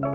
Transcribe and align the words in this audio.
What 0.00 0.06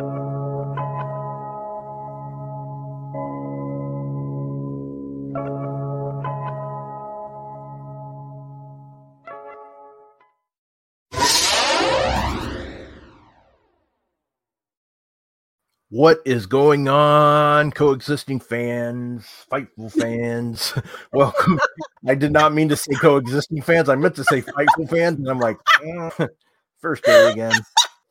is 16.26 16.46
going 16.48 16.88
on, 16.90 17.72
coexisting 17.72 18.40
fans, 18.40 19.28
Fightful 19.52 19.92
fans? 19.92 20.74
Welcome. 21.14 21.60
I 22.08 22.16
did 22.16 22.32
not 22.32 22.54
mean 22.54 22.70
to 22.70 22.76
say 22.76 22.96
coexisting 22.96 23.62
fans. 23.62 23.88
I 23.88 23.96
meant 23.96 24.16
to 24.16 24.24
say 24.24 24.42
Fightful 24.42 24.90
fans, 24.90 25.20
and 25.20 25.30
I'm 25.30 25.40
like, 25.40 25.58
eh, 25.86 26.28
first 26.82 27.04
day 27.04 27.32
again. 27.32 27.54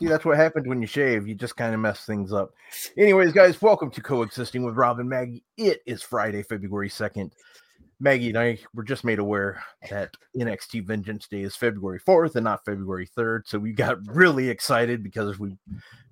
See, 0.01 0.09
that's 0.09 0.25
what 0.25 0.37
happens 0.37 0.67
when 0.67 0.81
you 0.81 0.89
shave. 0.89 1.29
You 1.29 1.37
just 1.37 1.57
kind 1.57 1.73
of 1.73 1.79
mess 1.79 2.05
things 2.05 2.33
up. 2.33 2.53
Anyways, 2.99 3.33
guys, 3.33 3.63
welcome 3.63 3.91
to 3.93 4.03
Coexisting 4.03 4.65
with 4.65 4.75
Rob 4.75 4.99
and 4.99 5.09
Maggie. 5.09 5.45
It 5.57 5.83
is 5.87 6.03
Friday, 6.03 6.43
February 6.43 6.89
2nd. 6.89 7.31
Maggie 8.01 8.31
and 8.31 8.39
I 8.39 8.59
were 8.75 8.83
just 8.83 9.05
made 9.05 9.21
aware 9.21 9.63
that 9.89 10.17
NXT 10.37 10.85
Vengeance 10.85 11.29
Day 11.29 11.43
is 11.43 11.55
February 11.55 12.01
4th 12.01 12.35
and 12.35 12.43
not 12.43 12.65
February 12.65 13.09
3rd. 13.17 13.43
So 13.47 13.57
we 13.61 13.73
got 13.73 13.99
really 14.09 14.49
excited 14.49 15.05
because 15.05 15.39
we 15.39 15.57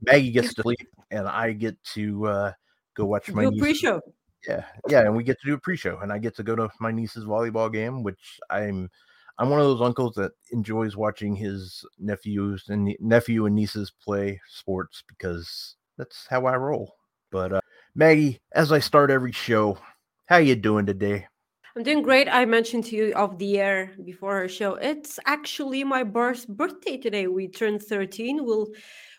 Maggie 0.01 0.31
gets 0.31 0.55
to 0.55 0.63
sleep 0.63 0.89
and 1.11 1.27
I 1.27 1.51
get 1.51 1.77
to 1.95 2.27
uh, 2.27 2.53
go 2.95 3.07
watch 3.07 3.31
my 3.33 3.51
pre-show. 3.59 4.01
Yeah, 4.47 4.65
yeah, 4.89 5.01
and 5.01 5.17
we 5.17 5.25
get 5.25 5.41
to 5.41 5.47
do 5.47 5.55
a 5.55 5.59
pre-show, 5.59 5.99
and 5.99 6.13
I 6.13 6.19
get 6.19 6.35
to 6.37 6.43
go 6.43 6.57
to 6.57 6.69
my 6.81 6.91
niece's 6.91 7.25
volleyball 7.25 7.73
game, 7.73 8.03
which 8.03 8.41
I'm 8.51 8.91
I'm 9.39 9.51
one 9.51 9.61
of 9.61 9.67
those 9.67 9.81
uncles 9.81 10.15
that 10.17 10.33
enjoys 10.53 10.97
watching 10.97 11.35
his 11.35 11.85
nephews 11.99 12.65
and 12.69 12.95
nephew 13.01 13.47
and 13.47 13.55
nieces 13.55 13.91
play 13.91 14.41
sports 14.49 15.03
because 15.09 15.77
that's 15.97 16.27
how 16.29 16.47
I 16.47 16.57
roll. 16.57 16.95
But 17.31 17.53
uh, 17.55 17.61
Maggie, 17.95 18.41
as 18.53 18.73
I 18.73 18.79
start 18.79 19.11
every 19.11 19.33
show, 19.33 19.79
how 20.27 20.37
you 20.37 20.55
doing 20.55 20.87
today? 20.87 21.27
I'm 21.75 21.83
doing 21.83 22.03
great. 22.03 22.29
I 22.29 22.45
mentioned 22.45 22.85
to 22.87 22.97
you 22.97 23.15
off 23.15 23.39
the 23.39 23.59
air 23.59 23.93
before 24.05 24.37
our 24.37 24.49
show. 24.49 24.75
It's 24.75 25.19
actually 25.25 25.85
my 25.85 26.05
birth 26.05 26.47
birthday 26.47 26.99
today. 26.99 27.27
We 27.29 27.49
turned 27.49 27.83
13. 27.83 28.45
We'll 28.45 28.69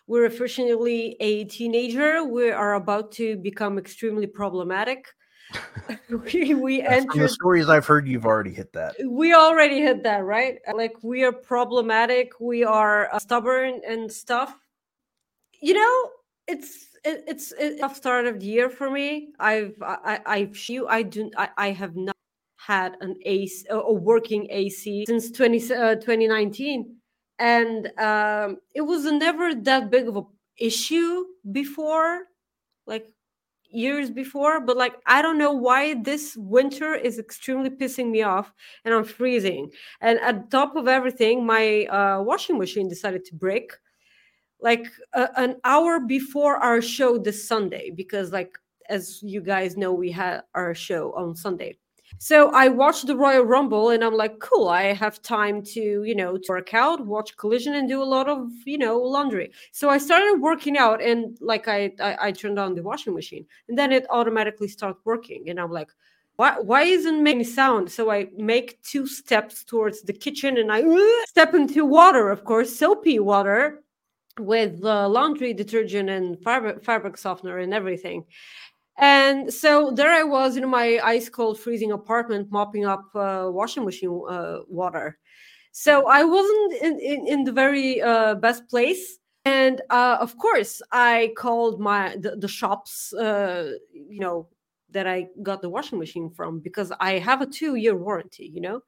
we're 0.06 0.26
officially 0.26 1.16
a 1.18 1.44
teenager. 1.44 2.22
We 2.22 2.50
are 2.50 2.74
about 2.74 3.10
to 3.12 3.36
become 3.38 3.78
extremely 3.78 4.26
problematic. 4.26 5.06
we 6.08 6.54
we 6.54 6.82
entered 6.82 7.22
the 7.22 7.28
stories 7.28 7.68
I've 7.68 7.86
heard. 7.86 8.06
You've 8.08 8.26
already 8.26 8.52
hit 8.52 8.72
that. 8.72 8.94
We 9.06 9.34
already 9.34 9.80
hit 9.80 10.02
that, 10.04 10.24
right? 10.24 10.58
Like 10.72 10.96
we 11.02 11.24
are 11.24 11.32
problematic. 11.32 12.32
We 12.40 12.64
are 12.64 13.12
uh, 13.12 13.18
stubborn 13.18 13.80
and 13.86 14.10
stuff. 14.10 14.56
You 15.60 15.74
know, 15.74 16.10
it's 16.48 16.86
it, 17.04 17.24
it's 17.26 17.52
a 17.52 17.78
tough 17.78 17.96
start 17.96 18.26
of 18.26 18.40
the 18.40 18.46
year 18.46 18.70
for 18.70 18.90
me. 18.90 19.32
I've 19.38 19.74
I 19.82 20.20
I've 20.26 20.68
you 20.68 20.88
I 20.88 21.02
do 21.02 21.30
I, 21.36 21.48
I 21.56 21.70
have 21.70 21.96
not 21.96 22.16
had 22.56 22.96
an 23.00 23.16
AC 23.24 23.66
a 23.70 23.92
working 23.92 24.46
AC 24.50 25.04
since 25.06 25.30
20, 25.30 25.74
uh, 25.74 25.94
2019 25.96 26.96
and 27.38 27.86
um, 27.98 28.58
it 28.74 28.80
was 28.80 29.04
never 29.04 29.54
that 29.54 29.90
big 29.90 30.08
of 30.08 30.16
a 30.16 30.22
issue 30.58 31.24
before 31.50 32.22
like 32.86 33.06
years 33.74 34.10
before 34.10 34.60
but 34.60 34.76
like 34.76 34.94
i 35.06 35.20
don't 35.22 35.38
know 35.38 35.52
why 35.52 35.94
this 36.02 36.36
winter 36.36 36.94
is 36.94 37.18
extremely 37.18 37.70
pissing 37.70 38.10
me 38.10 38.22
off 38.22 38.52
and 38.84 38.94
i'm 38.94 39.04
freezing. 39.04 39.70
And 40.00 40.18
at 40.20 40.50
top 40.50 40.76
of 40.76 40.88
everything 40.88 41.44
my 41.46 41.84
uh, 41.86 42.22
washing 42.22 42.58
machine 42.58 42.88
decided 42.88 43.24
to 43.26 43.34
break 43.34 43.72
like 44.60 44.86
uh, 45.12 45.28
an 45.36 45.56
hour 45.64 46.00
before 46.00 46.56
our 46.56 46.80
show 46.80 47.18
this 47.18 47.46
sunday 47.46 47.90
because 47.90 48.32
like 48.32 48.52
as 48.88 49.20
you 49.22 49.40
guys 49.40 49.76
know 49.76 49.92
we 49.92 50.10
had 50.10 50.42
our 50.54 50.74
show 50.74 51.12
on 51.14 51.34
sunday 51.34 51.76
so 52.18 52.50
I 52.52 52.68
watched 52.68 53.06
the 53.06 53.16
Royal 53.16 53.44
Rumble 53.44 53.90
and 53.90 54.02
I'm 54.02 54.14
like, 54.14 54.38
cool, 54.38 54.68
I 54.68 54.92
have 54.92 55.20
time 55.22 55.62
to, 55.74 56.04
you 56.04 56.14
know, 56.14 56.36
to 56.36 56.44
work 56.48 56.72
out, 56.74 57.04
watch 57.04 57.36
Collision 57.36 57.74
and 57.74 57.88
do 57.88 58.02
a 58.02 58.04
lot 58.04 58.28
of, 58.28 58.48
you 58.64 58.78
know, 58.78 58.98
laundry. 58.98 59.50
So 59.72 59.90
I 59.90 59.98
started 59.98 60.40
working 60.40 60.78
out 60.78 61.02
and 61.02 61.36
like 61.40 61.68
I 61.68 61.92
I, 62.00 62.16
I 62.28 62.32
turned 62.32 62.58
on 62.58 62.74
the 62.74 62.82
washing 62.82 63.14
machine 63.14 63.46
and 63.68 63.78
then 63.78 63.92
it 63.92 64.06
automatically 64.10 64.68
started 64.68 64.98
working. 65.04 65.50
And 65.50 65.60
I'm 65.60 65.70
like, 65.70 65.90
why, 66.36 66.58
why 66.60 66.82
isn't 66.82 67.22
making 67.22 67.44
sound? 67.44 67.90
So 67.90 68.10
I 68.10 68.28
make 68.36 68.82
two 68.82 69.06
steps 69.06 69.64
towards 69.64 70.02
the 70.02 70.12
kitchen 70.12 70.58
and 70.58 70.70
I 70.72 70.82
step 71.26 71.54
into 71.54 71.84
water, 71.84 72.30
of 72.30 72.44
course, 72.44 72.74
soapy 72.74 73.18
water 73.18 73.82
with 74.38 74.84
uh, 74.84 75.08
laundry 75.08 75.54
detergent 75.54 76.10
and 76.10 76.40
fabric, 76.42 76.84
fabric 76.84 77.16
softener 77.16 77.58
and 77.58 77.72
everything. 77.72 78.24
And 78.96 79.52
so 79.52 79.90
there 79.90 80.10
I 80.10 80.22
was 80.22 80.56
in 80.56 80.68
my 80.68 81.00
ice 81.02 81.28
cold, 81.28 81.58
freezing 81.58 81.92
apartment, 81.92 82.50
mopping 82.50 82.86
up 82.86 83.04
uh, 83.14 83.48
washing 83.50 83.84
machine 83.84 84.22
uh, 84.28 84.58
water. 84.68 85.18
So 85.72 86.06
I 86.06 86.22
wasn't 86.22 86.74
in, 86.74 87.00
in, 87.00 87.26
in 87.26 87.44
the 87.44 87.50
very 87.52 88.00
uh, 88.00 88.36
best 88.36 88.68
place. 88.68 89.18
And 89.44 89.82
uh, 89.90 90.18
of 90.20 90.38
course, 90.38 90.80
I 90.92 91.32
called 91.36 91.80
my 91.80 92.16
the, 92.16 92.36
the 92.36 92.48
shops, 92.48 93.12
uh, 93.12 93.72
you 93.92 94.20
know, 94.20 94.48
that 94.90 95.08
I 95.08 95.26
got 95.42 95.60
the 95.60 95.68
washing 95.68 95.98
machine 95.98 96.30
from 96.30 96.60
because 96.60 96.92
I 97.00 97.18
have 97.18 97.42
a 97.42 97.46
two 97.46 97.74
year 97.74 97.96
warranty, 97.96 98.46
you 98.46 98.60
know. 98.60 98.82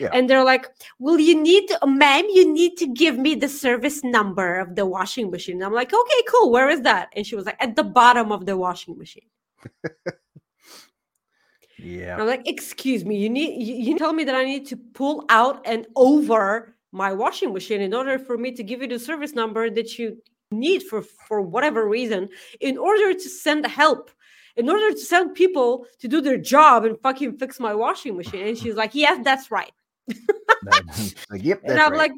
Yeah. 0.00 0.08
And 0.12 0.28
they're 0.28 0.44
like, 0.44 0.68
"Well, 0.98 1.20
you 1.20 1.40
need, 1.40 1.68
to, 1.68 1.86
ma'am, 1.86 2.24
you 2.30 2.50
need 2.50 2.76
to 2.78 2.86
give 2.86 3.18
me 3.18 3.34
the 3.34 3.48
service 3.48 4.02
number 4.02 4.58
of 4.58 4.74
the 4.74 4.86
washing 4.86 5.30
machine." 5.30 5.56
And 5.56 5.64
I'm 5.64 5.74
like, 5.74 5.92
"Okay, 5.92 6.22
cool. 6.26 6.50
Where 6.50 6.70
is 6.70 6.80
that?" 6.82 7.10
And 7.14 7.26
she 7.26 7.36
was 7.36 7.44
like, 7.44 7.62
"At 7.62 7.76
the 7.76 7.84
bottom 7.84 8.32
of 8.32 8.46
the 8.46 8.56
washing 8.56 8.96
machine." 8.98 9.28
yeah. 11.78 12.16
I'm 12.18 12.26
like, 12.26 12.46
excuse 12.46 13.04
me, 13.04 13.16
you 13.16 13.30
need 13.30 13.62
you, 13.62 13.74
you 13.74 13.98
tell 13.98 14.12
me 14.12 14.24
that 14.24 14.34
I 14.34 14.44
need 14.44 14.66
to 14.68 14.76
pull 14.76 15.24
out 15.28 15.66
and 15.66 15.86
over 15.96 16.76
my 16.92 17.12
washing 17.12 17.52
machine 17.52 17.80
in 17.80 17.94
order 17.94 18.18
for 18.18 18.36
me 18.36 18.52
to 18.52 18.62
give 18.62 18.82
you 18.82 18.88
the 18.88 18.98
service 18.98 19.34
number 19.34 19.70
that 19.70 19.98
you 19.98 20.20
need 20.50 20.82
for 20.82 21.02
for 21.02 21.40
whatever 21.40 21.88
reason 21.88 22.28
in 22.60 22.76
order 22.76 23.14
to 23.14 23.28
send 23.28 23.64
help 23.66 24.10
in 24.56 24.68
order 24.68 24.90
to 24.90 24.98
send 24.98 25.34
people 25.34 25.86
to 26.00 26.08
do 26.08 26.20
their 26.20 26.36
job 26.36 26.84
and 26.84 27.00
fucking 27.00 27.38
fix 27.38 27.60
my 27.60 27.72
washing 27.72 28.16
machine 28.16 28.48
and 28.48 28.58
she's 28.58 28.74
like 28.74 28.94
yes 28.94 29.20
that's 29.22 29.50
right 29.50 29.72
like, 30.08 30.84
yep, 31.44 31.60
and 31.64 31.78
i'm 31.78 31.92
right. 31.92 32.10
like 32.10 32.12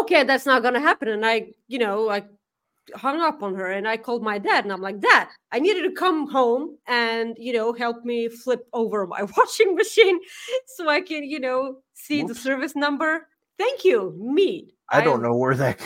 okay 0.00 0.24
that's 0.24 0.46
not 0.46 0.62
gonna 0.62 0.80
happen 0.80 1.08
and 1.08 1.24
i 1.24 1.46
you 1.68 1.78
know 1.78 2.02
like 2.02 2.26
hung 2.94 3.20
up 3.20 3.42
on 3.42 3.54
her 3.54 3.70
and 3.70 3.88
I 3.88 3.96
called 3.96 4.22
my 4.22 4.38
dad 4.38 4.64
and 4.64 4.72
I'm 4.72 4.80
like, 4.80 5.00
Dad, 5.00 5.28
I 5.52 5.58
needed 5.58 5.82
to 5.82 5.92
come 5.92 6.28
home 6.30 6.76
and, 6.86 7.36
you 7.38 7.52
know, 7.52 7.72
help 7.72 8.04
me 8.04 8.28
flip 8.28 8.66
over 8.72 9.06
my 9.06 9.22
washing 9.36 9.74
machine 9.74 10.18
so 10.66 10.88
I 10.88 11.00
can, 11.00 11.24
you 11.24 11.40
know, 11.40 11.78
see 11.94 12.22
the 12.22 12.34
service 12.34 12.76
number. 12.76 13.28
Thank 13.58 13.84
you, 13.84 14.14
me. 14.18 14.74
I 14.90 15.00
don't 15.00 15.22
know 15.22 15.34
where 15.34 15.54
that. 15.54 15.80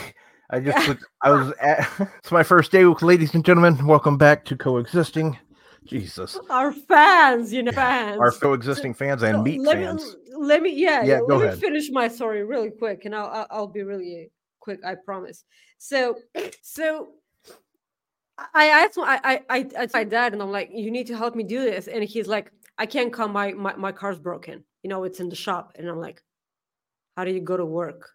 I 0.49 0.59
just 0.59 0.97
I 1.21 1.31
was 1.31 1.53
at. 1.61 1.87
It's 2.17 2.31
my 2.31 2.43
first 2.43 2.71
day, 2.71 2.85
with 2.85 3.01
ladies 3.01 3.33
and 3.35 3.45
gentlemen. 3.45 3.85
Welcome 3.85 4.17
back 4.17 4.45
to 4.45 4.57
coexisting. 4.57 5.37
Jesus, 5.85 6.37
our 6.49 6.71
fans, 6.71 7.53
you 7.53 7.63
know, 7.63 7.71
fans, 7.71 8.19
our 8.19 8.31
coexisting 8.31 8.93
fans 8.93 9.23
and 9.23 9.43
meat 9.43 9.61
let 9.61 9.77
fans. 9.77 10.03
Me, 10.03 10.45
let 10.45 10.61
me, 10.61 10.73
yeah, 10.75 11.03
yeah. 11.03 11.19
Let 11.21 11.41
ahead. 11.41 11.55
me 11.55 11.61
finish 11.61 11.89
my 11.89 12.07
story 12.07 12.43
really 12.43 12.69
quick, 12.69 13.05
and 13.05 13.15
I'll, 13.15 13.27
I'll, 13.27 13.47
I'll 13.49 13.67
be 13.67 13.81
really 13.81 14.29
quick, 14.59 14.79
I 14.85 14.95
promise. 14.95 15.43
So, 15.77 16.17
so 16.61 17.09
I 18.53 18.65
asked 18.67 18.97
my, 18.97 19.19
I, 19.23 19.41
I, 19.49 19.69
I, 19.77 19.87
my 19.93 20.03
dad, 20.03 20.33
and 20.33 20.41
I'm 20.41 20.51
like, 20.51 20.69
you 20.73 20.91
need 20.91 21.07
to 21.07 21.17
help 21.17 21.35
me 21.35 21.43
do 21.43 21.61
this. 21.61 21.87
And 21.87 22.03
he's 22.03 22.27
like, 22.27 22.51
I 22.77 22.85
can't 22.85 23.11
come. 23.11 23.33
My, 23.33 23.51
my, 23.53 23.75
my 23.75 23.91
car's 23.91 24.19
broken. 24.19 24.63
You 24.83 24.89
know, 24.89 25.03
it's 25.03 25.19
in 25.19 25.29
the 25.29 25.35
shop. 25.35 25.73
And 25.75 25.87
I'm 25.87 25.99
like, 25.99 26.23
how 27.17 27.25
do 27.25 27.31
you 27.31 27.41
go 27.41 27.57
to 27.57 27.65
work? 27.65 28.09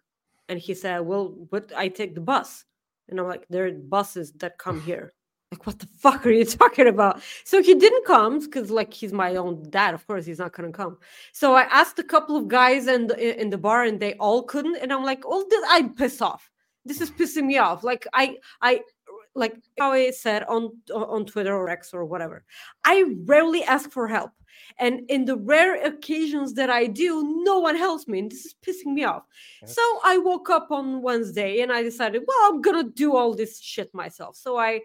And 0.49 0.59
he 0.59 0.73
said, 0.73 0.99
well, 0.99 1.29
but 1.51 1.71
I 1.75 1.87
take 1.87 2.15
the 2.15 2.21
bus. 2.21 2.65
And 3.07 3.19
I'm 3.19 3.27
like, 3.27 3.45
there 3.49 3.67
are 3.67 3.71
buses 3.71 4.31
that 4.33 4.57
come 4.57 4.81
here. 4.81 5.13
Like, 5.51 5.65
what 5.67 5.79
the 5.79 5.87
fuck 5.97 6.25
are 6.25 6.31
you 6.31 6.45
talking 6.61 6.87
about? 6.87 7.21
So 7.43 7.61
he 7.61 7.75
didn't 7.75 8.05
come 8.05 8.39
because, 8.39 8.69
like, 8.71 8.93
he's 8.93 9.13
my 9.13 9.35
own 9.35 9.69
dad. 9.69 9.93
Of 9.93 10.05
course, 10.07 10.25
he's 10.25 10.39
not 10.39 10.53
gonna 10.53 10.71
come. 10.71 10.97
So 11.31 11.55
I 11.55 11.63
asked 11.63 11.99
a 11.99 12.03
couple 12.03 12.35
of 12.35 12.47
guys 12.47 12.87
in 12.87 13.07
the 13.07 13.41
in 13.41 13.49
the 13.49 13.57
bar, 13.57 13.83
and 13.83 13.99
they 13.99 14.15
all 14.15 14.43
couldn't. 14.43 14.77
And 14.77 14.91
I'm 14.91 15.03
like, 15.03 15.23
oh, 15.25 15.45
this, 15.49 15.63
i 15.69 15.83
piss 15.83 16.21
off. 16.21 16.49
This 16.83 17.01
is 17.01 17.11
pissing 17.11 17.45
me 17.45 17.57
off. 17.57 17.83
Like, 17.83 18.07
I 18.13 18.37
I 18.61 18.81
like 19.35 19.55
how 19.77 19.91
I 19.91 20.11
said 20.11 20.43
on 20.43 20.71
on 20.93 21.25
Twitter 21.25 21.55
or 21.55 21.69
X 21.69 21.93
or 21.93 22.05
whatever. 22.05 22.43
I 22.83 23.05
rarely 23.25 23.63
ask 23.63 23.91
for 23.91 24.07
help. 24.07 24.31
And 24.79 25.01
in 25.09 25.25
the 25.25 25.37
rare 25.37 25.85
occasions 25.85 26.53
that 26.55 26.69
I 26.69 26.87
do, 26.87 27.43
no 27.43 27.59
one 27.59 27.75
helps 27.75 28.07
me. 28.07 28.19
And 28.19 28.31
this 28.31 28.45
is 28.45 28.55
pissing 28.65 28.93
me 28.93 29.03
off. 29.03 29.23
So 29.65 29.81
I 30.03 30.17
woke 30.17 30.49
up 30.49 30.71
on 30.71 31.01
Wednesday 31.01 31.61
and 31.61 31.71
I 31.71 31.83
decided, 31.83 32.23
well, 32.27 32.37
I'm 32.49 32.61
gonna 32.61 32.83
do 32.83 33.15
all 33.15 33.33
this 33.33 33.59
shit 33.59 33.93
myself. 33.93 34.35
So 34.35 34.57
I 34.57 34.81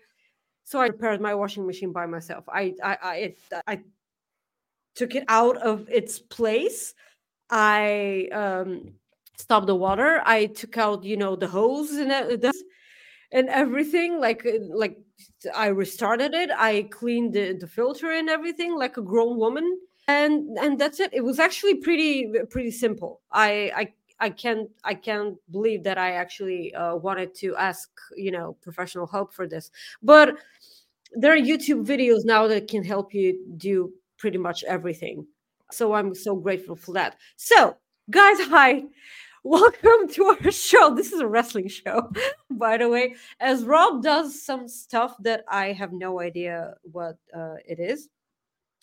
so 0.71 0.79
I 0.81 0.87
repaired 0.87 1.21
my 1.21 1.35
washing 1.35 1.67
machine 1.67 1.93
by 1.93 2.07
myself. 2.07 2.45
I 2.49 2.75
I 2.83 2.97
I, 3.03 3.15
it, 3.17 3.39
I 3.67 3.81
took 4.95 5.17
it 5.17 5.25
out 5.27 5.57
of 5.57 5.89
its 5.89 6.21
place. 6.21 6.95
I 7.51 8.29
um, 8.33 8.95
stopped 9.37 9.67
the 9.67 9.75
water. 9.75 10.23
I 10.25 10.47
took 10.47 10.79
out, 10.79 11.03
you 11.03 11.17
know, 11.17 11.35
the 11.35 11.49
hose 11.49 11.91
and 11.91 12.11
the, 12.11 12.53
and 13.33 13.49
everything 13.49 14.21
like 14.21 14.47
uh, 14.47 14.59
like 14.75 14.97
i 15.55 15.67
restarted 15.67 16.35
it 16.35 16.51
i 16.57 16.83
cleaned 16.91 17.33
the, 17.33 17.53
the 17.53 17.67
filter 17.67 18.11
and 18.11 18.29
everything 18.29 18.75
like 18.77 18.97
a 18.97 19.03
grown 19.03 19.39
woman 19.39 19.79
and 20.09 20.59
and 20.59 20.81
that's 20.81 20.99
it 20.99 21.11
it 21.13 21.23
was 21.23 21.39
actually 21.39 21.77
pretty 21.77 22.29
pretty 22.51 22.73
simple 22.73 23.21
i 23.31 23.71
i 23.77 23.93
I 24.21 24.31
can't 24.31 24.69
I 24.85 24.95
can't 24.95 25.37
believe 25.51 25.83
that 25.85 25.99
I 25.99 26.13
actually 26.13 26.75
uh, 26.75 26.97
wanted 26.97 27.35
to 27.37 27.57
ask 27.57 27.91
you 28.17 28.31
know 28.31 28.57
professional 28.61 29.07
help 29.07 29.33
for 29.33 29.47
this. 29.47 29.71
But 30.03 30.37
there 31.13 31.33
are 31.33 31.37
YouTube 31.37 31.85
videos 31.85 32.25
now 32.25 32.47
that 32.47 32.69
can 32.69 32.85
help 32.85 33.13
you 33.15 33.45
do 33.57 33.93
pretty 34.19 34.39
much 34.39 34.63
everything. 34.65 35.27
So 35.73 35.95
I'm 35.95 36.15
so 36.15 36.37
grateful 36.37 36.77
for 36.77 36.93
that. 36.93 37.17
So 37.37 37.77
guys, 38.11 38.41
hi. 38.41 38.85
Welcome 39.43 40.07
to 40.11 40.25
our 40.27 40.51
show. 40.53 40.95
This 40.95 41.13
is 41.13 41.21
a 41.21 41.27
wrestling 41.27 41.69
show, 41.69 42.13
by 42.51 42.77
the 42.77 42.91
way. 42.91 43.15
As 43.41 43.65
Rob 43.65 44.03
does 44.03 44.43
some 44.43 44.69
stuff 44.69 45.17
that 45.21 45.45
I 45.49 45.73
have 45.73 45.95
no 45.95 46.21
idea 46.21 46.75
what 46.83 47.17
uh, 47.35 47.55
it 47.67 47.81
is. 47.81 48.11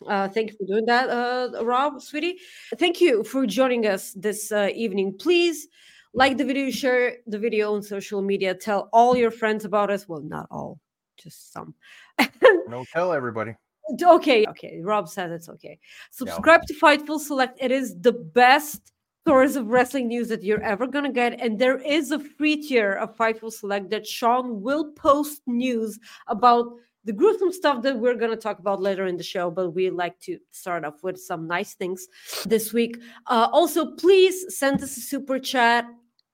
Uh, 0.06 0.28
thank 0.28 0.52
you 0.52 0.58
for 0.58 0.66
doing 0.66 0.86
that, 0.86 1.10
uh, 1.10 1.64
Rob, 1.64 2.02
sweetie. 2.02 2.40
Thank 2.78 3.02
you 3.02 3.24
for 3.24 3.46
joining 3.48 3.88
us 3.88 4.14
this 4.14 4.52
uh, 4.52 4.70
evening. 4.76 5.18
Please 5.18 5.68
like 6.14 6.38
the 6.38 6.46
video, 6.46 6.70
share 6.70 7.18
the 7.26 7.40
video 7.40 7.74
on 7.74 7.82
social 7.82 8.22
media, 8.22 8.54
tell 8.54 8.90
all 8.94 9.16
your 9.16 9.32
friends 9.32 9.66
about 9.66 9.90
us. 9.90 10.08
Well, 10.08 10.22
not 10.22 10.48
all, 10.52 10.80
just 11.18 11.52
some. 11.52 11.74
no, 12.68 12.86
tell 12.94 13.14
everybody. 13.14 13.56
Okay, 14.02 14.46
okay. 14.48 14.82
Rob 14.84 15.08
says 15.08 15.32
it's 15.32 15.50
okay. 15.50 15.80
Subscribe 16.12 16.64
to 16.66 16.74
Fightful 16.74 17.20
Select. 17.20 17.58
It 17.62 17.72
is 17.72 17.96
the 18.02 18.12
best 18.12 18.92
source 19.28 19.56
of 19.56 19.68
wrestling 19.68 20.08
news 20.08 20.28
that 20.30 20.44
you're 20.44 20.62
ever 20.62 20.88
gonna 20.88 21.12
get, 21.12 21.40
and 21.40 21.58
there 21.58 21.78
is 21.78 22.12
a 22.12 22.20
free 22.20 22.58
tier 22.62 22.94
of 22.94 23.16
Fightful 23.16 23.52
Select 23.52 23.90
that 23.90 24.06
Sean 24.06 24.62
will 24.62 24.92
post 24.94 25.42
news 25.48 26.00
about 26.28 26.68
the 27.08 27.14
gruesome 27.14 27.54
stuff 27.54 27.82
that 27.84 27.98
we're 27.98 28.16
going 28.16 28.32
to 28.32 28.38
talk 28.38 28.60
about 28.60 28.82
later 28.82 29.08
in 29.08 29.16
the 29.16 29.24
show, 29.24 29.50
but 29.50 29.72
we 29.72 29.90
like 29.90 30.20
to 30.20 30.38
start 30.52 30.84
off 30.84 31.02
with 31.04 31.18
some 31.18 31.48
nice 31.48 31.74
things 31.74 32.06
this 32.46 32.74
week. 32.74 33.00
Uh, 33.28 33.48
also, 33.54 33.96
please 33.96 34.54
send 34.56 34.84
us 34.84 34.98
a 34.98 35.00
super 35.00 35.40
chat. 35.40 35.86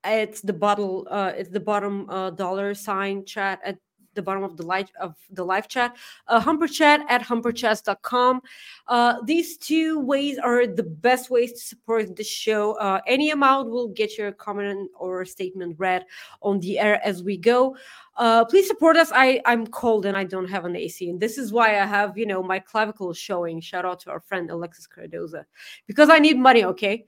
It's 0.04 0.42
the 0.42 0.52
bottle. 0.52 1.08
Uh, 1.10 1.32
it's 1.38 1.52
the 1.52 1.60
bottom 1.60 2.10
uh, 2.10 2.32
dollar 2.32 2.74
sign 2.74 3.24
chat 3.24 3.62
at 3.64 3.78
the 4.14 4.22
bottom 4.22 4.44
of 4.44 4.58
the 4.58 4.64
live 4.64 4.90
of 5.00 5.16
the 5.32 5.44
live 5.44 5.68
chat 5.68 5.96
uh, 6.28 6.40
humperchat 6.40 7.04
at 7.10 7.22
humperchats.com 7.22 8.42
uh, 8.88 9.16
these 9.24 9.58
two 9.58 10.00
ways 10.00 10.38
are 10.38 10.68
the 10.68 10.84
best 10.84 11.30
ways 11.30 11.54
to 11.54 11.60
support 11.60 12.16
the 12.16 12.24
show. 12.24 12.74
Uh, 12.74 13.00
any 13.08 13.32
amount 13.32 13.70
will 13.70 13.88
get 13.88 14.18
your 14.18 14.32
comment 14.32 14.90
or 14.98 15.24
statement 15.26 15.76
read 15.80 16.06
on 16.42 16.60
the 16.60 16.80
air 16.80 17.06
as 17.06 17.24
we 17.24 17.38
go. 17.38 17.76
Uh, 18.18 18.44
please 18.46 18.68
support 18.68 18.98
us. 18.98 19.12
I 19.14 19.42
i'm 19.46 19.66
cold 19.68 20.06
and 20.06 20.16
i 20.16 20.24
don't 20.24 20.50
have 20.50 20.66
an 20.66 20.76
ac 20.76 21.10
and 21.10 21.20
this 21.20 21.38
is 21.38 21.52
why 21.52 21.80
i 21.80 21.86
have 21.86 22.16
you 22.18 22.26
know 22.26 22.44
my 22.44 22.60
clavicle 22.60 23.14
showing. 23.14 23.60
Shout 23.62 23.86
out 23.86 24.00
to 24.02 24.12
our 24.12 24.20
friend 24.20 24.50
alexis 24.52 24.88
cardoza. 24.88 25.46
Because 25.88 26.10
i 26.10 26.20
need 26.20 26.38
money 26.38 26.64
okay? 26.66 27.06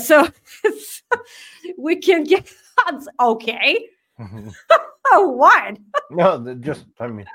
So 0.00 0.28
we 1.78 1.96
can 1.96 2.24
get 2.24 2.52
okay 3.20 3.88
oh, 5.12 5.28
what? 5.28 5.78
no, 6.10 6.54
just 6.54 6.86
I 7.00 7.08
mean, 7.08 7.26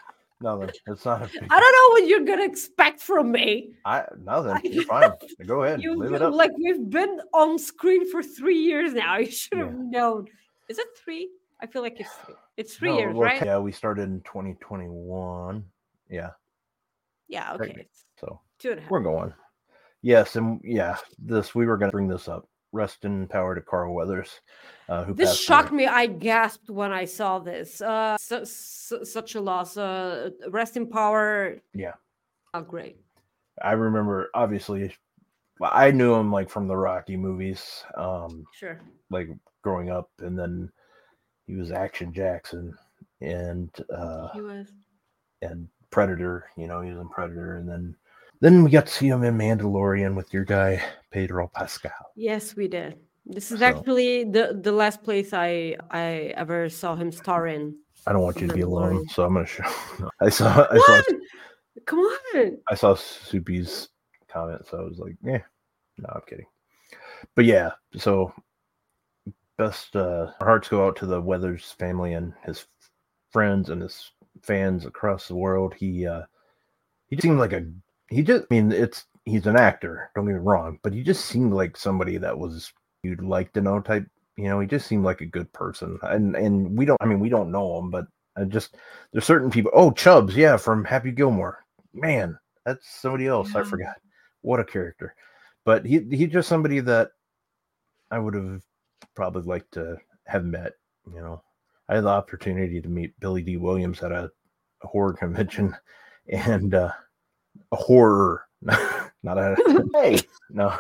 no, 0.42 0.62
it's 0.62 1.06
not. 1.06 1.21
I 1.21 1.27
don't 1.27 1.42
know 1.50 2.01
what 2.01 2.07
you're 2.07 2.25
gonna 2.25 2.45
expect 2.45 3.01
from 3.01 3.31
me. 3.31 3.71
I 3.86 4.06
nothing. 4.24 4.71
You're 4.71 4.86
fine. 4.86 5.12
Go 5.45 5.63
ahead. 5.63 5.81
You, 5.83 5.95
Leave 5.95 6.13
it 6.13 6.21
up. 6.21 6.33
Like 6.33 6.51
we've 6.57 6.89
been 6.89 7.19
on 7.33 7.60
screen 7.60 8.10
for 8.10 8.24
three 8.24 8.60
years 8.60 8.94
now. 8.94 9.18
You 9.19 9.31
should 9.31 9.57
have 9.57 9.74
yeah. 9.74 10.00
known. 10.00 10.27
Is 10.69 10.80
it 10.80 10.88
three? 11.04 11.30
I 11.62 11.68
feel 11.68 11.81
like 11.81 12.00
it's 12.00 12.12
three. 12.25 12.36
It's 12.57 12.75
three 12.75 12.89
no, 12.92 12.98
years, 13.00 13.16
well, 13.16 13.27
right? 13.27 13.45
Yeah, 13.45 13.60
we 13.60 13.71
started 13.71 14.04
in 14.04 14.21
2021. 14.21 15.63
Yeah. 16.10 16.30
Yeah. 17.27 17.54
Okay. 17.54 17.88
So 18.19 18.39
two 18.60 18.71
and 18.71 18.80
a 18.80 18.81
half. 18.81 18.92
We're 18.92 19.01
going. 19.01 19.33
Yes, 20.01 20.36
and 20.38 20.62
yeah, 20.63 20.98
this 21.18 21.54
we 21.54 21.66
were 21.66 21.77
going 21.77 21.92
to 21.92 21.95
bring 21.95 22.07
this 22.07 22.30
up. 22.30 22.48
Rest 22.71 23.06
in 23.06 23.27
power 23.27 23.56
to 23.56 23.62
Carl 23.62 23.94
Weathers. 23.94 24.42
Uh, 24.88 25.04
who 25.04 25.13
this 25.13 25.39
shocked 25.39 25.69
away. 25.69 25.77
me. 25.80 25.88
I 25.88 26.06
gasped 26.06 26.69
when 26.69 26.92
I 26.92 27.06
saw 27.06 27.39
this. 27.39 27.81
Uh, 27.81 28.18
su- 28.19 28.45
su- 28.45 29.06
such 29.06 29.36
a 29.36 29.42
loss. 29.42 29.77
Uh, 29.77 30.31
rest 30.50 30.77
in 30.77 30.88
power. 30.88 31.57
Yeah. 31.74 31.94
Oh, 32.54 32.62
great. 32.62 32.98
I 33.62 33.74
remember, 33.74 34.30
obviously, 34.33 34.94
I 35.62 35.92
knew 35.92 36.13
him 36.16 36.31
like 36.31 36.50
from 36.50 36.68
the 36.68 36.77
Rocky 36.77 37.18
movies. 37.18 37.83
Um, 37.95 38.45
sure. 38.54 38.80
Like 39.10 39.30
growing 39.63 39.89
up, 39.89 40.10
and 40.19 40.38
then 40.38 40.71
he 41.48 41.56
was 41.56 41.71
Action 41.71 42.13
Jackson, 42.13 42.74
and 43.21 43.69
uh, 43.94 44.30
he 44.33 44.42
was, 44.42 44.71
and 45.42 45.68
Predator. 45.92 46.45
You 46.56 46.68
know, 46.68 46.81
he 46.81 46.92
was 46.92 47.00
in 47.00 47.10
Predator, 47.10 47.57
and 47.57 47.68
then 47.68 47.95
then 48.41 48.63
we 48.63 48.69
got 48.69 48.88
to 48.88 48.91
see 48.91 49.07
him 49.07 49.24
in 49.24 49.38
Mandalorian 49.38 50.15
with 50.15 50.33
your 50.33 50.45
guy 50.45 50.81
Pedro 51.12 51.50
Pascal. 51.53 51.91
Yes, 52.15 52.56
we 52.56 52.68
did. 52.68 52.97
This 53.25 53.51
is 53.51 53.59
so, 53.59 53.65
actually 53.65 54.24
the 54.24 54.59
the 54.59 54.71
last 54.71 55.03
place 55.03 55.33
I 55.33 55.75
I 55.91 56.33
ever 56.36 56.69
saw 56.69 56.95
him 56.95 57.12
star 57.12 57.47
in. 57.47 57.75
I 58.07 58.13
don't 58.13 58.21
want 58.21 58.41
you 58.41 58.47
to 58.47 58.53
be 58.53 58.62
alone, 58.62 59.07
so 59.09 59.24
I'm 59.24 59.33
gonna 59.33 59.45
show. 59.45 59.63
I 60.21 60.30
saw. 60.30 60.68
I 60.71 60.77
saw. 60.80 61.01
Come 61.86 62.00
on. 62.00 62.57
I 62.69 62.75
saw 62.75 62.95
Soupy's 62.95 63.89
comment, 64.27 64.65
so 64.69 64.80
I 64.80 64.83
was 64.83 64.97
like, 64.97 65.15
"Yeah, 65.21 65.42
no, 65.97 66.09
I'm 66.13 66.21
kidding." 66.27 66.47
But 67.35 67.45
yeah, 67.45 67.71
so 67.95 68.33
best 69.57 69.95
uh, 69.95 70.31
our 70.39 70.47
hearts 70.47 70.69
go 70.69 70.88
out 70.88 70.95
to 70.97 71.06
the 71.06 71.21
Weathers 71.21 71.75
family 71.77 72.13
and 72.13 72.33
his 72.44 72.65
friends 73.31 73.69
and 73.69 73.81
his 73.81 74.12
fans 74.42 74.85
across 74.85 75.27
the 75.27 75.35
world. 75.35 75.75
He 75.75 76.07
uh, 76.07 76.24
he 77.07 77.18
seemed 77.18 77.39
like 77.39 77.53
a 77.53 77.65
he 78.09 78.23
just. 78.23 78.44
I 78.44 78.53
mean, 78.53 78.71
it's 78.71 79.06
he's 79.25 79.45
an 79.47 79.57
actor. 79.57 80.11
Don't 80.15 80.25
get 80.25 80.33
me 80.33 80.39
wrong, 80.39 80.79
but 80.83 80.94
he 80.94 81.03
just 81.03 81.25
seemed 81.25 81.53
like 81.53 81.77
somebody 81.77 82.17
that 82.17 82.38
was 82.38 82.73
you'd 83.03 83.21
like 83.21 83.53
to 83.53 83.61
know 83.61 83.79
type. 83.79 84.06
You 84.38 84.45
know, 84.45 84.59
he 84.59 84.67
just 84.67 84.88
seemed 84.88 85.03
like 85.03 85.21
a 85.21 85.25
good 85.25 85.51
person, 85.53 86.00
and 86.03 86.35
and 86.35 86.77
we 86.77 86.85
don't. 86.85 87.01
I 87.01 87.06
mean, 87.06 87.19
we 87.19 87.29
don't 87.29 87.51
know 87.51 87.79
him, 87.79 87.89
but 87.89 88.06
I 88.38 88.45
just 88.45 88.75
there's 89.11 89.25
certain 89.25 89.50
people. 89.50 89.71
Oh, 89.73 89.91
Chubbs, 89.91 90.35
yeah, 90.35 90.57
from 90.57 90.85
Happy 90.85 91.11
Gilmore. 91.11 91.65
Man, 91.94 92.38
that's 92.65 92.89
somebody 93.01 93.27
else. 93.27 93.53
Yeah. 93.53 93.61
I 93.61 93.63
forgot. 93.63 93.95
What 94.41 94.59
a 94.59 94.65
character. 94.65 95.15
But 95.65 95.85
he 95.85 96.00
he's 96.09 96.31
just 96.31 96.47
somebody 96.47 96.79
that 96.79 97.11
I 98.11 98.19
would 98.19 98.33
have 98.33 98.61
probably 99.15 99.44
liked 99.44 99.73
to 99.73 99.97
have 100.25 100.45
met. 100.45 100.73
You 101.13 101.21
know, 101.21 101.44
I 101.89 101.95
had 101.95 102.06
the 102.06 102.09
opportunity 102.09 102.81
to 102.81 102.88
meet 102.88 103.19
Billy 103.19 103.41
Dee 103.41 103.57
Williams 103.57 104.01
at 104.01 104.11
a, 104.11 104.31
horror 104.81 105.13
convention, 105.13 105.75
and 106.30 106.73
uh, 106.73 106.92
horror, 107.71 108.45
not 108.61 109.37
a 109.37 109.56
hey, 109.94 110.19
no. 110.49 110.78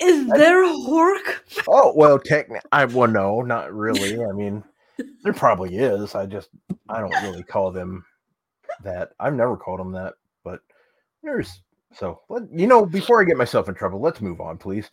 Is 0.00 0.26
there 0.28 0.64
a 0.64 0.68
hork? 0.68 1.40
Oh 1.68 1.92
well, 1.94 2.18
technically, 2.18 2.68
I 2.72 2.84
well 2.84 3.08
no, 3.08 3.42
not 3.42 3.72
really. 3.72 4.22
I 4.22 4.32
mean, 4.32 4.62
there 5.22 5.32
probably 5.32 5.76
is. 5.76 6.14
I 6.14 6.26
just 6.26 6.50
I 6.88 7.00
don't 7.00 7.22
really 7.22 7.42
call 7.42 7.70
them 7.70 8.04
that. 8.82 9.12
I've 9.20 9.34
never 9.34 9.56
called 9.56 9.80
them 9.80 9.92
that, 9.92 10.14
but 10.44 10.60
there's 11.22 11.62
so. 11.94 12.20
You 12.50 12.66
know, 12.66 12.86
before 12.86 13.20
I 13.20 13.24
get 13.24 13.36
myself 13.36 13.68
in 13.68 13.74
trouble, 13.74 14.00
let's 14.00 14.20
move 14.20 14.40
on, 14.40 14.58
please. 14.58 14.90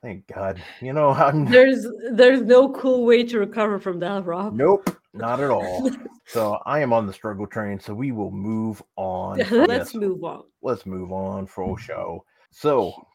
Thank 0.00 0.26
God. 0.28 0.62
You 0.80 0.92
know, 0.92 1.10
I'm... 1.10 1.44
there's 1.46 1.86
there's 2.12 2.42
no 2.42 2.70
cool 2.70 3.04
way 3.04 3.24
to 3.24 3.38
recover 3.38 3.80
from 3.80 3.98
that, 4.00 4.24
Rob. 4.24 4.54
Nope, 4.54 4.96
not 5.14 5.40
at 5.40 5.50
all. 5.50 5.90
so 6.26 6.58
I 6.66 6.80
am 6.80 6.92
on 6.92 7.06
the 7.06 7.12
struggle 7.12 7.46
train. 7.46 7.80
So 7.80 7.94
we 7.94 8.12
will 8.12 8.30
move 8.30 8.82
on. 8.96 9.38
let's 9.50 9.92
yes, 9.92 9.94
move 9.94 10.24
on. 10.24 10.44
Let's 10.62 10.86
move 10.86 11.12
on 11.12 11.46
for 11.46 11.78
show. 11.78 12.24
So 12.50 13.06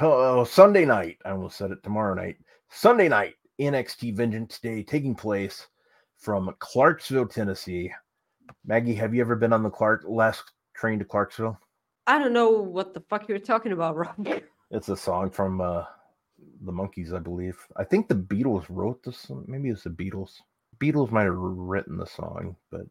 uh, 0.00 0.44
Sunday 0.44 0.84
night, 0.84 1.18
I 1.24 1.32
will 1.32 1.50
set 1.50 1.70
it 1.70 1.82
tomorrow 1.82 2.14
night. 2.14 2.36
Sunday 2.70 3.08
night, 3.08 3.34
NXT 3.60 4.14
Vengeance 4.14 4.58
Day 4.58 4.82
taking 4.82 5.14
place 5.14 5.66
from 6.18 6.54
Clarksville, 6.58 7.26
Tennessee. 7.26 7.90
Maggie, 8.64 8.94
have 8.94 9.14
you 9.14 9.20
ever 9.20 9.36
been 9.36 9.52
on 9.52 9.62
the 9.62 9.70
Clark 9.70 10.04
last 10.06 10.52
train 10.74 10.98
to 10.98 11.04
Clarksville? 11.04 11.58
I 12.06 12.18
don't 12.18 12.32
know 12.32 12.50
what 12.50 12.94
the 12.94 13.00
fuck 13.08 13.28
you're 13.28 13.38
talking 13.38 13.72
about, 13.72 13.96
Rob. 13.96 14.28
It's 14.70 14.88
a 14.88 14.96
song 14.96 15.30
from 15.30 15.60
uh, 15.60 15.84
the 16.62 16.72
Monkees, 16.72 17.12
I 17.12 17.18
believe. 17.18 17.58
I 17.76 17.84
think 17.84 18.08
the 18.08 18.14
Beatles 18.14 18.66
wrote 18.68 19.02
this. 19.02 19.30
Maybe 19.46 19.70
it's 19.70 19.84
the 19.84 19.90
Beatles. 19.90 20.40
Beatles 20.78 21.10
might 21.10 21.24
have 21.24 21.34
written 21.34 21.96
the 21.96 22.06
song, 22.06 22.56
but 22.70 22.82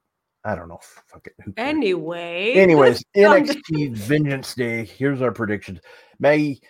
I 0.43 0.55
don't 0.55 0.69
know. 0.69 0.79
Fuck 0.81 1.27
it. 1.27 1.33
Anyway. 1.57 2.53
Anyways, 2.53 3.03
NXT 3.17 3.95
Vengeance 3.95 4.55
Day. 4.55 4.85
Here's 4.85 5.21
our 5.21 5.31
predictions. 5.31 5.79
Maggie, 6.19 6.61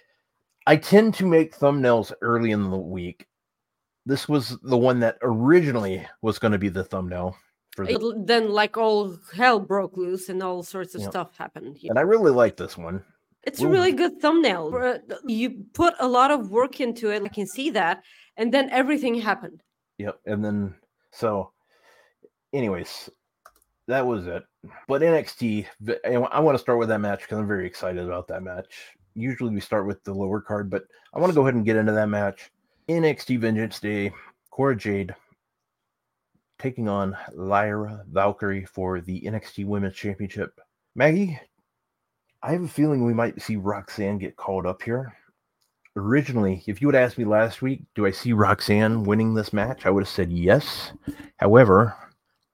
I 0.65 0.75
tend 0.75 1.13
to 1.15 1.25
make 1.25 1.55
thumbnails 1.55 2.11
early 2.21 2.51
in 2.51 2.69
the 2.69 2.77
week. 2.77 3.27
This 4.05 4.27
was 4.27 4.57
the 4.63 4.77
one 4.77 4.99
that 5.01 5.17
originally 5.21 6.05
was 6.21 6.39
going 6.39 6.53
to 6.53 6.57
be 6.57 6.69
the 6.69 6.83
thumbnail. 6.83 7.37
For 7.75 7.85
the- 7.85 8.23
then, 8.25 8.49
like 8.49 8.77
all 8.77 9.17
hell 9.35 9.59
broke 9.59 9.97
loose 9.97 10.29
and 10.29 10.41
all 10.41 10.63
sorts 10.63 10.95
of 10.95 11.03
stuff 11.03 11.37
happened. 11.37 11.77
And 11.83 11.99
I 11.99 12.01
really 12.01 12.31
like 12.31 12.57
this 12.57 12.77
one. 12.77 13.03
It's 13.43 13.61
Ooh. 13.61 13.67
a 13.67 13.69
really 13.69 13.91
good 13.91 14.19
thumbnail. 14.19 14.99
You 15.25 15.63
put 15.73 15.93
a 15.99 16.07
lot 16.07 16.31
of 16.31 16.49
work 16.49 16.81
into 16.81 17.11
it. 17.11 17.23
I 17.23 17.27
can 17.27 17.47
see 17.47 17.69
that. 17.71 18.03
And 18.35 18.53
then 18.53 18.69
everything 18.71 19.15
happened. 19.15 19.61
Yep. 19.99 20.19
And 20.25 20.43
then, 20.43 20.75
so 21.17 21.51
anyways, 22.53 23.09
that 23.87 24.05
was 24.05 24.27
it. 24.27 24.43
But 24.87 25.01
NXT, 25.01 25.65
I 26.05 26.39
want 26.39 26.55
to 26.55 26.61
start 26.61 26.77
with 26.77 26.89
that 26.89 26.99
match 26.99 27.21
because 27.21 27.39
I'm 27.39 27.47
very 27.47 27.65
excited 27.65 28.03
about 28.03 28.27
that 28.27 28.43
match. 28.43 28.95
Usually 29.15 29.49
we 29.53 29.61
start 29.61 29.87
with 29.87 30.03
the 30.03 30.13
lower 30.13 30.41
card, 30.41 30.69
but 30.69 30.83
I 31.13 31.19
want 31.19 31.31
to 31.31 31.35
go 31.35 31.41
ahead 31.41 31.55
and 31.55 31.65
get 31.65 31.75
into 31.75 31.93
that 31.93 32.09
match. 32.09 32.51
NXT 32.87 33.39
Vengeance 33.39 33.79
Day, 33.79 34.11
Cora 34.51 34.75
Jade 34.75 35.15
taking 36.59 36.89
on 36.89 37.17
Lyra 37.33 38.03
Valkyrie 38.11 38.65
for 38.65 39.01
the 39.01 39.21
NXT 39.21 39.65
Women's 39.65 39.95
Championship. 39.95 40.59
Maggie, 40.95 41.39
I 42.41 42.51
have 42.51 42.63
a 42.63 42.67
feeling 42.67 43.05
we 43.05 43.13
might 43.13 43.41
see 43.41 43.55
Roxanne 43.55 44.17
get 44.17 44.35
called 44.35 44.65
up 44.65 44.81
here. 44.81 45.15
Originally, 45.97 46.63
if 46.67 46.79
you 46.79 46.87
would 46.87 46.95
ask 46.95 47.17
me 47.17 47.25
last 47.25 47.63
week, 47.63 47.81
do 47.95 48.05
I 48.05 48.11
see 48.11 48.31
Roxanne 48.31 49.03
winning 49.03 49.33
this 49.33 49.51
match? 49.51 49.83
I 49.83 49.89
would 49.89 50.03
have 50.03 50.09
said 50.09 50.31
yes. 50.31 50.91
However, 51.37 51.95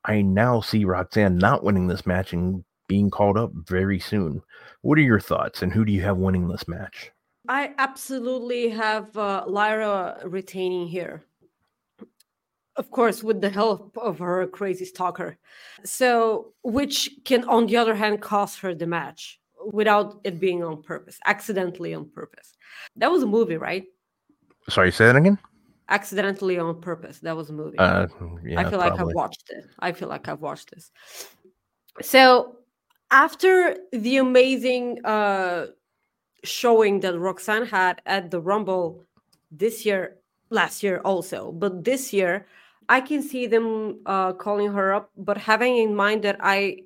I 0.05 0.21
now 0.21 0.61
see 0.61 0.85
Roxanne 0.85 1.37
not 1.39 1.61
winning 1.61 1.87
this 1.87 2.05
match 2.05 2.31
and 2.31 2.63
being 2.87 3.09
called 3.09 3.37
up 3.37 3.51
very 3.53 3.99
soon. 3.99 4.41
What 4.81 4.97
are 4.97 5.01
your 5.01 5.19
thoughts, 5.19 5.61
and 5.61 5.73
who 5.73 5.83
do 5.83 5.91
you 5.91 6.01
have 6.03 6.15
winning 6.15 6.47
this 6.47 6.69
match? 6.69 7.11
I 7.49 7.73
absolutely 7.77 8.69
have 8.69 9.17
uh, 9.17 9.43
Lyra 9.45 10.21
retaining 10.23 10.87
here. 10.87 11.23
Of 12.77 12.91
course, 12.91 13.23
with 13.23 13.41
the 13.41 13.49
help 13.49 13.97
of 13.97 14.19
her 14.19 14.47
crazy 14.47 14.85
stalker. 14.85 15.37
So, 15.83 16.53
which 16.63 17.09
can, 17.25 17.43
on 17.43 17.65
the 17.65 17.75
other 17.75 17.95
hand, 17.95 18.21
cost 18.21 18.61
her 18.61 18.73
the 18.73 18.87
match 18.87 19.41
without 19.71 20.19
it 20.23 20.39
being 20.39 20.63
on 20.63 20.83
purpose, 20.83 21.19
accidentally 21.25 21.93
on 21.93 22.09
purpose. 22.09 22.53
That 22.95 23.11
was 23.11 23.23
a 23.23 23.27
movie, 23.27 23.57
right? 23.57 23.85
Sorry, 24.69 24.91
say 24.91 25.05
that 25.05 25.15
again 25.15 25.37
accidentally 25.89 26.57
on 26.57 26.81
purpose. 26.81 27.19
That 27.19 27.35
was 27.35 27.49
a 27.49 27.53
movie. 27.53 27.77
Uh, 27.77 28.07
yeah, 28.43 28.59
I 28.59 28.69
feel 28.69 28.79
like 28.79 28.99
I've 28.99 29.13
watched 29.13 29.49
it. 29.49 29.65
I 29.79 29.91
feel 29.91 30.09
like 30.09 30.27
I've 30.27 30.41
watched 30.41 30.71
this. 30.71 30.91
So 32.01 32.57
after 33.11 33.77
the 33.91 34.17
amazing 34.17 35.05
uh, 35.05 35.67
showing 36.43 36.99
that 37.01 37.17
Roxanne 37.17 37.65
had 37.65 38.01
at 38.05 38.31
the 38.31 38.41
Rumble 38.41 39.05
this 39.51 39.85
year, 39.85 40.17
last 40.49 40.83
year 40.83 40.99
also, 41.05 41.51
but 41.51 41.83
this 41.83 42.11
year, 42.11 42.47
I 42.89 42.99
can 42.99 43.21
see 43.21 43.47
them 43.47 43.99
uh, 44.05 44.33
calling 44.33 44.71
her 44.73 44.93
up, 44.93 45.11
but 45.15 45.37
having 45.37 45.77
in 45.77 45.95
mind 45.95 46.23
that 46.23 46.37
I, 46.41 46.79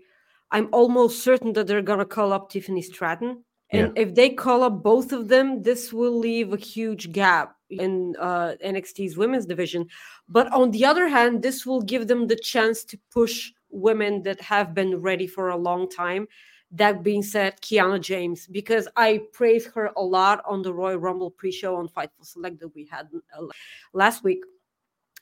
I'm 0.51 0.70
almost 0.72 1.24
certain 1.24 1.54
that 1.54 1.68
they're 1.68 1.82
gonna 1.82 2.06
call 2.06 2.32
up 2.34 2.50
Tiffany 2.50 2.82
Stratton, 2.82 3.44
and 3.72 3.94
yeah. 3.96 4.01
if 4.01 4.16
they 4.16 4.30
call 4.30 4.63
up 4.63 4.82
both 4.82 5.12
of 5.12 5.27
them, 5.27 5.62
this 5.62 5.92
will 5.92 6.18
leave 6.18 6.54
a 6.54 6.58
huge 6.58 7.12
gap 7.12 7.56
in 7.70 8.16
uh, 8.20 8.54
NXT's 8.63 9.18
women's 9.18 9.46
division. 9.46 9.88
But 10.30 10.51
on 10.54 10.72
the 10.72 10.86
other 10.86 11.08
hand, 11.08 11.42
this 11.44 11.66
will 11.66 11.82
give 11.82 12.08
them 12.08 12.27
the 12.27 12.36
chance 12.38 12.84
to 12.86 13.00
push 13.12 13.51
women 13.70 14.24
that 14.24 14.39
have 14.42 14.74
been 14.74 15.01
ready 15.01 15.27
for 15.27 15.50
a 15.50 15.58
long 15.58 15.89
time. 15.89 16.27
That 16.72 17.04
being 17.04 17.24
said, 17.24 17.62
Kiana 17.62 18.00
James, 18.00 18.48
because 18.48 18.88
I 18.98 19.22
praised 19.32 19.70
her 19.74 19.92
a 19.96 20.01
lot 20.01 20.42
on 20.46 20.62
the 20.62 20.74
Royal 20.74 20.98
Rumble 20.98 21.32
pre-show 21.32 21.77
on 21.77 21.88
Fightful 21.88 22.24
Select 22.25 22.60
that 22.60 22.74
we 22.75 22.86
had 22.86 23.08
uh, 23.38 23.46
last 23.94 24.24
week. 24.24 24.44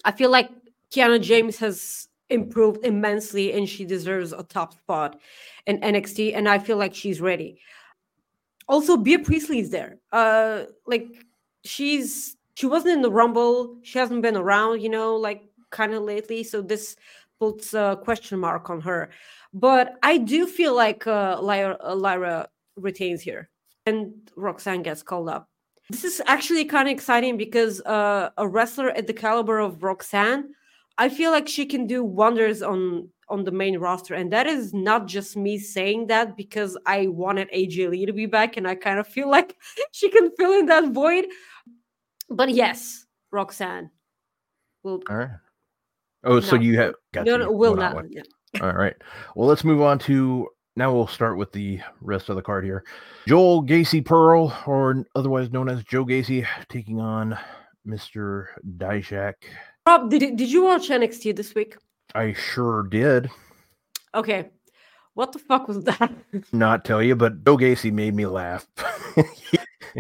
I 0.04 0.12
feel 0.12 0.32
like 0.32 0.50
Kiana 0.92 1.22
James 1.22 1.58
has 1.58 2.08
improved 2.30 2.86
immensely 2.86 3.54
and 3.54 3.70
she 3.70 3.86
deserves 3.86 4.34
a 4.34 4.44
top 4.44 4.74
spot 4.74 5.20
in 5.68 5.80
NXT 5.82 6.36
and 6.36 6.50
I 6.50 6.60
feel 6.60 6.78
like 6.78 6.96
she's 6.96 7.22
ready. 7.22 7.60
Also, 8.68 8.98
Bea 8.98 9.20
Priestley 9.20 9.60
is 9.60 9.70
there. 9.70 9.98
Uh 10.12 10.64
like 10.86 11.08
she's 11.66 12.38
she 12.56 12.66
wasn't 12.68 12.94
in 12.94 13.02
the 13.02 13.12
rumble 13.12 13.78
she 13.84 14.00
hasn't 14.00 14.22
been 14.22 14.38
around 14.38 14.82
you 14.82 14.90
know 14.90 15.16
like 15.16 15.44
kind 15.72 15.94
of 15.94 16.04
lately 16.04 16.44
so 16.44 16.62
this 16.62 16.96
puts 17.40 17.74
a 17.74 18.00
question 18.04 18.40
mark 18.40 18.70
on 18.70 18.80
her 18.80 19.10
but 19.54 19.96
i 20.04 20.18
do 20.18 20.48
feel 20.48 20.76
like 20.76 21.06
uh, 21.08 21.38
lyra, 21.42 21.78
uh, 21.84 21.96
lyra 21.96 22.48
retains 22.78 23.22
here 23.22 23.50
and 23.86 24.14
roxanne 24.36 24.84
gets 24.84 25.04
called 25.04 25.28
up 25.28 25.50
this 25.90 26.04
is 26.04 26.22
actually 26.28 26.66
kind 26.66 26.88
of 26.88 26.94
exciting 26.94 27.38
because 27.38 27.82
uh, 27.82 28.30
a 28.38 28.48
wrestler 28.48 28.90
at 28.92 29.08
the 29.08 29.14
caliber 29.14 29.60
of 29.60 29.84
roxanne 29.84 30.54
i 30.98 31.10
feel 31.10 31.32
like 31.32 31.48
she 31.48 31.66
can 31.66 31.88
do 31.88 32.04
wonders 32.04 32.62
on 32.62 33.10
on 33.28 33.44
the 33.44 33.52
main 33.52 33.78
roster 33.80 34.14
and 34.14 34.32
that 34.32 34.46
is 34.46 34.74
not 34.74 35.08
just 35.08 35.36
me 35.36 35.58
saying 35.58 36.08
that 36.08 36.38
because 36.38 36.78
i 36.86 37.08
wanted 37.08 37.50
aj 37.52 37.90
lee 37.90 38.06
to 38.06 38.14
be 38.14 38.26
back 38.26 38.56
and 38.58 38.68
i 38.68 38.76
kind 38.76 39.00
of 39.00 39.08
feel 39.08 39.30
like 39.30 39.56
she 39.92 40.10
can 40.10 40.30
fill 40.38 40.54
in 40.54 40.68
that 40.68 40.92
void 40.92 41.26
but 42.30 42.50
yes, 42.50 43.06
Roxanne 43.32 43.90
will. 44.84 45.02
All 45.10 45.18
right. 45.18 45.30
Oh, 46.24 46.40
so 46.40 46.56
you 46.56 46.78
have 46.80 46.96
got 47.14 47.26
no, 47.26 47.38
no, 47.38 47.52
will 47.52 47.76
not. 47.76 48.06
Yeah. 48.10 48.24
All 48.62 48.74
right. 48.74 48.96
Well, 49.36 49.48
let's 49.48 49.64
move 49.64 49.82
on 49.82 50.00
to 50.00 50.48
now. 50.76 50.94
We'll 50.94 51.08
start 51.08 51.38
with 51.38 51.52
the 51.52 51.80
rest 52.02 52.30
of 52.30 52.36
the 52.36 52.42
card 52.42 52.64
here. 52.64 52.84
Joel 53.28 53.64
Gacy 53.64 54.04
Pearl, 54.04 54.58
or 54.66 55.06
otherwise 55.16 55.52
known 55.52 55.70
as 55.70 55.84
Joe 55.84 56.04
Gacy, 56.04 56.48
taking 56.68 57.00
on 57.00 57.38
Mr. 57.88 58.48
Dijak. 58.78 59.36
Rob, 59.88 60.10
did 60.10 60.36
did 60.36 60.52
you 60.52 60.64
watch 60.64 60.90
NXT 60.90 61.36
this 61.36 61.54
week? 61.54 61.78
I 62.16 62.34
sure 62.34 62.84
did. 62.84 63.30
Okay. 64.16 64.50
What 65.14 65.32
the 65.32 65.40
fuck 65.40 65.68
was 65.68 65.84
that? 65.84 66.12
Not 66.52 66.86
tell 66.86 67.02
you, 67.04 67.16
but 67.16 67.44
Joe 67.46 67.58
Gacy 67.58 67.92
made 67.92 68.16
me 68.16 68.26
laugh. 68.26 68.68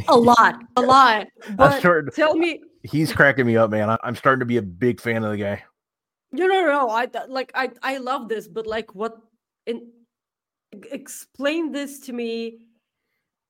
a 0.07 0.17
lot, 0.17 0.55
a 0.75 0.81
lot. 0.81 1.27
But 1.55 1.79
starting, 1.79 2.11
tell 2.13 2.35
me, 2.35 2.61
he's 2.83 3.13
cracking 3.13 3.45
me 3.45 3.57
up, 3.57 3.69
man. 3.69 3.89
I, 3.89 3.97
am 4.03 4.15
starting 4.15 4.39
to 4.39 4.45
be 4.45 4.57
a 4.57 4.61
big 4.61 4.99
fan 4.99 5.23
of 5.23 5.31
the 5.31 5.37
guy. 5.37 5.63
No, 6.31 6.47
no, 6.47 6.65
no. 6.65 6.89
I 6.89 7.07
like, 7.29 7.51
I, 7.55 7.69
I 7.81 7.97
love 7.97 8.27
this, 8.27 8.47
but 8.47 8.67
like, 8.67 8.93
what? 8.95 9.17
In 9.67 9.91
explain 10.91 11.71
this 11.71 11.99
to 12.01 12.13
me 12.13 12.59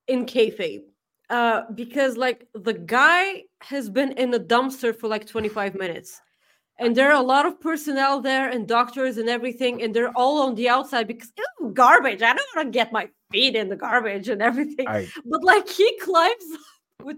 in 0.07 0.25
kayfabe, 0.25 0.83
uh, 1.29 1.63
because 1.73 2.17
like 2.17 2.47
the 2.53 2.73
guy 2.73 3.43
has 3.61 3.89
been 3.89 4.11
in 4.13 4.33
a 4.33 4.39
dumpster 4.39 4.95
for 4.95 5.07
like 5.07 5.25
25 5.25 5.73
minutes 5.73 6.21
and 6.77 6.95
there 6.95 7.09
are 7.09 7.21
a 7.21 7.25
lot 7.25 7.45
of 7.45 7.59
personnel 7.59 8.21
there 8.21 8.49
and 8.49 8.67
doctors 8.67 9.17
and 9.17 9.29
everything 9.29 9.81
and 9.81 9.93
they're 9.93 10.11
all 10.15 10.41
on 10.41 10.55
the 10.55 10.69
outside 10.69 11.07
because 11.07 11.31
ew, 11.37 11.71
garbage. 11.73 12.21
I 12.21 12.33
don't 12.33 12.55
want 12.55 12.67
to 12.67 12.71
get 12.71 12.91
my 12.91 13.09
feet 13.31 13.55
in 13.55 13.69
the 13.69 13.75
garbage 13.75 14.29
and 14.29 14.41
everything. 14.41 14.87
I, 14.87 15.07
but 15.25 15.43
like 15.43 15.69
he 15.69 15.97
climbs 16.01 16.43
with 17.03 17.17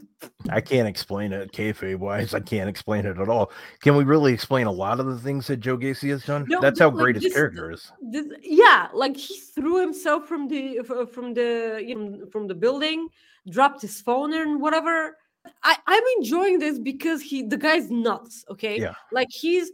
i 0.50 0.60
can't 0.60 0.88
explain 0.88 1.32
it 1.32 1.52
kayfabe 1.52 1.98
wise 1.98 2.34
i 2.34 2.40
can't 2.40 2.68
explain 2.68 3.06
it 3.06 3.18
at 3.20 3.30
all. 3.30 3.52
Can 3.82 3.96
we 3.96 4.04
really 4.04 4.34
explain 4.34 4.68
a 4.68 4.72
lot 4.72 5.00
of 5.00 5.06
the 5.06 5.18
things 5.18 5.48
that 5.48 5.58
joe 5.58 5.78
gacy 5.78 6.10
has 6.10 6.26
done? 6.26 6.46
No, 6.48 6.60
that's 6.60 6.80
how 6.80 6.90
like 6.90 6.98
great 6.98 7.16
this, 7.16 7.26
his 7.26 7.34
character 7.34 7.72
is. 7.72 7.92
this, 8.02 8.26
yeah 8.42 8.88
like 8.94 9.16
he 9.16 9.40
threw 9.40 9.80
himself 9.80 10.28
from 10.28 10.48
the 10.48 10.80
from 11.12 11.34
the 11.34 11.82
you 11.86 11.96
know 11.96 12.26
from 12.32 12.48
the 12.48 12.56
building 12.56 13.08
dropped 13.50 13.82
his 13.82 14.02
phone 14.02 14.34
and 14.34 14.60
whatever 14.60 15.16
I, 15.64 15.78
I'm 15.88 16.04
enjoying 16.18 16.60
this 16.60 16.80
because 16.80 17.22
he 17.22 17.44
the 17.44 17.58
guy's 17.58 17.90
nuts. 17.90 18.46
Okay, 18.50 18.80
yeah, 18.80 18.94
like 19.12 19.28
he's 19.32 19.72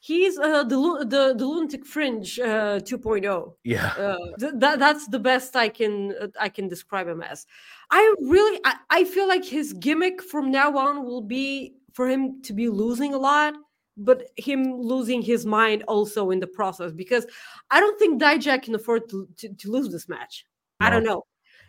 he's 0.00 0.38
uh, 0.38 0.64
the 0.64 1.06
the 1.08 1.34
the 1.36 1.46
lunatic 1.46 1.86
fringe 1.86 2.38
uh, 2.38 2.80
2.0. 2.80 3.52
Yeah, 3.64 3.86
uh, 3.98 4.16
th- 4.38 4.52
that 4.56 4.78
that's 4.78 5.08
the 5.08 5.18
best 5.18 5.56
I 5.56 5.68
can 5.68 6.14
uh, 6.20 6.28
I 6.38 6.48
can 6.48 6.68
describe 6.68 7.08
him 7.08 7.22
as. 7.22 7.46
I 7.90 8.14
really 8.20 8.60
I, 8.64 8.76
I 8.90 9.04
feel 9.04 9.28
like 9.28 9.44
his 9.44 9.72
gimmick 9.72 10.22
from 10.22 10.50
now 10.50 10.76
on 10.76 11.04
will 11.04 11.22
be 11.22 11.74
for 11.92 12.08
him 12.08 12.42
to 12.42 12.52
be 12.52 12.68
losing 12.68 13.14
a 13.14 13.18
lot, 13.18 13.54
but 13.96 14.30
him 14.36 14.80
losing 14.80 15.22
his 15.22 15.46
mind 15.46 15.84
also 15.88 16.30
in 16.30 16.40
the 16.40 16.46
process 16.46 16.92
because 16.92 17.26
I 17.70 17.80
don't 17.80 17.98
think 17.98 18.20
Dijak 18.20 18.62
can 18.62 18.74
afford 18.74 19.08
to, 19.10 19.28
to, 19.38 19.54
to 19.54 19.70
lose 19.70 19.90
this 19.90 20.08
match. 20.08 20.46
No. 20.80 20.86
I 20.86 20.90
don't 20.90 21.04
know. 21.04 21.24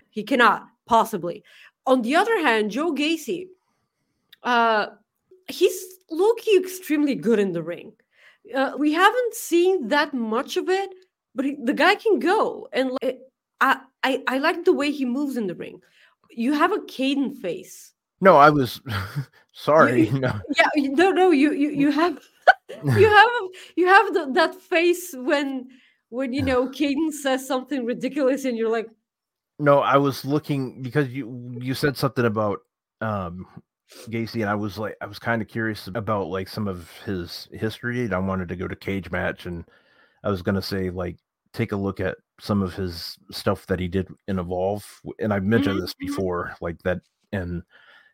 He 0.10 0.24
cannot 0.24 0.67
possibly. 0.86 1.43
On 1.86 2.02
the 2.02 2.16
other 2.16 2.40
hand, 2.40 2.72
Joe 2.72 2.94
Gacy, 2.94 3.48
uh, 4.44 4.88
he's 5.48 5.75
low-key 6.10 6.58
extremely 6.58 7.16
good 7.16 7.40
in 7.40 7.52
the 7.52 7.63
ring. 7.63 7.94
Uh, 8.54 8.74
we 8.78 8.94
haven't 8.94 9.34
seen 9.34 9.88
that 9.88 10.13
much 10.13 10.58
of 10.58 10.70
it, 10.70 10.90
but 11.36 11.46
he, 11.46 11.58
the 11.63 11.74
guy 11.74 11.96
can 11.96 12.20
go, 12.20 12.68
and 12.74 12.92
like, 13.02 13.20
I, 13.62 13.80
I 14.04 14.24
I 14.28 14.38
like 14.38 14.66
the 14.66 14.74
way 14.74 14.92
he 14.92 15.06
moves 15.06 15.38
in 15.38 15.48
the 15.48 15.56
ring. 15.56 15.82
You 16.30 16.54
have 16.54 16.72
a 16.72 16.80
Kayden 16.80 17.38
face. 17.38 17.94
No, 18.20 18.36
I 18.38 18.50
was 18.50 18.82
sorry. 19.54 20.10
You, 20.10 20.20
no. 20.20 20.40
Yeah, 20.58 20.70
no, 20.75 21.12
no. 21.12 21.32
You 21.32 21.54
you 21.54 21.70
you 21.70 21.92
have 21.92 22.20
you 22.84 23.10
have 23.10 23.30
you 23.75 23.88
have 23.88 24.13
the, 24.13 24.30
that 24.34 24.56
face 24.56 25.16
when 25.18 25.70
when 26.10 26.34
you 26.34 26.42
know 26.50 26.68
Kayden 26.68 27.12
says 27.12 27.48
something 27.48 27.86
ridiculous, 27.86 28.46
and 28.46 28.58
you're 28.58 28.70
like, 28.70 28.90
no, 29.60 29.79
I 29.79 29.98
was 29.98 30.25
looking 30.25 30.81
because 30.81 31.10
you 31.10 31.57
you 31.62 31.74
said 31.74 31.98
something 31.98 32.25
about 32.25 32.60
um 33.01 33.45
Gacy, 34.07 34.41
and 34.41 34.50
I 34.50 34.55
was 34.55 34.77
like, 34.77 34.95
I 35.01 35.05
was 35.05 35.19
kind 35.19 35.41
of 35.41 35.48
curious 35.48 35.88
about 35.88 36.27
like 36.27 36.48
some 36.48 36.67
of 36.67 36.89
his 37.05 37.48
history. 37.51 38.01
And 38.05 38.13
I 38.13 38.19
wanted 38.19 38.50
to 38.50 38.55
go 38.55 38.67
to 38.67 38.75
cage 38.75 39.12
match, 39.12 39.45
and 39.45 39.65
I 40.24 40.29
was 40.29 40.41
gonna 40.41 40.62
say 40.62 40.89
like 40.89 41.17
take 41.53 41.72
a 41.72 41.77
look 41.77 42.00
at 42.00 42.17
some 42.39 42.63
of 42.63 42.74
his 42.74 43.17
stuff 43.31 43.67
that 43.67 43.79
he 43.79 43.88
did 43.88 44.07
in 44.27 44.39
Evolve, 44.39 44.86
and 45.19 45.33
I've 45.33 45.43
mentioned 45.43 45.75
mm-hmm. 45.75 45.81
this 45.81 45.93
before, 45.93 46.55
like 46.62 46.81
that, 46.83 47.01
and 47.31 47.63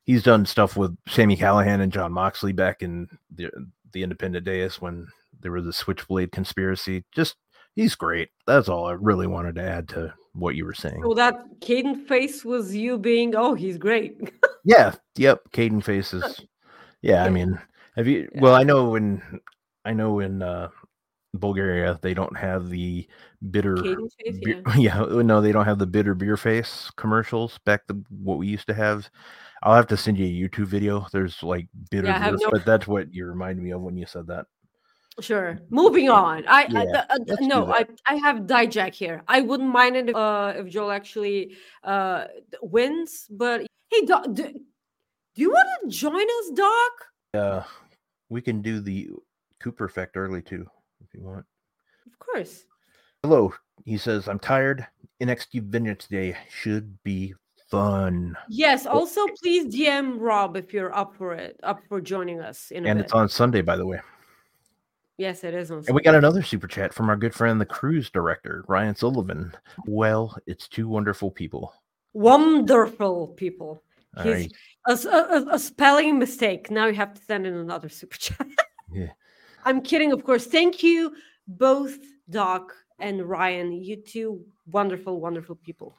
he's 0.04 0.24
done 0.24 0.46
stuff 0.46 0.76
with 0.76 0.96
Sami 1.08 1.38
Callihan 1.38 1.82
and 1.82 1.92
Jon 1.92 2.12
Moxley 2.12 2.54
back 2.54 2.82
in 2.82 3.08
the 3.34 3.50
the 3.94 4.04
independent 4.04 4.46
days 4.46 4.82
when 4.82 5.08
there 5.40 5.52
was 5.52 5.66
a 5.66 5.74
Switchblade 5.74 6.32
conspiracy. 6.32 7.06
Just 7.12 7.36
he's 7.76 7.96
great. 7.96 8.30
That's 8.46 8.70
all 8.70 8.86
I 8.86 8.94
really 8.94 9.28
wanted 9.28 9.56
to 9.56 9.64
add 9.64 9.88
to 9.90 10.14
what 10.34 10.56
you 10.56 10.66
were 10.66 10.74
saying. 10.74 11.02
So 11.04 11.14
that 11.16 11.60
Caden 11.60 12.08
face 12.08 12.46
was 12.46 12.76
you 12.76 12.98
being, 12.98 13.36
oh, 13.36 13.54
he's 13.54 13.78
great. 13.78 14.32
yeah. 14.64 14.94
Yep. 15.18 15.42
Caden 15.52 15.84
faces. 15.84 16.42
Yeah, 17.02 17.24
Yeah. 17.24 17.26
I 17.26 17.30
mean, 17.30 17.60
have 17.96 18.08
you? 18.08 18.30
Well, 18.36 18.56
I 18.56 18.64
know 18.64 18.96
in 18.96 19.22
I 19.86 19.94
know 19.94 20.20
in 20.20 20.42
uh, 20.42 20.70
Bulgaria 21.34 21.98
they 22.02 22.14
don't 22.14 22.38
have 22.38 22.70
the 22.70 23.08
bitter. 23.52 23.78
Face, 23.84 24.40
beer- 24.44 24.62
yeah. 24.76 25.04
yeah, 25.10 25.22
no, 25.22 25.42
they 25.42 25.52
don't 25.52 25.66
have 25.66 25.80
the 25.80 25.88
bitter 25.88 26.14
beer 26.14 26.38
face 26.38 26.92
commercials 26.98 27.58
back 27.66 27.88
to 27.88 28.02
what 28.10 28.38
we 28.38 28.48
used 28.48 28.68
to 28.68 28.74
have. 28.74 29.10
I'll 29.64 29.76
have 29.76 29.88
to 29.88 29.98
send 29.98 30.18
you 30.18 30.26
a 30.26 30.50
YouTube 30.50 30.68
video. 30.68 31.06
There's 31.12 31.44
like 31.44 31.68
bitter 31.92 32.08
Yeah, 32.08 32.30
beers, 32.30 32.42
no- 32.44 32.52
but 32.52 32.66
that's 32.66 32.88
what 32.88 33.14
you 33.14 33.26
reminded 33.26 33.64
me 33.64 33.72
of 33.72 33.82
when 33.82 33.98
you 33.98 34.06
said 34.06 34.28
that. 34.28 34.46
Sure. 35.22 35.60
Moving 35.70 36.10
on. 36.10 36.46
I, 36.48 36.64
I 36.64 36.68
Yeah, 36.70 37.06
uh, 37.10 37.18
uh, 37.30 37.36
no, 37.42 37.72
I. 37.72 37.86
I 38.08 38.16
have 38.16 38.42
Dijak 38.42 38.94
here. 38.94 39.22
I 39.28 39.42
wouldn't 39.42 39.70
mind 39.70 39.96
it 39.96 40.10
if, 40.10 40.16
uh, 40.16 40.54
if 40.56 40.68
Joel 40.68 40.92
actually 40.92 41.56
uh 41.84 42.26
wins, 42.62 43.28
but 43.30 43.66
hey, 43.90 44.06
Doc, 44.06 44.26
do, 44.34 44.44
do 44.44 44.62
you 45.36 45.50
want 45.52 45.68
to 45.84 45.90
join 45.90 46.22
us, 46.22 46.52
Doc? 46.56 46.92
Uh, 47.34 47.64
we 48.30 48.42
can 48.42 48.62
do 48.62 48.80
the 48.80 49.10
Cooper 49.60 49.86
effect 49.86 50.16
early 50.16 50.42
too, 50.42 50.66
if 51.04 51.14
you 51.14 51.22
want. 51.22 51.46
Of 52.06 52.18
course. 52.20 52.66
Hello, 53.24 53.54
he 53.86 53.98
says. 53.98 54.28
I'm 54.28 54.40
tired. 54.40 54.88
NXT 55.22 55.64
Vengeance 55.64 56.08
Day 56.08 56.36
should 56.50 56.98
be 57.04 57.34
fun, 57.70 58.36
Yes. 58.50 58.86
Also, 58.86 59.22
please 59.42 59.74
DM 59.74 60.16
Rob 60.20 60.58
if 60.58 60.74
you're 60.74 60.96
up 60.96 61.16
for 61.16 61.34
it, 61.34 61.60
up 61.64 61.82
for 61.88 62.02
joining 62.02 62.40
us 62.40 62.72
in 62.72 62.86
a 62.86 62.90
and 62.90 62.98
bit. 62.98 63.06
it's 63.06 63.14
on 63.14 63.30
Sunday, 63.30 63.62
by 63.62 63.76
the 63.76 63.86
way. 63.86 64.00
Yes, 65.20 65.44
it 65.44 65.54
is. 65.54 65.70
And 65.70 65.94
we 65.94 66.02
got 66.02 66.16
another 66.16 66.42
super 66.42 66.68
chat 66.68 66.94
from 66.94 67.10
our 67.10 67.16
good 67.16 67.36
friend, 67.36 67.62
the 67.62 67.66
cruise 67.66 68.10
director, 68.10 68.64
Ryan 68.68 68.96
Sullivan. 68.96 69.54
Well, 69.86 70.36
it's 70.48 70.68
two 70.68 70.88
wonderful 70.88 71.30
people. 71.30 71.74
wonderful 72.14 73.28
people. 73.38 73.84
Right. 74.18 74.52
a- 74.88 74.92
a- 74.94 75.46
a 75.52 75.60
spelling 75.60 76.18
mistake. 76.18 76.72
Now 76.72 76.88
you 76.88 76.96
have 76.96 77.14
to 77.14 77.22
send 77.22 77.46
in 77.46 77.54
another 77.54 77.90
super 77.90 78.18
chat. 78.18 78.48
Yeah. 78.92 79.12
I'm 79.66 79.82
kidding, 79.82 80.12
of 80.12 80.24
course. 80.24 80.46
Thank 80.48 80.82
you, 80.82 81.14
both 81.48 81.98
Doc 82.30 82.74
and 83.00 83.22
Ryan. 83.30 83.72
You 83.72 83.98
two 83.98 84.44
wonderful, 84.72 85.20
wonderful 85.22 85.56
people. 85.58 85.98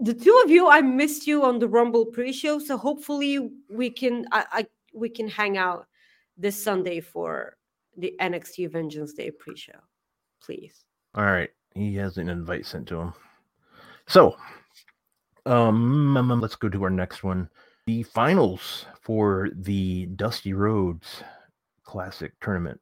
The 0.00 0.12
two 0.14 0.42
of 0.44 0.50
you, 0.50 0.68
I 0.68 0.80
missed 0.80 1.26
you 1.26 1.44
on 1.44 1.58
the 1.58 1.68
Rumble 1.68 2.06
pre-show, 2.06 2.58
so 2.58 2.76
hopefully 2.76 3.50
we 3.70 3.90
can 3.90 4.26
I, 4.32 4.44
I 4.52 4.66
we 4.92 5.08
can 5.08 5.28
hang 5.28 5.56
out 5.56 5.86
this 6.36 6.62
Sunday 6.62 7.00
for 7.00 7.55
the 7.96 8.14
NXT 8.20 8.70
Vengeance 8.70 9.12
Day 9.12 9.30
pre-show. 9.30 9.78
Please. 10.42 10.84
All 11.14 11.24
right. 11.24 11.50
He 11.74 11.94
has 11.96 12.18
an 12.18 12.28
invite 12.28 12.66
sent 12.66 12.88
to 12.88 12.96
him. 13.00 13.12
So, 14.06 14.36
um, 15.44 16.16
um, 16.16 16.30
um, 16.30 16.40
let's 16.40 16.56
go 16.56 16.68
to 16.68 16.84
our 16.84 16.90
next 16.90 17.22
one. 17.22 17.48
The 17.86 18.02
finals 18.02 18.86
for 19.00 19.50
the 19.54 20.06
Dusty 20.16 20.52
Rhodes 20.52 21.22
Classic 21.84 22.32
Tournament. 22.40 22.80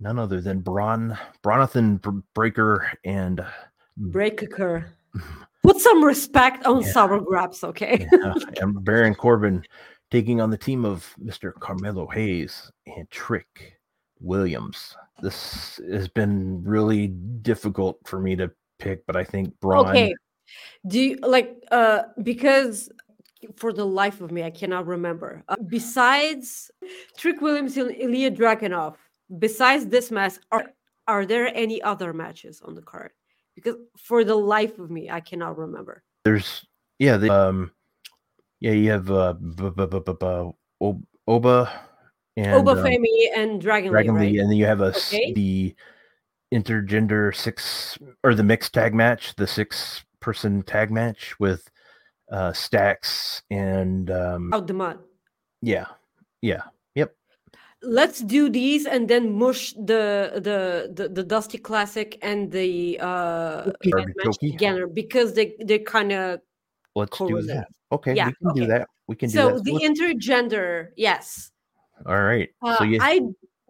None 0.00 0.18
other 0.18 0.40
than 0.40 0.60
Bron, 0.60 1.16
Bronathan 1.42 2.00
Br- 2.00 2.20
Breakker 2.34 2.86
and 3.04 3.44
Breakker. 3.96 4.92
Put 5.62 5.80
some 5.80 6.04
respect 6.04 6.66
on 6.66 6.82
Yeah. 6.82 6.92
sour 6.92 7.20
grabs, 7.20 7.64
okay? 7.64 8.06
uh, 8.22 8.34
and 8.60 8.84
Baron 8.84 9.14
Corbin 9.14 9.64
taking 10.10 10.40
on 10.40 10.50
the 10.50 10.58
team 10.58 10.84
of 10.84 11.14
Mr. 11.22 11.54
Carmelo 11.58 12.06
Hayes 12.08 12.70
and 12.86 13.08
Trick 13.10 13.73
Williams. 14.24 14.96
This 15.22 15.80
has 15.90 16.08
been 16.08 16.62
really 16.64 17.08
difficult 17.08 17.98
for 18.04 18.18
me 18.18 18.34
to 18.36 18.50
pick, 18.78 19.06
but 19.06 19.16
I 19.16 19.24
think 19.24 19.58
Bron. 19.60 19.86
Okay. 19.86 20.14
Do 20.86 21.00
you 21.00 21.18
like 21.22 21.56
uh 21.70 22.02
because 22.22 22.90
for 23.56 23.72
the 23.72 23.84
life 23.84 24.20
of 24.20 24.30
me 24.30 24.42
I 24.42 24.50
cannot 24.50 24.86
remember. 24.86 25.44
Uh, 25.48 25.56
besides 25.68 26.70
Trick 27.16 27.40
Williams 27.40 27.76
and 27.76 27.94
Ilya 27.96 28.30
Dragunov, 28.32 28.96
besides 29.38 29.86
this 29.86 30.10
match, 30.10 30.34
are 30.50 30.72
are 31.06 31.26
there 31.26 31.54
any 31.54 31.82
other 31.82 32.12
matches 32.12 32.62
on 32.64 32.74
the 32.74 32.82
card? 32.82 33.12
Because 33.54 33.76
for 33.98 34.24
the 34.24 34.34
life 34.34 34.78
of 34.78 34.90
me, 34.90 35.10
I 35.10 35.20
cannot 35.20 35.58
remember. 35.58 36.02
There's 36.24 36.66
yeah, 36.98 37.16
the, 37.16 37.30
um, 37.30 37.72
yeah, 38.60 38.72
you 38.72 38.90
have 38.90 39.10
uh, 39.10 39.34
b- 39.34 39.70
b- 39.70 39.86
b- 39.86 40.92
Oba 41.26 41.72
and 42.36 42.54
Oba 42.54 42.72
um, 42.72 42.86
and 43.36 43.60
Dragon, 43.60 43.90
Dragon 43.92 44.14
Lee, 44.14 44.20
right? 44.20 44.32
Lee, 44.32 44.38
and 44.40 44.50
then 44.50 44.56
you 44.56 44.66
have 44.66 44.80
a 44.80 44.88
Okay. 44.96 45.32
the 45.34 45.74
intergender 46.52 47.34
six 47.34 47.98
or 48.22 48.34
the 48.34 48.42
mixed 48.44 48.72
tag 48.74 48.94
match, 48.94 49.34
the 49.36 49.46
six 49.46 50.04
person 50.20 50.62
tag 50.62 50.90
match 50.90 51.38
with 51.38 51.70
uh 52.32 52.52
Stacks 52.52 53.42
and 53.50 54.10
um 54.10 54.52
Out 54.52 54.66
the 54.66 54.72
mud. 54.74 54.98
yeah, 55.62 55.86
yeah, 56.42 56.62
Yep. 56.94 57.14
Let's 57.82 58.20
do 58.20 58.48
these 58.48 58.86
and 58.86 59.08
then 59.08 59.32
mush 59.36 59.72
the 59.74 60.32
the 60.40 60.90
the, 60.94 61.08
the 61.10 61.22
Dusty 61.22 61.58
Classic 61.58 62.18
and 62.22 62.50
the 62.50 62.98
uh 63.00 63.70
match 63.84 64.38
together 64.40 64.86
because 64.86 65.34
they 65.34 65.54
they 65.62 65.78
kind 65.80 66.12
of 66.12 66.40
let's 66.94 67.18
do 67.18 67.42
that. 67.42 67.66
Okay, 67.92 68.14
Yeah, 68.14 68.28
we 68.28 68.32
can 68.32 68.48
okay. 68.50 68.60
do 68.60 68.66
that. 68.68 68.88
We 69.06 69.16
can 69.16 69.28
do 69.28 69.34
So 69.34 69.48
that. 69.50 69.56
So 69.58 69.62
the 69.64 69.72
let's- 69.72 69.84
intergender, 70.00 70.88
yes. 70.96 71.50
All 72.06 72.22
right. 72.22 72.48
Uh, 72.62 72.76
so 72.76 72.84
you 72.84 72.98
I 73.00 73.20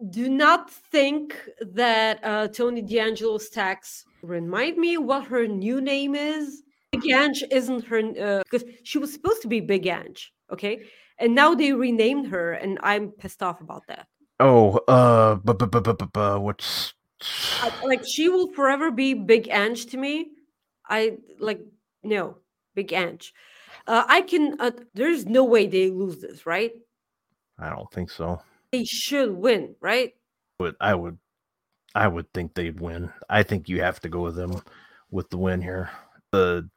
do 0.09 0.29
not 0.29 0.69
think 0.69 1.37
that 1.61 2.19
uh, 2.23 2.47
Tony 2.49 2.81
D'Angelo 2.81 3.37
Stacks 3.37 4.05
remind 4.21 4.77
me 4.77 4.97
what 4.97 5.25
her 5.25 5.47
new 5.47 5.81
name 5.81 6.15
is. 6.15 6.63
Big 6.91 7.11
Ange 7.11 7.43
isn't 7.51 7.85
her 7.85 7.99
uh, 7.99 8.43
because 8.43 8.63
she 8.83 8.97
was 8.97 9.11
supposed 9.11 9.41
to 9.41 9.47
be 9.47 9.59
Big 9.59 9.87
Ange, 9.87 10.33
okay? 10.51 10.83
And 11.17 11.33
now 11.33 11.55
they 11.55 11.71
renamed 11.73 12.27
her, 12.27 12.53
and 12.53 12.77
I'm 12.83 13.11
pissed 13.11 13.41
off 13.41 13.61
about 13.61 13.83
that. 13.87 14.07
oh 14.39 14.79
uh 14.87 15.35
bu- 15.35 15.53
bu- 15.53 15.67
bu- 15.67 15.81
bu- 15.81 15.93
bu- 15.93 16.07
bu- 16.07 16.39
what's 16.39 16.93
I, 17.61 17.71
like 17.85 18.03
she 18.05 18.27
will 18.27 18.51
forever 18.51 18.91
be 18.91 19.13
Big 19.13 19.47
Ange 19.49 19.85
to 19.87 19.97
me. 19.97 20.27
I 20.87 21.17
like 21.39 21.61
no 22.03 22.37
Big 22.75 22.91
Ange. 22.91 23.33
Uh, 23.87 24.03
I 24.07 24.21
can. 24.21 24.57
Uh, 24.59 24.71
there's 24.93 25.25
no 25.25 25.43
way 25.43 25.67
they 25.67 25.89
lose 25.89 26.19
this, 26.19 26.45
right? 26.45 26.73
I 27.57 27.69
don't 27.69 27.91
think 27.91 28.09
so. 28.09 28.41
They 28.71 28.83
should 28.83 29.31
win, 29.31 29.75
right? 29.79 30.13
But 30.59 30.75
I 30.79 30.95
would 30.95 31.17
I 31.93 32.07
would 32.07 32.31
think 32.33 32.53
they'd 32.53 32.79
win. 32.79 33.11
I 33.29 33.43
think 33.43 33.69
you 33.69 33.81
have 33.81 34.01
to 34.01 34.09
go 34.09 34.21
with 34.21 34.35
them 34.35 34.61
with 35.11 35.29
the 35.29 35.37
win 35.37 35.61
here. 35.61 35.89
The 36.31 36.69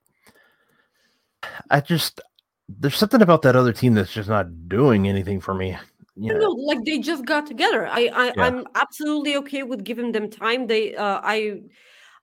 I 1.71 1.81
just 1.81 2.21
there's 2.69 2.97
something 2.97 3.23
about 3.23 3.43
that 3.43 3.57
other 3.57 3.73
team 3.73 3.95
that's 3.95 4.13
just 4.13 4.29
not 4.29 4.69
doing 4.69 5.09
anything 5.09 5.41
for 5.41 5.55
me. 5.55 5.77
Yeah. 6.17 6.35
No, 6.35 6.51
like 6.51 6.85
they 6.85 6.99
just 6.99 7.25
got 7.25 7.47
together. 7.47 7.87
I, 7.87 8.11
I 8.13 8.27
Yeah. 8.27 8.33
I'm 8.45 8.67
absolutely 8.75 9.37
okay 9.37 9.63
with 9.63 9.85
giving 9.85 10.13
them 10.13 10.31
time. 10.31 10.67
They 10.67 10.95
uh 10.95 11.21
I 11.23 11.63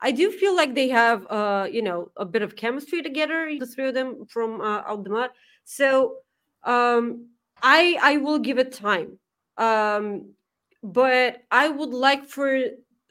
I 0.02 0.12
do 0.12 0.32
feel 0.32 0.56
like 0.56 0.76
they 0.76 0.89
have 0.89 1.26
uh 1.28 1.68
you 1.70 1.82
know 1.82 2.12
a 2.15 2.26
bit 2.26 2.41
of 2.41 2.56
chemistry 2.56 3.02
together, 3.02 3.52
the 3.60 3.65
three 3.65 3.89
of 3.89 3.94
them 3.94 4.26
from 4.26 4.62
uh, 4.62 4.84
out 4.88 5.04
the 5.04 5.10
mud. 5.10 5.32
So 5.65 6.18
um 6.63 7.30
I 7.65 7.97
I 8.01 8.17
will 8.17 8.39
give 8.39 8.60
it 8.60 8.71
time. 8.71 9.19
Um 9.58 10.36
but 10.84 11.41
I 11.51 11.67
would 11.69 11.89
like 11.89 12.25
for 12.25 12.62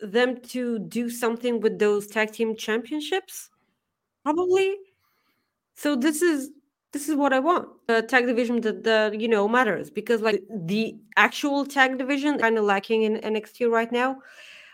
them 0.00 0.40
to 0.40 0.78
do 0.78 1.10
something 1.10 1.60
with 1.60 1.78
those 1.78 2.06
tag 2.06 2.32
team 2.32 2.56
championships. 2.56 3.50
Probably. 4.22 4.76
So 5.74 5.96
this 5.96 6.22
is 6.22 6.50
this 6.92 7.08
is 7.08 7.16
what 7.16 7.32
I 7.32 7.40
want. 7.40 7.68
A 7.88 8.00
tag 8.00 8.26
division 8.26 8.60
that, 8.60 8.84
that 8.84 9.20
you 9.20 9.26
know 9.26 9.48
matters 9.48 9.90
because 9.90 10.20
like 10.20 10.42
the 10.48 10.96
actual 11.16 11.66
tag 11.66 11.98
division 11.98 12.38
kind 12.38 12.56
of 12.56 12.64
lacking 12.64 13.02
in 13.02 13.16
NXT 13.16 13.68
right 13.68 13.90
now, 13.90 14.18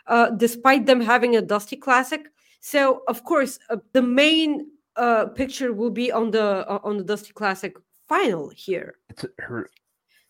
uh, 0.06 0.28
despite 0.30 0.84
them 0.84 1.00
having 1.00 1.36
a 1.36 1.40
Dusty 1.42 1.76
Classic. 1.76 2.30
So 2.60 3.02
of 3.08 3.24
course 3.24 3.58
uh, 3.70 3.78
the 3.94 4.02
main 4.02 4.66
uh, 4.96 5.26
picture 5.26 5.72
will 5.72 5.90
be 5.90 6.12
on 6.12 6.30
the 6.30 6.68
uh, 6.68 6.80
on 6.84 6.98
the 6.98 7.04
Dusty 7.04 7.32
Classic 7.32 7.74
final 8.10 8.50
here. 8.54 8.96
It's 9.08 9.24
her 9.38 9.70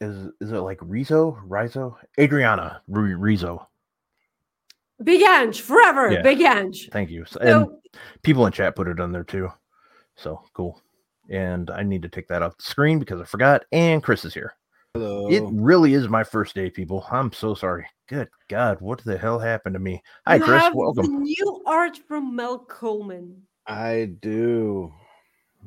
is 0.01 0.29
is 0.41 0.53
it 0.53 0.59
like 0.59 0.79
Rizzo? 0.83 1.37
Rizzo? 1.47 1.99
Adriana 2.21 2.83
R- 2.95 3.01
Rizzo. 3.17 3.67
Big 5.03 5.23
Ange 5.23 5.61
forever. 5.63 6.13
Yeah. 6.13 6.23
Big 6.23 6.41
Ange. 6.43 6.91
Thank 6.93 7.11
you. 7.11 7.25
So- 7.25 7.41
And 7.41 7.67
people 8.23 8.45
in 8.47 8.53
chat 8.53 8.77
put 8.77 8.87
it 8.87 9.01
on 9.01 9.13
there 9.13 9.25
too. 9.25 9.49
So 10.17 10.43
cool. 10.53 10.81
And 11.31 11.71
I 11.71 11.83
need 11.83 12.03
to 12.03 12.09
take 12.09 12.29
that 12.29 12.43
off 12.43 12.57
the 12.59 12.63
screen 12.65 12.99
because 12.99 13.21
I 13.21 13.25
forgot. 13.25 13.65
And 13.73 14.03
Chris 14.03 14.25
is 14.27 14.35
here. 14.35 14.55
Hello. 14.95 15.31
It 15.31 15.43
really 15.53 15.95
is 15.95 16.09
my 16.09 16.25
first 16.25 16.55
day, 16.55 16.69
people. 16.69 17.07
I'm 17.11 17.33
so 17.33 17.55
sorry. 17.55 17.87
Good 18.09 18.29
God, 18.49 18.81
what 18.81 19.03
the 19.05 19.17
hell 19.17 19.39
happened 19.39 19.75
to 19.75 19.79
me? 19.79 20.03
Hi, 20.27 20.35
you 20.37 20.43
Chris. 20.43 20.61
have 20.63 20.75
Welcome. 20.75 21.07
the 21.07 21.19
new 21.21 21.63
art 21.65 21.97
from 22.09 22.35
Mel 22.37 22.59
Coleman. 22.59 23.41
I 23.67 24.11
do. 24.21 24.93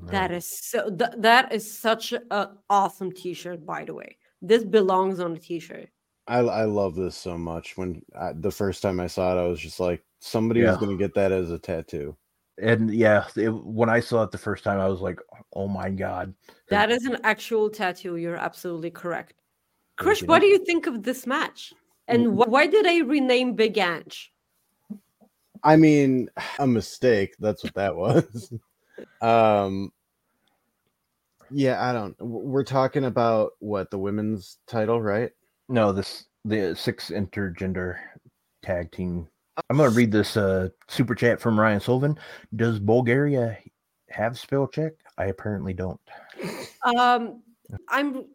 That 0.04 0.32
is 0.32 0.60
so. 0.70 0.90
Th- 0.90 1.12
that 1.18 1.54
is 1.54 1.80
such 1.80 2.14
an 2.14 2.48
awesome 2.70 3.12
T-shirt, 3.12 3.66
by 3.66 3.86
the 3.86 3.94
way. 3.94 4.18
This 4.42 4.64
belongs 4.64 5.20
on 5.20 5.34
a 5.34 5.40
T-shirt. 5.40 5.90
I 6.28 6.40
I 6.40 6.64
love 6.66 6.96
this 6.96 7.16
so 7.16 7.38
much. 7.38 7.78
When 7.78 8.02
I, 8.20 8.34
the 8.34 8.52
first 8.52 8.82
time 8.82 9.00
I 9.00 9.08
saw 9.08 9.36
it, 9.38 9.42
I 9.42 9.48
was 9.48 9.60
just 9.60 9.80
like, 9.80 10.04
somebody 10.20 10.62
was 10.62 10.76
Yeah. 10.76 10.80
gonna 10.80 10.98
get 10.98 11.14
that 11.16 11.32
as 11.32 11.52
a 11.52 11.60
tattoo. 11.60 12.16
And 12.62 12.94
yeah, 12.94 13.26
it, 13.36 13.50
when 13.50 13.90
I 13.90 14.00
saw 14.00 14.24
it 14.24 14.32
the 14.32 14.38
first 14.38 14.64
time, 14.64 14.80
I 14.80 14.88
was 14.88 15.02
like, 15.02 15.20
"Oh 15.56 15.68
my 15.68 15.90
god!" 15.90 16.34
That 16.70 16.92
is 16.92 17.06
an 17.06 17.18
actual 17.24 17.70
tattoo. 17.70 18.18
You're 18.18 18.36
absolutely 18.38 18.92
correct. 18.92 19.42
Chris, 19.98 20.22
what 20.22 20.40
do 20.40 20.48
you 20.48 20.64
think 20.66 20.86
of 20.88 21.04
this 21.04 21.26
match? 21.26 21.74
And 22.08 22.28
wh- 22.28 22.48
why 22.50 22.68
did 22.68 22.86
I 22.86 23.00
rename 23.00 23.56
Big 23.56 23.78
Ange? 23.78 24.32
I 25.64 25.76
mean, 25.78 26.30
a 26.60 26.68
mistake. 26.68 27.36
That's 27.40 27.64
what 27.64 27.74
that 27.76 27.96
was. 28.04 28.54
Um, 29.22 29.92
yeah, 31.52 31.88
I 31.88 31.94
don't. 31.94 32.16
We're 32.20 32.64
talking 32.64 33.06
about 33.06 33.52
what 33.60 33.92
the 33.92 33.98
women's 33.98 34.58
title, 34.68 35.02
right? 35.02 35.32
No, 35.70 35.92
this 35.92 36.26
the 36.46 36.76
six 36.76 37.10
intergender 37.10 37.98
tag 38.64 38.92
team. 38.92 39.28
I'm 39.70 39.78
gonna 39.78 39.90
read 39.90 40.12
this 40.12 40.36
uh, 40.36 40.70
super 40.88 41.16
chat 41.16 41.40
from 41.40 41.60
Ryan 41.60 41.80
Sullivan. 41.80 42.18
Does 42.56 42.80
Bulgaria 42.80 43.58
have 44.10 44.40
spell 44.40 44.68
check? 44.68 44.94
I 45.18 45.26
apparently 45.26 45.74
don't. 45.74 46.00
Um, 46.98 47.44
I'm 47.90 48.26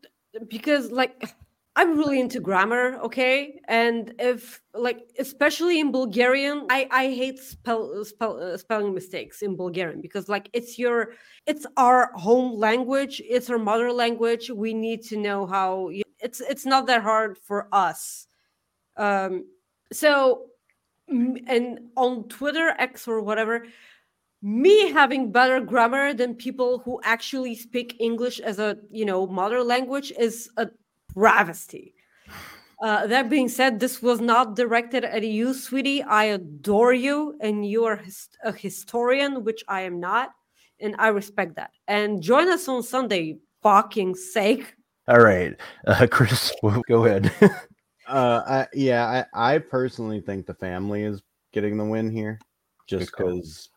because 0.49 0.91
like 0.91 1.35
I'm 1.79 1.97
really 1.97 2.19
into 2.19 2.41
grammar, 2.41 2.99
okay? 3.05 3.61
And 3.69 4.13
if 4.19 4.61
like 4.75 4.99
especially 5.17 5.79
in 5.79 5.93
Bulgarian, 5.93 6.67
I 6.69 6.89
I 6.91 7.05
hate 7.21 7.39
spell 7.39 8.05
spell 8.05 8.35
uh, 8.43 8.57
spelling 8.57 8.93
mistakes 8.93 9.43
in 9.43 9.55
Bulgarian 9.57 10.01
because 10.01 10.29
like 10.29 10.51
it's 10.53 10.77
your 10.77 11.13
it's 11.47 11.67
our 11.77 12.11
home 12.15 12.59
language, 12.59 13.23
it's 13.25 13.49
our 13.49 13.61
mother 13.61 13.93
language. 13.93 14.51
We 14.51 14.75
need 14.75 15.03
to 15.11 15.17
know 15.17 15.47
how 15.47 15.71
y- 15.95 16.03
it's 16.19 16.41
it's 16.41 16.67
not 16.67 16.87
that 16.89 17.03
hard 17.03 17.39
for 17.39 17.69
us. 17.73 18.27
Um, 18.97 19.47
so 19.93 20.47
and 21.09 21.79
on 21.97 22.29
Twitter 22.29 22.75
X 22.79 23.07
or 23.07 23.23
whatever, 23.23 23.67
me 24.43 24.91
having 24.91 25.31
better 25.31 25.61
grammar 25.61 26.13
than 26.13 26.35
people 26.35 26.81
who 26.81 27.01
actually 27.05 27.55
speak 27.55 27.97
English 28.01 28.41
as 28.41 28.59
a 28.59 28.79
you 28.91 29.05
know 29.05 29.29
mother 29.29 29.63
language 29.63 30.13
is 30.19 30.51
a 30.57 30.67
travesty. 31.13 31.95
Uh, 32.81 33.07
that 33.09 33.29
being 33.29 33.49
said, 33.49 33.81
this 33.81 34.01
was 34.01 34.21
not 34.21 34.55
directed 34.55 35.05
at 35.05 35.25
you, 35.25 35.53
sweetie. 35.53 36.03
I 36.03 36.25
adore 36.25 36.93
you, 36.93 37.37
and 37.41 37.67
you 37.67 37.85
are 37.85 37.97
his- 37.97 38.29
a 38.45 38.53
historian, 38.53 39.43
which 39.43 39.65
I 39.67 39.81
am 39.83 39.99
not, 39.99 40.31
and 40.81 40.95
I 40.99 41.09
respect 41.09 41.57
that. 41.57 41.73
And 41.89 42.23
join 42.23 42.49
us 42.49 42.69
on 42.69 42.85
Sunday, 42.85 43.39
fucking 43.63 44.15
sake. 44.15 44.75
All 45.09 45.21
right, 45.21 45.57
uh, 45.89 46.07
Chris, 46.11 46.53
well, 46.63 46.83
go 46.89 47.05
ahead. 47.05 47.33
Uh, 48.09 48.43
I, 48.47 48.67
yeah, 48.73 49.27
I, 49.35 49.55
I 49.55 49.59
personally 49.59 50.23
think 50.23 50.47
the 50.47 50.55
family 50.55 51.03
is 51.03 51.21
getting 51.53 51.77
the 51.77 51.85
win 51.85 52.11
here, 52.11 52.39
just 52.87 53.13
because 53.15 53.69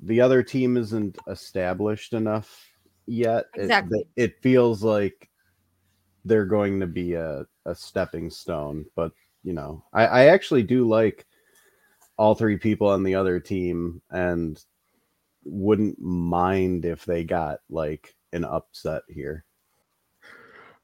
the 0.00 0.20
other 0.20 0.42
team 0.42 0.76
isn't 0.76 1.16
established 1.28 2.12
enough 2.12 2.68
yet. 3.06 3.46
Exactly. 3.54 4.04
It, 4.16 4.22
it 4.22 4.42
feels 4.42 4.82
like 4.82 5.27
they're 6.28 6.44
going 6.44 6.80
to 6.80 6.86
be 6.86 7.14
a, 7.14 7.46
a 7.64 7.74
stepping 7.74 8.30
stone, 8.30 8.84
but 8.94 9.12
you 9.42 9.52
know, 9.52 9.84
I, 9.92 10.06
I 10.06 10.24
actually 10.26 10.62
do 10.62 10.88
like 10.88 11.26
all 12.16 12.34
three 12.34 12.56
people 12.56 12.88
on 12.88 13.02
the 13.02 13.14
other 13.14 13.40
team, 13.40 14.02
and 14.10 14.62
wouldn't 15.44 15.98
mind 16.00 16.84
if 16.84 17.04
they 17.04 17.24
got 17.24 17.60
like 17.70 18.14
an 18.32 18.44
upset 18.44 19.02
here. 19.08 19.44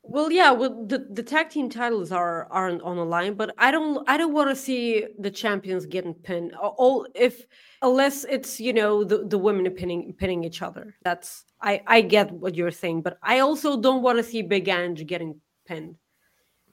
Well, 0.06 0.30
yeah, 0.30 0.52
well, 0.52 0.84
the, 0.86 1.06
the 1.10 1.22
tag 1.22 1.48
team 1.48 1.70
titles 1.70 2.12
are 2.12 2.46
aren't 2.50 2.82
on 2.82 2.96
the 2.96 3.04
line, 3.04 3.34
but 3.34 3.54
I 3.56 3.70
don't 3.70 4.08
I 4.08 4.18
don't 4.18 4.34
want 4.34 4.50
to 4.50 4.56
see 4.56 5.06
the 5.18 5.30
champions 5.30 5.86
getting 5.86 6.12
pinned. 6.12 6.54
All 6.54 7.06
if 7.14 7.46
unless 7.80 8.24
it's 8.24 8.60
you 8.60 8.74
know 8.74 9.02
the, 9.02 9.24
the 9.26 9.38
women 9.38 9.70
pinning 9.72 10.12
pinning 10.12 10.44
each 10.44 10.60
other. 10.60 10.94
That's 11.04 11.44
I 11.62 11.82
I 11.86 12.02
get 12.02 12.30
what 12.30 12.54
you're 12.54 12.70
saying, 12.70 13.00
but 13.00 13.18
I 13.22 13.38
also 13.38 13.80
don't 13.80 14.02
want 14.02 14.18
to 14.18 14.24
see 14.24 14.42
Big 14.42 14.68
Ange 14.68 15.06
getting 15.06 15.40
pinned 15.66 15.96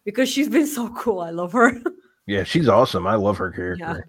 because 0.03 0.27
she's 0.27 0.49
been 0.49 0.67
so 0.67 0.89
cool. 0.97 1.21
I 1.21 1.29
love 1.29 1.53
her. 1.53 1.71
yeah, 2.27 2.43
she's 2.43 2.67
awesome. 2.67 3.07
I 3.07 3.15
love 3.15 3.37
her 3.37 3.51
character. 3.51 3.85
Yeah. 3.85 4.01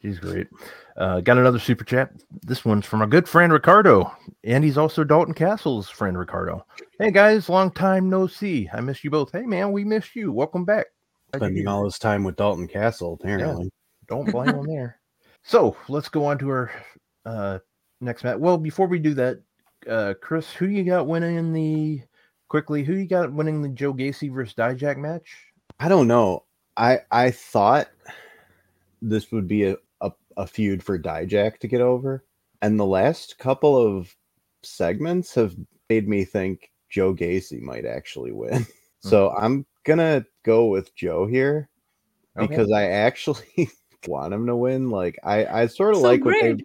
She's 0.00 0.18
great. 0.18 0.48
Uh, 0.96 1.20
got 1.20 1.38
another 1.38 1.58
super 1.58 1.84
chat. 1.84 2.12
This 2.42 2.64
one's 2.64 2.84
from 2.84 3.00
our 3.00 3.06
good 3.06 3.28
friend 3.28 3.52
Ricardo, 3.52 4.12
and 4.44 4.62
he's 4.62 4.76
also 4.76 5.04
Dalton 5.04 5.34
Castle's 5.34 5.88
friend 5.88 6.18
Ricardo. 6.18 6.66
Hey 6.98 7.10
guys, 7.10 7.48
long 7.48 7.70
time 7.70 8.10
no 8.10 8.26
see. 8.26 8.68
I 8.72 8.80
miss 8.80 9.02
you 9.02 9.10
both. 9.10 9.32
Hey 9.32 9.42
man, 9.42 9.72
we 9.72 9.84
missed 9.84 10.14
you. 10.14 10.32
Welcome 10.32 10.64
back. 10.64 10.86
Spending 11.34 11.66
all 11.66 11.84
this 11.84 11.98
time 11.98 12.24
with 12.24 12.36
Dalton 12.36 12.68
Castle, 12.68 13.18
apparently. 13.18 13.70
Don't 14.06 14.30
blame 14.30 14.50
him 14.50 14.66
there. 14.66 14.98
So 15.44 15.76
let's 15.88 16.08
go 16.08 16.24
on 16.26 16.38
to 16.38 16.48
our 16.50 16.70
uh, 17.26 17.58
next 18.00 18.22
match. 18.22 18.38
Well, 18.38 18.56
before 18.56 18.86
we 18.86 19.00
do 19.00 19.12
that, 19.14 19.40
uh, 19.88 20.14
Chris, 20.22 20.52
who 20.52 20.66
you 20.66 20.84
got 20.84 21.08
winning 21.08 21.34
in 21.34 21.52
the 21.52 22.00
quickly? 22.48 22.84
Who 22.84 22.94
you 22.94 23.08
got 23.08 23.32
winning 23.32 23.60
the 23.60 23.68
Joe 23.68 23.92
Gacy 23.92 24.32
versus 24.32 24.54
Dijak 24.54 24.98
match? 24.98 25.34
I 25.80 25.88
don't 25.88 26.06
know. 26.06 26.44
I 26.76 27.00
I 27.10 27.32
thought 27.32 27.88
this 29.00 29.32
would 29.32 29.48
be 29.48 29.64
a, 29.64 29.76
a, 30.36 30.46
feud 30.46 30.82
for 30.82 30.98
Dijak 30.98 31.58
to 31.58 31.68
get 31.68 31.80
over. 31.80 32.24
And 32.60 32.78
the 32.78 32.86
last 32.86 33.38
couple 33.38 33.76
of 33.76 34.14
segments 34.62 35.34
have 35.34 35.56
made 35.88 36.08
me 36.08 36.24
think 36.24 36.70
Joe 36.90 37.14
Gacy 37.14 37.60
might 37.60 37.86
actually 37.86 38.32
win. 38.32 38.66
So 39.04 39.30
hmm. 39.30 39.44
I'm 39.44 39.66
gonna 39.84 40.24
go 40.44 40.66
with 40.66 40.94
Joe 40.94 41.26
here 41.26 41.68
Okay. 42.38 42.46
because 42.46 42.70
I 42.70 42.84
actually 42.84 43.68
want 44.06 44.32
him 44.32 44.46
to 44.46 44.56
win. 44.56 44.90
Like 44.90 45.18
I, 45.24 45.44
I 45.44 45.66
sort 45.66 45.94
of 45.94 46.00
So 46.00 46.06
like 46.06 46.24
what 46.24 46.40
they. 46.40 46.56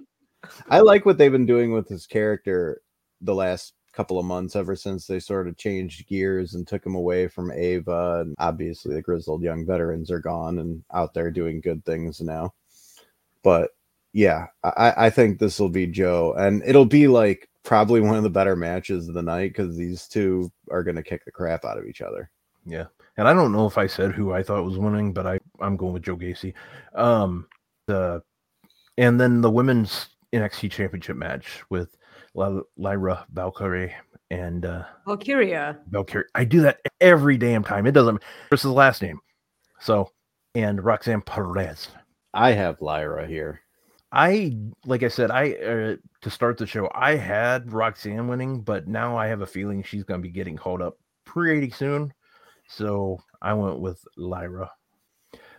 I 0.70 0.80
like 0.80 1.06
what 1.06 1.18
they've 1.18 1.32
been 1.32 1.46
doing 1.46 1.72
with 1.74 1.90
his 1.90 2.06
character 2.06 2.82
the 3.22 3.36
last 3.36 3.74
couple 3.92 4.20
of 4.20 4.26
months 4.26 4.56
ever 4.56 4.76
since 4.76 5.08
they 5.08 5.20
sort 5.20 5.48
of 5.48 5.58
changed 5.58 6.08
gears 6.08 6.54
and 6.54 6.68
took 6.68 6.86
him 6.86 6.94
away 6.94 7.28
from 7.28 7.52
Ava 7.52 8.22
and 8.22 8.36
obviously 8.38 8.94
the 8.94 9.02
grizzled 9.02 9.42
young 9.42 9.66
veterans 9.66 10.12
are 10.12 10.20
gone 10.20 10.60
and 10.60 10.84
out 10.94 11.16
there 11.16 11.32
doing 11.32 11.60
good 11.60 11.84
things 11.84 12.22
now. 12.22 12.54
But 13.44 13.72
yeah, 14.14 14.48
I, 14.64 14.94
I 14.98 15.10
think 15.10 15.40
this 15.40 15.60
will 15.60 15.70
be 15.70 15.88
Joe 15.88 16.34
and 16.38 16.64
it'll 16.66 16.86
be 16.86 17.08
like 17.08 17.50
probably 17.64 18.00
one 18.00 18.16
of 18.16 18.24
the 18.24 18.30
better 18.30 18.56
matches 18.56 19.08
of 19.08 19.14
the 19.14 19.22
night 19.22 19.50
because 19.50 19.76
these 19.76 20.08
two 20.08 20.52
are 20.72 20.84
gonna 20.84 21.04
kick 21.04 21.26
the 21.26 21.32
crap 21.32 21.66
out 21.66 21.78
of 21.78 21.86
each 21.86 22.02
other. 22.02 22.30
Yeah, 22.66 22.86
and 23.18 23.28
I 23.28 23.34
don't 23.34 23.52
know 23.52 23.68
if 23.68 23.78
I 23.78 23.88
said 23.88 24.12
who 24.12 24.34
I 24.34 24.44
thought 24.44 24.64
was 24.64 24.78
winning, 24.78 25.14
but 25.14 25.28
I 25.28 25.40
I'm 25.60 25.78
going 25.78 25.94
with 25.94 26.04
Joe 26.04 26.18
Gacy. 26.18 26.54
Um, 26.96 27.48
the 27.88 28.24
and 28.98 29.20
then 29.20 29.42
the 29.42 29.52
women's 29.52 30.08
NXT 30.34 30.72
Championship 30.72 31.18
match 31.18 31.64
with 31.70 31.96
Ly- 32.34 32.62
Lyra 32.78 33.26
Valkyrie 33.34 33.94
and 34.32 34.66
uh, 34.66 34.84
Valkyria. 35.06 35.80
Valkyrie. 35.90 36.26
I 36.36 36.44
do 36.44 36.62
that 36.62 36.80
every 37.02 37.38
damn 37.38 37.64
time. 37.64 37.86
It 37.86 37.92
doesn't. 37.92 38.22
Chris's 38.50 38.72
last 38.72 39.02
name. 39.02 39.20
So 39.80 40.12
and 40.56 40.84
Roxanne 40.84 41.22
Perez. 41.22 41.90
I 42.38 42.52
have 42.52 42.82
Lyra 42.82 43.26
here. 43.26 43.62
I 44.12 44.56
like 44.86 45.02
I 45.02 45.08
said 45.08 45.32
I 45.32 45.54
uh, 45.54 45.96
to 46.22 46.30
start 46.30 46.58
the 46.58 46.68
show 46.68 46.90
I 46.94 47.16
had 47.16 47.74
Roxanne 47.74 48.28
winning, 48.28 48.62
but 48.62 48.88
now 48.88 49.18
I 49.18 49.26
have 49.26 49.42
a 49.42 49.48
feeling 49.48 49.82
she's 49.82 50.04
going 50.04 50.22
to 50.22 50.28
be 50.28 50.32
getting 50.32 50.56
called 50.56 50.82
up 50.82 51.00
pretty 51.26 51.72
soon. 51.72 52.14
So 52.70 53.20
I 53.42 53.54
went 53.56 53.80
with 53.80 54.06
Lyra. 54.18 54.72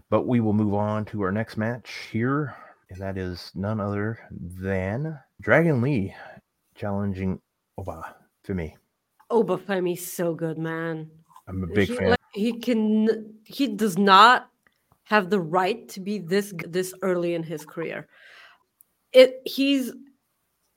But 0.09 0.27
we 0.27 0.39
will 0.41 0.53
move 0.53 0.73
on 0.73 1.05
to 1.07 1.21
our 1.23 1.33
next 1.33 1.57
match 1.57 2.09
here, 2.13 2.55
and 2.91 2.99
that 3.01 3.19
is 3.19 3.51
none 3.55 3.81
other 3.81 4.19
than 4.31 5.19
Dragon 5.41 5.83
Lee 5.83 6.15
challenging 6.77 7.41
Oba 7.77 8.15
Femi. 8.47 8.73
Oba 9.31 9.59
Femi's 9.59 10.11
so 10.11 10.33
good, 10.33 10.59
man. 10.59 11.11
I'm 11.49 11.65
a 11.65 11.67
big 11.67 11.89
he, 11.89 11.97
fan. 11.97 12.11
like, 12.11 12.21
he 12.33 12.53
can 12.53 13.35
he 13.45 13.67
does 13.67 13.99
not 13.99 14.49
have 15.09 15.31
the 15.31 15.41
right 15.41 15.89
to 15.89 16.01
be 16.01 16.19
this 16.19 16.53
this 16.69 16.93
early 17.01 17.35
in 17.35 17.43
his 17.43 17.65
career. 17.65 18.07
It 19.13 19.41
he's 19.47 19.91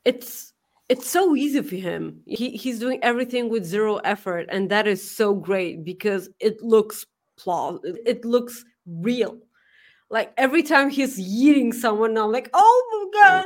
it's 0.05 0.53
it's 0.87 1.09
so 1.09 1.35
easy 1.35 1.61
for 1.61 1.75
him. 1.75 2.21
He, 2.25 2.51
he's 2.51 2.79
doing 2.79 2.99
everything 3.03 3.49
with 3.49 3.65
zero 3.65 3.97
effort 3.97 4.47
and 4.49 4.69
that 4.71 4.87
is 4.87 5.01
so 5.03 5.33
great 5.33 5.83
because 5.83 6.29
it 6.39 6.61
looks 6.61 7.05
plaus 7.37 7.79
it, 7.83 8.23
looks 8.23 8.63
real. 8.85 9.37
Like 10.09 10.33
every 10.37 10.63
time 10.63 10.89
he's 10.89 11.19
eating 11.19 11.73
someone 11.73 12.17
i'm 12.17 12.31
like 12.31 12.49
oh 12.53 13.11
my 13.13 13.21
god. 13.21 13.45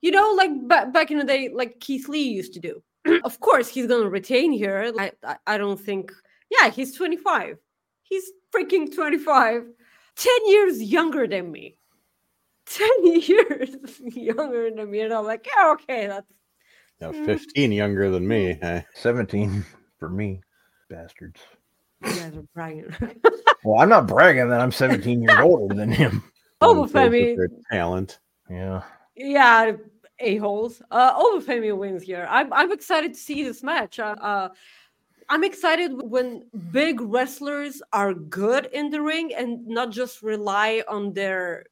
You 0.00 0.12
know 0.12 0.32
like 0.36 0.52
ba- 0.68 0.90
back 0.92 1.10
in 1.10 1.18
the 1.18 1.24
day 1.24 1.50
like 1.52 1.80
keith 1.80 2.08
lee 2.08 2.22
used 2.22 2.54
to 2.54 2.60
do. 2.60 2.82
Of 3.24 3.40
course 3.40 3.66
he's 3.66 3.88
gonna 3.88 4.08
retain 4.08 4.52
here. 4.52 4.92
I, 4.96 5.10
I 5.24 5.36
i 5.48 5.58
don't 5.58 5.80
think 5.80 6.12
yeah 6.50 6.70
he's 6.70 6.94
25 6.94 7.58
he's 8.04 8.30
freaking 8.54 8.94
25 8.94 9.64
10 10.16 10.32
years 10.46 10.82
younger 10.82 11.26
than 11.26 11.50
me 11.50 11.76
10 12.66 12.88
years 13.04 13.70
younger 14.00 14.70
than 14.70 14.90
me 14.90 15.00
and 15.00 15.12
i'm 15.12 15.24
like 15.24 15.46
yeah 15.56 15.72
okay 15.72 16.06
that's 16.06 16.32
Now, 17.00 17.12
Mm. 17.12 17.24
15 17.26 17.72
younger 17.72 18.10
than 18.10 18.26
me. 18.28 18.58
eh? 18.60 18.82
17 18.94 19.64
for 19.98 20.08
me, 20.10 20.40
bastards. 20.88 21.40
you 22.04 22.10
guys 22.12 22.36
are 22.36 22.44
bragging 22.54 22.94
Well, 23.64 23.80
I'm 23.80 23.88
not 23.90 24.06
bragging 24.06 24.48
that 24.48 24.60
I'm 24.60 24.72
17 24.72 25.22
years 25.22 25.38
older 25.40 25.74
than 25.74 25.90
him. 25.90 26.22
Oh, 26.62 26.82
With 26.82 26.92
their 26.92 27.48
talent. 27.70 28.18
Yeah. 28.50 28.82
yeah, 29.14 29.72
a 30.18 30.36
holes. 30.36 30.80
Uh, 30.90 31.12
Obafemi 31.22 31.76
wins 31.76 32.02
here. 32.02 32.26
I'm 32.30 32.52
I'm 32.52 32.72
excited 32.72 33.12
to 33.14 33.20
see 33.20 33.42
this 33.44 33.62
match. 33.62 33.98
Uh, 33.98 34.14
uh, 34.20 34.48
I'm 35.30 35.44
excited 35.44 35.92
when 35.94 36.44
big 36.72 37.00
wrestlers 37.00 37.80
are 37.92 38.12
good 38.12 38.66
in 38.72 38.90
the 38.90 39.00
ring 39.00 39.32
and 39.32 39.66
not 39.66 39.92
just 39.92 40.22
rely 40.22 40.82
on 40.88 41.12
their 41.12 41.64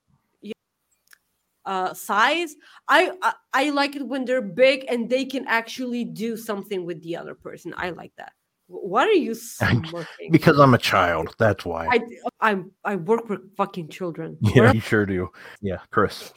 uh, 1.66 1.92
size. 1.92 2.54
I, 2.88 3.12
I 3.20 3.34
I 3.52 3.70
like 3.70 3.96
it 3.96 4.06
when 4.06 4.24
they're 4.24 4.40
big 4.40 4.86
and 4.88 5.10
they 5.10 5.24
can 5.26 5.46
actually 5.46 6.04
do 6.04 6.36
something 6.36 6.86
with 6.86 7.02
the 7.02 7.16
other 7.16 7.34
person. 7.34 7.74
I 7.76 7.90
like 7.90 8.12
that. 8.16 8.32
Wh- 8.68 8.84
What 8.84 9.08
are 9.08 9.12
you 9.12 9.34
smirking? 9.34 10.30
Because 10.30 10.58
I'm 10.58 10.74
a 10.74 10.78
child. 10.78 11.34
That's 11.38 11.66
why. 11.66 11.88
I 11.90 12.00
I 12.40 12.62
I 12.84 12.96
work 12.96 13.28
with 13.28 13.54
fucking 13.56 13.88
children. 13.88 14.38
yeah, 14.40 14.72
you 14.72 14.80
sure 14.80 15.04
do. 15.04 15.28
Yeah, 15.60 15.78
Chris. 15.90 16.32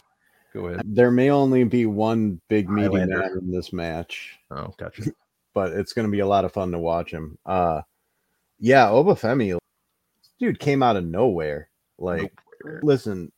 Go 0.54 0.66
ahead. 0.68 0.82
There 0.86 1.12
may 1.12 1.30
only 1.30 1.64
be 1.64 1.86
one 1.86 2.42
big 2.50 2.68
meaty 2.68 2.90
man 3.06 3.38
in 3.40 3.52
this 3.52 3.72
match, 3.72 4.38
Oh, 4.50 4.74
gotcha. 4.78 5.04
but 5.54 5.72
it's 5.74 5.94
going 5.94 6.08
to 6.08 6.12
be 6.12 6.20
a 6.20 6.28
lot 6.28 6.46
of 6.46 6.54
fun 6.54 6.72
to 6.72 6.80
watch 6.80 7.12
him. 7.12 7.38
Uh, 7.46 7.82
yeah, 8.60 8.88
Obafemi, 8.88 9.58
dude, 10.40 10.60
came 10.60 10.84
out 10.84 10.96
of 10.98 11.06
nowhere. 11.06 11.70
Like, 11.98 12.34
Nowhere. 12.64 12.80
listen, 12.84 13.32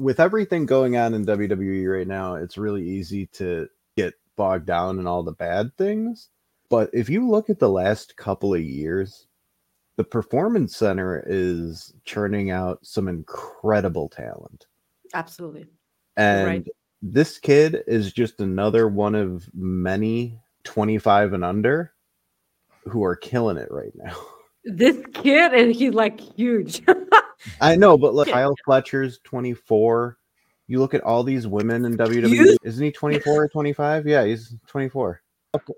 with 0.00 0.20
everything 0.20 0.66
going 0.66 0.96
on 0.96 1.14
in 1.14 1.24
WWE 1.26 1.96
right 1.98 2.06
now, 2.06 2.34
it's 2.34 2.58
really 2.58 2.86
easy 2.86 3.26
to 3.28 3.68
get 3.96 4.14
bogged 4.36 4.66
down 4.66 4.98
in 4.98 5.06
all 5.06 5.22
the 5.22 5.32
bad 5.32 5.76
things. 5.76 6.28
But 6.68 6.90
if 6.92 7.08
you 7.08 7.28
look 7.28 7.48
at 7.48 7.58
the 7.58 7.68
last 7.70 8.16
couple 8.16 8.52
of 8.54 8.60
years, 8.62 9.26
the 9.96 10.04
Performance 10.04 10.76
Center 10.76 11.24
is 11.26 11.94
churning 12.04 12.50
out 12.50 12.84
some 12.84 13.08
incredible 13.08 14.08
talent. 14.08 14.66
Absolutely. 15.14 15.66
And 16.16 16.46
Right. 16.46 16.68
this 17.00 17.38
kid 17.38 17.82
is 17.86 18.12
just 18.12 18.40
another 18.40 18.88
one 18.88 19.14
of 19.14 19.48
many 19.54 20.38
25 20.66 21.32
and 21.32 21.44
under 21.44 21.92
who 22.84 23.02
are 23.04 23.16
killing 23.16 23.56
it 23.56 23.70
right 23.70 23.92
now. 23.94 24.14
This 24.68 24.96
kid 25.14 25.54
and 25.54 25.72
he's 25.72 25.94
like 25.94 26.18
huge. 26.18 26.82
I 27.60 27.76
know, 27.76 27.96
but 27.96 28.14
look, 28.14 28.26
Kyle 28.26 28.56
Fletcher's 28.64 29.20
24. 29.22 30.18
You 30.66 30.80
look 30.80 30.92
at 30.92 31.02
all 31.02 31.22
these 31.22 31.46
women 31.46 31.84
in 31.84 31.96
WWE. 31.96 32.28
You- 32.28 32.56
Isn't 32.64 32.84
he 32.84 32.90
24 32.90 33.44
or 33.44 33.48
25? 33.48 34.08
Yeah, 34.08 34.24
he's 34.24 34.56
24. 34.66 35.22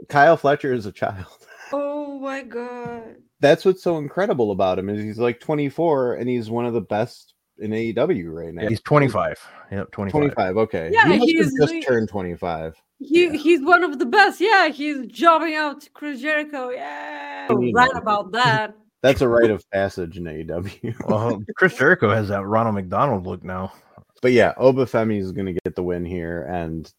Kyle 0.09 0.38
Fletcher 0.38 0.72
is 0.72 0.87
a 0.87 0.92
child. 0.92 1.27
oh 1.74 2.18
my 2.18 2.42
god. 2.42 3.16
That's 3.40 3.66
what's 3.66 3.83
so 3.83 3.98
incredible 3.98 4.53
about 4.53 4.79
him 4.79 4.88
is 4.88 5.03
he's 5.03 5.18
like 5.18 5.38
24 5.38 6.14
and 6.14 6.27
he's 6.27 6.48
one 6.48 6.64
of 6.64 6.72
the 6.72 6.81
best 6.81 7.35
in 7.59 7.71
AEW 7.73 8.33
right 8.33 8.55
now. 8.55 8.68
He's 8.68 8.81
25. 8.83 9.38
Yep, 9.73 9.90
25. 9.92 10.12
25. 10.21 10.57
Okay. 10.59 10.90
Yeah, 10.92 11.09
he 11.12 11.18
he's 11.18 11.53
just 11.59 11.73
like- 11.73 11.87
turned 11.87 12.09
25. 12.09 12.75
He 13.01 13.37
he's 13.38 13.62
one 13.62 13.85
of 13.85 13.99
the 14.01 14.07
best. 14.07 14.40
Yeah, 14.40 14.68
he's 14.68 15.07
jobbing 15.07 15.55
out 15.55 15.83
to 15.83 15.90
Chris 15.90 16.21
Jericho. 16.21 16.71
Yeah. 16.71 17.47
You 17.51 17.71
Right 17.73 17.90
about 17.94 18.33
that. 18.33 18.75
That's 19.03 19.21
a 19.21 19.29
rite 19.29 19.51
of 19.51 19.64
passage 19.71 20.16
in 20.18 20.25
AEW. 20.25 20.97
Well, 21.09 21.40
Chris 21.57 21.77
Jericho 21.77 22.11
has 22.12 22.27
that 22.29 22.44
Ronald 22.44 22.75
McDonald 22.75 23.25
look 23.27 23.44
now. 23.44 23.73
but 24.21 24.33
yeah, 24.33 24.53
Obafemi 24.59 25.21
is 25.21 25.31
going 25.31 25.47
to 25.47 25.53
get 25.64 25.77
the 25.77 25.83
win 25.85 26.05
here, 26.05 26.42
and 26.51 26.92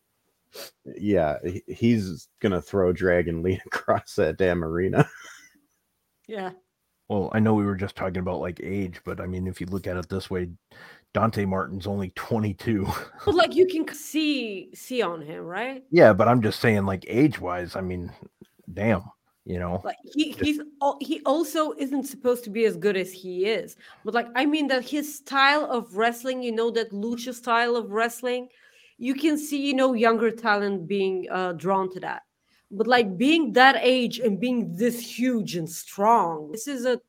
yeah, 0.98 1.36
he's 1.67 2.30
going 2.41 2.54
to 2.54 2.62
throw 2.62 2.93
Dragon 2.93 3.43
Lee 3.43 3.60
across 3.65 4.15
that 4.15 4.38
damn 4.38 4.63
arena. 4.63 5.06
Yeah. 6.28 6.52
Well, 7.10 7.32
I 7.34 7.39
know 7.39 7.56
we 7.56 7.65
were 7.65 7.76
just 7.76 7.95
talking 7.95 8.19
about 8.19 8.39
like 8.39 8.62
age, 8.63 9.02
but 9.04 9.19
I 9.19 9.26
mean, 9.26 9.48
if 9.48 9.60
you 9.60 9.67
look 9.67 9.88
at 9.88 9.98
it 9.98 10.08
this 10.10 10.30
way, 10.30 10.50
Dante 11.13 11.43
Martin's 11.43 11.88
only 11.88 12.12
22. 12.15 12.88
But 13.26 13.36
like 13.36 13.56
you 13.56 13.65
can 13.67 13.88
see 13.93 14.69
see 14.76 15.02
on 15.02 15.22
him, 15.22 15.43
right? 15.43 15.84
yeah, 15.89 16.13
but 16.13 16.28
I'm 16.28 16.41
just 16.41 16.60
saying, 16.60 16.86
like 16.86 17.04
age 17.08 17.39
wise, 17.39 17.76
I 17.76 17.82
mean, 17.82 18.12
damn, 18.74 19.04
you 19.43 19.58
know. 19.58 19.82
Like 19.84 19.98
he 20.04 20.32
he's 20.32 20.60
he 21.02 21.22
also 21.26 21.74
isn't 21.74 22.04
supposed 22.04 22.43
to 22.43 22.52
be 22.52 22.65
as 22.65 22.78
good 22.78 22.95
as 22.95 23.12
he 23.12 23.45
is. 23.45 23.76
But 24.06 24.13
like 24.13 24.28
I 24.36 24.45
mean 24.45 24.67
that 24.67 24.86
his 24.86 25.17
style 25.17 25.65
of 25.65 25.98
wrestling, 25.98 26.43
you 26.43 26.52
know, 26.52 26.69
that 26.72 26.91
lucha 26.91 27.34
style 27.34 27.76
of 27.76 27.89
wrestling, 27.91 28.50
you 29.00 29.15
can 29.15 29.38
see, 29.38 29.65
you 29.65 29.74
know, 29.74 29.93
younger 29.93 30.30
talent 30.30 30.88
being 30.88 31.28
uh, 31.32 31.54
drawn 31.54 31.91
to 31.93 32.00
that. 32.02 32.22
But 32.71 32.88
like 32.88 33.17
being 33.17 33.53
that 33.53 33.77
age 33.79 34.19
and 34.19 34.39
being 34.39 34.75
this 34.75 34.99
huge 34.99 35.55
and 35.55 35.69
strong, 35.69 36.51
this 36.51 36.67
is 36.67 36.86
a 36.86 36.99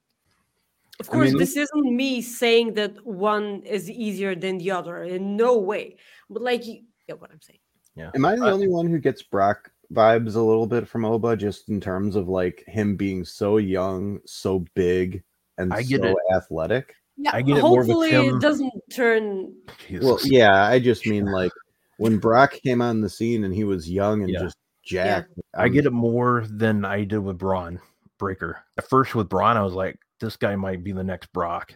of 0.99 1.09
I 1.09 1.13
course, 1.13 1.31
mean, 1.31 1.39
this 1.39 1.57
isn't 1.57 1.97
me 1.97 2.21
saying 2.21 2.75
that 2.75 3.05
one 3.07 3.63
is 3.65 3.91
easier 3.91 4.35
than 4.35 4.59
the 4.59 4.71
other 4.73 5.03
in 5.03 5.37
no 5.37 5.57
way. 5.59 5.97
But 6.29 6.43
like, 6.43 6.67
you 6.67 6.83
get 7.07 7.21
what 7.21 7.31
I'm 7.31 7.41
saying. 7.41 7.59
Yeah. 7.97 8.11
Am 8.15 8.25
I 8.25 8.37
the 8.37 8.45
Uh, 8.45 8.53
only 8.53 8.69
one 8.69 8.87
who 8.87 8.99
gets 8.99 9.23
Brock 9.23 9.71
vibes 9.93 10.37
a 10.37 10.41
little 10.41 10.67
bit 10.67 10.87
from 10.87 11.05
Oba, 11.07 11.37
just 11.37 11.69
in 11.71 11.81
terms 11.81 12.17
of 12.17 12.29
like 12.29 12.63
him 12.67 12.97
being 12.97 13.25
so 13.25 13.57
young, 13.57 14.21
so 14.27 14.65
big, 14.75 15.23
and 15.59 15.73
I 15.73 15.83
get 15.83 16.03
so 16.03 16.09
it. 16.09 16.17
athletic? 16.35 16.95
Yeah, 17.17 17.31
I 17.35 17.43
get 17.43 17.59
it 17.59 17.63
more 17.63 17.79
with 17.79 17.87
hopefully 17.89 18.11
him- 18.11 18.37
it 18.37 18.41
doesn't 18.41 18.73
turn. 18.93 19.55
Jesus. 19.89 20.05
Well, 20.05 20.19
yeah, 20.25 20.65
I 20.65 20.79
just 20.79 21.07
mean 21.07 21.27
like 21.27 21.53
when 21.97 22.19
Brock 22.19 22.53
came 22.63 22.81
on 22.83 23.01
the 23.01 23.09
scene 23.11 23.45
and 23.45 23.55
he 23.55 23.65
was 23.65 23.91
young 23.91 24.23
and 24.23 24.31
Yeah. 24.31 24.41
just 24.41 24.57
jacked. 24.83 25.39
I 25.55 25.67
um, 25.67 25.73
get 25.73 25.87
it 25.87 25.93
more 25.93 26.45
than 26.49 26.85
I 26.85 27.05
did 27.05 27.19
with 27.19 27.39
Bron 27.39 27.81
Breakker. 28.19 28.63
At 28.79 28.89
first, 28.89 29.15
with 29.15 29.29
Bron, 29.29 29.57
I 29.57 29.63
was 29.63 29.75
like, 29.75 29.99
this 30.21 30.37
guy 30.37 30.57
might 30.57 30.85
be 30.85 30.93
the 30.93 31.05
next 31.05 31.33
Brock 31.33 31.73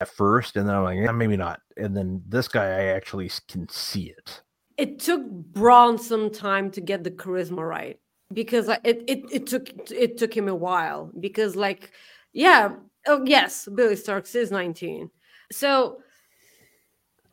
at 0.00 0.08
first. 0.08 0.56
And 0.56 0.68
then 0.68 0.74
I'm 0.74 0.84
like, 0.84 0.98
yeah, 0.98 1.12
maybe 1.12 1.36
not. 1.36 1.60
And 1.76 1.96
then 1.96 2.22
this 2.28 2.48
guy, 2.48 2.64
I 2.64 2.84
actually 2.86 3.30
can 3.48 3.68
see 3.68 4.10
it. 4.10 4.42
It 4.76 4.98
took 4.98 5.26
Bron 5.26 5.98
some 5.98 6.30
time 6.30 6.70
to 6.72 6.80
get 6.80 7.02
the 7.02 7.10
charisma 7.10 7.66
right 7.66 7.98
because 8.32 8.68
it 8.68 9.04
it, 9.06 9.24
it 9.30 9.46
took 9.46 9.68
it 9.90 10.18
took 10.18 10.36
him 10.36 10.48
a 10.48 10.54
while 10.54 11.10
because 11.18 11.54
like 11.54 11.92
yeah 12.32 12.74
oh 13.06 13.22
yes 13.24 13.68
Billie 13.72 13.94
Starkz 13.94 14.34
is 14.34 14.50
19 14.50 15.10
so 15.52 15.98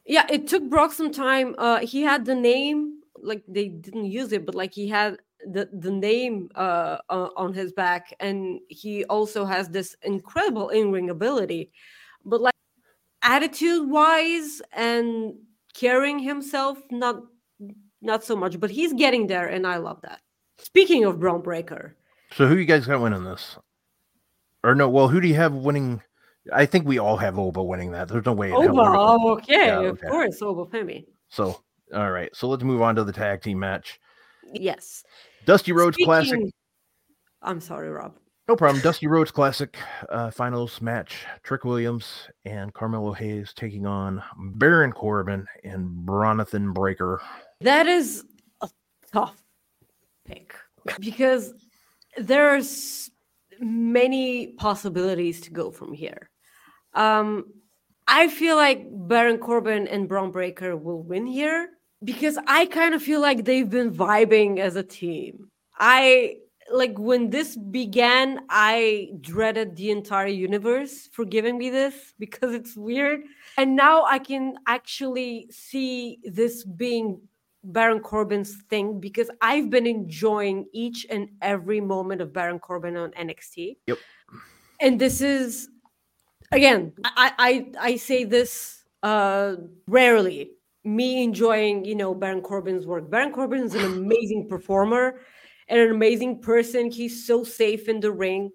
yeah 0.05 0.25
it 0.29 0.47
took 0.47 0.69
Brock 0.69 0.91
some 0.91 1.11
time 1.11 1.55
uh 1.57 1.79
he 1.79 2.01
had 2.01 2.25
the 2.25 2.35
name 2.35 2.99
like 3.23 3.43
they 3.47 3.67
didn't 3.67 4.05
use 4.05 4.31
it 4.31 4.45
but 4.45 4.55
like 4.55 4.73
he 4.73 4.87
had 4.87 5.17
the 5.51 5.69
the 5.73 5.91
name 5.91 6.49
uh 6.55 6.97
on 7.09 7.53
his 7.53 7.73
back 7.73 8.13
and 8.19 8.59
he 8.67 9.03
also 9.05 9.45
has 9.45 9.69
this 9.69 9.95
incredible 10.03 10.69
in-ring 10.69 11.09
ability 11.09 11.71
but 12.25 12.41
like 12.41 12.53
attitude 13.21 13.89
wise 13.89 14.61
and 14.71 15.33
carrying 15.73 16.19
himself 16.19 16.77
not 16.91 17.23
not 18.01 18.23
so 18.23 18.35
much 18.35 18.59
but 18.59 18.69
he's 18.69 18.93
getting 18.93 19.27
there 19.27 19.47
and 19.47 19.65
i 19.65 19.77
love 19.77 19.99
that 20.01 20.21
speaking 20.57 21.03
of 21.05 21.19
Bron 21.19 21.41
Breakker 21.41 21.95
So 22.35 22.47
who 22.47 22.55
you 22.57 22.65
guys 22.65 22.87
got 22.87 23.01
winning 23.01 23.23
this? 23.23 23.57
Or 24.63 24.73
no, 24.75 24.89
well, 24.89 25.07
who 25.07 25.21
do 25.21 25.27
you 25.27 25.35
have 25.35 25.53
winning? 25.53 26.01
I 26.51 26.65
think 26.65 26.87
we 26.87 26.97
all 26.97 27.17
have 27.17 27.37
Oba 27.37 27.61
winning 27.61 27.91
that. 27.91 28.07
There's 28.07 28.25
no 28.25 28.33
way. 28.33 28.49
in 28.49 28.55
Oba, 28.55 28.71
oh, 28.97 29.31
okay 29.33 29.67
Yeah, 29.67 29.81
of 29.81 30.01
course 30.01 30.41
Oba 30.41 30.65
Femi. 30.65 31.05
So, 31.29 31.61
all 31.93 32.11
right. 32.11 32.29
So 32.35 32.47
let's 32.47 32.63
move 32.63 32.81
on 32.81 32.95
to 32.95 33.03
the 33.03 33.13
tag 33.13 33.41
team 33.41 33.59
match. 33.59 33.99
yes 34.53 35.03
Dusty 35.45 35.71
Rhodes 35.71 35.97
Classic. 36.03 36.39
I'm 37.41 37.59
sorry 37.59 37.89
rob 37.89 38.15
No 38.47 38.55
problem. 38.55 38.81
Dusty 38.81 39.07
Rhodes 39.07 39.31
Classic 39.31 39.77
uh, 40.09 40.31
finals 40.31 40.81
match. 40.81 41.25
Trick 41.43 41.63
Williams 41.65 42.27
and 42.45 42.73
Carmelo 42.73 43.11
Hayes 43.13 43.53
taking 43.55 43.85
on 43.85 44.21
Baron 44.55 44.91
Corbin 44.91 45.45
and 45.63 46.05
Bronathan 46.07 46.73
Breakker. 46.73 47.21
that 47.61 47.87
is 47.87 48.25
a 48.61 48.69
tough 49.11 49.41
pick 50.25 50.55
because 50.99 51.53
there's 52.17 53.09
many 53.59 54.47
possibilities 54.47 55.39
to 55.41 55.51
go 55.51 55.71
from 55.71 55.93
here 55.93 56.29
um 56.95 57.45
i 58.07 58.27
feel 58.27 58.55
like 58.55 58.85
baron 59.07 59.37
corbin 59.37 59.87
and 59.87 60.07
Bron 60.09 60.31
Breakker 60.31 60.75
will 60.75 61.01
win 61.01 61.25
here 61.25 61.69
because 62.03 62.37
i 62.47 62.65
kind 62.65 62.93
of 62.93 63.01
feel 63.01 63.21
like 63.21 63.45
they've 63.45 63.69
been 63.69 63.91
vibing 63.91 64.59
as 64.59 64.75
a 64.75 64.83
team 64.83 65.49
i 65.79 66.35
like 66.71 66.97
when 66.97 67.29
this 67.29 67.55
began 67.55 68.39
i 68.49 69.09
dreaded 69.21 69.75
the 69.75 69.91
entire 69.91 70.27
universe 70.27 71.09
for 71.11 71.25
giving 71.25 71.57
me 71.57 71.69
this 71.69 72.13
because 72.19 72.53
it's 72.53 72.75
weird 72.75 73.21
and 73.57 73.75
now 73.75 74.03
i 74.05 74.17
can 74.17 74.55
actually 74.67 75.47
see 75.51 76.19
this 76.23 76.63
being 76.63 77.19
Baron 77.63 78.01
Corbin's 78.01 78.61
thing 78.69 78.99
because 78.99 79.29
I've 79.41 79.69
been 79.69 79.87
enjoying 79.87 80.65
each 80.73 81.05
and 81.09 81.29
every 81.41 81.79
moment 81.79 82.21
of 82.21 82.33
Baron 82.33 82.59
Corbin 82.59 82.97
on 82.97 83.11
NXT. 83.11 83.77
Yep. 83.87 83.97
And 84.81 84.99
this 84.99 85.21
is 85.21 85.69
again, 86.51 86.93
I 87.05 87.31
I 87.37 87.71
I 87.79 87.95
say 87.95 88.25
this 88.25 88.83
uh 89.01 89.55
rarely. 89.87 90.51
Me 90.83 91.23
enjoying, 91.23 91.85
you 91.85 91.95
know, 91.95 92.13
Baron 92.13 92.41
Corbin's 92.41 92.85
work. 92.85 93.09
Baron 93.09 93.31
Corbin 93.31 93.63
is 93.63 93.75
an 93.75 93.85
amazing 93.85 94.47
performer 94.49 95.19
and 95.69 95.79
an 95.79 95.91
amazing 95.91 96.41
person. 96.41 96.91
He's 96.91 97.25
so 97.25 97.43
safe 97.43 97.87
in 97.87 97.99
the 98.01 98.11
ring 98.11 98.51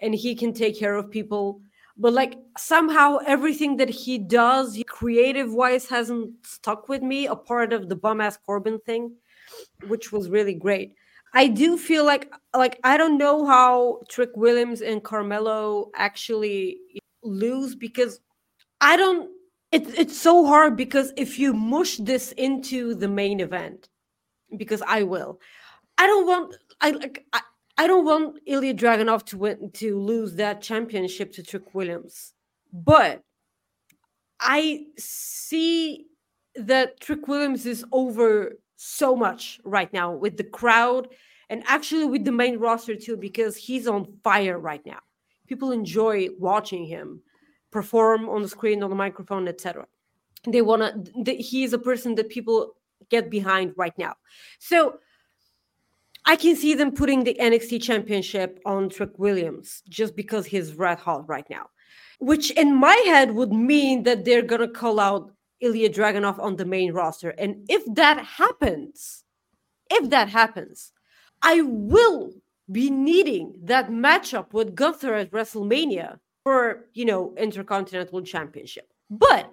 and 0.00 0.14
he 0.14 0.34
can 0.34 0.52
take 0.52 0.78
care 0.78 0.94
of 0.94 1.10
people. 1.10 1.60
but 2.00 2.12
like 2.12 2.38
somehow 2.56 3.18
everything 3.26 3.76
that 3.76 3.88
he 3.90 4.18
does 4.18 4.80
creative 4.86 5.52
wise 5.52 5.88
hasn't 5.88 6.30
stuck 6.46 6.88
with 6.88 7.02
me 7.02 7.26
a 7.26 7.34
part 7.34 7.72
of 7.72 7.88
the 7.88 7.96
bum 7.96 8.20
ass 8.20 8.38
corbin 8.46 8.78
thing 8.86 9.12
which 9.88 10.12
was 10.12 10.28
really 10.30 10.54
great 10.54 10.94
i 11.34 11.46
do 11.48 11.76
feel 11.76 12.04
like 12.04 12.32
like 12.54 12.78
i 12.84 12.96
don't 12.96 13.18
know 13.18 13.44
how 13.44 14.00
trick 14.08 14.30
williams 14.36 14.80
and 14.80 15.02
carmelo 15.02 15.90
actually 15.96 16.78
lose 17.22 17.74
because 17.74 18.20
i 18.80 18.96
don't 18.96 19.28
it, 19.72 19.98
it's 19.98 20.16
so 20.16 20.46
hard 20.46 20.76
because 20.76 21.12
if 21.16 21.38
you 21.38 21.52
mush 21.52 21.96
this 21.96 22.32
into 22.32 22.94
the 22.94 23.08
main 23.08 23.40
event 23.40 23.88
because 24.56 24.82
i 24.86 25.02
will 25.02 25.40
i 25.98 26.06
don't 26.06 26.26
want 26.26 26.56
i 26.80 26.90
like 26.90 27.26
I, 27.32 27.40
I 27.80 27.86
don't 27.86 28.04
want 28.04 28.44
Ilja 28.44 28.76
Dragunov 28.76 29.24
to 29.26 29.38
win 29.38 29.70
to 29.74 30.00
lose 30.00 30.34
that 30.34 30.60
championship 30.60 31.30
to 31.34 31.44
Trick 31.44 31.76
Williams, 31.76 32.34
but 32.72 33.22
I 34.40 34.86
see 34.98 36.06
that 36.56 36.98
Trick 36.98 37.28
Williams 37.28 37.66
is 37.66 37.84
over 37.92 38.54
so 38.74 39.14
much 39.14 39.60
right 39.64 39.92
now 39.92 40.12
with 40.12 40.36
the 40.36 40.44
crowd 40.44 41.06
and 41.50 41.62
actually 41.68 42.04
with 42.04 42.24
the 42.24 42.32
main 42.32 42.58
roster 42.58 42.96
too 42.96 43.16
because 43.16 43.56
he's 43.56 43.86
on 43.86 44.12
fire 44.24 44.58
right 44.58 44.84
now. 44.84 44.98
People 45.46 45.70
enjoy 45.70 46.28
watching 46.36 46.84
him 46.84 47.22
perform 47.70 48.28
on 48.28 48.42
the 48.42 48.48
screen, 48.48 48.82
on 48.82 48.90
the 48.90 48.96
microphone, 48.96 49.48
etc. 49.48 49.86
They 50.46 50.62
want 50.62 51.24
to. 51.24 51.34
He 51.34 51.64
is 51.64 51.72
a 51.72 51.78
person 51.78 52.14
that 52.16 52.28
people 52.28 52.74
get 53.10 53.30
behind 53.30 53.72
right 53.76 53.96
now. 53.98 54.14
So 54.58 54.98
I 56.24 56.36
can 56.36 56.56
see 56.56 56.74
them 56.74 56.92
putting 56.92 57.24
the 57.24 57.34
NXT 57.40 57.82
championship 57.82 58.60
on 58.66 58.88
Trick 58.88 59.18
Williams 59.18 59.82
just 59.88 60.14
because 60.14 60.46
he's 60.46 60.74
red 60.74 60.98
hot 60.98 61.28
right 61.28 61.48
now, 61.48 61.70
which 62.18 62.50
in 62.50 62.74
my 62.74 62.94
head 63.06 63.34
would 63.34 63.52
mean 63.52 64.02
that 64.02 64.24
they're 64.24 64.42
going 64.42 64.60
to 64.60 64.68
call 64.68 65.00
out 65.00 65.32
Ilja 65.62 65.92
Dragunov 65.92 66.38
on 66.38 66.56
the 66.56 66.64
main 66.64 66.92
roster. 66.92 67.30
And 67.30 67.64
if 67.68 67.82
that 67.94 68.24
happens, 68.24 69.24
if 69.90 70.10
that 70.10 70.28
happens, 70.28 70.92
I 71.42 71.62
will 71.62 72.32
be 72.70 72.90
needing 72.90 73.54
that 73.62 73.88
matchup 73.90 74.52
with 74.52 74.74
Gunther 74.74 75.14
at 75.14 75.30
WrestleMania 75.30 76.18
for, 76.48 76.86
you 76.94 77.04
know, 77.04 77.34
Intercontinental 77.36 78.22
Championship. 78.22 78.90
But 79.10 79.52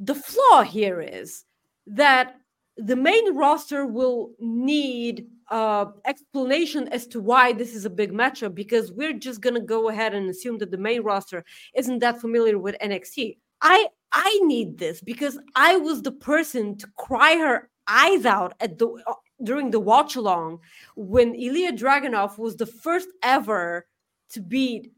the 0.00 0.16
flaw 0.16 0.62
here 0.62 1.00
is 1.00 1.44
that 1.86 2.34
the 2.76 2.96
main 2.96 3.36
roster 3.36 3.86
will 3.86 4.32
need 4.40 5.28
uh, 5.48 5.84
explanation 6.04 6.88
as 6.88 7.06
to 7.06 7.20
why 7.20 7.52
this 7.52 7.72
is 7.72 7.84
a 7.84 7.98
big 8.00 8.10
matchup 8.12 8.52
because 8.52 8.90
we're 8.90 9.12
just 9.12 9.42
gonna 9.42 9.60
go 9.60 9.90
ahead 9.90 10.12
and 10.12 10.28
assume 10.28 10.58
that 10.58 10.72
the 10.72 10.84
main 10.88 11.02
roster 11.04 11.44
isn't 11.76 12.00
that 12.00 12.20
familiar 12.20 12.58
with 12.58 12.74
NXT. 12.82 13.36
I 13.60 13.86
I 14.10 14.40
need 14.42 14.76
this 14.76 15.00
because 15.00 15.38
I 15.54 15.76
was 15.76 16.02
the 16.02 16.10
person 16.32 16.76
to 16.78 16.88
cry 16.96 17.36
her 17.36 17.70
eyes 17.86 18.24
out 18.26 18.54
at 18.58 18.80
the 18.80 18.88
uh, 19.06 19.14
during 19.44 19.70
the 19.70 19.78
watch 19.78 20.16
along 20.16 20.58
when 20.96 21.32
Ilja 21.32 21.78
Dragunov 21.78 22.38
was 22.38 22.56
the 22.56 22.66
first 22.66 23.08
ever 23.22 23.86
to 24.30 24.40
beat 24.40 24.90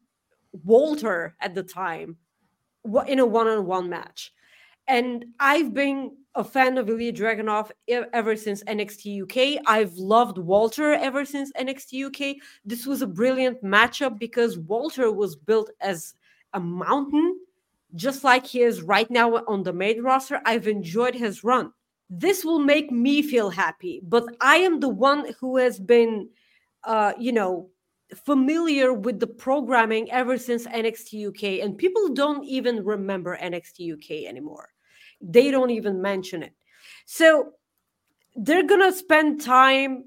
Walter 0.65 1.37
at 1.41 1.55
the 1.55 1.63
time 1.63 2.17
in 3.07 3.19
a 3.19 3.27
one-on-one 3.27 3.89
match. 3.89 4.33
And 4.89 5.25
I've 5.41 5.75
been 5.75 6.13
a 6.37 6.45
fan 6.45 6.79
of 6.79 6.87
Ilja 6.87 7.17
Dragunov 7.17 7.71
ever 7.89 8.37
since 8.37 8.63
NXT 8.65 9.23
UK. 9.23 9.63
I've 9.67 9.95
loved 9.95 10.39
Walter 10.39 10.93
ever 10.93 11.25
since 11.25 11.51
NXT 11.53 12.07
UK. 12.07 12.37
This 12.65 12.87
was 12.87 13.03
a 13.03 13.07
brilliant 13.07 13.63
matchup 13.65 14.19
because 14.19 14.59
Walter 14.59 15.11
was 15.11 15.35
built 15.35 15.71
as 15.81 16.15
a 16.53 16.61
mountain, 16.61 17.39
just 17.95 18.23
like 18.23 18.47
he 18.47 18.63
is 18.63 18.83
right 18.83 19.11
now 19.11 19.35
on 19.47 19.63
the 19.63 19.73
main 19.73 20.03
roster. 20.03 20.41
I've 20.45 20.69
enjoyed 20.69 21.15
his 21.15 21.43
run. 21.43 21.73
This 22.09 22.45
will 22.45 22.61
make 22.61 22.93
me 22.93 23.23
feel 23.23 23.51
happy, 23.51 24.01
but 24.05 24.25
I 24.41 24.59
am 24.59 24.79
the 24.79 24.89
one 24.89 25.33
who 25.41 25.57
has 25.57 25.81
been, 25.81 26.29
uh, 26.85 27.15
you 27.19 27.33
know, 27.33 27.71
familiar 28.15 28.93
with 28.93 29.21
the 29.21 29.27
programming 29.27 30.11
ever 30.11 30.39
since 30.39 30.67
NXT 30.67 31.29
UK, 31.29 31.65
and 31.65 31.77
people 31.77 32.15
don't 32.15 32.45
even 32.45 32.85
remember 32.85 33.37
NXT 33.37 33.95
UK 33.95 34.29
anymore 34.29 34.69
they 35.21 35.51
don't 35.51 35.71
even 35.71 36.03
mention 36.03 36.43
it. 36.43 36.53
So 37.05 37.53
they're 38.35 38.67
going 38.67 38.81
to 38.81 38.97
spend 38.97 39.41
time, 39.41 40.05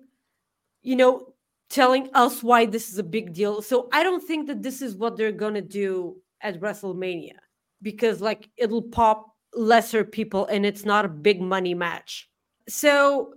you 0.81 0.95
know, 0.95 1.33
telling 1.69 2.09
us 2.13 2.41
why 2.43 2.65
this 2.65 2.89
is 2.91 2.97
a 2.97 3.03
big 3.03 3.33
deal. 3.33 3.61
So 3.61 3.89
I 3.91 4.03
don't 4.03 4.25
think 4.25 4.47
that 4.47 4.61
this 4.61 4.81
is 4.81 4.95
what 4.95 5.17
they're 5.17 5.31
going 5.31 5.53
to 5.53 5.61
do 5.61 6.17
at 6.41 6.59
WrestleMania 6.59 7.35
because, 7.81 8.21
like, 8.21 8.49
it'll 8.57 8.81
pop 8.81 9.35
lesser 9.53 10.03
people 10.03 10.45
and 10.47 10.65
it's 10.65 10.85
not 10.85 11.05
a 11.05 11.09
big 11.09 11.41
money 11.41 11.73
match. 11.73 12.29
So 12.67 13.33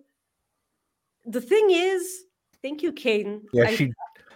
the 1.25 1.41
thing 1.41 1.69
is, 1.71 2.25
thank 2.63 2.83
you, 2.83 2.93
Caden. 2.93 3.43
Yeah, 3.53 3.65
I, 3.65 3.75
she. 3.75 3.93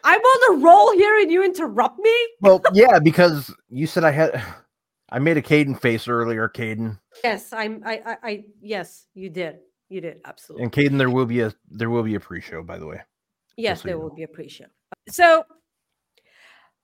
I'm 0.06 0.20
on 0.20 0.54
a 0.54 0.64
roll 0.64 0.92
here 0.92 1.18
and 1.18 1.32
you 1.32 1.44
interrupt 1.44 1.98
me. 1.98 2.14
Well, 2.40 2.62
yeah, 2.72 3.00
because 3.00 3.52
you 3.68 3.88
said 3.88 4.04
I 4.04 4.12
had. 4.12 4.42
I 5.10 5.18
made 5.18 5.36
a 5.36 5.42
Caden 5.42 5.80
face 5.80 6.06
earlier, 6.06 6.48
Caden. 6.48 6.98
Yes, 7.24 7.52
I'm. 7.52 7.82
I, 7.84 8.02
I, 8.06 8.16
I. 8.22 8.44
Yes, 8.60 9.06
you 9.14 9.30
did. 9.30 9.58
You 9.88 10.00
did 10.00 10.20
absolutely. 10.24 10.62
And 10.64 10.72
Caden, 10.72 10.98
there 10.98 11.10
will 11.10 11.26
be 11.26 11.40
a 11.40 11.52
there 11.68 11.90
will 11.90 12.04
be 12.04 12.14
a 12.14 12.20
pre-show, 12.20 12.62
by 12.62 12.78
the 12.78 12.86
way. 12.86 13.00
Yes, 13.56 13.82
there 13.82 13.98
will 13.98 14.14
be 14.14 14.22
a 14.22 14.28
pre-show. 14.28 14.66
So, 15.08 15.44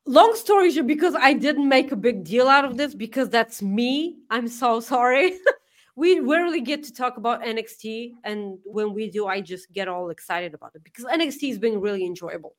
long 0.05 0.35
story 0.35 0.73
short, 0.73 0.89
because 0.89 1.15
I 1.15 1.33
didn't 1.33 1.69
make 1.69 1.93
a 1.93 1.97
big 1.97 2.25
deal 2.25 2.49
out 2.49 2.65
of 2.65 2.77
this, 2.77 2.93
because 2.93 3.29
that's 3.29 3.63
me. 3.63 4.19
I'm 4.31 4.49
so 4.49 4.81
sorry. 4.81 5.39
we 5.95 6.21
rarely 6.21 6.61
get 6.61 6.83
to 6.85 6.93
talk 6.93 7.19
about 7.19 7.43
NXT, 7.43 8.13
and 8.25 8.59
when 8.65 8.95
we 8.95 9.11
do, 9.11 9.27
I 9.27 9.41
just 9.41 9.71
get 9.73 9.89
all 9.89 10.09
excited 10.09 10.55
about 10.55 10.75
it 10.75 10.83
because 10.85 11.05
NXT 11.05 11.49
has 11.51 11.59
been 11.59 11.81
really 11.81 12.07
enjoyable. 12.07 12.57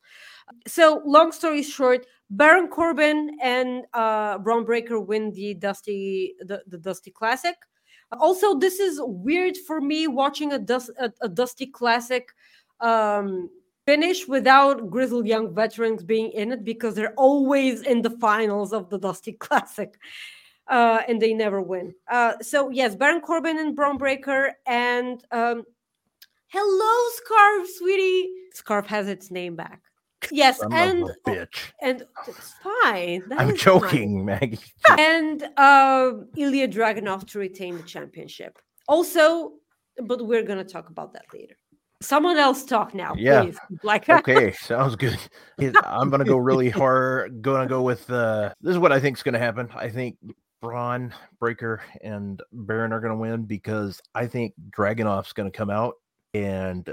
So, 0.67 1.02
long 1.06 1.32
story 1.32 1.63
short, 1.63 2.06
Baron 2.30 2.67
Corbin 2.67 3.38
and 3.41 3.86
uh, 3.93 4.38
Bron 4.38 4.65
Breakker 4.65 5.00
win 5.00 5.32
the 5.32 5.56
Dusty 5.56 6.36
the, 6.41 6.62
the 6.67 6.78
Dusty 6.78 7.12
Classic. 7.12 7.56
Also, 8.19 8.60
this 8.60 8.80
is 8.80 9.00
weird 9.02 9.58
for 9.58 9.82
me 9.82 10.06
watching 10.08 10.54
a, 10.54 10.60
dust, 10.60 10.91
a, 11.00 11.12
a 11.22 11.30
Dusty 11.30 11.65
Classic 11.65 12.28
um, 12.80 13.50
finish 13.88 14.28
without 14.28 14.89
grizzled 14.91 15.26
young 15.26 15.54
veterans 15.56 16.04
being 16.04 16.32
in 16.32 16.52
it 16.52 16.63
because 16.63 16.93
they're 16.93 17.15
always 17.15 17.82
in 17.82 18.04
the 18.04 18.12
finals 18.12 18.74
of 18.74 18.89
the 18.89 19.00
Dusty 19.00 19.32
Classic. 19.39 19.98
Uh, 20.67 21.02
and 21.08 21.21
they 21.21 21.34
never 21.34 21.62
win. 21.62 21.93
Uh, 22.10 22.34
so 22.41 22.69
yes, 22.69 22.95
Baron 22.95 23.21
Corbin 23.21 23.60
and 23.60 23.76
Bron 23.76 23.97
Breakker 23.97 24.54
and 24.65 25.23
um, 25.32 25.63
hello, 26.47 27.10
Scarf, 27.15 27.67
sweetie. 27.78 28.30
Scarf 28.54 28.88
has 28.88 29.08
its 29.08 29.30
name 29.30 29.56
back. 29.56 29.82
Yes, 30.32 30.62
and 30.71 31.10
bitch. 31.28 31.71
And 31.82 32.06
it's 32.28 32.54
fine. 32.63 33.23
That 33.28 33.39
I'm 33.39 33.56
joking, 33.56 34.19
fine. 34.19 34.26
Maggie. 34.26 34.60
and 34.97 35.43
uh, 35.58 36.12
Ilja 36.38 36.71
Dragunov 36.71 37.28
to 37.32 37.39
retain 37.39 37.78
the 37.78 37.84
championship. 37.84 38.58
Also, 38.88 39.54
but 40.06 40.26
we're 40.26 40.43
gonna 40.43 40.63
talk 40.63 40.89
about 40.89 41.13
that 41.13 41.26
later. 41.34 41.56
Someone 42.02 42.38
else 42.38 42.65
talk 42.65 42.93
now, 42.93 43.13
yeah. 43.17 43.43
Please. 43.43 43.58
Like 43.84 44.10
okay, 44.10 44.52
sounds 44.60 44.95
good. 44.95 45.17
I'm 45.86 46.10
gonna 46.10 46.26
go 46.26 46.38
really 46.38 46.69
hard. 46.82 47.41
Gonna 47.41 47.67
go 47.67 47.82
with 47.82 48.10
uh, 48.10 48.54
this 48.62 48.71
is 48.73 48.80
what 48.80 48.91
I 48.91 48.99
think 48.99 49.17
is 49.17 49.23
gonna 49.23 49.39
happen. 49.39 49.69
I 49.76 49.89
think 49.89 50.17
Bron 50.63 51.13
Breakker, 51.39 51.82
and 52.02 52.41
Baron 52.54 52.93
are 52.93 53.02
gonna 53.02 53.17
win 53.17 53.43
because 53.43 54.02
I 54.15 54.26
think 54.26 54.54
Dragunov's 54.71 55.34
gonna 55.34 55.52
come 55.52 55.69
out 55.69 55.95
and 56.34 56.91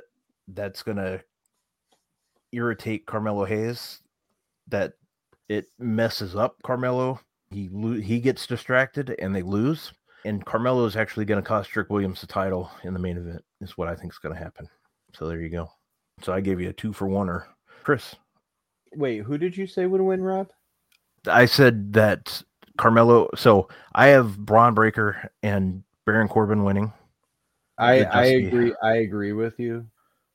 that's 0.48 0.83
gonna 0.83 1.20
irritate 2.52 3.06
Carmelo 3.06 3.44
Hayes 3.44 4.02
that 4.68 4.94
it 5.48 5.66
messes 5.79 6.35
up 6.35 6.56
Carmelo. 6.64 7.21
He 7.50 7.68
lo- 7.73 8.00
he 8.00 8.21
gets 8.21 8.46
distracted 8.46 9.14
and 9.21 9.35
they 9.35 9.42
lose. 9.42 9.92
And 10.25 10.44
Carmelo 10.44 10.85
is 10.85 10.96
actually 10.96 11.25
going 11.25 11.42
to 11.42 11.48
cost 11.48 11.71
Trick 11.71 11.88
Williams 11.88 12.21
the 12.21 12.27
title 12.27 12.71
in 12.85 12.92
the 12.92 13.00
main 13.00 13.16
event. 13.16 13.42
Is 13.60 13.79
what 13.79 13.88
I 13.88 13.94
think 13.94 14.12
is 14.12 14.18
going 14.18 14.35
to 14.35 14.40
happen. 14.40 14.68
So 15.14 15.27
there 15.27 15.40
you 15.40 15.48
go. 15.48 15.71
So 16.23 16.33
I 16.33 16.40
gave 16.40 16.60
you 16.60 16.68
a 16.68 16.73
two 16.73 16.92
for 16.92 17.08
one 17.08 17.29
or 17.29 17.48
Chris. 17.83 18.14
Wait, 18.94 19.23
who 19.23 19.38
did 19.38 19.56
you 19.56 19.66
say 19.66 19.87
would 19.87 20.00
win, 20.00 20.23
Rob? 20.23 20.50
I 21.27 21.46
said 21.46 21.92
that 21.94 22.42
Carmelo. 22.81 23.28
So 23.37 23.68
I 23.94 24.08
have 24.08 24.38
Bron 24.38 24.74
Breakker 24.74 25.31
and 25.42 25.83
Baron 26.06 26.28
Corbin 26.28 26.64
winning. 26.64 26.92
I 27.78 28.04
I 28.04 28.24
agree. 28.24 28.74
I 28.83 28.96
agree 28.96 29.33
with 29.33 29.60
you 29.60 29.87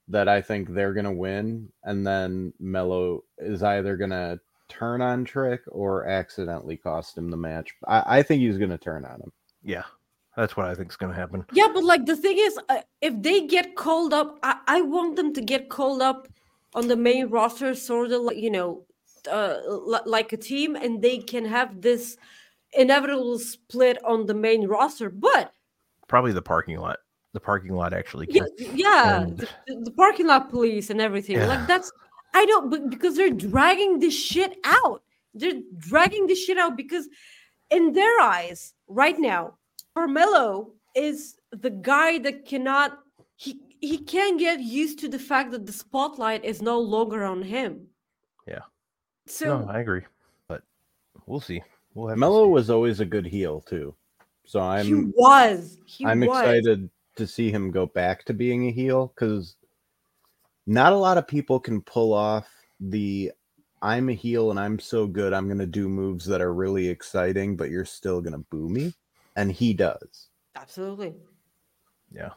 that 0.08 0.30
I 0.30 0.42
think 0.42 0.70
they're 0.70 0.94
gonna 0.94 1.12
win, 1.12 1.70
and 1.84 2.06
then 2.06 2.54
Melo 2.60 3.24
is 3.38 3.64
either 3.64 3.98
gonna 3.98 4.40
turn 4.70 5.02
on 5.02 5.26
Trick 5.26 5.62
or 5.68 6.06
accidentally 6.08 6.78
cost 6.78 7.18
him 7.18 7.30
the 7.30 7.38
match. 7.38 7.72
I, 7.88 8.20
I 8.20 8.24
think 8.24 8.42
he's 8.42 8.58
gonna 8.58 8.78
turn 8.78 9.06
on 9.06 9.22
him. 9.22 9.32
Yeah, 9.64 9.84
that's 10.38 10.56
what 10.56 10.68
I 10.68 10.76
think 10.76 10.92
is 10.92 10.98
gonna 10.98 11.14
happen. 11.14 11.46
Yeah, 11.52 11.68
but 11.74 11.84
like 11.84 12.06
the 12.06 12.16
thing 12.16 12.38
is, 12.38 12.60
uh, 12.70 12.82
if 13.02 13.22
they 13.22 13.48
get 13.48 13.76
called 13.76 14.14
up, 14.14 14.38
I, 14.44 14.60
I 14.68 14.82
want 14.82 15.16
them 15.16 15.34
to 15.34 15.42
get 15.42 15.70
called 15.70 16.02
up 16.02 16.28
on 16.76 16.88
the 16.88 16.96
main 16.96 17.28
roster, 17.28 17.74
sort 17.74 18.12
of 18.12 18.22
like 18.22 18.38
you 18.38 18.52
know, 18.52 18.86
just 19.26 19.36
uh, 19.36 19.60
li- 19.68 20.00
like 20.06 20.34
a 20.34 20.38
team 20.38 20.76
and 20.76 21.02
they 21.02 21.18
can 21.18 21.46
have 21.46 21.82
this 21.82 22.18
inevitable 22.74 23.40
split 23.40 24.04
on 24.04 24.26
the 24.26 24.34
main 24.34 24.68
roster. 24.68 25.10
But 25.10 25.52
Probably 26.08 26.34
the 26.34 26.42
parking 26.42 26.78
lot. 26.80 26.98
The 27.34 27.40
parking 27.40 27.74
lot 27.74 27.94
actually. 27.94 28.28
yeah, 28.30 28.44
Can. 28.58 28.78
yeah 28.78 29.22
And- 29.22 29.38
the, 29.38 29.48
the- 29.68 29.82
the 29.86 29.92
parking 29.92 30.28
lot 30.28 30.50
police 30.50 30.90
and 30.90 31.02
everything. 31.02 31.38
Yeah. 31.38 31.48
Like 31.48 31.68
that's 31.68 31.92
I 32.34 32.46
don't 32.46 32.70
but 32.70 32.90
because 32.90 33.16
they're 33.16 33.30
dragging 33.30 34.00
this 34.00 34.18
shit 34.18 34.58
out. 34.64 35.02
They're 35.34 35.62
dragging 35.78 36.28
this 36.28 36.44
shit 36.44 36.58
out 36.58 36.78
because 36.78 37.08
in 37.72 37.92
their 37.94 38.20
eyes 38.22 38.74
right 38.88 39.18
now, 39.20 39.56
Carmelo 39.96 40.72
is 40.96 41.36
the 41.52 41.70
guy 41.72 42.20
that 42.20 42.46
cannot 42.46 43.00
he 43.36 43.60
he 43.82 43.98
can't 43.98 44.40
get 44.40 44.62
used 44.62 45.00
to 45.00 45.10
the 45.10 45.20
fact 45.20 45.52
that 45.52 45.66
the 45.66 45.74
spotlight 45.74 46.46
is 46.46 46.62
no 46.62 46.80
longer 46.80 47.24
on 47.26 47.42
him. 47.42 47.88
Yeah. 48.48 48.62
So 49.28 49.60
no, 49.60 49.70
I 49.70 49.80
agree, 49.80 50.04
but 50.48 50.62
we'll 51.26 51.40
see. 51.40 51.62
We'll 51.94 52.10
have 52.10 52.18
Melo 52.18 52.48
was 52.48 52.70
always 52.70 53.00
a 53.00 53.06
good 53.06 53.26
heel 53.26 53.62
too, 53.62 53.96
so 54.46 54.60
I'm 54.60 54.86
he 54.86 55.12
was. 55.16 55.80
He 55.86 56.06
I'm 56.06 56.20
was. 56.20 56.40
excited 56.40 56.90
to 57.16 57.26
see 57.26 57.50
him 57.50 57.72
go 57.72 57.86
back 57.86 58.26
to 58.26 58.34
being 58.34 58.68
a 58.68 58.72
heel 58.72 59.14
because 59.16 59.56
not 60.68 60.94
a 60.94 60.98
lot 60.98 61.18
of 61.18 61.28
people 61.28 61.60
can 61.60 61.82
pull 61.82 62.14
off 62.14 62.48
the 62.80 63.32
I'm 63.82 64.10
a 64.10 64.14
heel 64.14 64.52
and 64.52 64.60
I'm 64.60 64.80
so 64.80 65.08
good 65.08 65.34
I'm 65.34 65.48
gonna 65.48 65.66
do 65.66 65.88
moves 65.88 66.26
that 66.26 66.42
are 66.42 66.54
really 66.54 66.88
exciting, 66.88 67.56
but 67.56 67.70
you're 67.70 67.86
still 67.86 68.22
gonna 68.22 68.40
boo 68.40 68.70
me, 68.70 68.94
and 69.36 69.52
he 69.52 69.74
does. 69.74 70.30
Absolutely. 70.56 71.14
Yeah. 72.12 72.32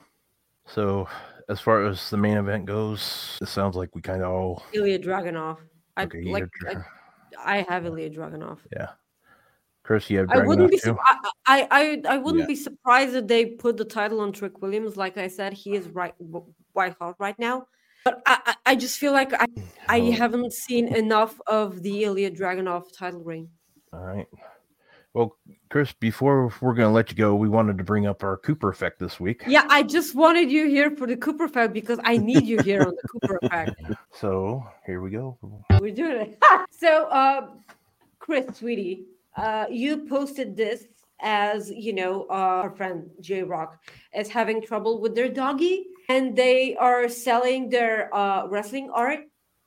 So, 0.66 1.08
as 1.48 1.60
far 1.60 1.84
as 1.84 2.10
the 2.10 2.16
main 2.16 2.36
event 2.36 2.66
goes, 2.66 3.38
it 3.40 3.48
sounds 3.48 3.76
like 3.76 3.94
we 3.94 4.02
kind 4.02 4.22
of 4.22 4.30
all 4.30 4.62
Ilja 4.74 5.02
Dragunov. 5.02 5.58
I 5.98 6.04
okay. 6.04 6.22
like. 6.24 6.48
had- 6.66 6.84
I, 7.38 7.58
I 7.60 7.66
have 7.68 7.84
Ilja 7.84 8.14
Dragunov. 8.16 8.58
yeah, 8.72 8.88
Chris, 9.82 10.08
you 10.10 10.18
have 10.18 10.30
I 10.30 10.38
wouldn't 10.46 10.70
be. 10.70 10.78
Su- 10.78 10.96
I, 11.04 11.16
I 11.46 11.68
I 11.70 12.02
I 12.14 12.16
wouldn't 12.16 12.42
Yeah. 12.42 12.46
be 12.46 12.56
surprised 12.56 13.14
if 13.14 13.26
they 13.26 13.44
put 13.46 13.76
the 13.76 13.84
title 13.84 14.20
on 14.20 14.32
Trick 14.32 14.62
Williams. 14.62 14.96
Like 14.96 15.18
I 15.18 15.28
said, 15.28 15.52
he 15.52 15.74
is 15.74 15.88
right 15.90 16.14
white 16.72 16.96
hot 16.98 17.16
right 17.18 17.38
now. 17.38 17.66
But 18.04 18.22
I 18.26 18.40
I, 18.46 18.54
I 18.72 18.76
just 18.76 18.98
feel 18.98 19.12
like 19.12 19.32
I 19.34 19.44
hmm. 19.44 19.62
I 19.88 20.00
Oh, 20.00 20.12
haven't 20.12 20.52
seen 20.52 20.88
enough 20.88 21.38
of 21.46 21.82
the 21.82 22.02
Ilja 22.04 22.34
Dragunov 22.36 22.84
title 22.96 23.22
reign. 23.22 23.50
All 23.92 24.00
right. 24.00 24.26
Well, 25.14 25.36
Chris, 25.70 25.92
before 25.92 26.52
we're 26.60 26.74
going 26.74 26.88
to 26.88 26.92
let 26.92 27.10
you 27.10 27.16
go, 27.16 27.34
we 27.34 27.48
wanted 27.48 27.78
to 27.78 27.84
bring 27.84 28.06
up 28.06 28.22
our 28.22 28.36
Cooper 28.36 28.68
effect 28.68 28.98
this 28.98 29.18
week. 29.18 29.42
Yeah, 29.46 29.64
I 29.68 29.82
just 29.82 30.14
wanted 30.14 30.50
you 30.50 30.68
here 30.68 30.90
for 30.96 31.06
the 31.06 31.16
Cooper 31.16 31.44
effect 31.44 31.72
because 31.72 31.98
I 32.04 32.18
need 32.18 32.46
you 32.46 32.60
here 32.62 32.82
on 32.82 32.94
the 32.94 33.08
Cooper 33.08 33.38
effect. 33.42 33.80
So 34.12 34.66
here 34.84 35.00
we 35.00 35.10
go. 35.10 35.38
We're 35.80 35.94
doing 35.94 36.16
it. 36.16 36.38
so, 36.70 37.06
uh, 37.06 37.48
Chris, 38.18 38.58
sweetie, 38.58 39.06
uh, 39.36 39.66
you 39.70 40.06
posted 40.06 40.56
this 40.56 40.84
as 41.20 41.70
you 41.70 41.92
know, 41.92 42.26
uh, 42.30 42.62
our 42.62 42.70
friend 42.70 43.10
J 43.20 43.42
Rock 43.42 43.82
is 44.14 44.28
having 44.28 44.62
trouble 44.62 45.00
with 45.00 45.14
their 45.14 45.28
doggy, 45.28 45.86
and 46.08 46.36
they 46.36 46.76
are 46.76 47.08
selling 47.08 47.70
their 47.70 48.14
uh, 48.14 48.46
wrestling 48.46 48.90
art 48.94 49.20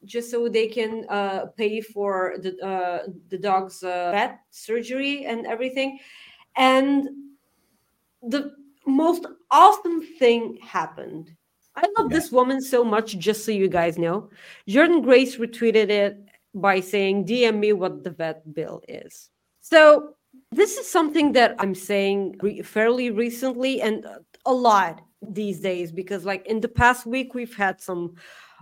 just 0.06 0.32
so 0.32 0.50
they 0.50 0.68
can 0.68 1.06
uh, 1.10 1.46
pay 1.58 1.82
for 1.82 2.36
the 2.42 2.58
uh, 2.66 3.08
the 3.30 3.38
dog's 3.38 3.84
uh, 3.84 4.12
vet 4.12 4.40
surgery 4.50 5.26
and 5.26 5.46
everything. 5.46 6.00
And 6.56 7.08
the 8.24 8.56
most 8.86 9.26
awesome 9.52 10.02
thing 10.20 10.58
happened. 10.62 11.32
I 11.76 11.82
love 11.98 12.12
Yeah. 12.12 12.18
this 12.18 12.32
woman 12.32 12.62
so 12.62 12.84
much, 12.84 13.18
just 13.18 13.46
so 13.46 13.52
you 13.52 13.70
guys 13.70 13.98
know. 13.98 14.30
Jordynne 14.68 15.04
Grace 15.04 15.38
retweeted 15.38 15.90
it 15.90 16.18
by 16.54 16.82
saying, 16.82 17.26
DM 17.26 17.60
me 17.60 17.72
what 17.74 18.04
the 18.04 18.10
vet 18.10 18.54
bill 18.54 18.82
is. 18.88 19.30
So, 19.62 20.16
this 20.52 20.78
is 20.78 20.90
something 20.90 21.32
that 21.34 21.56
I'm 21.60 21.76
saying 21.76 22.36
re- 22.42 22.62
fairly 22.62 23.10
recently 23.10 23.82
and 23.82 24.06
a 24.46 24.54
lot 24.54 25.02
these 25.22 25.62
days 25.62 25.92
because, 25.92 26.26
like, 26.26 26.46
in 26.48 26.60
the 26.60 26.68
past 26.68 27.06
week, 27.06 27.34
we've 27.34 27.56
had 27.56 27.80
some 27.80 28.16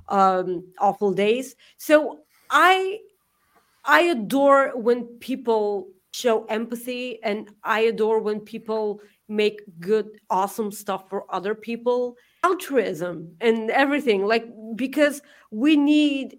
um, 0.10 0.72
awful 0.80 1.14
days. 1.14 1.56
So, 1.78 2.20
I 2.50 3.00
I 3.86 4.02
adore 4.02 4.78
when 4.78 5.06
people 5.20 5.90
show 6.12 6.46
empathy 6.46 7.20
and 7.24 7.50
I 7.64 7.82
adore 7.82 8.20
when 8.20 8.40
people 8.40 9.02
make 9.28 9.62
good, 9.80 10.20
awesome 10.30 10.72
stuff 10.72 11.10
for 11.10 11.24
other 11.34 11.56
people. 11.56 12.16
Altruism 12.44 13.36
and 13.42 13.70
everything, 13.70 14.26
like, 14.26 14.46
because 14.76 15.22
we 15.52 15.76
need 15.76 16.38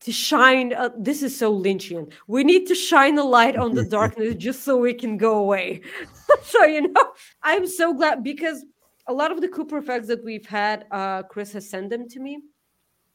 to 0.00 0.12
shine. 0.12 0.74
Uh, 0.74 0.90
this 0.98 1.22
is 1.22 1.36
so 1.36 1.56
Lynchian. 1.56 2.12
We 2.26 2.44
need 2.44 2.66
to 2.66 2.74
shine 2.74 3.18
a 3.18 3.24
light 3.24 3.56
on 3.56 3.74
the 3.74 3.84
darkness 3.98 4.34
just 4.34 4.62
so 4.62 4.76
we 4.76 4.94
can 4.94 5.16
go 5.16 5.38
away. 5.38 5.80
so, 6.42 6.64
you 6.64 6.88
know, 6.88 7.12
I'm 7.42 7.66
so 7.66 7.94
glad 7.94 8.22
because 8.22 8.64
a 9.06 9.12
lot 9.12 9.32
of 9.32 9.40
the 9.40 9.48
Cooper 9.48 9.78
effects 9.78 10.08
that 10.08 10.24
we've 10.24 10.46
had, 10.46 10.86
uh, 10.90 11.22
Chris 11.24 11.52
has 11.52 11.68
sent 11.68 11.90
them 11.90 12.08
to 12.08 12.20
me 12.20 12.38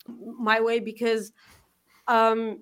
my 0.07 0.59
way 0.61 0.79
because 0.79 1.31
um 2.07 2.59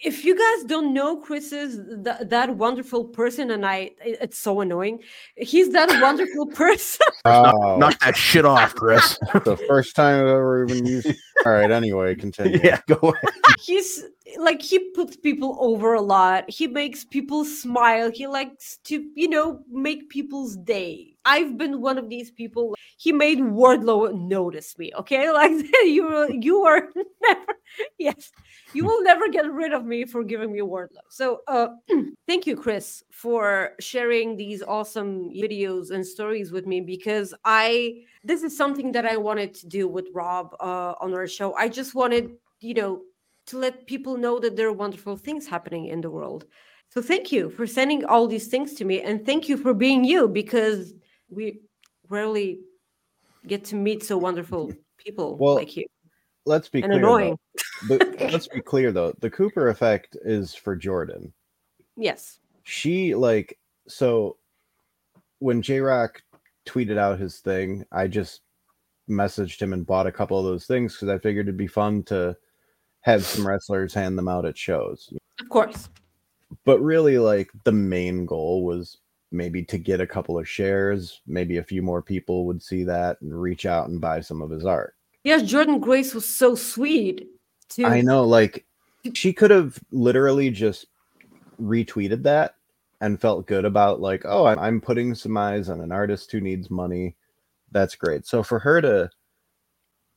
if 0.00 0.24
you 0.24 0.36
guys 0.36 0.64
don't 0.66 0.92
know 0.92 1.16
Chris 1.18 1.52
is 1.52 1.80
th- 2.04 2.28
that 2.28 2.56
wonderful 2.56 3.04
person, 3.06 3.52
and 3.52 3.64
I, 3.64 3.76
it- 4.04 4.18
it's 4.20 4.36
so 4.38 4.60
annoying. 4.60 4.98
He's 5.36 5.70
that 5.70 5.88
wonderful 6.02 6.46
person. 6.48 7.06
Oh, 7.24 7.76
Knock 7.78 7.98
that 8.00 8.16
shit 8.16 8.44
off, 8.44 8.74
Chris. 8.74 9.16
the 9.44 9.56
first 9.68 9.94
time 9.96 10.20
I've 10.20 10.26
ever 10.28 10.64
even 10.66 10.84
used. 10.84 11.06
All 11.46 11.52
right, 11.52 11.70
anyway, 11.70 12.14
continue. 12.16 12.60
yeah, 12.64 12.80
go 12.88 12.96
ahead. 13.10 13.30
He's 13.60 14.04
like 14.38 14.62
he 14.62 14.78
puts 14.90 15.16
people 15.16 15.56
over 15.60 15.94
a 15.94 16.00
lot. 16.00 16.48
He 16.48 16.66
makes 16.66 17.04
people 17.04 17.44
smile. 17.44 18.10
He 18.10 18.26
likes 18.26 18.78
to, 18.84 19.04
you 19.14 19.28
know, 19.28 19.60
make 19.70 20.08
people's 20.08 20.56
day. 20.56 21.16
I've 21.26 21.56
been 21.58 21.80
one 21.80 21.98
of 21.98 22.08
these 22.08 22.30
people. 22.30 22.74
He 22.96 23.12
made 23.12 23.38
Wardlow 23.38 24.14
notice 24.14 24.78
me. 24.78 24.92
Okay, 24.98 25.30
like 25.32 25.52
you, 25.82 26.28
you 26.40 26.62
are 26.62 26.88
never. 27.22 27.52
Yes, 27.98 28.30
you 28.72 28.84
will 28.84 29.02
never 29.02 29.28
get 29.28 29.50
rid 29.50 29.72
of 29.72 29.84
me 29.84 30.04
for 30.04 30.22
giving 30.22 30.52
me 30.52 30.60
Wardlow. 30.60 31.04
So, 31.08 31.40
uh, 31.48 31.68
thank 32.26 32.46
you, 32.46 32.56
Chris, 32.56 33.02
for 33.10 33.72
sharing 33.80 34.36
these 34.36 34.62
awesome 34.62 35.30
videos 35.30 35.90
and 35.90 36.06
stories 36.06 36.50
with 36.50 36.66
me 36.66 36.80
because 36.80 37.34
I 37.44 38.04
this 38.22 38.42
is 38.42 38.56
something 38.56 38.92
that 38.92 39.04
I 39.04 39.18
wanted 39.18 39.54
to 39.54 39.66
do 39.66 39.86
with 39.86 40.06
Rob 40.14 40.54
uh, 40.60 40.94
on 41.00 41.12
our 41.12 41.26
show. 41.26 41.54
I 41.54 41.68
just 41.68 41.94
wanted, 41.94 42.30
you 42.60 42.72
know, 42.74 43.02
to 43.46 43.58
let 43.58 43.86
people 43.86 44.16
know 44.16 44.38
that 44.38 44.56
there 44.56 44.68
are 44.68 44.72
wonderful 44.72 45.16
things 45.16 45.46
happening 45.46 45.86
in 45.86 46.00
the 46.00 46.10
world. 46.10 46.44
So 46.90 47.02
thank 47.02 47.32
you 47.32 47.50
for 47.50 47.66
sending 47.66 48.04
all 48.04 48.26
these 48.28 48.46
things 48.48 48.74
to 48.74 48.84
me, 48.84 49.02
and 49.02 49.24
thank 49.26 49.48
you 49.48 49.56
for 49.56 49.74
being 49.74 50.04
you 50.04 50.28
because 50.28 50.94
we 51.28 51.60
rarely 52.08 52.60
get 53.46 53.64
to 53.66 53.76
meet 53.76 54.02
so 54.04 54.16
wonderful 54.16 54.72
people 54.98 55.36
Well, 55.38 55.54
like 55.56 55.76
you 55.76 55.84
Let's 56.46 56.68
be 56.68 56.82
and 56.82 56.92
clear. 56.92 56.98
annoying. 57.02 57.38
Though. 57.88 57.96
The- 57.98 58.28
let's 58.32 58.48
be 58.48 58.60
clear 58.60 58.92
though. 58.92 59.12
The 59.20 59.30
Cooper 59.30 59.68
effect 59.68 60.16
is 60.24 60.54
for 60.54 60.76
Jordynne. 60.78 61.32
Yes. 61.96 62.38
she 62.64 63.14
like 63.14 63.58
so 63.88 64.36
when 65.38 65.62
J 65.62 65.80
Rock 65.80 66.22
tweeted 66.66 66.96
out 66.98 67.18
his 67.18 67.38
thing, 67.40 67.84
I 67.92 68.06
just 68.08 68.40
messaged 69.08 69.60
him 69.60 69.72
and 69.72 69.86
bought 69.86 70.06
a 70.06 70.12
couple 70.12 70.38
of 70.38 70.44
those 70.44 70.66
things 70.66 70.94
because 70.94 71.08
I 71.08 71.18
figured 71.18 71.46
it'd 71.46 71.56
be 71.56 71.66
fun 71.66 72.02
to 72.04 72.36
have 73.04 73.24
some 73.24 73.46
wrestlers 73.46 73.92
hand 73.92 74.16
them 74.16 74.28
out 74.28 74.46
at 74.46 74.56
shows. 74.56 75.12
Of 75.38 75.48
course. 75.50 75.90
But 76.64 76.80
really, 76.80 77.18
like 77.18 77.50
the 77.64 77.72
main 77.72 78.24
goal 78.24 78.64
was 78.64 78.98
maybe 79.30 79.62
to 79.64 79.76
get 79.76 80.00
a 80.00 80.06
couple 80.06 80.38
of 80.38 80.48
shares. 80.48 81.20
Maybe 81.26 81.58
a 81.58 81.62
few 81.62 81.82
more 81.82 82.00
people 82.00 82.46
would 82.46 82.62
see 82.62 82.82
that 82.84 83.20
and 83.20 83.38
reach 83.38 83.66
out 83.66 83.88
and 83.88 84.00
buy 84.00 84.20
some 84.20 84.40
of 84.40 84.50
his 84.50 84.64
art. 84.64 84.94
Yes, 85.22 85.42
Jordynne 85.42 85.80
Grace 85.80 86.14
was 86.14 86.26
so 86.26 86.54
sweet. 86.54 87.28
To, 87.70 87.84
I 87.84 88.00
know, 88.00 88.24
like 88.24 88.64
she 89.12 89.34
could 89.34 89.50
have 89.50 89.78
literally 89.90 90.50
just 90.50 90.86
retweeted 91.60 92.22
that 92.22 92.54
and 93.02 93.20
felt 93.20 93.46
good 93.46 93.66
about 93.66 94.00
like, 94.00 94.22
oh, 94.24 94.46
I'm 94.46 94.80
putting 94.80 95.14
some 95.14 95.36
eyes 95.36 95.68
on 95.68 95.82
an 95.82 95.92
artist 95.92 96.32
who 96.32 96.40
needs 96.40 96.70
money. 96.70 97.16
That's 97.70 97.96
great. 97.96 98.24
So 98.26 98.42
for 98.42 98.58
her 98.60 98.80
to 98.80 99.10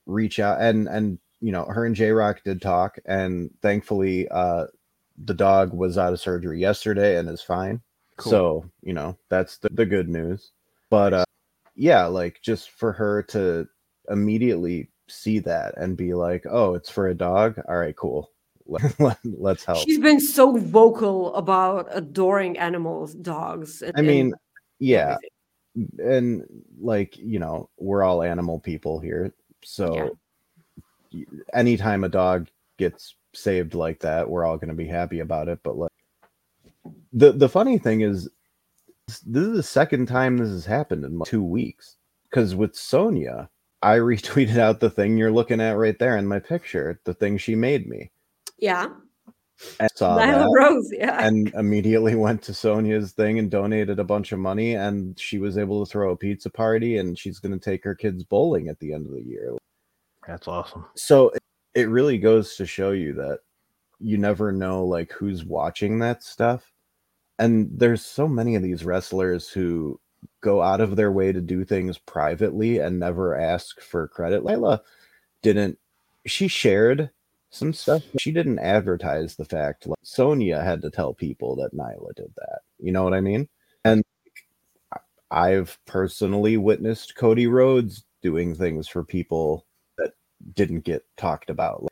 reach 0.06 0.40
out 0.40 0.62
and 0.62 0.88
and 0.88 1.20
you 1.42 1.52
know, 1.52 1.66
her 1.66 1.86
and 1.86 1.96
J 1.96 2.12
Rock 2.12 2.42
did 2.44 2.62
talk, 2.62 2.98
and 3.06 3.50
thankfully, 3.62 4.28
uh, 4.30 4.66
the 5.24 5.34
dog 5.34 5.74
was 5.74 5.98
out 5.98 6.14
of 6.14 6.20
surgery 6.20 6.60
yesterday 6.60 7.18
and 7.18 7.30
is 7.30 7.42
fine. 7.42 7.82
Cool. 8.18 8.32
So 8.32 8.66
you 8.82 8.94
know, 8.94 9.18
that's 9.30 9.58
the, 9.58 9.70
the 9.72 9.86
good 9.86 10.10
news. 10.10 10.52
But 10.90 11.14
uh, 11.14 11.26
yeah, 11.76 12.06
like 12.06 12.40
just 12.42 12.72
for 12.72 12.92
her 12.94 13.24
to 13.24 13.68
immediately 14.10 14.90
see 15.08 15.40
that 15.40 15.76
and 15.78 15.96
be 15.98 16.14
like, 16.14 16.46
oh, 16.50 16.74
it's 16.76 16.90
for 16.90 17.08
a 17.08 17.14
dog. 17.16 17.60
All 17.68 17.78
right, 17.78 17.96
cool. 17.96 18.32
Let, 18.70 19.00
let, 19.00 19.18
let's 19.24 19.64
help. 19.64 19.86
She's 19.86 19.98
been 19.98 20.20
so 20.20 20.58
vocal 20.58 21.34
about 21.36 21.88
adoring 21.92 22.58
animals, 22.58 23.14
dogs. 23.14 23.82
and- 23.82 23.94
I 23.96 24.02
mean, 24.02 24.26
and 24.26 24.34
yeah, 24.80 25.16
everything. 25.78 26.00
and 26.12 26.64
like 26.82 27.18
you 27.18 27.40
know, 27.40 27.70
we're 27.78 28.04
all 28.04 28.22
animal 28.24 28.60
people 28.60 29.00
here, 29.00 29.34
so 29.64 29.94
y- 29.94 30.10
anytime 31.54 32.04
a 32.04 32.10
dog 32.10 32.48
gets 32.78 33.16
saved 33.34 33.74
like 33.74 34.00
that, 34.00 34.30
we're 34.30 34.46
all 34.46 34.58
going 34.58 34.70
to 34.70 34.76
be 34.76 34.88
happy 34.88 35.20
about 35.20 35.48
it. 35.48 35.60
But 35.64 35.78
like 35.78 35.92
the 37.14 37.32
the 37.32 37.50
funny 37.50 37.78
thing 37.78 38.02
is, 38.02 38.30
this 39.26 39.44
is 39.44 39.56
the 39.56 39.64
second 39.64 40.08
time 40.08 40.38
this 40.38 40.50
has 40.50 40.66
happened 40.66 41.06
in 41.06 41.20
like 41.20 41.30
two 41.30 41.44
weeks. 41.44 41.96
Because 42.30 42.56
with 42.56 42.76
Sonia, 42.76 43.50
I 43.82 43.98
retweeted 43.98 44.58
out 44.58 44.80
the 44.80 44.90
thing 44.90 45.18
you're 45.18 45.32
looking 45.32 45.62
at 45.62 45.78
right 45.78 45.98
there 45.98 46.18
in 46.18 46.28
my 46.28 46.40
picture, 46.40 47.00
the 47.04 47.14
thing 47.14 47.38
she 47.38 47.56
made 47.56 47.88
me. 47.88 48.12
Yeah. 48.58 48.88
And 49.80 49.90
saw 49.96 50.18
Nyla 50.18 50.40
that 50.40 50.50
Rose. 50.54 50.90
Yeah. 50.92 51.26
and 51.26 51.52
immediately 51.56 52.14
went 52.16 52.44
to 52.44 52.54
Sonia's 52.54 53.14
thing 53.14 53.40
and 53.40 53.50
donated 53.50 54.00
a 54.00 54.04
bunch 54.04 54.32
of 54.32 54.38
money 54.40 54.76
and 54.76 55.20
she 55.20 55.40
was 55.40 55.58
able 55.58 55.84
to 55.84 55.92
throw 55.92 56.12
a 56.12 56.18
pizza 56.18 56.50
party 56.50 56.98
and 56.98 57.18
she's 57.18 57.40
going 57.40 57.58
to 57.58 57.64
take 57.64 57.84
her 57.84 57.96
kids 57.96 58.24
bowling 58.24 58.68
at 58.68 58.80
the 58.80 58.94
end 58.94 59.08
of 59.08 59.14
the 59.14 59.24
year. 59.24 59.58
That's 60.28 60.48
awesome. 60.48 60.86
So 60.96 61.32
it- 61.74 61.90
really 61.90 62.18
goes 62.18 62.56
to 62.56 62.66
show 62.66 62.92
you 62.92 63.14
that 63.14 63.40
you 64.00 64.18
never 64.18 64.52
know 64.52 64.84
like 64.84 65.12
who's 65.12 65.46
watching 65.46 66.00
that 66.00 66.24
stuff. 66.24 66.74
And 67.40 67.70
there's 67.72 68.04
so 68.04 68.28
many 68.28 68.56
of 68.56 68.64
these 68.64 68.84
wrestlers 68.84 69.48
who 69.50 70.00
go 70.42 70.62
out 70.62 70.82
of 70.82 70.96
their 70.96 71.12
way 71.12 71.32
to 71.32 71.40
do 71.40 71.64
things 71.64 72.00
privately 72.00 72.80
and 72.80 73.00
never 73.00 73.38
ask 73.38 73.80
for 73.80 74.08
credit. 74.08 74.44
Lila 74.44 74.82
didn't 75.44 75.78
she 76.26 76.48
shared 76.48 77.12
some 77.52 77.74
stuff, 77.74 78.02
she 78.20 78.32
didn't 78.32 78.60
advertise 78.60 79.36
the 79.36 79.46
fact 79.46 79.88
like 79.88 80.00
Sonia 80.04 80.62
had 80.62 80.82
to 80.82 80.90
tell 80.90 81.14
people 81.14 81.56
that 81.58 81.74
Nyla 81.76 82.16
did 82.16 82.34
that. 82.38 82.62
You 82.80 82.92
know 82.92 83.04
what 83.04 83.14
I 83.14 83.22
mean? 83.22 83.48
And 83.86 84.04
I've 85.32 85.78
personally 85.86 86.58
witnessed 86.58 87.16
Cody 87.16 87.48
Rhodes 87.48 88.04
doing 88.22 88.56
things 88.56 88.88
for 88.88 89.04
people 89.04 89.66
didn't 90.54 90.82
get 90.82 91.06
talked 91.18 91.50
about. 91.50 91.84
Like, 91.84 91.92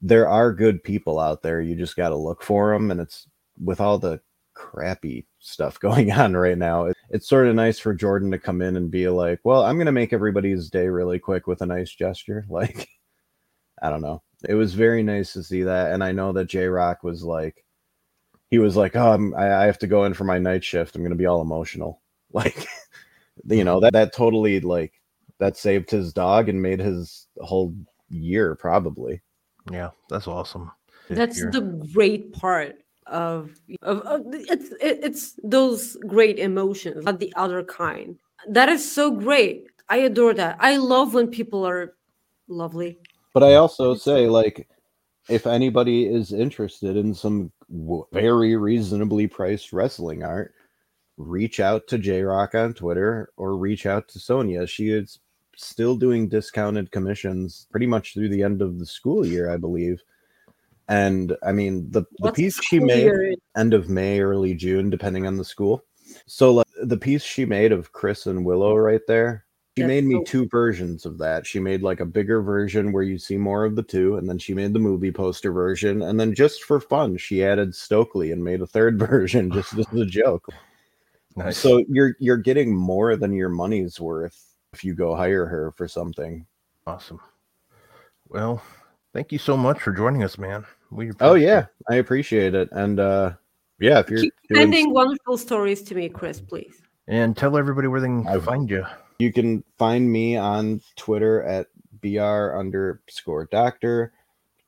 there 0.00 0.28
are 0.28 0.52
good 0.52 0.82
people 0.82 1.18
out 1.18 1.42
there. 1.42 1.60
You 1.60 1.76
just 1.76 1.96
got 1.96 2.08
to 2.10 2.16
look 2.16 2.42
for 2.42 2.72
them. 2.72 2.90
And 2.90 3.00
it's 3.00 3.28
with 3.62 3.80
all 3.80 3.98
the 3.98 4.20
crappy 4.54 5.26
stuff 5.38 5.78
going 5.80 6.10
on 6.12 6.36
right 6.36 6.58
now, 6.58 6.86
it, 6.86 6.96
it's 7.10 7.28
sort 7.28 7.46
of 7.46 7.54
nice 7.54 7.78
for 7.78 7.96
Jordynne 7.96 8.32
to 8.32 8.38
come 8.38 8.62
in 8.62 8.76
and 8.76 8.90
be 8.90 9.08
like, 9.08 9.40
well, 9.44 9.64
I'm 9.64 9.76
going 9.76 9.86
to 9.86 9.92
make 9.92 10.12
everybody's 10.12 10.70
day 10.70 10.88
really 10.88 11.18
quick 11.18 11.46
with 11.46 11.62
a 11.62 11.66
nice 11.66 11.92
gesture. 11.92 12.44
Like, 12.52 12.88
I 13.80 13.90
don't 13.90 14.02
know. 14.02 14.22
It 14.48 14.54
was 14.54 14.74
very 14.74 15.02
nice 15.02 15.32
to 15.32 15.42
see 15.42 15.64
that. 15.64 15.92
And 15.92 16.04
I 16.04 16.12
know 16.12 16.32
that 16.32 16.44
J 16.44 16.66
Rock 16.66 17.02
was 17.02 17.24
like, 17.24 17.64
he 18.48 18.58
was 18.58 18.76
like, 18.76 18.94
oh, 18.94 19.12
I'm, 19.12 19.34
I, 19.34 19.62
I 19.62 19.64
have 19.64 19.78
to 19.78 19.86
go 19.86 20.04
in 20.04 20.14
for 20.14 20.24
my 20.24 20.38
night 20.38 20.62
shift. 20.62 20.94
I'm 20.94 21.02
going 21.02 21.10
to 21.10 21.16
be 21.16 21.26
all 21.26 21.40
emotional. 21.40 22.00
Like, 22.34 22.66
you 23.46 23.62
know, 23.62 23.80
that, 23.80 23.92
that 23.92 24.14
totally 24.14 24.58
like, 24.60 25.01
that 25.38 25.56
saved 25.56 25.90
his 25.90 26.12
dog 26.12 26.48
and 26.48 26.60
made 26.60 26.80
his 26.80 27.26
whole 27.38 27.74
year 28.08 28.54
probably. 28.54 29.20
Yeah, 29.70 29.90
that's 30.08 30.28
awesome. 30.28 30.70
That's 31.08 31.38
hear. 31.38 31.50
the 31.50 31.60
great 31.92 32.32
part 32.32 32.76
of 33.06 33.50
of, 33.82 34.00
of 34.02 34.22
it's 34.32 34.70
it, 34.80 35.00
it's 35.02 35.38
those 35.42 35.96
great 36.06 36.38
emotions, 36.38 37.04
not 37.04 37.20
the 37.20 37.32
other 37.36 37.62
kind. 37.64 38.18
That 38.48 38.68
is 38.68 38.90
so 38.90 39.10
great. 39.10 39.66
I 39.88 39.98
adore 39.98 40.34
that. 40.34 40.56
I 40.58 40.76
love 40.76 41.14
when 41.14 41.28
people 41.28 41.66
are 41.66 41.94
lovely. 42.48 42.98
But 43.34 43.42
I 43.42 43.54
also 43.54 43.94
say, 43.94 44.28
like, 44.28 44.68
if 45.28 45.46
anybody 45.46 46.06
is 46.06 46.32
interested 46.32 46.96
in 46.96 47.14
some 47.14 47.52
w- 47.70 48.06
very 48.12 48.56
reasonably 48.56 49.26
priced 49.26 49.72
wrestling 49.72 50.22
art, 50.22 50.54
reach 51.16 51.60
out 51.60 51.86
to 51.88 51.98
J 51.98 52.22
Rock 52.22 52.54
on 52.54 52.74
Twitter 52.74 53.30
or 53.36 53.56
reach 53.56 53.86
out 53.86 54.08
to 54.08 54.18
Sonia. 54.18 54.66
She 54.66 54.90
is 54.90 55.18
still 55.56 55.96
doing 55.96 56.28
discounted 56.28 56.90
commissions 56.90 57.66
pretty 57.70 57.86
much 57.86 58.14
through 58.14 58.28
the 58.28 58.42
end 58.42 58.62
of 58.62 58.78
the 58.78 58.86
school 58.86 59.26
year, 59.26 59.50
I 59.50 59.56
believe. 59.56 60.02
And 60.88 61.36
I 61.42 61.52
mean, 61.52 61.90
the, 61.90 62.04
the 62.18 62.32
piece 62.32 62.60
she 62.62 62.78
made 62.78 63.04
year? 63.04 63.34
end 63.56 63.72
of 63.72 63.88
May, 63.88 64.20
early 64.20 64.54
June, 64.54 64.90
depending 64.90 65.26
on 65.26 65.36
the 65.36 65.44
school. 65.44 65.84
So 66.26 66.52
like 66.52 66.66
the 66.82 66.96
piece 66.96 67.22
she 67.22 67.44
made 67.44 67.72
of 67.72 67.92
Chris 67.92 68.26
and 68.26 68.44
Willow 68.44 68.76
right 68.76 69.00
there, 69.06 69.44
she 69.76 69.82
That's 69.82 69.88
made 69.88 70.04
me 70.04 70.16
so- 70.16 70.24
two 70.24 70.48
versions 70.50 71.06
of 71.06 71.16
that. 71.18 71.46
She 71.46 71.58
made 71.58 71.82
like 71.82 72.00
a 72.00 72.04
bigger 72.04 72.42
version 72.42 72.92
where 72.92 73.02
you 73.02 73.16
see 73.16 73.38
more 73.38 73.64
of 73.64 73.76
the 73.76 73.82
two, 73.82 74.16
and 74.16 74.28
then 74.28 74.38
she 74.38 74.52
made 74.52 74.74
the 74.74 74.78
movie 74.78 75.12
poster 75.12 75.52
version, 75.52 76.02
and 76.02 76.20
then 76.20 76.34
just 76.34 76.64
for 76.64 76.78
fun, 76.80 77.16
she 77.16 77.42
added 77.42 77.74
Stokely 77.74 78.32
and 78.32 78.44
made 78.44 78.60
a 78.60 78.66
third 78.66 78.98
version 79.08 79.50
just 79.50 79.72
as 79.78 79.86
a 79.94 80.04
joke. 80.04 80.46
Nice. 81.36 81.56
So 81.56 81.82
you're 81.88 82.16
you're 82.18 82.36
getting 82.36 82.76
more 82.76 83.16
than 83.16 83.32
your 83.32 83.48
money's 83.48 83.98
worth 83.98 84.51
if 84.72 84.84
you 84.84 84.94
go 84.94 85.14
hire 85.14 85.46
her 85.46 85.72
for 85.72 85.86
something. 85.86 86.46
awesome. 86.86 87.20
Well, 88.28 88.62
thank 89.12 89.30
you 89.30 89.38
so 89.38 89.56
much 89.56 89.78
for 89.80 89.92
joining 89.92 90.22
us, 90.24 90.38
man. 90.38 90.64
We 90.90 91.10
Oh 91.20 91.30
appreciate 91.34 91.46
yeah, 91.46 91.66
I 91.90 91.94
appreciate 91.96 92.54
it. 92.54 92.68
And 92.72 92.98
uh 92.98 93.32
yeah, 93.78 93.98
if 93.98 94.08
you're 94.10 94.20
Keep 94.20 94.34
doing 94.48 94.60
sending 94.62 94.92
wonderful 94.94 95.36
stories 95.36 95.82
to 95.84 95.94
me, 95.94 96.08
Chris, 96.08 96.40
please. 96.40 96.80
and 97.08 97.36
tell 97.36 97.56
everybody 97.56 97.88
where 97.88 98.00
they 98.00 98.06
can 98.06 98.26
I- 98.26 98.38
find 98.38 98.68
you. 98.70 98.84
You 99.18 99.32
can 99.32 99.62
find 99.78 100.10
me 100.10 100.36
on 100.36 100.80
Twitter 100.96 101.42
at 101.44 101.66
br 102.00 102.56
underscore 102.58 103.46
doctor. 103.52 104.12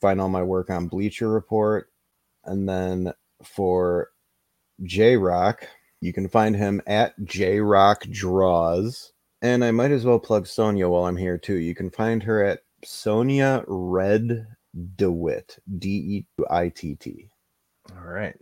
Find 0.00 0.20
all 0.20 0.28
my 0.28 0.42
work 0.42 0.70
on 0.70 0.86
Bleacher 0.86 1.28
Report. 1.30 1.90
And 2.44 2.68
then 2.68 3.12
for 3.42 4.10
J 4.82 5.16
Rock, 5.16 5.66
you 6.00 6.12
can 6.12 6.28
find 6.28 6.54
him 6.54 6.82
at 6.86 7.14
J 7.24 7.58
Rock 7.60 8.02
Draws. 8.10 9.12
And 9.44 9.62
I 9.62 9.70
might 9.72 9.90
as 9.90 10.06
well 10.06 10.18
plug 10.18 10.46
Sonia 10.46 10.88
while 10.88 11.04
I'm 11.04 11.18
here 11.18 11.36
too. 11.36 11.56
You 11.56 11.74
can 11.74 11.90
find 11.90 12.22
her 12.22 12.42
at 12.42 12.60
Sonia 12.82 13.62
Red 13.66 14.46
DeWitt, 14.96 15.58
D 15.78 15.88
E 15.90 16.26
I 16.50 16.70
T 16.70 16.94
T. 16.94 17.28
All 17.94 18.06
right. 18.06 18.34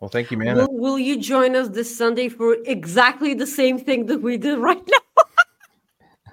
Well, 0.00 0.08
thank 0.08 0.30
you, 0.30 0.38
man. 0.38 0.56
Will, 0.56 0.72
will 0.72 0.98
you 0.98 1.18
join 1.20 1.54
us 1.54 1.68
this 1.68 1.94
Sunday 1.94 2.30
for 2.30 2.56
exactly 2.64 3.34
the 3.34 3.46
same 3.46 3.78
thing 3.78 4.06
that 4.06 4.22
we 4.22 4.38
did 4.38 4.58
right 4.58 4.80
now? 4.90 5.24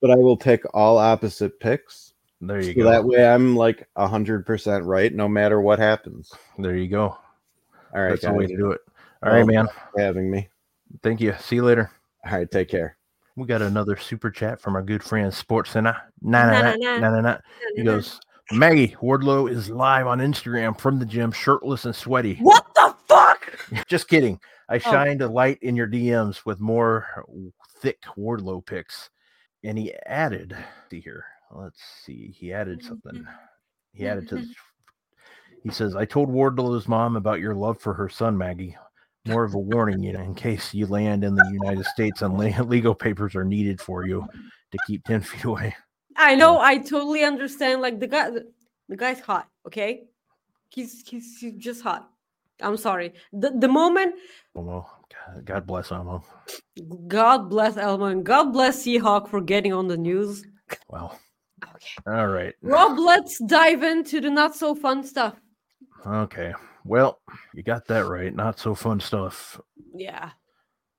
But 0.02 0.12
I 0.12 0.16
will 0.16 0.38
pick 0.38 0.64
all 0.74 0.98
opposite 0.98 1.60
picks. 1.60 2.14
There 2.40 2.62
you 2.62 2.74
So 2.76 2.84
go. 2.84 2.90
that 2.92 3.04
way 3.04 3.28
I'm 3.28 3.58
like 3.58 3.86
100% 3.98 4.86
right 4.86 5.14
no 5.14 5.28
matter 5.28 5.60
what 5.60 5.78
happens. 5.78 6.32
there 6.58 6.78
you 6.78 6.88
go. 6.88 7.08
All 7.94 8.02
right, 8.02 8.12
That's 8.12 8.22
the 8.22 8.32
way 8.32 8.48
to 8.48 8.56
do 8.56 8.72
it. 8.72 8.80
All 9.24 9.30
right, 9.34 9.46
Well, 9.46 9.66
man. 9.66 9.68
for 9.92 10.00
having 10.02 10.32
me. 10.32 10.48
Thank 11.04 11.20
you. 11.20 11.36
See 11.42 11.58
you 11.58 11.66
later. 11.66 11.92
All 12.26 12.38
right, 12.38 12.50
take 12.50 12.70
care. 12.70 12.96
We 13.40 13.48
got 13.48 13.62
another 13.62 13.96
super 13.96 14.30
chat 14.30 14.60
from 14.60 14.76
our 14.76 14.82
good 14.84 15.02
friend 15.02 15.34
Sports 15.34 15.72
Center. 15.72 15.96
Nah, 16.22 16.52
nah, 16.52 16.76
nah, 16.76 17.00
Nah, 17.10 17.22
nah. 17.22 17.38
He 17.76 17.84
goes, 17.84 18.20
Maggie 18.52 18.98
Wardlow 19.02 19.50
is 19.50 19.70
live 19.70 20.08
on 20.08 20.20
Instagram 20.20 20.78
from 20.78 21.00
the 21.00 21.06
gym, 21.06 21.32
shirtless 21.32 21.86
and 21.86 21.96
sweaty. 21.96 22.36
What 22.42 22.66
the 22.76 22.94
fuck? 23.08 23.58
Just 23.88 24.10
kidding. 24.10 24.40
I 24.68 24.76
Oh. 24.76 24.80
shined 24.80 25.22
a 25.22 25.28
light 25.30 25.58
in 25.62 25.78
your 25.78 25.88
DMs 25.88 26.46
with 26.46 26.60
more 26.60 27.24
thick 27.82 28.02
Wardlow 28.18 28.66
pics. 28.66 29.10
And 29.64 29.78
he 29.78 29.94
added, 30.06 30.56
see 30.90 31.00
here, 31.00 31.24
let's 31.52 31.80
see, 32.06 32.32
he 32.38 32.52
added 32.52 32.84
something. 32.84 33.14
Mm-hmm. 33.14 33.32
He 33.94 34.06
added 34.08 34.28
to 34.30 34.36
this. 34.36 34.46
Mm-hmm. 34.46 35.60
He 35.64 35.70
says, 35.72 35.96
I 35.96 36.04
told 36.04 36.30
Wardlow's 36.30 36.88
mom 36.90 37.16
about 37.16 37.40
your 37.40 37.56
love 37.56 37.80
for 37.80 37.94
her 37.94 38.10
son, 38.10 38.38
Maggie. 38.38 38.76
More 39.28 39.44
of 39.44 39.54
a 39.54 39.60
warning, 39.60 40.02
you 40.02 40.14
know, 40.14 40.22
in 40.22 40.34
case 40.34 40.74
you 40.74 40.88
land 40.88 41.24
in 41.24 41.36
the 41.36 41.50
United 41.52 41.86
States 41.86 42.22
and 42.22 42.38
legal 42.70 42.96
papers 42.96 43.36
are 43.36 43.44
needed 43.44 43.82
for 43.82 44.06
you 44.06 44.26
to 44.72 44.78
keep 44.88 45.04
10 45.06 45.22
feet 45.30 45.44
away. 45.44 45.76
I 46.16 46.36
know. 46.36 46.60
I 46.60 46.78
totally 46.78 47.24
understand. 47.24 47.82
Like 47.82 48.00
the 48.00 48.08
guy, 48.08 48.30
the, 48.88 48.98
guy's 48.98 49.20
hot. 49.20 49.48
Okay, 49.68 50.04
he's, 50.70 51.08
he's 51.08 51.38
he's 51.40 51.56
just 51.56 51.82
hot. 51.82 52.10
I'm 52.62 52.76
sorry. 52.78 53.14
The 53.32 53.52
the 53.52 53.68
moment. 53.70 54.16
Well, 54.54 54.90
God, 55.46 55.66
bless 55.66 55.92
Amo. 55.92 56.24
God 57.08 57.50
bless 57.50 57.78
Elmo 57.78 58.06
and 58.06 58.26
God 58.26 58.52
bless 58.52 58.84
Seahawk 58.84 59.30
for 59.30 59.42
getting 59.42 59.74
on 59.74 59.88
the 59.88 59.98
news. 59.98 60.44
Well, 60.90 61.20
Okay. 61.64 61.88
all 62.08 62.28
right. 62.28 62.54
Rob, 62.62 62.98
let's 62.98 63.38
dive 63.40 63.84
into 63.84 64.22
the 64.22 64.30
not 64.30 64.56
so 64.56 64.76
fun 64.76 65.04
stuff. 65.04 65.36
Okay. 66.06 66.54
Well, 66.86 67.20
you 67.54 67.64
got 67.64 67.86
that 67.88 68.08
right. 68.08 68.34
Not 68.34 68.60
so 68.60 68.76
fun 68.76 69.00
stuff. 69.00 69.60
Yeah. 69.94 70.32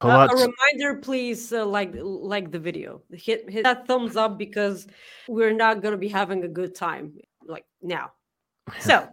A 0.02 0.06
Uh, 0.06 0.28
a 0.30 0.34
reminder, 0.34 1.00
please, 1.00 1.52
uh, 1.52 1.64
like 1.66 1.92
like 1.94 2.50
the 2.50 2.58
video. 2.58 3.02
Hit 3.12 3.50
hit 3.50 3.64
that 3.64 3.86
thumbs 3.86 4.16
up 4.16 4.38
because 4.38 4.86
we're 5.28 5.52
not 5.52 5.82
gonna 5.82 5.98
be 5.98 6.08
having 6.08 6.44
a 6.44 6.48
good 6.48 6.74
time 6.74 7.12
like 7.46 7.66
now. 7.82 8.12
So 8.78 9.08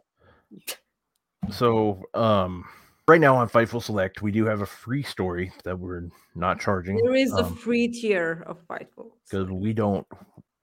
So, 1.49 2.03
um, 2.13 2.65
right 3.07 3.21
now 3.21 3.35
on 3.35 3.49
Fightful 3.49 3.81
Select, 3.81 4.21
we 4.21 4.31
do 4.31 4.45
have 4.45 4.61
a 4.61 4.65
free 4.65 5.03
story 5.03 5.51
that 5.63 5.77
we're 5.77 6.09
not 6.35 6.59
charging 6.59 6.97
there 6.97 7.15
is 7.15 7.33
a 7.33 7.45
um, 7.45 7.55
free 7.55 7.87
tier 7.87 8.43
of 8.47 8.65
Fightful. 8.67 9.11
because 9.29 9.49
we 9.49 9.73
don't. 9.73 10.05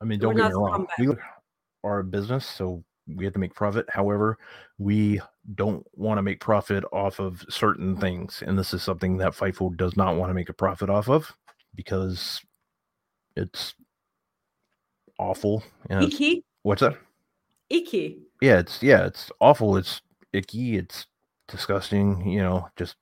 I 0.01 0.05
mean, 0.05 0.21
We're 0.21 0.35
don't 0.35 0.37
get 0.37 0.49
me 0.49 0.55
wrong. 0.55 0.87
We 0.99 1.09
are 1.85 2.01
a 2.01 2.05
business, 2.05 2.47
so 2.47 2.83
we 3.07 3.25
have 3.25 3.35
to 3.35 3.39
make 3.39 3.55
profit. 3.55 3.87
However, 3.89 4.39
we 4.79 5.21
don't 5.55 5.87
want 5.95 6.19
to 6.19 6.23
make 6.23 6.41
profit 6.41 6.85
off 6.93 7.19
of 7.21 7.45
certain 7.49 7.97
things, 7.97 8.43
and 8.47 8.59
this 8.59 8.73
is 8.73 8.83
something 8.83 9.19
that 9.19 9.33
Fightful 9.35 9.77
does 9.77 9.97
not 9.97 10.17
want 10.17 10.31
to 10.31 10.35
make 10.35 10.49
a 10.49 10.55
profit 10.55 10.89
off 10.89 11.09
of 11.09 11.31
because 11.75 12.41
it's 13.37 13.75
awful. 15.19 15.63
And 15.91 16.05
it's- 16.05 16.19
Kiki, 16.19 16.45
what's 16.63 16.81
that? 16.81 16.97
icky. 17.71 18.19
Yeah, 18.41 18.59
it's 18.59 18.83
yeah, 18.83 19.07
it's 19.07 19.31
awful. 19.41 19.77
It's 19.77 20.01
icky. 20.33 20.77
It's 20.77 21.07
disgusting. 21.49 22.29
You 22.29 22.41
know, 22.41 22.69
just 22.77 22.97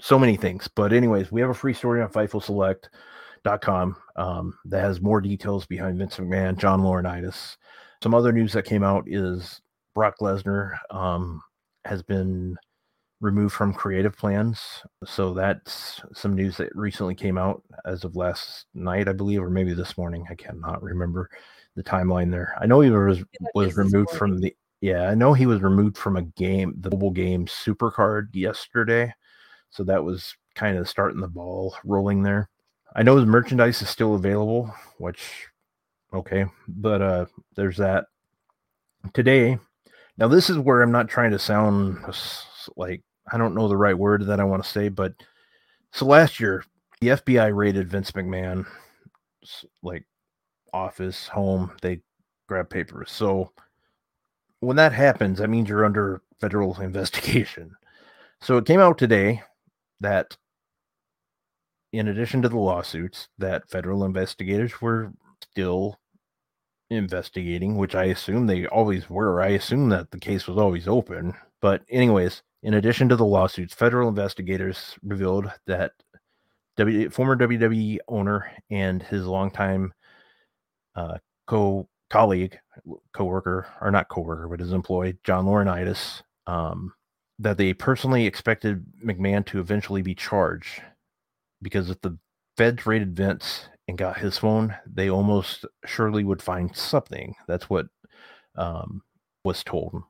so 0.00 0.18
many 0.18 0.36
things. 0.36 0.68
But 0.68 0.92
anyways, 0.92 1.30
we 1.32 1.40
have 1.40 1.50
a 1.50 1.54
free 1.54 1.74
story 1.74 2.00
on 2.02 2.08
FightfulSelect.com 2.08 3.96
um, 4.16 4.58
that 4.66 4.80
has 4.80 5.00
more 5.00 5.20
details 5.20 5.66
behind 5.66 5.98
Vince 5.98 6.16
McMahon, 6.16 6.56
John 6.56 6.80
Laurinaitis. 6.80 7.56
Some 8.02 8.14
other 8.14 8.32
news 8.32 8.52
that 8.52 8.64
came 8.64 8.82
out 8.84 9.04
is 9.06 9.60
Brock 9.94 10.16
Lesnar 10.20 10.76
um, 10.90 11.40
has 11.84 12.02
been 12.02 12.56
removed 13.20 13.54
from 13.54 13.72
creative 13.72 14.16
plans. 14.16 14.60
So 15.04 15.32
that's 15.32 16.02
some 16.12 16.34
news 16.34 16.56
that 16.58 16.74
recently 16.76 17.14
came 17.14 17.38
out 17.38 17.62
as 17.86 18.04
of 18.04 18.16
last 18.16 18.66
night, 18.74 19.08
I 19.08 19.12
believe, 19.12 19.42
or 19.42 19.50
maybe 19.50 19.72
this 19.72 19.96
morning. 19.96 20.26
I 20.30 20.34
cannot 20.34 20.82
remember 20.82 21.30
the 21.74 21.82
timeline 21.82 22.30
there. 22.30 22.54
I 22.60 22.66
know 22.66 22.80
he 22.80 22.90
was 22.90 23.24
was 23.54 23.76
removed 23.76 24.10
from 24.10 24.40
the 24.40 24.54
yeah, 24.80 25.08
I 25.08 25.14
know 25.14 25.32
he 25.32 25.46
was 25.46 25.62
removed 25.62 25.96
from 25.96 26.16
a 26.16 26.22
game, 26.22 26.74
the 26.78 26.90
mobile 26.90 27.10
game 27.10 27.46
Supercard 27.46 28.28
yesterday. 28.34 29.14
So 29.70 29.82
that 29.84 30.04
was 30.04 30.36
kind 30.54 30.76
of 30.76 30.88
starting 30.88 31.20
the 31.20 31.28
ball 31.28 31.74
rolling 31.84 32.22
there. 32.22 32.50
I 32.94 33.02
know 33.02 33.16
his 33.16 33.26
merchandise 33.26 33.80
is 33.80 33.88
still 33.88 34.14
available, 34.14 34.72
which 34.98 35.48
okay, 36.12 36.44
but 36.68 37.00
uh 37.00 37.26
there's 37.56 37.78
that. 37.78 38.06
Today, 39.12 39.58
now 40.16 40.28
this 40.28 40.50
is 40.50 40.58
where 40.58 40.82
I'm 40.82 40.92
not 40.92 41.08
trying 41.08 41.32
to 41.32 41.38
sound 41.38 41.98
like 42.76 43.02
I 43.32 43.38
don't 43.38 43.54
know 43.54 43.68
the 43.68 43.76
right 43.76 43.96
word 43.96 44.26
that 44.26 44.40
I 44.40 44.44
want 44.44 44.62
to 44.62 44.68
say, 44.68 44.88
but 44.88 45.14
so 45.92 46.06
last 46.06 46.40
year 46.40 46.64
the 47.00 47.08
FBI 47.08 47.54
raided 47.54 47.88
Vince 47.88 48.12
McMahon 48.12 48.66
like 49.82 50.04
office, 50.72 51.28
home, 51.28 51.72
they 51.82 52.00
grab 52.48 52.70
papers. 52.70 53.10
So 53.10 53.52
when 54.60 54.76
that 54.76 54.92
happens, 54.92 55.38
that 55.38 55.50
means 55.50 55.68
you're 55.68 55.84
under 55.84 56.22
federal 56.40 56.80
investigation. 56.80 57.72
So 58.40 58.58
it 58.58 58.66
came 58.66 58.80
out 58.80 58.98
today 58.98 59.42
that 60.00 60.36
in 61.92 62.08
addition 62.08 62.42
to 62.42 62.48
the 62.48 62.58
lawsuits 62.58 63.28
that 63.38 63.70
federal 63.70 64.04
investigators 64.04 64.80
were 64.80 65.12
still 65.40 65.98
investigating, 66.94 67.76
which 67.76 67.94
I 67.94 68.04
assume 68.04 68.46
they 68.46 68.66
always 68.66 69.10
were. 69.10 69.40
I 69.42 69.48
assume 69.48 69.88
that 69.90 70.10
the 70.10 70.18
case 70.18 70.46
was 70.46 70.58
always 70.58 70.88
open. 70.88 71.34
But 71.60 71.82
anyways, 71.88 72.42
in 72.62 72.74
addition 72.74 73.08
to 73.08 73.16
the 73.16 73.24
lawsuits, 73.24 73.74
federal 73.74 74.08
investigators 74.08 74.96
revealed 75.02 75.50
that 75.66 75.92
w, 76.76 77.10
former 77.10 77.36
WWE 77.36 77.98
owner 78.08 78.50
and 78.70 79.02
his 79.02 79.26
longtime 79.26 79.92
uh, 80.94 81.18
co 81.46 81.88
colleague, 82.10 82.58
co-worker, 83.12 83.66
or 83.80 83.90
not 83.90 84.08
co-worker, 84.08 84.48
but 84.48 84.60
his 84.60 84.72
employee, 84.72 85.16
John 85.24 85.46
Laurinaitis, 85.46 86.22
um, 86.46 86.92
that 87.38 87.56
they 87.56 87.72
personally 87.72 88.26
expected 88.26 88.84
McMahon 89.04 89.44
to 89.46 89.58
eventually 89.58 90.02
be 90.02 90.14
charged 90.14 90.80
because 91.60 91.90
if 91.90 92.00
the 92.02 92.16
feds 92.56 92.86
raided 92.86 93.16
Vince 93.16 93.68
and 93.88 93.98
got 93.98 94.18
his 94.18 94.38
phone, 94.38 94.74
they 94.86 95.10
almost 95.10 95.64
surely 95.84 96.24
would 96.24 96.42
find 96.42 96.74
something. 96.74 97.34
That's 97.46 97.68
what 97.68 97.86
um, 98.56 99.02
was 99.44 99.62
told. 99.62 100.02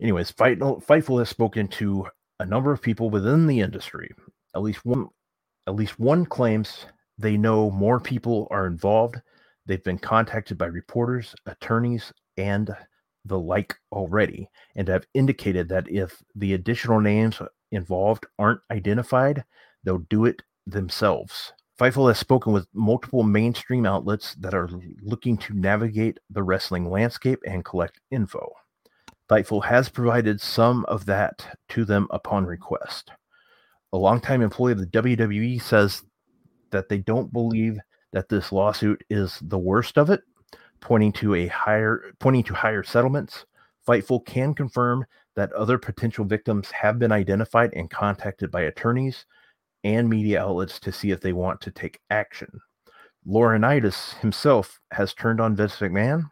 Anyways, 0.00 0.30
Fight, 0.30 0.58
Fightful 0.58 1.18
has 1.18 1.28
spoken 1.28 1.68
to 1.68 2.06
a 2.38 2.46
number 2.46 2.72
of 2.72 2.80
people 2.80 3.10
within 3.10 3.46
the 3.46 3.60
industry. 3.60 4.10
At 4.54 4.62
least 4.62 4.84
one, 4.84 5.08
at 5.66 5.74
least 5.74 5.98
one 5.98 6.24
claims 6.24 6.86
they 7.18 7.36
know 7.36 7.70
more 7.70 8.00
people 8.00 8.48
are 8.50 8.66
involved 8.66 9.20
They've 9.70 9.84
been 9.84 9.98
contacted 9.98 10.58
by 10.58 10.66
reporters, 10.66 11.32
attorneys, 11.46 12.12
and 12.36 12.74
the 13.24 13.38
like 13.38 13.76
already, 13.92 14.48
and 14.74 14.88
have 14.88 15.06
indicated 15.14 15.68
that 15.68 15.88
if 15.88 16.20
the 16.34 16.54
additional 16.54 17.00
names 17.00 17.40
involved 17.70 18.26
aren't 18.36 18.62
identified, 18.72 19.44
they'll 19.84 19.98
do 20.10 20.24
it 20.24 20.42
themselves. 20.66 21.52
Fightful 21.80 22.08
has 22.08 22.18
spoken 22.18 22.52
with 22.52 22.68
multiple 22.74 23.22
mainstream 23.22 23.86
outlets 23.86 24.34
that 24.34 24.52
are 24.52 24.68
looking 25.00 25.38
to 25.38 25.54
navigate 25.54 26.20
the 26.28 26.42
wrestling 26.42 26.90
landscape 26.90 27.38
and 27.46 27.64
collect 27.64 28.00
info. 28.10 28.52
Fightful 29.30 29.64
has 29.64 29.88
provided 29.88 30.42
some 30.42 30.84
of 30.84 31.06
that 31.06 31.58
to 31.70 31.86
them 31.86 32.06
upon 32.10 32.44
request. 32.44 33.12
A 33.94 33.96
longtime 33.96 34.42
employee 34.42 34.72
of 34.72 34.78
the 34.78 34.88
WWE 34.88 35.62
says 35.62 36.02
that 36.70 36.90
they 36.90 36.98
don't 36.98 37.32
believe 37.32 37.78
that 38.12 38.28
this 38.28 38.52
lawsuit 38.52 39.02
is 39.08 39.38
the 39.40 39.58
worst 39.58 39.96
of 39.96 40.10
it, 40.10 40.20
pointing 40.80 41.12
to 41.12 41.34
a 41.34 41.46
higher 41.46 42.12
pointing 42.18 42.44
to 42.44 42.52
higher 42.52 42.82
settlements. 42.82 43.46
Fightful 43.88 44.26
can 44.26 44.52
confirm 44.52 45.06
that 45.34 45.50
other 45.54 45.78
potential 45.78 46.26
victims 46.26 46.70
have 46.72 46.98
been 46.98 47.10
identified 47.10 47.72
and 47.72 47.88
contacted 47.88 48.50
by 48.50 48.62
attorneys 48.62 49.24
and 49.84 50.08
media 50.08 50.42
outlets 50.42 50.78
to 50.80 50.92
see 50.92 51.10
if 51.10 51.20
they 51.20 51.32
want 51.32 51.60
to 51.62 51.70
take 51.70 52.00
action. 52.10 52.60
Laurinaitis 53.26 54.18
himself 54.20 54.80
has 54.92 55.14
turned 55.14 55.40
on 55.40 55.56
Vince 55.56 55.76
McMahon 55.76 56.30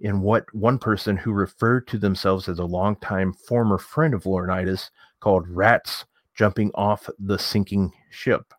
in 0.00 0.20
what 0.20 0.44
one 0.54 0.78
person 0.78 1.16
who 1.16 1.32
referred 1.32 1.86
to 1.86 1.98
themselves 1.98 2.48
as 2.48 2.58
a 2.58 2.64
longtime 2.64 3.32
former 3.32 3.78
friend 3.78 4.14
of 4.14 4.24
Laurinaitis 4.24 4.90
called 5.20 5.48
rats 5.48 6.04
jumping 6.34 6.70
off 6.74 7.08
the 7.18 7.38
sinking 7.38 7.92
ship. 8.10 8.52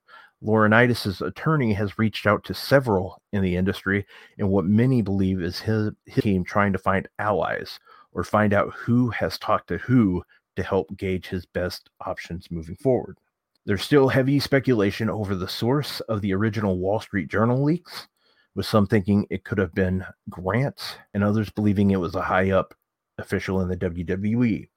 Laurinaitis' 0.43 1.25
attorney 1.25 1.73
has 1.73 1.97
reached 1.97 2.27
out 2.27 2.43
to 2.43 2.53
several 2.53 3.21
in 3.31 3.41
the 3.41 3.55
industry 3.55 4.05
in 4.37 4.49
what 4.49 4.65
many 4.65 5.01
believe 5.01 5.41
is 5.41 5.59
his, 5.59 5.91
his, 6.05 6.23
team 6.23 6.43
trying 6.43 6.73
to 6.73 6.79
find 6.79 7.07
allies 7.19 7.79
or 8.11 8.23
find 8.23 8.53
out 8.53 8.73
who 8.73 9.09
has 9.09 9.37
talked 9.37 9.67
to 9.69 9.77
who 9.77 10.21
to 10.55 10.63
help 10.63 10.95
gauge 10.97 11.27
his 11.27 11.45
best 11.45 11.89
options 12.05 12.51
moving 12.51 12.75
forward. 12.75 13.17
There's 13.65 13.83
still 13.83 14.09
heavy 14.09 14.39
speculation 14.39 15.09
over 15.09 15.35
the 15.35 15.47
source 15.47 16.01
of 16.01 16.21
the 16.21 16.33
original 16.33 16.79
Wall 16.79 16.99
Street 16.99 17.29
Journal 17.29 17.63
leaks, 17.63 18.07
with 18.55 18.65
some 18.65 18.85
thinking 18.85 19.25
it 19.29 19.45
could 19.45 19.57
have 19.57 19.73
been 19.73 20.05
Grant 20.29 20.99
and 21.13 21.23
others 21.23 21.49
believing 21.49 21.91
it 21.91 21.99
was 21.99 22.15
a 22.15 22.21
high 22.21 22.51
up 22.51 22.73
official 23.17 23.61
in 23.61 23.69
the 23.69 23.77
WWE. 23.77 24.67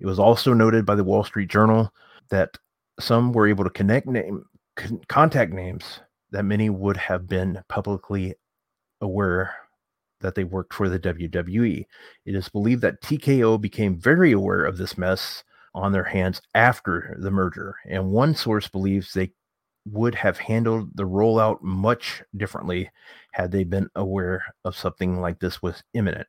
It 0.00 0.06
was 0.06 0.18
also 0.18 0.54
noted 0.54 0.86
by 0.86 0.94
the 0.94 1.04
Wall 1.04 1.24
Street 1.24 1.50
Journal 1.50 1.92
that 2.30 2.56
some 3.00 3.32
were 3.32 3.48
able 3.48 3.64
to 3.64 3.70
connect 3.70 4.06
name 4.06 4.44
con- 4.76 5.00
contact 5.08 5.52
names 5.52 6.00
that 6.30 6.44
many 6.44 6.70
would 6.70 6.96
have 6.96 7.26
been 7.26 7.62
publicly 7.68 8.34
aware 9.00 9.54
that 10.20 10.34
they 10.34 10.44
worked 10.44 10.72
for 10.72 10.88
the 10.88 10.98
WWE. 10.98 11.84
It 12.24 12.34
is 12.34 12.48
believed 12.48 12.82
that 12.82 13.02
TKO 13.02 13.60
became 13.60 13.98
very 13.98 14.32
aware 14.32 14.64
of 14.64 14.78
this 14.78 14.96
mess 14.96 15.42
on 15.74 15.92
their 15.92 16.04
hands 16.04 16.40
after 16.54 17.16
the 17.18 17.30
merger, 17.30 17.76
and 17.88 18.10
one 18.10 18.34
source 18.34 18.68
believes 18.68 19.12
they 19.12 19.32
would 19.86 20.14
have 20.14 20.38
handled 20.38 20.90
the 20.94 21.06
rollout 21.06 21.60
much 21.62 22.22
differently 22.36 22.90
had 23.32 23.50
they 23.50 23.64
been 23.64 23.88
aware 23.96 24.42
of 24.64 24.76
something 24.76 25.20
like 25.20 25.40
this 25.40 25.60
was 25.62 25.82
imminent. 25.94 26.26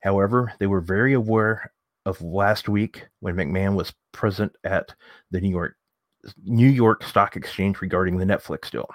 However, 0.00 0.52
they 0.58 0.66
were 0.66 0.80
very 0.80 1.12
aware 1.12 1.72
of 2.06 2.20
last 2.22 2.68
week 2.68 3.06
when 3.20 3.36
McMahon 3.36 3.74
was 3.74 3.92
present 4.12 4.52
at 4.64 4.94
the 5.30 5.40
New 5.40 5.50
York 5.50 5.76
New 6.44 6.68
York 6.68 7.02
Stock 7.02 7.36
Exchange 7.36 7.80
regarding 7.80 8.18
the 8.18 8.26
Netflix 8.26 8.70
deal. 8.70 8.88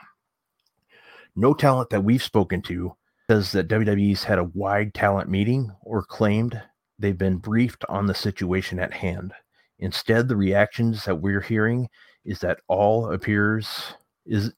No 1.35 1.53
talent 1.53 1.89
that 1.89 2.03
we've 2.03 2.21
spoken 2.21 2.61
to 2.63 2.95
says 3.29 3.51
that 3.51 3.67
WWE's 3.67 4.23
had 4.23 4.37
a 4.37 4.43
wide 4.53 4.93
talent 4.93 5.27
meeting 5.27 5.71
or 5.81 6.03
claimed 6.03 6.61
they've 6.99 7.17
been 7.17 7.37
briefed 7.37 7.83
on 7.89 8.05
the 8.05 8.13
situation 8.13 8.79
at 8.79 8.93
hand. 8.93 9.33
Instead, 9.79 10.27
the 10.27 10.35
reactions 10.35 11.05
that 11.05 11.15
we're 11.15 11.41
hearing 11.41 11.89
is 12.23 12.39
that 12.39 12.59
all 12.67 13.11
appears 13.11 13.93
is 14.25 14.51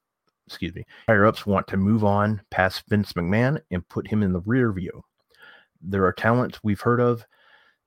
excuse 0.47 0.73
me, 0.73 0.85
higher 1.07 1.25
ups 1.25 1.45
want 1.45 1.67
to 1.67 1.77
move 1.77 2.05
on 2.05 2.41
past 2.49 2.83
Vince 2.87 3.13
McMahon 3.13 3.61
and 3.69 3.87
put 3.89 4.07
him 4.07 4.23
in 4.23 4.31
the 4.31 4.41
rear 4.41 4.71
view. 4.71 5.03
There 5.81 6.05
are 6.05 6.13
talents 6.13 6.59
we've 6.63 6.79
heard 6.79 7.01
of 7.01 7.25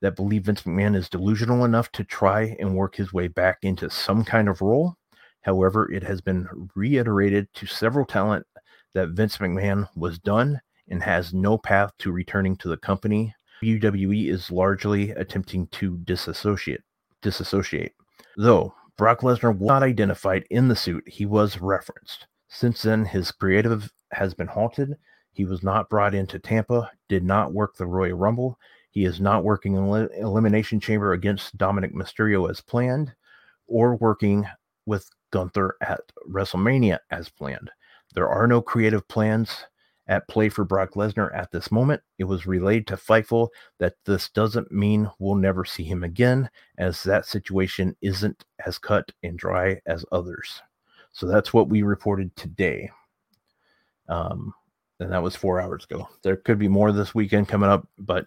that 0.01 0.15
believe 0.15 0.45
Vince 0.45 0.61
McMahon 0.61 0.95
is 0.95 1.09
delusional 1.09 1.65
enough 1.65 1.91
to 1.93 2.03
try 2.03 2.55
and 2.59 2.75
work 2.75 2.95
his 2.95 3.11
way 3.11 3.27
back 3.27 3.59
into 3.63 3.89
some 3.89 4.23
kind 4.23 4.47
of 4.47 4.61
role. 4.61 4.95
However, 5.41 5.91
it 5.91 6.03
has 6.03 6.21
been 6.21 6.47
reiterated 6.75 7.47
to 7.55 7.65
several 7.65 8.05
talent 8.05 8.45
that 8.93 9.09
Vince 9.09 9.37
McMahon 9.37 9.87
was 9.95 10.19
done 10.19 10.61
and 10.89 11.01
has 11.01 11.33
no 11.33 11.57
path 11.57 11.91
to 11.99 12.11
returning 12.11 12.55
to 12.57 12.69
the 12.69 12.77
company. 12.77 13.33
WWE 13.63 14.29
is 14.29 14.51
largely 14.51 15.11
attempting 15.11 15.67
to 15.67 15.97
disassociate. 15.99 16.81
Disassociate. 17.21 17.93
Though 18.37 18.73
Brock 18.97 19.21
Lesnar 19.21 19.57
was 19.57 19.67
not 19.67 19.83
identified 19.83 20.45
in 20.49 20.67
the 20.67 20.75
suit, 20.75 21.07
he 21.07 21.25
was 21.25 21.59
referenced. 21.59 22.27
Since 22.49 22.81
then, 22.81 23.05
his 23.05 23.31
creative 23.31 23.91
has 24.11 24.33
been 24.33 24.47
halted. 24.47 24.95
He 25.31 25.45
was 25.45 25.63
not 25.63 25.89
brought 25.89 26.13
into 26.13 26.39
Tampa, 26.39 26.91
did 27.07 27.23
not 27.23 27.53
work 27.53 27.75
the 27.75 27.85
Royal 27.85 28.17
Rumble, 28.17 28.59
he 28.91 29.05
is 29.05 29.21
not 29.21 29.45
working 29.45 29.75
in 29.75 30.09
Elimination 30.19 30.79
Chamber 30.79 31.13
against 31.13 31.57
Dominik 31.57 31.93
Mysterio 31.93 32.49
as 32.49 32.59
planned, 32.59 33.13
or 33.67 33.95
working 33.95 34.45
with 34.85 35.09
Gunther 35.31 35.77
at 35.81 36.01
WrestleMania 36.29 36.99
as 37.09 37.29
planned. 37.29 37.71
There 38.13 38.27
are 38.27 38.47
no 38.47 38.61
creative 38.61 39.07
plans 39.07 39.65
at 40.11 40.27
play 40.27 40.49
for 40.49 40.65
Brock 40.65 40.95
Lesnar 40.95 41.33
at 41.33 41.51
this 41.51 41.71
moment. 41.71 42.01
It 42.19 42.25
was 42.25 42.45
relayed 42.45 42.85
to 42.87 42.97
Fightful 42.97 43.47
that 43.79 43.93
this 44.05 44.29
doesn't 44.29 44.69
mean 44.69 45.09
we'll 45.19 45.35
never 45.35 45.63
see 45.63 45.83
him 45.83 46.03
again, 46.03 46.49
as 46.77 47.01
that 47.03 47.25
situation 47.25 47.95
isn't 48.01 48.43
as 48.65 48.77
cut 48.77 49.09
and 49.23 49.39
dry 49.39 49.79
as 49.85 50.03
others. 50.11 50.61
So 51.13 51.27
that's 51.27 51.53
what 51.53 51.69
we 51.69 51.81
reported 51.81 52.35
today. 52.35 52.91
Um, 54.09 54.53
and 54.99 55.13
that 55.13 55.23
was 55.23 55.37
four 55.37 55.61
hours 55.61 55.85
ago. 55.85 56.09
There 56.23 56.35
could 56.35 56.59
be 56.59 56.67
more 56.67 56.91
this 56.91 57.15
weekend 57.15 57.47
coming 57.47 57.69
up, 57.69 57.87
but 57.97 58.25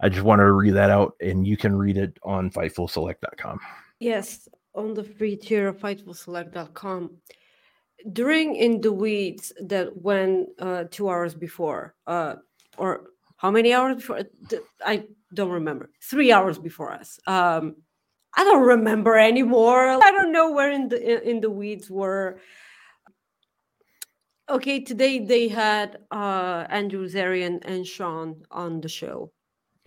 I 0.00 0.08
just 0.08 0.24
wanted 0.24 0.44
to 0.44 0.52
read 0.52 0.74
that 0.74 0.90
out, 0.90 1.14
and 1.20 1.46
you 1.46 1.56
can 1.56 1.76
read 1.76 1.96
it 1.96 2.18
on 2.24 2.50
FightfulSelect.com. 2.50 3.60
Yes, 4.00 4.48
on 4.74 4.94
the 4.94 5.04
free 5.04 5.36
tier 5.36 5.68
of 5.68 5.78
FightfulSelect.com. 5.78 7.18
During 8.12 8.56
In 8.56 8.80
the 8.80 8.92
Weeds, 8.92 9.52
that 9.60 9.96
went 9.96 10.48
uh, 10.58 10.84
two 10.90 11.08
hours 11.08 11.34
before, 11.34 11.94
uh, 12.06 12.36
or 12.78 13.10
how 13.36 13.50
many 13.50 13.72
hours 13.74 13.96
before? 13.96 14.22
I 14.84 15.04
don't 15.34 15.50
remember. 15.50 15.90
Three 16.02 16.32
hours 16.32 16.58
before 16.58 16.92
us. 16.92 17.18
Um, 17.26 17.76
I 18.36 18.44
don't 18.44 18.66
remember 18.66 19.18
anymore. 19.18 19.98
I 20.02 20.10
don't 20.12 20.32
know 20.32 20.52
where 20.52 20.70
in 20.70 20.88
the 20.88 21.28
in 21.28 21.40
the 21.40 21.50
weeds 21.50 21.90
were. 21.90 22.38
Okay, 24.48 24.80
today 24.80 25.18
they 25.18 25.48
had 25.48 25.98
uh, 26.10 26.66
Andrew 26.68 27.06
Zarian 27.08 27.60
and 27.64 27.86
Sean 27.86 28.42
on 28.50 28.80
the 28.80 28.88
show 28.88 29.32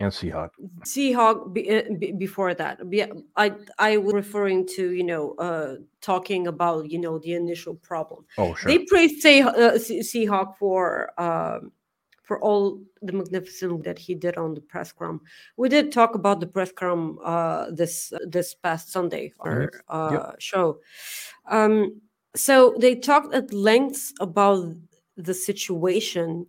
and 0.00 0.10
Seahawk. 0.10 0.50
Seahawk 0.80 1.52
be, 1.52 1.70
uh, 1.70 1.82
be, 1.98 2.12
before 2.12 2.54
that. 2.54 2.88
Be, 2.90 3.04
I 3.36 3.52
I 3.78 3.96
was 3.96 4.12
referring 4.12 4.66
to 4.74 4.90
you 4.90 5.04
know 5.04 5.34
uh, 5.34 5.76
talking 6.00 6.46
about 6.46 6.90
you 6.90 6.98
know 6.98 7.18
the 7.18 7.34
initial 7.34 7.74
problem. 7.76 8.24
Oh 8.38 8.54
sure. 8.54 8.70
They 8.70 8.84
praised 8.84 9.20
say 9.20 9.42
uh, 9.42 9.78
Seahawk 9.78 10.56
for 10.58 11.12
um, 11.20 11.72
for 12.24 12.40
all 12.40 12.80
the 13.02 13.12
magnificent 13.12 13.84
that 13.84 13.98
he 13.98 14.14
did 14.14 14.36
on 14.36 14.54
the 14.54 14.60
press 14.60 14.88
scrum. 14.88 15.20
We 15.56 15.68
did 15.68 15.92
talk 15.92 16.14
about 16.14 16.40
the 16.40 16.46
press 16.46 16.70
scrum 16.70 17.18
uh, 17.24 17.70
this 17.70 18.12
this 18.26 18.54
past 18.54 18.90
Sunday 18.90 19.32
our 19.40 19.70
uh, 19.88 20.08
yep. 20.12 20.40
show. 20.40 20.80
Um, 21.48 22.00
so 22.34 22.74
they 22.80 22.96
talked 22.96 23.32
at 23.32 23.52
length 23.52 24.12
about 24.18 24.74
the 25.16 25.34
situation 25.34 26.46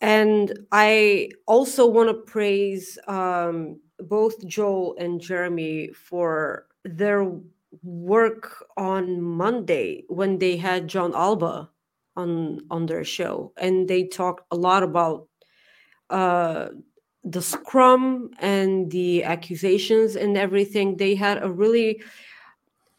and 0.00 0.52
I 0.70 1.30
also 1.46 1.86
want 1.86 2.08
to 2.08 2.14
praise 2.14 2.98
um, 3.08 3.80
both 3.98 4.46
Joel 4.46 4.96
and 4.98 5.20
Jeremy 5.20 5.90
for 5.92 6.66
their 6.84 7.30
work 7.82 8.64
on 8.76 9.20
Monday 9.20 10.04
when 10.08 10.38
they 10.38 10.56
had 10.56 10.88
Jon 10.88 11.14
Alba 11.14 11.68
on 12.16 12.60
on 12.70 12.86
their 12.86 13.04
show, 13.04 13.52
and 13.56 13.88
they 13.88 14.04
talked 14.04 14.46
a 14.50 14.56
lot 14.56 14.82
about 14.82 15.28
uh, 16.10 16.68
the 17.24 17.42
scrum 17.42 18.30
and 18.38 18.90
the 18.90 19.24
accusations 19.24 20.16
and 20.16 20.36
everything. 20.36 20.96
They 20.96 21.14
had 21.14 21.42
a 21.42 21.50
really 21.50 22.02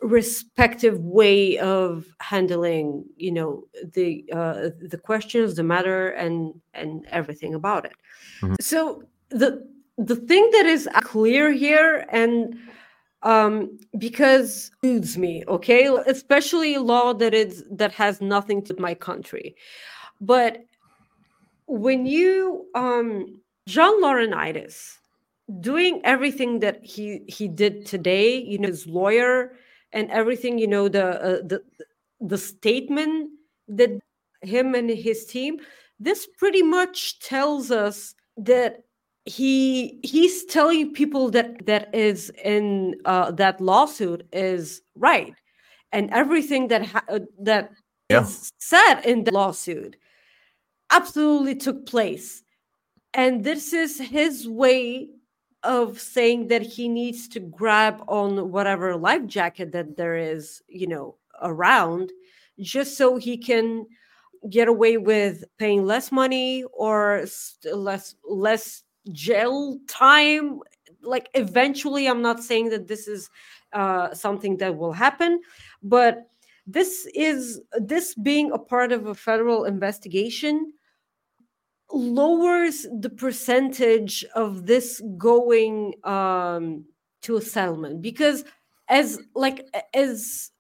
respective 0.02 1.00
way 1.00 1.58
of 1.58 2.06
handling 2.22 3.04
you 3.18 3.32
know 3.32 3.64
the 3.94 4.24
uh, 4.32 4.70
the 4.82 4.98
questions 4.98 5.56
the 5.56 5.64
matter 5.64 6.10
and 6.12 6.54
and 6.74 7.06
everything 7.10 7.54
about 7.54 7.86
it. 7.86 7.94
Mm-hmm. 8.42 8.56
so 8.62 9.04
the 9.30 9.68
the 9.98 10.16
thing 10.16 10.50
that 10.54 10.66
is 10.66 10.88
clear 11.02 11.52
here 11.52 12.06
and 12.10 12.58
um 13.24 13.78
because 13.98 14.72
soothes 14.84 15.18
me 15.18 15.44
okay? 15.48 15.88
Especially 16.08 16.78
law 16.78 17.14
that 17.14 17.34
is 17.34 17.66
that 17.70 17.92
has 17.92 18.22
nothing 18.22 18.64
to 18.64 18.80
my 18.80 18.94
country. 18.94 19.56
But 20.22 20.64
when 21.70 22.08
you 22.08 22.66
um 22.74 23.40
john 23.68 24.02
laurinaitis 24.02 24.98
doing 25.60 26.02
everything 26.04 26.60
that 26.60 26.84
he 26.84 27.22
he 27.28 27.48
did 27.48 27.86
today 27.86 28.42
you 28.42 28.58
know 28.58 28.68
his 28.68 28.88
lawyer 28.88 29.54
and 29.92 30.10
everything 30.12 30.58
you 30.58 30.68
know 30.68 30.88
the 30.88 31.06
uh, 31.22 31.42
the 31.46 31.62
the 32.22 32.38
statement 32.38 33.30
that 33.68 34.00
him 34.42 34.76
and 34.76 34.90
his 34.90 35.26
team 35.26 35.60
this 36.00 36.28
pretty 36.38 36.62
much 36.62 37.20
tells 37.20 37.72
us 37.72 38.16
that 38.38 38.84
he 39.26 40.00
he's 40.04 40.46
telling 40.46 40.94
people 40.94 41.30
that 41.30 41.66
that 41.66 41.94
is 41.94 42.32
in 42.44 42.96
uh, 43.06 43.32
that 43.32 43.60
lawsuit 43.62 44.28
is 44.32 44.82
right 44.96 45.34
and 45.92 46.10
everything 46.12 46.68
that 46.68 46.86
ha- 46.86 47.04
uh, 47.10 47.20
that 47.40 47.72
yeah. 48.10 48.22
is 48.22 48.52
said 48.60 49.02
in 49.02 49.24
the 49.24 49.32
lawsuit 49.32 49.98
absolutely 50.92 51.56
took 51.56 51.86
place 51.86 52.44
and 53.14 53.44
this 53.44 53.74
is 53.74 54.00
his 54.00 54.48
way 54.48 55.10
of 55.64 56.00
saying 56.00 56.48
that 56.48 56.62
he 56.62 56.88
needs 56.88 57.28
to 57.30 57.40
grab 57.40 58.04
on 58.08 58.52
whatever 58.52 58.96
life 58.96 59.26
jacket 59.26 59.72
that 59.74 59.98
there 59.98 60.16
is, 60.16 60.62
you 60.68 60.88
know, 60.88 61.16
around, 61.42 62.12
just 62.60 62.98
so 62.98 63.18
he 63.18 63.38
can 63.38 63.86
get 64.50 64.68
away 64.68 64.98
with 64.98 65.44
paying 65.58 65.86
less 65.86 66.12
money 66.12 66.64
or 66.74 67.26
less 67.74 68.16
less 68.24 68.84
jail 69.12 69.78
time. 69.88 70.60
Like 71.02 71.30
eventually, 71.34 72.08
I'm 72.08 72.22
not 72.22 72.44
saying 72.44 72.70
that 72.70 72.88
this 72.88 73.08
is 73.08 73.30
uh, 73.74 74.14
something 74.14 74.58
that 74.58 74.78
will 74.78 74.94
happen, 74.94 75.42
but 75.84 76.30
this 76.66 77.08
is 77.16 77.62
this 77.74 78.14
being 78.16 78.52
a 78.52 78.60
part 78.60 78.92
of 78.92 79.08
a 79.08 79.16
federal 79.16 79.66
investigation 79.66 80.74
lowers 81.92 82.86
the 83.00 83.10
percentage 83.10 84.24
of 84.36 84.66
this 84.66 85.02
going 85.18 85.94
um, 86.04 86.86
to 87.22 87.38
a 87.38 87.42
settlement 87.42 88.02
because 88.02 88.44
as 88.90 89.20
like 89.36 89.66
as 89.94 90.52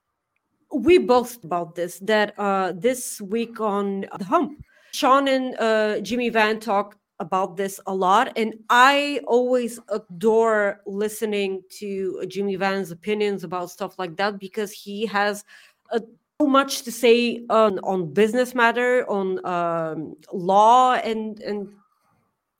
we 0.74 0.98
both 0.98 1.44
about 1.44 1.76
this 1.76 2.00
that 2.00 2.38
uh, 2.38 2.74
this 2.76 3.22
week 3.22 3.60
on 3.60 4.06
the 4.18 4.26
hump 4.26 4.60
sean 4.92 5.28
and 5.28 5.56
uh, 5.60 6.00
jimmy 6.02 6.30
van 6.30 6.60
talk 6.60 6.96
about 7.20 7.58
this 7.58 7.80
a 7.86 7.94
lot 7.94 8.32
and 8.38 8.56
i 8.70 9.20
always 9.28 9.80
adore 9.90 10.82
listening 10.86 11.62
to 11.70 12.24
jimmy 12.28 12.56
van's 12.56 12.92
opinions 12.92 13.44
about 13.44 13.70
stuff 13.70 14.00
like 14.00 14.16
that 14.16 14.40
because 14.40 14.72
he 14.72 15.06
has 15.06 15.44
a 15.92 16.02
much 16.48 16.84
to 16.84 16.92
say 16.92 17.44
on 17.50 17.80
on 17.80 18.14
business 18.14 18.56
matter 18.56 19.10
on 19.10 19.46
um, 19.46 20.16
law 20.32 20.94
and 20.94 21.42
and 21.42 21.70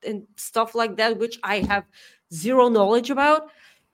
and 0.06 0.28
stuff 0.38 0.76
like 0.76 0.96
that 0.96 1.18
which 1.18 1.40
i 1.44 1.60
have 1.60 1.86
zero 2.34 2.70
knowledge 2.70 3.10
about. 3.10 3.50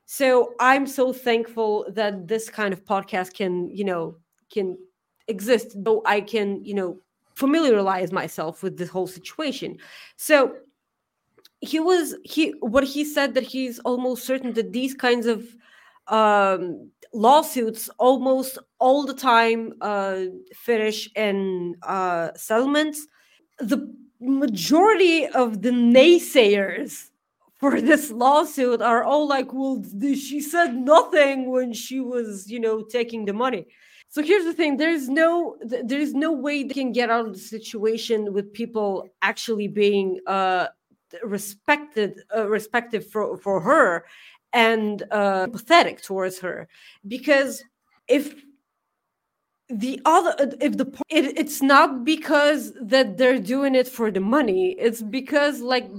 So 0.06 0.54
i'm 0.60 0.88
so 0.88 1.14
thankful 1.14 1.86
that 1.90 2.28
this 2.28 2.50
kind 2.50 2.74
of 2.74 2.84
podcast 2.84 3.34
can 3.34 3.70
you 3.70 3.84
know 3.86 4.18
can 4.52 4.78
exist 5.28 5.76
though 5.84 6.02
i 6.06 6.22
can 6.22 6.64
you 6.64 6.74
know 6.74 7.00
familiarize 7.36 8.12
myself 8.12 8.64
with 8.64 8.78
this 8.78 8.90
whole 8.90 9.08
situation. 9.08 9.78
So 10.16 10.56
he 11.60 11.80
was 11.80 12.16
he 12.24 12.52
what 12.60 12.84
he 12.84 13.04
said 13.04 13.34
that 13.34 13.44
he's 13.44 13.80
almost 13.80 14.26
certain 14.26 14.54
that 14.54 14.72
these 14.72 14.94
kinds 14.94 15.26
of 15.26 15.46
um 16.08 16.92
lawsuits 17.14 17.90
almost 17.98 18.58
all 18.80 19.06
the 19.06 19.14
time 19.14 19.74
uh, 19.82 20.22
finish 20.54 21.10
in 21.16 21.76
uh, 21.84 22.30
settlements. 22.36 23.08
The 23.60 23.94
majority 24.20 25.28
of 25.28 25.62
the 25.62 25.72
naysayers 25.72 27.10
for 27.56 27.80
this 27.80 28.12
lawsuit 28.12 28.82
are 28.82 29.04
all 29.04 29.28
like, 29.28 29.54
well, 29.54 29.84
she 30.02 30.42
said 30.42 30.76
nothing 30.76 31.50
when 31.52 31.74
she 31.74 32.00
was, 32.00 32.50
you 32.50 32.60
know, 32.60 32.84
taking 32.84 33.26
the 33.26 33.34
money. 33.34 33.66
So 34.10 34.22
here's 34.22 34.46
the 34.46 34.54
thing: 34.54 34.78
there's 34.78 35.10
no, 35.10 35.58
there's 35.62 36.14
no 36.14 36.32
way 36.32 36.64
they 36.64 36.74
can 36.74 36.92
get 36.92 37.10
out 37.10 37.28
of 37.28 37.34
the 37.34 37.40
situation 37.40 38.34
with 38.34 38.54
people 38.54 39.10
actually 39.22 39.68
being 39.68 40.20
uh, 40.28 40.68
respected, 41.24 42.22
uh, 42.36 42.48
respected 42.48 43.06
for 43.06 43.38
for 43.38 43.60
her, 43.60 44.06
and 44.56 45.04
uh, 45.12 45.48
pathetic 45.48 46.02
towards 46.02 46.40
her. 46.40 46.68
Because 47.08 47.62
if 48.08 48.34
the 49.68 50.02
other 50.06 50.34
if 50.62 50.78
the 50.78 50.86
it, 51.10 51.38
it's 51.38 51.62
not 51.62 52.06
because 52.06 52.72
that 52.82 53.18
they're 53.18 53.40
doing 53.40 53.76
it 53.76 53.88
for 53.88 54.10
the 54.10 54.22
money. 54.22 54.76
It's 54.80 55.02
because 55.02 55.60
like 55.60 55.90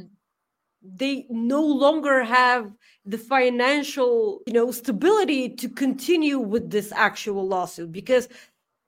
they 0.82 1.26
no 1.28 1.62
longer 1.62 2.24
have 2.24 2.72
the 3.04 3.18
financial 3.18 4.40
you 4.46 4.54
know 4.54 4.70
stability 4.72 5.50
to 5.50 5.68
continue 5.68 6.38
with 6.38 6.70
this 6.70 6.92
actual 6.92 7.46
lawsuit. 7.46 7.92
Because 7.92 8.28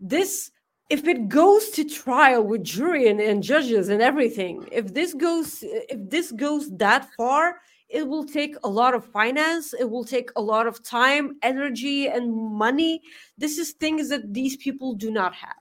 this 0.00 0.50
if 0.88 1.06
it 1.06 1.28
goes 1.28 1.68
to 1.70 1.84
trial 1.84 2.42
with 2.42 2.64
jury 2.64 3.08
and, 3.08 3.20
and 3.20 3.42
judges 3.42 3.90
and 3.90 4.00
everything 4.00 4.66
if 4.72 4.94
this 4.94 5.12
goes 5.12 5.58
if 5.62 6.08
this 6.08 6.32
goes 6.32 6.70
that 6.78 7.10
far 7.16 7.56
it 7.88 8.06
will 8.06 8.24
take 8.24 8.54
a 8.64 8.68
lot 8.68 8.94
of 8.94 9.04
finance 9.04 9.74
it 9.74 9.88
will 9.88 10.04
take 10.04 10.30
a 10.36 10.42
lot 10.42 10.66
of 10.66 10.82
time 10.82 11.36
energy 11.42 12.08
and 12.08 12.32
money 12.34 13.00
this 13.38 13.58
is 13.58 13.72
things 13.72 14.08
that 14.08 14.32
these 14.34 14.56
people 14.56 14.94
do 14.94 15.10
not 15.10 15.34
have 15.34 15.56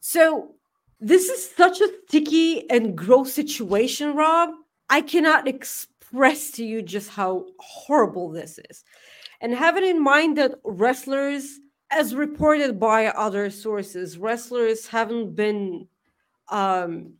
so 0.00 0.54
This 1.04 1.28
is 1.28 1.50
such 1.50 1.80
a 1.80 1.88
sticky 2.06 2.70
and 2.70 2.96
gross 2.96 3.32
situation, 3.32 4.14
Rob. 4.14 4.50
I 4.88 5.00
cannot 5.00 5.48
express 5.48 6.52
to 6.52 6.64
you 6.64 6.80
just 6.80 7.10
how 7.10 7.46
horrible 7.58 8.30
this 8.30 8.60
is. 8.70 8.84
And 9.40 9.52
having 9.52 9.84
in 9.84 10.00
mind 10.00 10.38
that 10.38 10.60
wrestlers, 10.64 11.58
as 11.90 12.14
reported 12.14 12.78
by 12.78 13.08
other 13.08 13.50
sources, 13.50 14.16
wrestlers 14.16 14.86
haven't 14.86 15.34
been 15.34 15.88
um, 16.50 17.14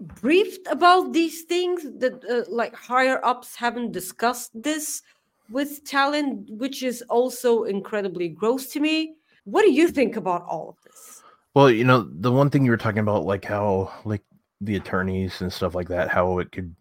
briefed 0.00 0.66
about 0.68 1.12
these 1.12 1.42
things, 1.42 1.82
that 1.98 2.24
uh, 2.28 2.50
like 2.50 2.74
higher 2.74 3.24
ups 3.24 3.56
haven't 3.56 3.92
discussed 3.92 4.50
this 4.54 5.02
with 5.50 5.84
talent, 5.84 6.50
which 6.50 6.82
is 6.82 7.02
also 7.08 7.64
incredibly 7.64 8.28
gross 8.28 8.66
to 8.68 8.80
me. 8.80 9.14
What 9.44 9.62
do 9.62 9.72
you 9.72 9.88
think 9.88 10.16
about 10.16 10.44
all 10.48 10.70
of 10.70 10.76
this? 10.84 11.22
Well, 11.54 11.70
you 11.70 11.84
know, 11.84 12.08
the 12.20 12.32
one 12.32 12.50
thing 12.50 12.64
you 12.64 12.70
were 12.70 12.76
talking 12.76 12.98
about, 12.98 13.24
like 13.24 13.44
how 13.44 13.92
like 14.04 14.22
the 14.60 14.76
attorneys 14.76 15.40
and 15.40 15.52
stuff 15.52 15.74
like 15.74 15.88
that, 15.88 16.08
how 16.08 16.38
it 16.38 16.52
could 16.52 16.74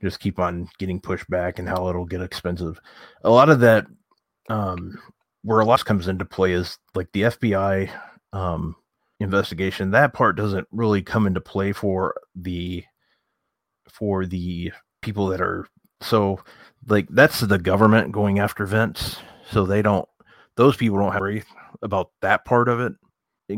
just 0.00 0.20
keep 0.20 0.38
on 0.38 0.68
getting 0.78 1.00
pushed 1.00 1.28
back 1.28 1.58
and 1.58 1.68
how 1.68 1.88
it'll 1.88 2.04
get 2.04 2.22
expensive. 2.22 2.80
A 3.24 3.30
lot 3.30 3.50
of 3.50 3.60
that, 3.60 3.86
um, 4.48 4.98
where 5.42 5.60
a 5.60 5.64
lot 5.64 5.84
comes 5.84 6.08
into 6.08 6.24
play 6.24 6.52
is 6.52 6.78
like 6.94 7.10
the 7.12 7.22
FBI 7.22 7.90
um, 8.32 8.76
investigation. 9.22 9.90
That 9.92 10.12
part 10.12 10.36
doesn't 10.36 10.68
really 10.70 11.02
come 11.02 11.26
into 11.26 11.40
play 11.40 11.72
for 11.72 12.14
the 12.34 12.84
for 13.88 14.26
the 14.26 14.72
people 15.02 15.26
that 15.28 15.40
are 15.40 15.66
so 16.00 16.40
like 16.88 17.08
that's 17.10 17.40
the 17.40 17.58
government 17.58 18.12
going 18.12 18.38
after 18.38 18.66
Vince. 18.66 19.18
So 19.50 19.66
they 19.66 19.82
don't; 19.82 20.08
those 20.56 20.76
people 20.76 20.98
don't 20.98 21.12
have 21.12 21.18
to 21.18 21.22
worry 21.22 21.44
about 21.82 22.10
that 22.20 22.44
part 22.44 22.68
of 22.68 22.80
it 22.80 22.92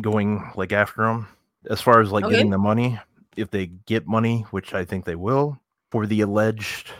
going 0.02 0.50
like 0.56 0.72
after 0.72 1.02
them. 1.04 1.28
As 1.70 1.80
far 1.80 2.00
as 2.00 2.10
like 2.10 2.24
Okay. 2.24 2.36
getting 2.36 2.50
the 2.50 2.58
money, 2.58 2.98
if 3.36 3.50
they 3.50 3.66
get 3.66 4.06
money, 4.06 4.42
which 4.50 4.74
I 4.74 4.84
think 4.84 5.04
they 5.04 5.14
will, 5.14 5.58
for 5.90 6.06
the 6.06 6.20
alleged, 6.22 6.90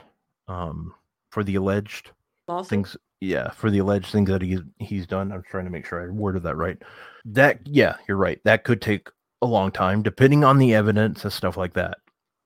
um, 0.48 0.94
for 1.30 1.44
the 1.44 1.56
alleged 1.56 2.10
Lawsuit? 2.48 2.68
things, 2.70 2.96
yeah, 3.25 3.51
for 3.51 3.70
the 3.70 3.79
alleged 3.79 4.11
things 4.11 4.29
that 4.29 4.43
he's 4.43 4.61
he's 4.79 5.07
done. 5.07 5.33
I'm 5.33 5.43
trying 5.43 5.64
to 5.64 5.70
make 5.70 5.87
sure 5.87 6.03
I 6.03 6.09
worded 6.09 6.43
that 6.45 6.57
right. 6.57 6.79
That 7.25 7.61
yeah, 7.66 7.97
you're 8.07 8.16
right. 8.16 8.41
That 8.45 8.64
could 8.64 8.83
take 8.83 9.09
a 9.43 9.47
long 9.47 9.70
time, 9.70 10.03
depending 10.03 10.45
on 10.45 10.59
the 10.59 10.75
evidence 10.75 11.25
and 11.25 11.33
stuff 11.33 11.57
like 11.57 11.75
that. 11.75 11.99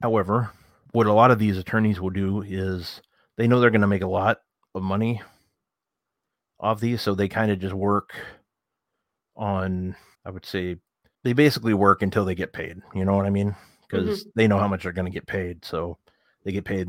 However, 0.02 0.50
what 0.92 1.06
a 1.06 1.12
lot 1.12 1.30
of 1.30 1.38
these 1.38 1.58
attorneys 1.58 2.00
will 2.00 2.10
do 2.10 2.42
is 2.42 3.02
they 3.36 3.46
know 3.46 3.60
they're 3.60 3.70
going 3.70 3.80
to 3.82 3.86
make 3.86 4.02
a 4.02 4.08
lot 4.08 4.40
of 4.74 4.82
money 4.82 5.22
off 6.60 6.80
these, 6.80 7.02
so 7.02 7.14
they 7.14 7.28
kind 7.28 7.50
of 7.50 7.58
just 7.58 7.74
work 7.74 8.14
on. 9.36 9.96
I 10.24 10.30
would 10.30 10.46
say 10.46 10.76
they 11.24 11.32
basically 11.32 11.74
work 11.74 12.02
until 12.02 12.24
they 12.24 12.34
get 12.34 12.52
paid. 12.52 12.80
You 12.94 13.04
know 13.04 13.16
what 13.16 13.26
I 13.26 13.30
mean? 13.30 13.50
Mm-hmm. 13.50 13.60
Because 13.90 14.26
they 14.34 14.46
know 14.46 14.58
how 14.58 14.68
much 14.68 14.82
they're 14.82 14.92
going 14.92 15.10
to 15.10 15.12
get 15.12 15.26
paid, 15.26 15.64
so 15.64 15.98
they 16.44 16.52
get 16.52 16.64
paid 16.64 16.88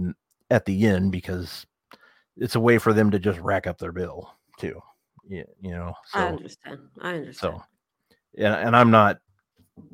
at 0.50 0.66
the 0.66 0.86
end 0.86 1.12
because 1.12 1.66
it's 2.40 2.56
a 2.56 2.60
way 2.60 2.78
for 2.78 2.94
them 2.94 3.12
to 3.12 3.20
just 3.20 3.40
rack 3.40 3.68
up 3.68 3.78
their 3.78 3.92
bill 3.92 4.34
too. 4.60 4.82
Yeah, 5.28 5.44
you 5.62 5.72
know. 5.72 5.94
So 6.08 6.20
I 6.20 6.28
understand. 6.28 6.80
I 7.02 7.10
understand. 7.16 7.36
so, 7.58 7.64
yeah, 8.34 8.56
and 8.56 8.76
I'm 8.76 8.90
not. 8.92 9.20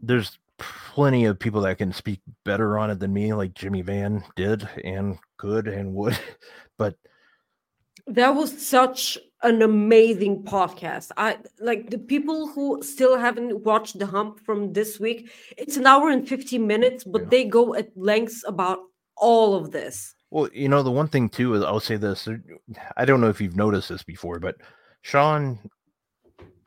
There's 0.01 0.39
plenty 0.57 1.25
of 1.25 1.37
people 1.37 1.61
that 1.61 1.77
can 1.77 1.91
speak 1.91 2.21
better 2.45 2.77
on 2.77 2.89
it 2.89 2.99
than 2.99 3.11
me, 3.11 3.33
like 3.33 3.53
Jimmy 3.53 3.81
Van 3.81 4.23
did 4.37 4.67
and 4.83 5.17
could 5.37 5.67
and 5.67 5.93
would, 5.93 6.17
but 6.77 6.95
That 8.07 8.29
was 8.35 8.65
such 8.65 9.17
an 9.43 9.61
amazing 9.61 10.43
podcast. 10.43 11.11
I 11.17 11.37
like 11.59 11.89
the 11.89 11.97
people 11.97 12.47
who 12.47 12.81
still 12.83 13.17
haven't 13.17 13.63
watched 13.65 13.99
the 13.99 14.05
hump 14.05 14.39
from 14.45 14.71
this 14.73 14.97
week. 14.99 15.29
It's 15.57 15.75
an 15.77 15.85
hour 15.85 16.09
and 16.09 16.27
50 16.27 16.57
minutes, 16.57 17.03
but 17.03 17.23
Yeah. 17.23 17.27
they 17.29 17.43
go 17.45 17.75
at 17.75 17.95
lengths 17.97 18.43
about 18.47 18.79
all 19.17 19.55
of 19.55 19.71
this. 19.71 20.14
Well, 20.31 20.49
you 20.53 20.69
know, 20.69 20.83
the 20.83 20.91
one 20.91 21.07
thing 21.07 21.29
too 21.29 21.53
is 21.53 21.63
I'll 21.63 21.79
say 21.79 21.97
this. 21.97 22.27
I 22.97 23.05
don't 23.05 23.21
know 23.21 23.29
if 23.29 23.39
you've 23.39 23.55
noticed 23.55 23.89
this 23.89 24.03
before, 24.03 24.39
but 24.39 24.55
Sean 25.01 25.59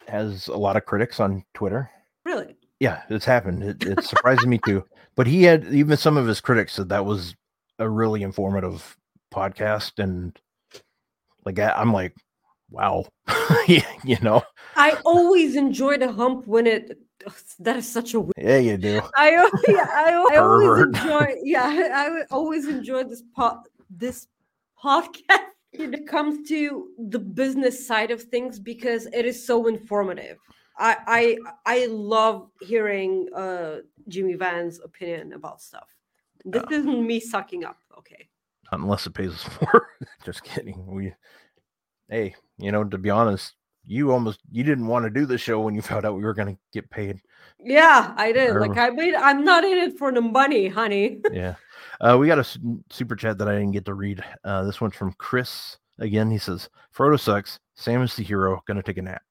has 0.06 0.48
a 0.48 0.56
lot 0.56 0.76
of 0.76 0.86
critics 0.86 1.20
on 1.20 1.44
Twitter. 1.54 1.90
Really? 2.24 2.56
Yeah, 2.80 3.02
it's 3.10 3.24
happened. 3.24 3.62
It, 3.62 3.84
it 3.84 4.04
surprises 4.04 4.46
me 4.46 4.60
too. 4.64 4.84
But 5.16 5.26
he 5.26 5.42
had 5.42 5.66
even 5.72 5.96
some 5.96 6.16
of 6.16 6.26
his 6.26 6.40
critics 6.40 6.74
said 6.74 6.88
that 6.90 7.04
was 7.04 7.34
a 7.78 7.88
really 7.88 8.22
informative 8.22 8.96
podcast, 9.34 9.98
and 9.98 10.38
like 11.44 11.58
I'm 11.58 11.92
like, 11.92 12.14
wow, 12.70 13.06
you 13.66 14.16
know, 14.22 14.42
I 14.76 14.96
always 15.04 15.56
enjoy 15.56 15.98
the 15.98 16.12
hump 16.12 16.46
when 16.46 16.66
it 16.66 16.98
that 17.60 17.76
is 17.76 17.88
such 17.90 18.14
a 18.14 18.20
weird. 18.20 18.34
yeah, 18.38 18.58
you 18.58 18.76
do. 18.76 19.00
I, 19.16 19.30
yeah, 19.68 19.86
I, 19.90 20.26
I 20.32 20.36
always 20.36 20.82
enjoy 20.86 21.26
yeah 21.42 21.88
I, 21.94 22.24
always 22.30 22.66
enjoy 22.68 23.04
this 23.04 23.22
po- 23.34 23.62
this 23.90 24.26
podcast 24.82 25.46
when 25.76 25.94
it 25.94 26.06
comes 26.06 26.48
to 26.48 26.88
the 26.98 27.18
business 27.18 27.86
side 27.86 28.10
of 28.10 28.22
things 28.22 28.58
because 28.58 29.06
it 29.06 29.24
is 29.26 29.44
so 29.46 29.66
informative. 29.66 30.38
I 30.78 30.96
I 31.66 31.80
I 31.82 31.86
love 31.86 32.50
hearing 32.60 33.28
uh 33.34 33.78
Jimmy 34.08 34.34
Van's 34.34 34.80
opinion 34.80 35.32
about 35.32 35.60
stuff. 35.60 35.88
This 36.44 36.62
Yeah. 36.70 36.78
isn't 36.78 37.06
me 37.06 37.20
sucking 37.20 37.64
up. 37.64 37.78
Okay. 37.98 38.28
Not 38.70 38.80
unless 38.80 39.06
it 39.06 39.14
pays 39.14 39.32
us 39.32 39.48
more. 39.60 39.88
Just 40.24 40.44
kidding. 40.44 40.86
We, 40.86 41.12
hey, 42.08 42.34
you 42.58 42.70
know, 42.70 42.84
to 42.84 42.98
be 42.98 43.10
honest, 43.10 43.54
you 43.88 44.12
almost 44.12 44.40
you 44.52 44.62
didn't 44.62 44.86
want 44.86 45.04
to 45.04 45.10
do 45.10 45.26
the 45.26 45.38
show 45.38 45.60
when 45.60 45.74
you 45.74 45.82
found 45.90 46.04
out 46.04 46.14
we 46.14 46.22
were 46.22 46.34
going 46.34 46.54
to 46.54 46.60
get 46.72 46.88
paid. 46.90 47.20
Yeah, 47.58 48.14
I 48.16 48.30
did. 48.30 48.54
Like 48.54 48.76
I 48.76 48.90
mean, 48.90 49.16
I'm 49.16 49.44
not 49.44 49.64
in 49.64 49.78
it 49.78 49.98
for 49.98 50.12
the 50.12 50.20
money, 50.20 50.68
honey. 50.68 51.20
yeah. 51.32 51.56
Uh, 52.00 52.16
we 52.18 52.28
got 52.28 52.38
a 52.38 52.46
super 52.90 53.16
chat 53.16 53.38
that 53.38 53.48
I 53.48 53.54
didn't 53.54 53.72
get 53.72 53.84
to 53.86 53.94
read. 53.94 54.22
Uh, 54.44 54.62
this 54.62 54.80
one's 54.80 54.94
from 54.94 55.12
Chris. 55.14 55.76
Again, 55.98 56.30
he 56.30 56.38
says, 56.38 56.68
Frodo 56.96 57.18
sucks. 57.18 57.58
Sam 57.74 58.02
is 58.02 58.14
the 58.14 58.22
hero. 58.22 58.62
Gonna 58.66 58.82
take 58.82 58.98
a 58.98 59.02
nap. 59.02 59.22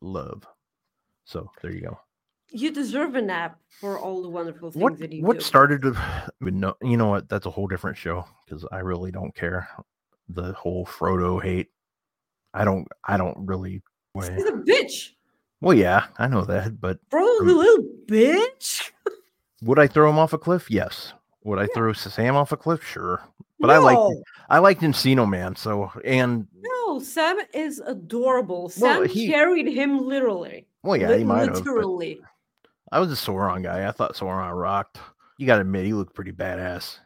Love. 0.00 0.46
So 1.24 1.50
there 1.62 1.72
you 1.72 1.80
go. 1.80 1.98
You 2.50 2.70
deserve 2.70 3.16
a 3.16 3.22
nap 3.22 3.58
for 3.80 3.98
all 3.98 4.22
the 4.22 4.28
wonderful 4.28 4.70
things 4.70 4.80
What 4.80 4.98
that 5.00 5.12
you 5.12 5.24
what 5.24 5.32
do. 5.32 5.38
What 5.38 5.42
started 5.42 5.82
to 5.82 5.96
no 6.40 6.76
you 6.82 6.96
know 6.96 7.08
what 7.08 7.28
that's 7.28 7.46
a 7.46 7.50
whole 7.50 7.66
different 7.66 7.96
show 7.96 8.24
because 8.44 8.64
I 8.70 8.78
really 8.78 9.10
don't 9.10 9.34
care. 9.34 9.68
The 10.28 10.52
whole 10.52 10.86
Frodo 10.86 11.42
hate. 11.42 11.70
I 12.54 12.64
don't 12.64 12.86
I 13.04 13.16
don't 13.16 13.36
really 13.46 13.82
He's 14.14 14.28
a 14.44 14.52
bitch. 14.52 15.10
well 15.60 15.76
yeah, 15.76 16.06
I 16.18 16.28
know 16.28 16.44
that, 16.44 16.80
but 16.80 16.98
Bro, 17.10 17.24
the 17.40 17.52
little 17.54 17.84
bitch. 18.06 18.90
would 19.62 19.78
I 19.78 19.86
throw 19.88 20.08
him 20.08 20.18
off 20.18 20.32
a 20.32 20.38
cliff? 20.38 20.70
Yes. 20.70 21.12
Would 21.42 21.58
I 21.58 21.66
throw 21.74 21.92
Sam 21.92 22.36
off 22.36 22.52
a 22.52 22.56
cliff? 22.56 22.82
Sure. 22.84 23.22
But 23.60 23.70
I 23.70 23.78
like 23.78 23.98
I 24.50 24.58
liked 24.58 24.82
Encino 24.82 25.28
Man, 25.28 25.56
so 25.56 25.90
and 26.04 26.46
no, 26.60 26.98
Sam 27.00 27.38
is 27.52 27.80
adorable. 27.80 28.70
Well, 28.78 29.02
Sam 29.02 29.08
he- 29.08 29.26
carried 29.28 29.66
him 29.68 29.98
literally. 30.06 30.66
well 30.82 30.96
yeah, 30.96 31.10
Li- 31.10 31.18
he 31.18 31.24
might 31.24 31.48
have. 31.48 31.56
literally. 31.56 32.20
I 32.92 33.00
was 33.00 33.10
a 33.10 33.14
Sauron 33.16 33.62
guy. 33.62 33.88
I 33.88 33.90
thought 33.90 34.14
Sauron 34.14 34.56
rocked. 34.56 34.98
You 35.38 35.46
gotta 35.46 35.62
admit, 35.62 35.84
he 35.86 35.92
looked 35.94 36.14
pretty 36.14 36.30
badass. 36.32 36.98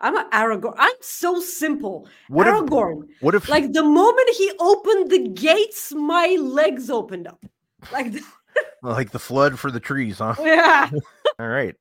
I'm 0.00 0.16
an 0.16 0.30
Aragorn. 0.30 0.74
I'm 0.78 0.94
so 1.00 1.40
simple. 1.40 2.08
What 2.28 2.46
if 2.46 2.54
Aragorn. 2.54 3.08
what 3.20 3.34
if 3.34 3.48
Like 3.48 3.72
the 3.72 3.82
moment 3.82 4.28
he 4.36 4.52
opened 4.60 5.10
the 5.10 5.28
gates, 5.28 5.92
my 5.92 6.36
legs 6.40 6.88
opened 6.88 7.26
up. 7.26 7.44
Like, 7.92 8.12
the- 8.12 8.22
like 8.82 9.10
the 9.10 9.18
flood 9.18 9.58
for 9.58 9.70
the 9.70 9.80
trees, 9.80 10.18
huh? 10.18 10.34
yeah. 10.40 10.90
All 11.38 11.48
right. 11.48 11.74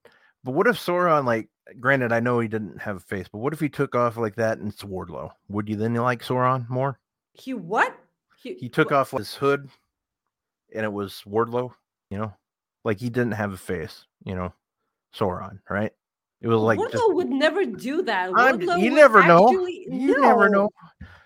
But 0.43 0.51
what 0.51 0.67
if 0.67 0.77
Sauron, 0.77 1.25
like, 1.25 1.49
granted, 1.79 2.11
I 2.11 2.19
know 2.19 2.39
he 2.39 2.47
didn't 2.47 2.81
have 2.81 2.97
a 2.97 3.01
face, 3.01 3.27
but 3.31 3.39
what 3.39 3.53
if 3.53 3.59
he 3.59 3.69
took 3.69 3.95
off 3.95 4.17
like 4.17 4.35
that 4.35 4.57
and 4.57 4.71
it's 4.71 4.83
Wardlow? 4.83 5.31
Would 5.49 5.69
you 5.69 5.75
then 5.75 5.93
like 5.95 6.23
Sauron 6.23 6.69
more? 6.69 6.99
He 7.33 7.53
what? 7.53 7.95
He 8.41 8.69
took 8.69 8.91
off 8.91 9.11
his 9.11 9.33
hood 9.33 9.69
and 10.73 10.85
it 10.85 10.93
was 10.93 11.21
Wardlow, 11.27 11.71
you 12.09 12.17
know? 12.17 12.33
Like 12.83 12.99
he 12.99 13.09
didn't 13.09 13.33
have 13.33 13.51
a 13.51 13.57
face, 13.57 14.05
you 14.23 14.35
know? 14.35 14.53
Sauron, 15.13 15.59
right? 15.69 15.91
It 16.41 16.47
was 16.47 16.61
like 16.61 16.77
Wardlow 16.77 16.91
just, 16.91 17.13
would 17.13 17.29
never 17.29 17.65
do 17.65 18.03
that. 18.03 18.29
You 18.79 18.91
never 18.91 19.25
know. 19.25 19.47
actually- 19.49 19.87
you 19.89 20.19
never 20.21 20.49
know. 20.49 20.69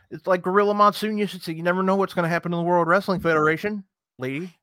It's 0.09 0.27
like 0.27 0.41
Gorilla 0.41 0.73
Monsoon 0.73 1.17
used 1.17 1.33
to 1.33 1.39
say, 1.39 1.53
you 1.53 1.63
never 1.63 1.83
know 1.83 1.95
what's 1.95 2.13
going 2.13 2.23
to 2.23 2.29
happen 2.29 2.53
in 2.53 2.59
the 2.59 2.63
World 2.63 2.87
Wrestling 2.87 3.21
Federation, 3.21 3.83
lady. 4.17 4.53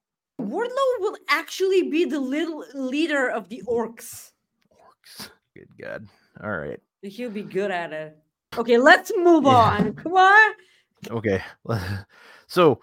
Wardlow 0.40 1.00
will 1.00 1.16
actually 1.28 1.84
be 1.90 2.04
the 2.04 2.20
little 2.20 2.64
leader 2.74 3.28
of 3.30 3.48
the 3.48 3.62
orcs. 3.66 4.32
Orcs. 4.72 5.30
Good 5.56 5.68
God. 5.80 6.06
All 6.42 6.50
right. 6.56 6.80
He'll 7.02 7.30
be 7.30 7.42
good 7.42 7.70
at 7.70 7.92
it. 7.92 8.18
Okay, 8.56 8.78
let's 8.78 9.10
move 9.16 9.44
Yeah. 9.44 9.50
on. 9.50 9.94
Come 9.94 10.14
on. 10.14 10.52
Okay. 11.10 11.42
so 12.46 12.80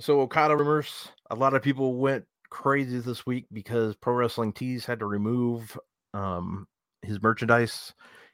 so 0.00 0.20
Okada 0.20 0.56
rumors, 0.56 1.08
a 1.30 1.34
lot 1.34 1.54
of 1.54 1.62
people 1.62 1.94
went 1.96 2.24
crazy 2.50 2.98
this 3.00 3.26
week 3.26 3.46
because 3.52 3.94
Pro 3.96 4.14
Wrestling 4.14 4.52
Tees 4.52 4.84
had 4.84 5.00
to 5.00 5.06
remove 5.06 5.78
um 6.14 6.66
his 7.02 7.22
merchandise 7.22 7.92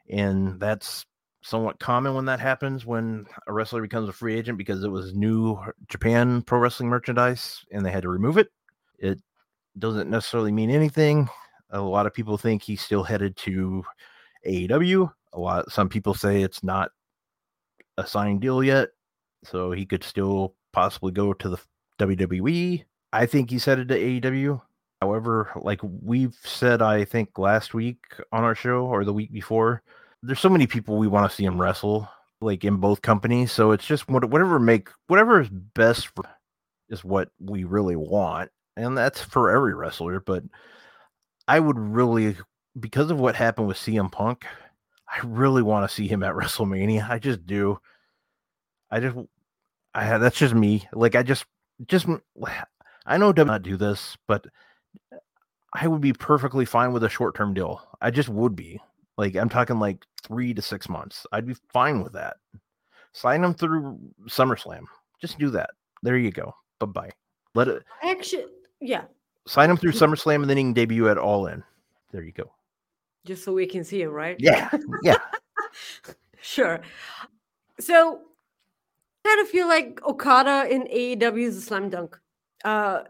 and 0.08 0.60
that's 0.60 1.04
somewhat 1.42 1.78
common 1.78 2.14
when 2.14 2.24
that 2.24 2.40
happens 2.40 2.86
when 2.86 3.26
a 3.46 3.52
wrestler 3.52 3.82
becomes 3.82 4.08
a 4.08 4.12
free 4.12 4.34
agent 4.34 4.56
because 4.56 4.82
it 4.82 4.88
was 4.88 5.14
new 5.14 5.58
Japan 5.88 6.40
Pro 6.40 6.58
Wrestling 6.58 6.88
merchandise 6.88 7.64
and 7.70 7.84
they 7.84 7.90
had 7.90 8.02
to 8.02 8.08
remove 8.08 8.38
it. 8.38 8.48
It 8.98 9.20
doesn't 9.78 10.08
necessarily 10.08 10.52
mean 10.52 10.70
anything. 10.70 11.28
A 11.70 11.80
lot 11.80 12.06
of 12.06 12.14
people 12.14 12.38
think 12.38 12.62
he's 12.62 12.80
still 12.80 13.02
headed 13.02 13.36
to 13.38 13.84
AEW. 14.46 15.12
A 15.34 15.38
lot 15.38 15.70
some 15.70 15.88
people 15.88 16.14
say 16.14 16.42
it's 16.42 16.62
not 16.62 16.90
a 17.98 18.06
signed 18.06 18.40
deal 18.40 18.62
yet, 18.62 18.88
so 19.44 19.70
he 19.70 19.84
could 19.84 20.02
still 20.02 20.54
possibly 20.72 21.12
go 21.12 21.32
to 21.34 21.48
the 21.50 21.58
WWE. 21.98 22.84
I 23.14 23.26
think 23.26 23.48
he's 23.48 23.64
headed 23.64 23.88
to 23.88 23.96
AEW. 23.96 24.60
However, 25.00 25.52
like 25.54 25.78
we've 25.82 26.36
said, 26.42 26.82
I 26.82 27.04
think 27.04 27.38
last 27.38 27.72
week 27.72 27.98
on 28.32 28.42
our 28.42 28.56
show 28.56 28.86
or 28.86 29.04
the 29.04 29.12
week 29.12 29.32
before, 29.32 29.82
there's 30.20 30.40
so 30.40 30.48
many 30.48 30.66
people 30.66 30.98
we 30.98 31.06
want 31.06 31.30
to 31.30 31.34
see 31.34 31.44
him 31.44 31.60
wrestle, 31.60 32.08
like 32.40 32.64
in 32.64 32.78
both 32.78 33.02
companies. 33.02 33.52
So 33.52 33.70
it's 33.70 33.86
just 33.86 34.08
whatever 34.08 34.58
make 34.58 34.88
whatever 35.06 35.40
is 35.40 35.48
best 35.48 36.08
for, 36.08 36.24
is 36.88 37.04
what 37.04 37.28
we 37.38 37.62
really 37.62 37.94
want, 37.94 38.50
and 38.76 38.98
that's 38.98 39.20
for 39.20 39.48
every 39.48 39.74
wrestler. 39.74 40.18
But 40.18 40.42
I 41.46 41.60
would 41.60 41.78
really, 41.78 42.36
because 42.80 43.12
of 43.12 43.20
what 43.20 43.36
happened 43.36 43.68
with 43.68 43.76
CM 43.76 44.10
Punk, 44.10 44.44
I 45.08 45.20
really 45.22 45.62
want 45.62 45.88
to 45.88 45.94
see 45.94 46.08
him 46.08 46.24
at 46.24 46.34
WrestleMania. 46.34 47.08
I 47.08 47.20
just 47.20 47.46
do. 47.46 47.78
I 48.90 48.98
just, 48.98 49.16
I 49.94 50.18
that's 50.18 50.38
just 50.38 50.54
me. 50.54 50.88
Like 50.92 51.14
I 51.14 51.22
just, 51.22 51.44
just 51.86 52.08
I 53.06 53.18
know 53.18 53.32
to 53.32 53.44
not 53.44 53.62
do 53.62 53.76
this, 53.76 54.16
but 54.26 54.46
uh, 55.12 55.18
I 55.72 55.88
would 55.88 56.00
be 56.00 56.12
perfectly 56.12 56.64
fine 56.64 56.92
with 56.92 57.04
a 57.04 57.08
short 57.08 57.34
term 57.34 57.54
deal. 57.54 57.80
I 58.00 58.10
just 58.10 58.28
would 58.28 58.56
be. 58.56 58.80
Like 59.16 59.36
I'm 59.36 59.48
talking 59.48 59.78
like 59.78 60.04
three 60.22 60.54
to 60.54 60.62
six 60.62 60.88
months. 60.88 61.26
I'd 61.32 61.46
be 61.46 61.56
fine 61.72 62.02
with 62.02 62.12
that. 62.14 62.36
Sign 63.12 63.42
them 63.42 63.54
through 63.54 63.98
SummerSlam. 64.26 64.84
Just 65.20 65.38
do 65.38 65.50
that. 65.50 65.70
There 66.02 66.16
you 66.16 66.32
go. 66.32 66.54
Bye 66.80 66.86
bye. 66.86 67.10
Let 67.54 67.68
it 67.68 67.84
actually 68.02 68.46
yeah. 68.80 69.04
Sign 69.46 69.70
him 69.70 69.76
through 69.76 69.92
mm-hmm. 69.92 70.12
SummerSlam 70.12 70.42
and 70.42 70.50
then 70.50 70.56
he 70.56 70.62
can 70.64 70.72
debut 70.72 71.08
at 71.08 71.18
All 71.18 71.46
In. 71.46 71.62
There 72.12 72.22
you 72.22 72.32
go. 72.32 72.52
Just 73.24 73.44
so 73.44 73.52
we 73.52 73.66
can 73.66 73.84
see 73.84 74.02
him, 74.02 74.10
right? 74.10 74.36
Yeah. 74.38 74.70
Yeah. 75.02 75.18
sure. 76.40 76.80
So 77.80 78.20
I 79.24 79.28
kind 79.28 79.40
of 79.40 79.48
feel 79.48 79.68
like 79.68 80.00
Okada 80.04 80.68
in 80.70 80.82
AEW 80.84 81.46
is 81.46 81.56
a 81.56 81.60
slam 81.60 81.88
dunk. 81.88 82.18
Uh 82.64 83.04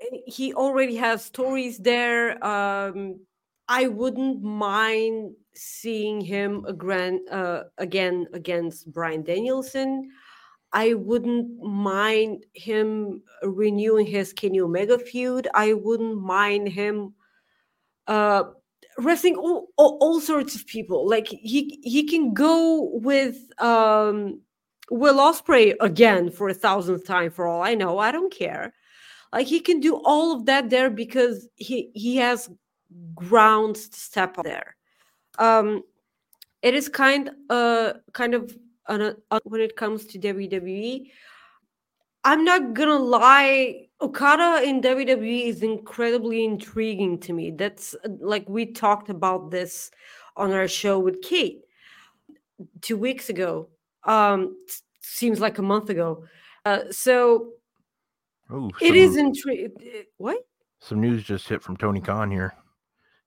he 0.00 0.54
already 0.54 0.96
has 0.96 1.24
stories 1.24 1.78
there. 1.78 2.42
Um, 2.44 3.20
I 3.68 3.88
wouldn't 3.88 4.42
mind 4.42 5.34
seeing 5.54 6.20
him 6.20 6.64
again, 6.66 7.24
uh, 7.30 7.64
again 7.78 8.26
against 8.32 8.90
Bryan 8.92 9.22
Danielson. 9.22 10.10
I 10.72 10.94
wouldn't 10.94 11.58
mind 11.62 12.44
him 12.54 13.22
renewing 13.42 14.06
his 14.06 14.32
Kenny 14.32 14.60
Omega 14.60 14.98
feud. 14.98 15.48
I 15.54 15.72
wouldn't 15.72 16.20
mind 16.20 16.68
him 16.68 17.14
uh, 18.06 18.44
wrestling 18.98 19.36
all, 19.36 19.68
all, 19.76 19.98
all, 20.00 20.20
sorts 20.20 20.54
of 20.54 20.66
people. 20.66 21.08
Like 21.08 21.26
he 21.26 21.80
he 21.82 22.06
can 22.06 22.34
go 22.34 22.90
with 22.94 23.36
um, 23.60 24.40
Will 24.90 25.16
Ospreay 25.16 25.74
again 25.80 26.30
for 26.30 26.48
a 26.48 26.54
thousandth 26.54 27.06
time. 27.06 27.30
For 27.30 27.46
all 27.46 27.62
I 27.62 27.74
know, 27.74 27.98
I 27.98 28.12
don't 28.12 28.32
care. 28.32 28.74
Like 29.32 29.46
he 29.46 29.60
can 29.60 29.80
do 29.80 30.00
all 30.04 30.32
of 30.32 30.46
that 30.46 30.70
there 30.70 30.90
because 30.90 31.48
he 31.56 31.90
he 31.94 32.16
has 32.16 32.50
grounds 33.14 33.88
to 33.88 33.98
step 33.98 34.38
up 34.38 34.44
there. 34.44 34.76
Um, 35.38 35.82
it 36.62 36.74
is 36.74 36.88
kind 36.88 37.30
uh 37.50 37.94
kind 38.12 38.34
of 38.34 38.56
uh, 38.86 39.12
when 39.44 39.60
it 39.60 39.76
comes 39.76 40.06
to 40.06 40.18
WWE. 40.18 41.10
I'm 42.24 42.44
not 42.44 42.74
gonna 42.74 42.98
lie, 42.98 43.88
Okada 44.00 44.62
in 44.66 44.80
WWE 44.80 45.46
is 45.46 45.62
incredibly 45.62 46.44
intriguing 46.44 47.18
to 47.20 47.32
me. 47.32 47.50
That's 47.50 47.94
like 48.20 48.48
we 48.48 48.66
talked 48.66 49.08
about 49.08 49.50
this 49.50 49.90
on 50.36 50.52
our 50.52 50.68
show 50.68 50.98
with 50.98 51.22
Kate 51.22 51.62
two 52.80 52.96
weeks 52.96 53.28
ago. 53.28 53.68
Um, 54.04 54.56
seems 55.00 55.40
like 55.40 55.58
a 55.58 55.62
month 55.62 55.90
ago. 55.90 56.24
Uh, 56.64 56.90
so 56.90 57.50
Oh, 58.50 58.70
it 58.80 58.96
is 58.96 59.16
intriguing. 59.16 59.72
What? 60.16 60.38
Some 60.80 61.00
news 61.00 61.22
just 61.24 61.48
hit 61.48 61.62
from 61.62 61.76
Tony 61.76 62.00
Khan 62.00 62.30
here. 62.30 62.54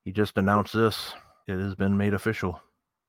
He 0.04 0.12
just 0.12 0.38
announced 0.38 0.74
this. 0.74 1.14
It 1.48 1.60
has 1.60 1.76
been 1.76 1.98
made 1.98 2.14
official. 2.14 2.60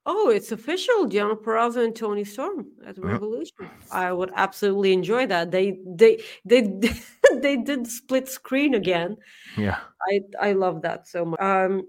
Oh, 0.04 0.30
it's 0.30 0.50
official. 0.50 1.06
Deonna 1.08 1.40
Purrazzo 1.40 1.84
and 1.84 1.94
Toni 1.94 2.24
Storm 2.24 2.66
at 2.84 2.96
mm-hmm. 2.96 3.06
Revolution. 3.06 3.70
I 3.92 4.12
would 4.12 4.32
absolutely 4.34 4.92
enjoy 4.92 5.26
that. 5.28 5.52
They 5.52 5.78
they 5.86 6.22
they 6.44 6.62
they 7.40 7.56
did 7.56 7.86
split 7.86 8.28
screen 8.28 8.74
again. 8.74 9.16
Yeah. 9.56 9.78
I 10.10 10.20
I 10.40 10.52
love 10.52 10.82
that 10.82 11.06
so 11.06 11.24
much. 11.24 11.40
Um 11.40 11.86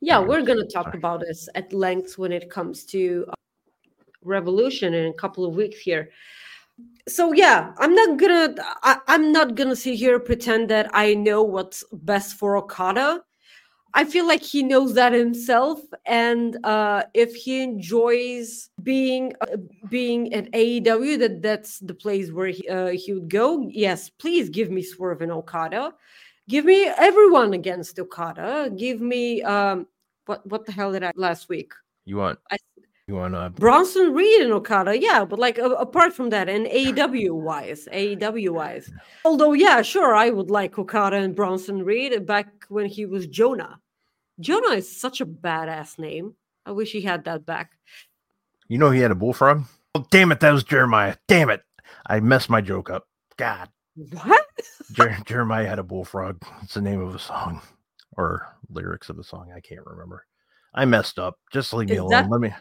yeah, 0.00 0.18
we're 0.18 0.42
going 0.42 0.58
to 0.58 0.70
talk 0.70 0.86
Sorry. 0.86 0.98
about 0.98 1.20
this 1.20 1.48
at 1.54 1.72
length 1.72 2.18
when 2.18 2.30
it 2.30 2.50
comes 2.50 2.84
to 2.86 3.24
uh, 3.28 3.32
Revolution 4.22 4.92
in 4.92 5.06
a 5.06 5.14
couple 5.14 5.46
of 5.46 5.54
weeks 5.54 5.78
here 5.78 6.10
so 7.08 7.32
yeah 7.32 7.72
i'm 7.78 7.94
not 7.94 8.18
gonna 8.18 8.54
I, 8.82 8.98
i'm 9.08 9.30
not 9.32 9.54
gonna 9.54 9.76
sit 9.76 9.96
here 9.96 10.18
pretend 10.18 10.70
that 10.70 10.90
i 10.94 11.14
know 11.14 11.42
what's 11.42 11.84
best 11.92 12.36
for 12.36 12.56
okada. 12.56 13.22
I 13.96 14.04
feel 14.04 14.26
like 14.26 14.42
he 14.42 14.64
knows 14.64 14.94
that 14.94 15.12
himself 15.12 15.78
and 16.04 16.58
uh 16.66 17.04
if 17.14 17.32
he 17.36 17.62
enjoys 17.62 18.70
being 18.82 19.34
uh, 19.40 19.56
being 19.88 20.34
at 20.34 20.50
aew 20.50 21.18
that 21.20 21.42
that's 21.42 21.78
the 21.78 21.94
place 21.94 22.32
where 22.32 22.48
he, 22.48 22.68
uh, 22.68 22.88
he 22.88 23.12
would 23.12 23.28
go 23.30 23.68
yes 23.70 24.10
please 24.10 24.48
give 24.48 24.70
me 24.70 24.82
swerve 24.82 25.22
and 25.22 25.30
okada. 25.30 25.94
Give 26.48 26.64
me 26.64 26.86
everyone 26.88 27.54
against 27.54 27.98
okada. 28.00 28.70
Give 28.76 29.00
me 29.00 29.42
um 29.42 29.86
what 30.26 30.44
what 30.46 30.66
the 30.66 30.72
hell 30.72 30.90
did 30.90 31.04
i 31.04 31.12
last 31.14 31.48
week? 31.48 31.72
You 32.04 32.16
want 32.16 32.40
I, 32.50 32.58
you 33.06 33.14
want 33.14 33.34
to 33.34 33.50
Bronson 33.50 34.14
Reed 34.14 34.42
and 34.42 34.52
Okada, 34.52 34.98
yeah, 34.98 35.24
but 35.24 35.38
like 35.38 35.58
uh, 35.58 35.70
apart 35.74 36.14
from 36.14 36.30
that, 36.30 36.48
and 36.48 36.66
AEW 36.66 37.32
wise, 37.32 37.86
AEW 37.92 38.50
wise, 38.50 38.90
although 39.24 39.52
yeah, 39.52 39.82
sure, 39.82 40.14
I 40.14 40.30
would 40.30 40.50
like 40.50 40.78
Okada 40.78 41.16
and 41.16 41.36
Bronson 41.36 41.84
Reed 41.84 42.24
back 42.26 42.48
when 42.68 42.86
he 42.86 43.04
was 43.04 43.26
Jonah. 43.26 43.78
Jonah 44.40 44.74
is 44.74 45.00
such 45.00 45.20
a 45.20 45.26
badass 45.26 45.98
name. 45.98 46.34
I 46.66 46.72
wish 46.72 46.92
he 46.92 47.02
had 47.02 47.24
that 47.24 47.44
back. 47.44 47.72
You 48.68 48.78
know 48.78 48.90
he 48.90 49.00
had 49.00 49.10
a 49.10 49.14
bullfrog. 49.14 49.64
Oh, 49.94 50.06
damn 50.10 50.32
it, 50.32 50.40
that 50.40 50.50
was 50.52 50.64
Jeremiah. 50.64 51.16
Damn 51.28 51.50
it, 51.50 51.62
I 52.06 52.20
messed 52.20 52.48
my 52.48 52.62
joke 52.62 52.88
up. 52.88 53.06
God, 53.36 53.68
what? 54.24 54.46
Jer- 54.92 55.18
Jeremiah 55.26 55.68
had 55.68 55.78
a 55.78 55.82
bullfrog. 55.84 56.42
It's 56.62 56.74
the 56.74 56.80
name 56.80 57.00
of 57.02 57.14
a 57.14 57.18
song 57.18 57.60
or 58.16 58.48
lyrics 58.70 59.10
of 59.10 59.18
a 59.18 59.24
song. 59.24 59.52
I 59.54 59.60
can't 59.60 59.84
remember. 59.84 60.26
I 60.74 60.86
messed 60.86 61.18
up. 61.18 61.38
Just 61.52 61.74
leave 61.74 61.90
me 61.90 61.96
alone. 61.96 62.10
That- 62.10 62.30
Let 62.30 62.40
me 62.40 62.54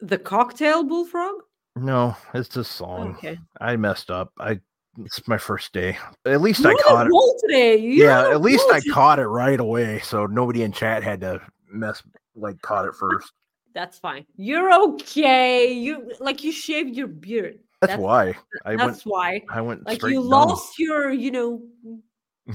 the 0.00 0.18
cocktail 0.18 0.84
bullfrog? 0.84 1.34
No, 1.76 2.16
it's 2.34 2.56
a 2.56 2.64
song. 2.64 3.14
Okay. 3.18 3.38
I 3.60 3.76
messed 3.76 4.10
up. 4.10 4.32
I 4.38 4.60
it's 5.04 5.26
my 5.28 5.38
first 5.38 5.72
day. 5.72 5.96
At 6.24 6.40
least 6.40 6.60
You're 6.60 6.72
I 6.72 6.82
caught 6.82 7.06
it 7.08 7.40
today. 7.46 7.76
You're 7.76 8.06
yeah, 8.06 8.30
at 8.30 8.40
least 8.40 8.66
I 8.72 8.80
caught 8.80 9.18
it 9.18 9.26
right 9.26 9.60
away, 9.60 10.00
so 10.00 10.26
nobody 10.26 10.62
in 10.62 10.72
chat 10.72 11.02
had 11.02 11.20
to 11.20 11.40
mess 11.70 12.02
like 12.34 12.60
caught 12.62 12.86
it 12.86 12.94
first. 12.98 13.32
That's 13.74 13.98
fine. 13.98 14.24
You're 14.36 14.72
okay. 14.94 15.72
You 15.72 16.12
like 16.20 16.42
you 16.42 16.52
shaved 16.52 16.96
your 16.96 17.06
beard. 17.06 17.60
That's, 17.80 17.92
that's 17.92 18.00
why. 18.00 18.34
I 18.64 18.74
that's 18.74 19.06
went, 19.06 19.14
why. 19.14 19.42
I 19.48 19.60
went 19.60 19.86
like 19.86 20.02
you 20.02 20.20
lost 20.20 20.78
your, 20.78 21.10
you 21.10 21.30
know. 21.30 21.62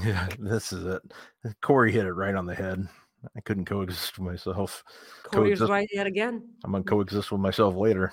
Yeah, 0.04 0.28
this 0.39 0.74
is 0.74 0.88
it. 0.88 1.04
Corey 1.62 1.91
hit 1.91 2.08
it 2.08 2.14
right 2.14 2.34
on 2.34 2.48
the 2.48 2.56
head. 2.56 2.88
I 3.36 3.41
couldn't 3.41 3.65
coexist 3.65 4.17
with 4.17 4.28
myself. 4.28 4.84
Corey's 5.24 5.59
coexist. 5.59 5.69
right 5.69 5.88
yet 5.91 6.07
again. 6.07 6.47
I'm 6.63 6.71
gonna 6.71 6.84
coexist 6.84 7.32
with 7.32 7.41
myself 7.41 7.76
later. 7.76 8.11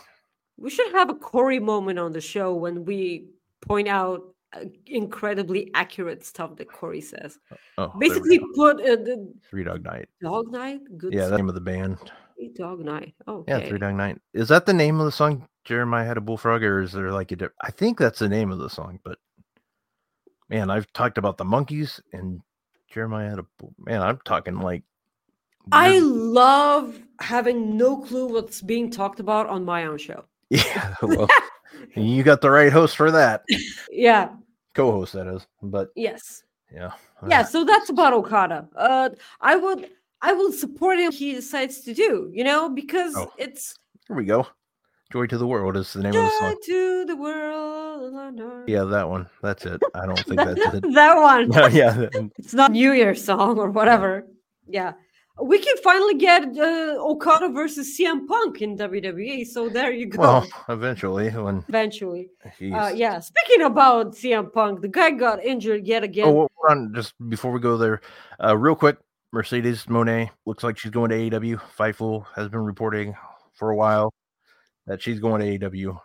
We 0.57 0.71
should 0.71 0.93
have 0.93 1.11
a 1.11 1.15
Corey 1.15 1.59
moment 1.59 1.99
on 1.99 2.13
the 2.13 2.21
show 2.21 2.55
when 2.55 2.85
we 2.85 3.27
point 3.61 3.89
out 3.89 4.35
uh, 4.53 4.65
incredibly 4.87 5.71
accurate 5.75 6.25
stuff 6.25 6.57
that 6.57 6.71
Corey 6.71 7.01
says. 7.01 7.39
Oh, 7.79 7.93
basically, 7.99 8.41
put 8.55 8.81
uh, 8.81 8.97
the 8.97 9.33
Three 9.49 9.65
Dog 9.65 9.85
Night. 9.85 10.09
Dog 10.23 10.51
Night. 10.51 10.81
Good. 10.99 11.13
Yeah, 11.13 11.29
the 11.29 11.37
name 11.37 11.49
of 11.49 11.55
the 11.55 11.61
band. 11.61 11.99
Three 12.37 12.53
Dog 12.57 12.81
Night. 12.81 13.15
Oh, 13.27 13.45
yeah, 13.49 13.67
Three 13.69 13.79
Dog 13.79 13.95
Night. 13.95 14.21
Is 14.35 14.49
that 14.49 14.67
the 14.67 14.75
name 14.75 14.99
of 15.01 15.07
the 15.07 15.13
song? 15.13 15.47
Jeremiah 15.65 16.07
had 16.07 16.17
a 16.17 16.23
bullfrog, 16.23 16.63
or 16.63 16.81
is 16.81 16.93
there 16.93 17.13
like 17.13 17.33
a? 17.33 17.37
Di- 17.37 17.49
I 17.61 17.71
think 17.71 17.99
that's 17.99 18.19
the 18.19 18.29
name 18.29 18.51
of 18.51 18.59
the 18.59 18.71
song, 18.71 18.99
but 19.05 19.19
man, 20.51 20.69
I've 20.71 20.93
talked 20.93 21.17
about 21.17 21.39
the 21.39 21.45
monkeys 21.45 22.01
and 22.13 22.41
Jeremiah 22.91 23.31
had 23.31 23.39
a 23.39 23.47
man. 23.79 24.03
I'm 24.03 24.19
talking 24.25 24.59
like 24.59 24.83
I 25.73 25.99
love 26.01 26.99
having 27.21 27.77
no 27.77 27.99
clue 27.99 28.33
what's 28.33 28.61
being 28.63 28.91
talked 28.91 29.21
about 29.21 29.47
on 29.47 29.65
my 29.65 29.85
own 29.85 29.99
show. 29.99 30.25
Yeah, 30.51 30.97
well, 31.01 31.29
you 31.95 32.25
got 32.25 32.41
the 32.41 32.51
right 32.51 32.73
host 32.73 32.97
for 32.97 33.13
that. 33.13 33.45
Yeah, 33.93 34.31
co-host 34.75 35.13
that 35.13 35.29
is. 35.29 35.47
But 35.63 35.91
yes, 35.95 36.43
yeah, 36.75 36.91
yeah. 37.29 37.45
So 37.45 37.65
that's 37.65 37.89
about 37.89 38.15
Okada. 38.15 38.69
Uh, 38.75 39.11
I 39.41 39.55
would, 39.55 39.89
I 40.23 40.33
will 40.33 40.51
support 40.51 40.99
him. 40.99 41.13
He 41.13 41.35
decides 41.35 41.83
to 41.83 41.95
do, 41.95 42.33
you 42.35 42.43
know, 42.43 42.69
because 42.69 43.15
oh. 43.17 43.33
it's. 43.39 43.77
Here 44.09 44.17
we 44.17 44.25
go. 44.25 44.49
Joy 45.13 45.27
to 45.27 45.39
the 45.39 45.47
world 45.47 45.77
is 45.77 45.93
the 45.93 46.03
name 46.03 46.13
Joy 46.13 46.25
of 46.25 46.25
the 46.25 46.39
song. 46.39 46.57
to 46.67 47.05
the 47.05 47.17
world. 47.17 48.65
Yeah, 48.69 48.85
that 48.85 49.09
one. 49.09 49.29
That's 49.43 49.67
it. 49.67 49.81
I 49.95 50.07
don't 50.07 50.19
think 50.19 50.37
that's 50.37 50.61
it. 50.75 50.95
that 50.95 51.17
one. 51.17 51.53
yeah. 51.73 52.09
It's 52.39 52.55
not 52.55 52.73
New 52.73 52.93
Year's 52.93 53.25
song 53.25 53.59
or 53.59 53.71
whatever. 53.71 54.27
Yeah. 54.69 54.93
We 55.43 55.59
can 55.59 55.77
finally 55.79 56.15
get 56.15 56.45
uh, 56.57 56.97
Okada 56.99 57.49
versus 57.49 57.97
CM 57.99 58.27
Punk 58.27 58.61
in 58.61 58.77
WWE. 58.77 59.47
So 59.47 59.69
there 59.69 59.91
you 59.91 60.07
go. 60.07 60.21
Well, 60.21 60.47
eventually, 60.69 61.31
when 61.31 61.65
Eventually. 61.69 62.29
Uh, 62.45 62.93
yeah. 62.95 63.21
Speaking 63.21 63.63
about 63.63 64.15
CM 64.15 64.53
Punk, 64.53 64.83
the 64.83 64.89
guy 64.89 65.11
got 65.13 65.43
injured 65.43 65.87
yet 65.87 66.05
again. 66.05 66.29
Oh, 66.29 66.49
on, 66.69 66.93
just 66.95 67.15
before 67.29 67.53
we 67.53 67.61
go 67.61 67.77
there, 67.77 68.01
uh, 68.43 68.57
real 68.57 68.75
quick, 68.75 68.99
Mercedes 69.33 69.87
Moné 69.87 70.31
looks 70.45 70.65
like 70.65 70.79
she's 70.79 70.91
going 70.91 71.11
to 71.11 71.17
AEW. 71.17 71.61
Fightful 71.79 72.27
has 72.35 72.49
been 72.49 72.61
reporting 72.61 73.15
for 73.55 73.71
a 73.71 73.77
while 73.77 74.13
that 74.87 75.01
she's 75.01 75.21
going 75.21 75.41
to 75.41 75.71
AEW. 75.71 75.99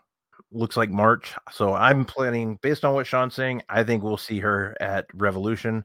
Looks 0.52 0.78
like 0.78 0.90
March. 0.90 1.34
So 1.52 1.74
I'm 1.74 2.06
planning, 2.06 2.60
based 2.62 2.86
on 2.86 2.94
what 2.94 3.08
Sean's 3.08 3.34
saying, 3.34 3.64
I 3.68 3.84
think 3.84 4.04
we'll 4.04 4.18
see 4.18 4.40
her 4.40 4.78
at 4.80 5.08
Revolution. 5.14 5.84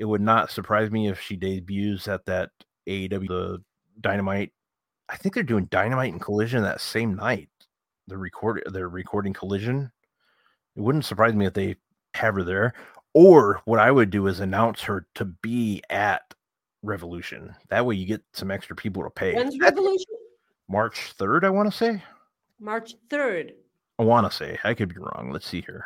It 0.00 0.06
would 0.06 0.22
not 0.22 0.50
surprise 0.50 0.90
me 0.90 1.08
if 1.08 1.20
she 1.20 1.36
debuts 1.36 2.08
at 2.08 2.24
that 2.24 2.48
AEW 2.88 3.28
the 3.28 3.62
Dynamite. 4.00 4.50
I 5.10 5.16
think 5.18 5.34
they're 5.34 5.42
doing 5.44 5.66
Dynamite 5.66 6.10
and 6.10 6.20
Collision 6.22 6.62
that 6.62 6.80
same 6.80 7.14
night. 7.14 7.50
The 8.06 8.16
record 8.16 8.62
they're 8.72 8.88
recording 8.88 9.34
Collision. 9.34 9.92
It 10.74 10.80
wouldn't 10.80 11.04
surprise 11.04 11.34
me 11.34 11.44
if 11.44 11.52
they 11.52 11.76
have 12.14 12.34
her 12.34 12.42
there. 12.42 12.72
Or 13.12 13.60
what 13.66 13.78
I 13.78 13.90
would 13.90 14.08
do 14.08 14.26
is 14.26 14.40
announce 14.40 14.80
her 14.82 15.06
to 15.16 15.26
be 15.26 15.82
at 15.90 16.22
Revolution. 16.82 17.54
That 17.68 17.84
way 17.84 17.96
you 17.96 18.06
get 18.06 18.22
some 18.32 18.50
extra 18.50 18.74
people 18.74 19.02
to 19.02 19.10
pay. 19.10 19.34
When's 19.34 19.58
That's 19.58 19.70
Revolution? 19.70 20.14
March 20.66 21.12
3rd, 21.18 21.44
I 21.44 21.50
want 21.50 21.70
to 21.70 21.76
say. 21.76 22.02
March 22.58 22.94
3rd. 23.10 23.52
I 23.98 24.04
want 24.04 24.30
to 24.30 24.34
say. 24.34 24.58
I 24.64 24.72
could 24.72 24.88
be 24.88 24.98
wrong. 24.98 25.28
Let's 25.30 25.46
see 25.46 25.60
here. 25.60 25.84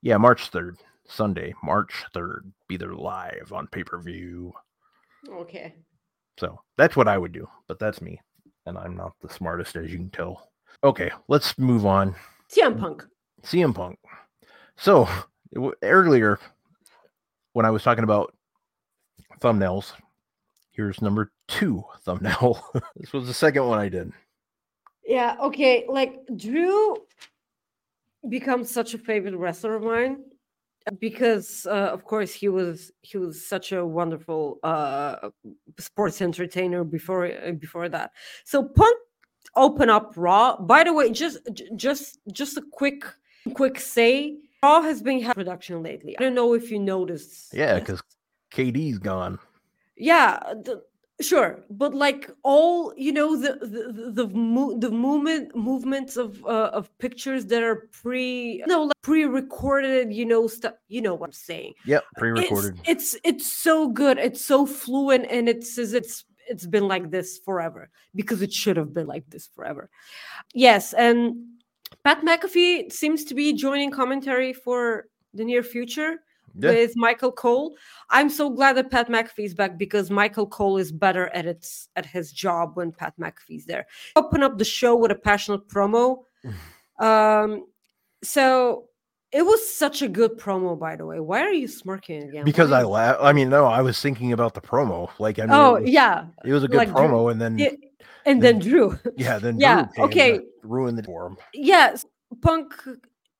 Yeah, 0.00 0.16
March 0.16 0.50
3rd. 0.50 0.78
Sunday, 1.06 1.54
March 1.62 2.04
3rd. 2.14 2.52
Be 2.68 2.76
there 2.76 2.94
live 2.94 3.52
on 3.52 3.66
pay 3.66 3.84
per 3.84 4.00
view. 4.00 4.52
Okay. 5.28 5.74
So 6.38 6.60
that's 6.76 6.96
what 6.96 7.08
I 7.08 7.18
would 7.18 7.32
do, 7.32 7.48
but 7.68 7.78
that's 7.78 8.00
me. 8.00 8.20
And 8.66 8.78
I'm 8.78 8.96
not 8.96 9.12
the 9.20 9.28
smartest, 9.28 9.76
as 9.76 9.90
you 9.90 9.98
can 9.98 10.10
tell. 10.10 10.48
Okay, 10.84 11.10
let's 11.28 11.58
move 11.58 11.86
on. 11.86 12.14
CM 12.50 12.78
Punk. 12.78 13.04
CM 13.42 13.74
Punk. 13.74 13.98
So 14.76 15.08
earlier, 15.82 16.38
when 17.52 17.66
I 17.66 17.70
was 17.70 17.82
talking 17.82 18.04
about 18.04 18.34
thumbnails, 19.40 19.92
here's 20.72 21.02
number 21.02 21.30
two 21.48 21.84
thumbnail. 22.04 22.64
this 22.96 23.12
was 23.12 23.26
the 23.26 23.34
second 23.34 23.66
one 23.66 23.78
I 23.78 23.88
did. 23.88 24.12
Yeah, 25.04 25.36
okay. 25.40 25.84
Like 25.88 26.20
Drew 26.36 26.96
becomes 28.28 28.70
such 28.70 28.94
a 28.94 28.98
favorite 28.98 29.36
wrestler 29.36 29.74
of 29.74 29.82
mine 29.82 30.24
because 30.98 31.66
uh, 31.66 31.90
of 31.92 32.04
course 32.04 32.32
he 32.32 32.48
was 32.48 32.92
he 33.02 33.18
was 33.18 33.46
such 33.46 33.72
a 33.72 33.84
wonderful 33.84 34.58
uh 34.62 35.30
sports 35.78 36.20
entertainer 36.22 36.84
before 36.84 37.26
uh, 37.26 37.52
before 37.52 37.88
that. 37.88 38.12
So 38.44 38.64
Punk 38.64 38.96
open 39.56 39.90
up 39.90 40.12
Raw. 40.16 40.56
By 40.60 40.84
the 40.84 40.92
way, 40.92 41.10
just 41.10 41.38
just 41.76 42.18
just 42.32 42.56
a 42.56 42.62
quick 42.72 43.04
quick 43.54 43.78
say 43.78 44.38
Raw 44.62 44.82
has 44.82 45.02
been 45.02 45.20
having 45.20 45.34
production 45.34 45.82
lately. 45.82 46.16
I 46.18 46.22
don't 46.22 46.34
know 46.34 46.54
if 46.54 46.70
you 46.70 46.78
noticed. 46.78 47.52
Yeah, 47.52 47.78
because 47.78 48.02
KD's 48.52 48.98
gone. 48.98 49.38
yeah 49.96 50.38
the, 50.64 50.82
sure 51.20 51.60
but 51.70 51.94
like 51.94 52.30
all 52.42 52.92
you 52.96 53.12
know 53.12 53.36
the 53.36 53.52
the 53.60 53.92
the, 53.92 54.26
the, 54.26 54.76
the 54.78 54.90
movement 54.90 55.54
movements 55.54 56.16
of 56.16 56.44
uh, 56.44 56.70
of 56.72 56.96
pictures 56.98 57.46
that 57.46 57.62
are 57.62 57.88
pre 57.92 58.62
no 58.66 58.84
like 58.84 58.92
pre-recorded 59.02 60.12
you 60.12 60.24
know 60.24 60.46
stuff 60.46 60.74
you 60.88 61.00
know 61.00 61.14
what 61.14 61.28
i'm 61.28 61.32
saying. 61.32 61.74
Yeah 61.84 62.00
pre-recorded. 62.16 62.80
it's 62.86 63.16
it's 63.24 63.50
so 63.50 63.88
good 63.88 64.18
it's 64.18 64.44
so 64.44 64.66
fluent 64.66 65.26
and 65.30 65.48
it's 65.48 65.76
it's 65.78 66.24
it's 66.48 66.66
been 66.66 66.88
like 66.88 67.10
this 67.10 67.38
forever 67.38 67.88
because 68.14 68.42
it 68.42 68.52
should 68.52 68.76
have 68.76 68.92
been 68.92 69.06
like 69.06 69.28
this 69.30 69.46
forever. 69.46 69.90
Yes 70.54 70.92
and 70.92 71.36
pat 72.04 72.22
mcafee 72.22 72.90
seems 72.90 73.24
to 73.24 73.34
be 73.34 73.52
joining 73.52 73.90
commentary 73.90 74.52
for 74.52 75.06
the 75.34 75.44
near 75.44 75.62
future 75.62 76.20
Yeah. 76.58 76.70
with 76.70 76.96
Michael 76.96 77.32
Cole. 77.32 77.74
I'm 78.10 78.28
so 78.28 78.50
glad 78.50 78.76
that 78.76 78.90
Pat 78.90 79.08
McAfee 79.08 79.44
is 79.44 79.54
back 79.54 79.78
because 79.78 80.10
Michael 80.10 80.46
Cole 80.46 80.78
is 80.78 80.92
better 80.92 81.28
at 81.34 81.46
its 81.46 81.88
at 81.96 82.06
his 82.06 82.32
job 82.32 82.72
when 82.74 82.92
Pat 82.92 83.14
McAfee's 83.18 83.64
there. 83.64 83.86
Open 84.16 84.42
up 84.42 84.58
the 84.58 84.64
show 84.64 84.96
with 84.96 85.10
a 85.10 85.14
passionate 85.14 85.68
promo. 85.68 86.24
um, 86.98 87.66
so 88.22 88.88
it 89.32 89.42
was 89.44 89.66
such 89.74 90.02
a 90.02 90.08
good 90.08 90.38
promo, 90.38 90.78
by 90.78 90.94
the 90.96 91.06
way. 91.06 91.18
Why 91.18 91.40
are 91.40 91.52
you 91.52 91.66
smirking 91.66 92.24
again? 92.24 92.44
Because 92.44 92.70
Why 92.70 92.80
I 92.80 92.82
laugh. 92.82 93.16
I 93.20 93.32
mean, 93.32 93.48
no, 93.48 93.64
I 93.64 93.80
was 93.80 94.00
thinking 94.00 94.32
about 94.32 94.54
the 94.54 94.60
promo. 94.60 95.10
Like, 95.18 95.38
I 95.38 95.42
mean, 95.42 95.52
Oh 95.52 95.76
it 95.76 95.82
was, 95.82 95.90
yeah, 95.90 96.26
it 96.44 96.52
was 96.52 96.64
a 96.64 96.68
good 96.68 96.76
like 96.76 96.90
promo, 96.90 97.30
and 97.30 97.40
then 97.40 97.58
yeah, 97.58 97.70
and 98.26 98.42
then 98.42 98.58
Drew. 98.58 98.98
yeah, 99.16 99.38
then 99.38 99.58
yeah, 99.58 99.86
okay. 99.98 100.40
ruin 100.62 100.96
the 100.96 101.02
form. 101.02 101.36
yes 101.54 102.04
punk 102.40 102.72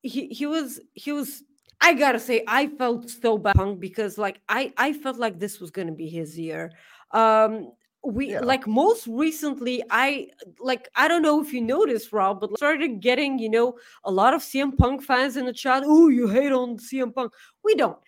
he 0.03 0.29
he 0.29 0.47
was 0.47 0.81
he 0.95 1.13
was 1.13 1.43
i 1.83 1.93
gotta 1.93 2.19
say 2.21 2.43
i 2.49 2.67
felt 2.79 3.11
so 3.11 3.37
bad 3.39 3.55
punk 3.57 3.81
because 3.81 4.17
like 4.19 4.41
i 4.49 4.73
i 4.79 4.93
felt 4.93 5.19
like 5.19 5.39
this 5.39 5.61
was 5.61 5.71
gonna 5.71 5.93
be 5.93 6.09
his 6.09 6.39
year. 6.39 6.71
Um 7.13 7.73
we 8.05 8.31
Yeah. 8.33 8.41
like 8.41 8.67
most 8.67 9.07
recently 9.07 9.83
i 9.91 10.27
like 10.59 10.89
i 10.97 11.07
don't 11.07 11.23
know 11.23 11.41
if 11.41 11.53
you 11.53 11.61
noticed 11.61 12.13
rob 12.13 12.41
but 12.41 12.57
started 12.57 12.99
getting 13.01 13.39
you 13.39 13.49
know 13.49 13.79
a 14.05 14.11
lot 14.11 14.35
of 14.35 14.41
cm 14.43 14.77
punk 14.77 15.03
fans 15.03 15.37
in 15.37 15.47
the 15.47 15.53
chat. 15.53 15.85
Oh 15.87 16.09
you 16.09 16.27
hate 16.29 16.53
on 16.53 16.79
cm 16.79 17.15
punk. 17.15 17.33
We 17.63 17.75
don't. 17.77 17.99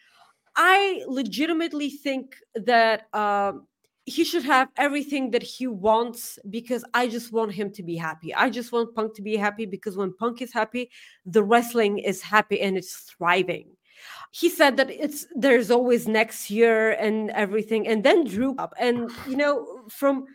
I 0.57 1.03
legitimately 1.07 1.91
think 1.91 2.37
that 2.55 3.07
um 3.15 3.67
he 4.07 4.25
should 4.25 4.45
have 4.45 4.69
everything 4.77 5.31
that 5.31 5.43
he 5.43 5.67
wants 5.67 6.39
because 6.51 6.85
I 6.93 7.09
just 7.09 7.33
want 7.33 7.53
him 7.53 7.71
to 7.73 7.83
be 7.83 7.97
happy. 7.97 8.35
I 8.35 8.51
just 8.51 8.71
want 8.71 8.95
Punk 8.95 9.15
to 9.17 9.23
be 9.23 9.37
happy 9.37 9.65
because 9.65 9.97
when 9.97 10.13
Punk 10.15 10.43
is 10.43 10.53
happy, 10.53 10.91
the 11.25 11.43
wrestling 11.43 11.99
is 11.99 12.21
happy 12.21 12.61
and 12.61 12.77
it's 12.77 12.95
thriving. 12.95 13.69
He 14.31 14.51
said 14.51 14.77
that 14.77 14.91
it's 14.91 15.27
there's 15.35 15.71
always 15.71 16.07
next 16.07 16.51
year 16.51 16.93
and 16.93 17.31
everything, 17.31 17.89
and 17.89 18.05
then 18.05 18.25
Drew 18.25 18.55
up. 18.57 18.75
And 18.79 19.11
you 19.27 19.37
know, 19.37 19.85
from 19.89 20.27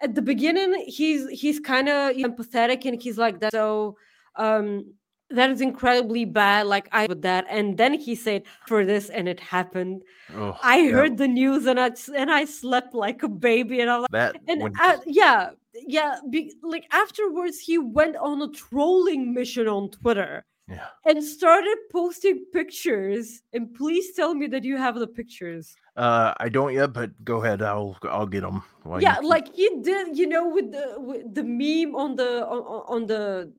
at 0.00 0.14
the 0.14 0.22
beginning, 0.22 0.84
he's 0.86 1.28
he's 1.30 1.58
kind 1.58 1.88
of 1.88 2.16
empathetic 2.16 2.84
and 2.84 3.00
he's 3.00 3.16
like 3.16 3.40
that. 3.40 3.52
So 3.52 3.96
um 4.34 4.92
that 5.30 5.50
is 5.50 5.60
incredibly 5.60 6.24
bad. 6.24 6.66
Like 6.66 6.88
I 6.92 7.06
with 7.06 7.22
that, 7.22 7.46
and 7.48 7.76
then 7.76 7.94
he 7.94 8.14
said 8.14 8.44
for 8.66 8.84
this, 8.84 9.10
and 9.10 9.28
it 9.28 9.40
happened. 9.40 10.02
Oh, 10.34 10.56
I 10.62 10.78
yeah, 10.78 10.90
heard 10.90 11.18
the 11.18 11.28
news 11.28 11.66
and 11.66 11.78
I 11.78 11.92
and 12.14 12.30
I 12.30 12.44
slept 12.44 12.94
like 12.94 13.22
a 13.22 13.28
baby 13.28 13.80
and 13.80 13.90
I'm 13.90 14.02
like 14.02 14.10
that. 14.12 14.36
and 14.48 14.62
when, 14.62 14.72
uh, 14.80 14.98
yeah 15.06 15.50
yeah 15.74 16.18
be, 16.30 16.54
like 16.62 16.86
afterwards 16.92 17.58
he 17.58 17.78
went 17.78 18.16
on 18.16 18.42
a 18.42 18.48
trolling 18.48 19.34
mission 19.34 19.68
on 19.68 19.90
Twitter 19.90 20.44
yeah, 20.68 20.86
and 21.04 21.22
started 21.22 21.76
posting 21.92 22.44
pictures 22.52 23.42
and 23.52 23.72
please 23.74 24.14
tell 24.14 24.34
me 24.34 24.46
that 24.48 24.64
you 24.64 24.76
have 24.76 24.96
the 24.98 25.06
pictures 25.06 25.76
uh, 25.96 26.34
I 26.38 26.50
don't 26.50 26.74
yet, 26.74 26.92
but 26.92 27.08
go 27.24 27.42
ahead. 27.42 27.62
I'll 27.62 27.96
I'll 28.04 28.26
get 28.26 28.42
them. 28.42 28.62
yeah 29.00 29.16
like 29.22 29.48
he 29.54 29.80
did 29.80 30.18
you 30.18 30.26
know 30.26 30.46
with 30.48 30.70
the 30.72 30.94
with 31.00 31.32
the 31.34 31.42
meme 31.42 31.94
on 31.96 32.16
the 32.16 32.44
on, 32.46 32.60
on 32.88 33.06
the 33.06 33.50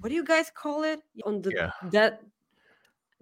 what 0.00 0.08
do 0.08 0.14
you 0.14 0.24
guys 0.24 0.50
call 0.54 0.82
it 0.84 1.00
on 1.26 1.42
the 1.42 1.50
Yeah. 1.52 1.70
that 1.92 2.22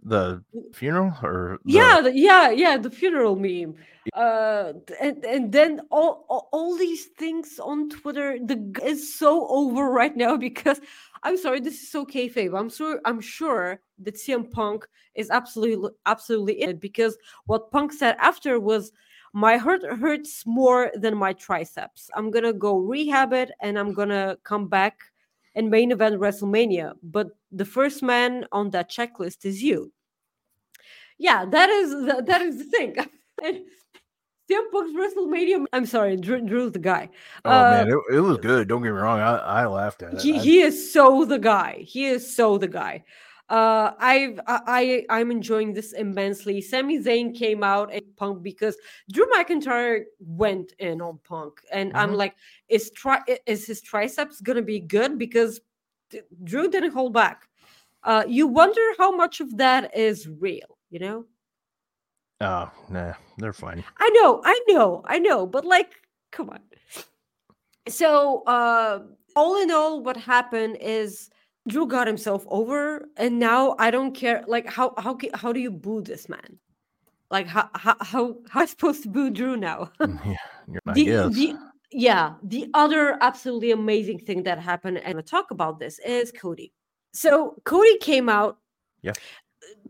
the 0.05 0.43
funeral 0.75 1.15
or 1.23 1.59
the- 1.65 1.73
yeah 1.73 2.01
the, 2.01 2.13
yeah 2.17 2.51
yeah 2.51 2.77
the 2.77 2.91
funeral 2.91 3.37
meme 3.37 3.75
uh 4.15 4.73
and 5.01 5.25
and 5.25 5.53
then 5.53 5.81
all, 5.91 6.27
all 6.29 6.49
all 6.53 6.77
these 6.77 7.07
things 7.19 7.61
on 7.63 7.89
twitter 7.89 8.37
the 8.43 8.59
is 8.83 9.15
so 9.15 9.47
over 9.47 9.91
right 9.91 10.17
now 10.17 10.37
because 10.49 10.81
i'm 11.23 11.37
sorry 11.37 11.61
this 11.61 11.83
is 11.83 11.91
so 11.91 12.05
kayfabe. 12.05 12.59
I'm 12.59 12.69
sure 12.69 13.01
i'm 13.05 13.21
sure 13.21 13.81
that 14.01 14.17
cm 14.17 14.51
punk 14.51 14.87
is 15.15 15.31
absolutely 15.31 15.91
absolutely 16.07 16.63
in 16.63 16.71
it 16.71 16.81
because 16.81 17.17
what 17.47 17.71
punk 17.71 17.93
said 17.93 18.17
after 18.19 18.59
was 18.61 18.93
my 19.35 19.57
heart 19.57 19.83
hurts 19.83 20.45
more 20.45 20.91
than 20.95 21.17
my 21.17 21.33
triceps. 21.33 22.11
I'm 22.15 22.31
gonna 22.31 22.53
go 22.53 22.77
rehab 22.77 23.33
it 23.33 23.51
and 23.61 23.79
i'm 23.79 23.93
gonna 23.93 24.37
come 24.45 24.69
back 24.69 25.01
and 25.55 25.71
main 25.71 25.93
event 25.93 26.21
wrestlemania 26.21 26.95
but 27.03 27.29
the 27.51 27.65
first 27.65 28.03
man 28.03 28.47
on 28.53 28.71
that 28.71 28.91
checklist 28.91 29.45
is 29.45 29.63
you. 29.63 29.93
Yeah, 31.19 31.45
that 31.45 31.69
is 31.69 31.91
the, 31.91 32.23
that 32.27 32.43
is 32.43 32.59
the 32.59 32.65
thing. 32.65 32.97
and 33.45 33.61
Punk's 34.73 34.93
WrestleMania. 34.93 35.65
I'm 35.73 35.87
sorry, 35.87 36.17
Drew, 36.17 36.41
Drew's 36.41 36.73
the 36.73 36.79
guy. 36.79 37.09
Oh 37.45 37.51
uh, 37.51 37.71
man, 37.71 37.89
it, 37.89 38.17
it 38.17 38.21
was 38.21 38.39
good. 38.39 38.69
Don't 38.69 38.83
get 38.83 38.93
me 38.93 38.99
wrong. 38.99 39.21
I, 39.21 39.37
I 39.37 39.67
laughed 39.67 40.03
at 40.03 40.15
it. 40.15 40.21
He 40.21 40.39
he 40.39 40.61
is 40.61 40.93
so 40.93 41.25
the 41.25 41.39
guy. 41.39 41.79
He 41.87 42.07
is 42.07 42.35
so 42.37 42.59
the 42.59 42.69
guy. 42.69 43.05
Uh, 43.49 43.93
I've 43.99 44.41
I, 44.47 44.61
I 45.09 45.21
I'm 45.21 45.31
enjoying 45.31 45.75
this 45.75 45.93
immensely. 45.93 46.61
Sami 46.61 46.99
Zayn 46.99 47.35
came 47.37 47.63
out 47.63 47.93
and 47.93 48.03
Punk 48.17 48.43
because 48.43 48.77
Drew 49.11 49.27
McIntyre 49.27 50.05
went 50.21 50.73
in 50.79 51.01
on 51.03 51.19
Punk, 51.25 51.61
and 51.71 51.93
I'm 51.95 52.13
Mhm. 52.13 52.17
like, 52.17 52.35
is 52.69 52.91
is 53.47 53.67
his 53.67 53.81
triceps 53.83 54.41
gonna 54.41 54.63
be 54.63 54.81
good? 54.81 55.19
Because 55.19 55.61
Drew 56.45 56.69
didn't 56.71 56.93
hold 56.93 57.13
back. 57.13 57.49
uh, 58.05 58.25
you 58.27 58.47
wonder 58.49 58.81
how 58.99 59.15
much 59.15 59.41
of 59.41 59.57
that 59.59 59.97
is 59.97 60.29
real. 60.29 60.79
You 60.91 60.99
know. 61.01 61.27
Oh, 62.43 62.71
nah, 62.91 63.15
they're 63.39 63.53
fine. 63.53 63.85
I 63.99 64.11
know, 64.11 64.43
I 64.45 64.61
know, 64.69 65.03
I 65.07 65.19
know, 65.19 65.47
but 65.47 65.65
like, 65.65 65.95
come 66.33 66.51
on. 66.51 66.59
So, 67.89 68.43
uh, 68.45 69.01
all 69.37 69.63
in 69.63 69.71
all, 69.71 70.03
what 70.03 70.17
happened 70.17 70.77
is 70.81 71.31
Drew 71.69 71.87
got 71.87 72.07
himself 72.07 72.45
over, 72.49 73.09
and 73.17 73.39
now 73.39 73.77
I 73.79 73.91
don't 73.91 74.13
care. 74.13 74.45
Like, 74.47 74.67
how 74.69 74.93
how 74.99 75.17
how 75.35 75.53
do 75.53 75.61
you 75.61 75.71
boo 75.71 76.03
this 76.03 76.29
man? 76.29 76.59
Like, 77.31 77.47
how 77.47 77.71
how 77.75 77.97
how, 78.01 78.37
how 78.49 78.61
I 78.61 78.67
supposed 78.67 79.05
to 79.05 79.09
boo 79.09 79.31
Drew 79.31 79.57
now? 79.57 79.91
yeah, 80.01 80.37
the, 80.95 81.31
the 81.33 81.55
yeah 81.93 82.35
the 82.43 82.69
other 82.75 83.19
absolutely 83.21 83.71
amazing 83.71 84.19
thing 84.19 84.43
that 84.43 84.59
happened 84.59 84.99
and 84.99 85.19
i 85.19 85.21
talk 85.21 85.51
about 85.51 85.79
this 85.79 85.99
is 86.01 86.33
cody 86.33 86.73
so 87.13 87.55
cody 87.65 87.99
came 87.99 88.29
out 88.29 88.59
Yeah. 89.03 89.13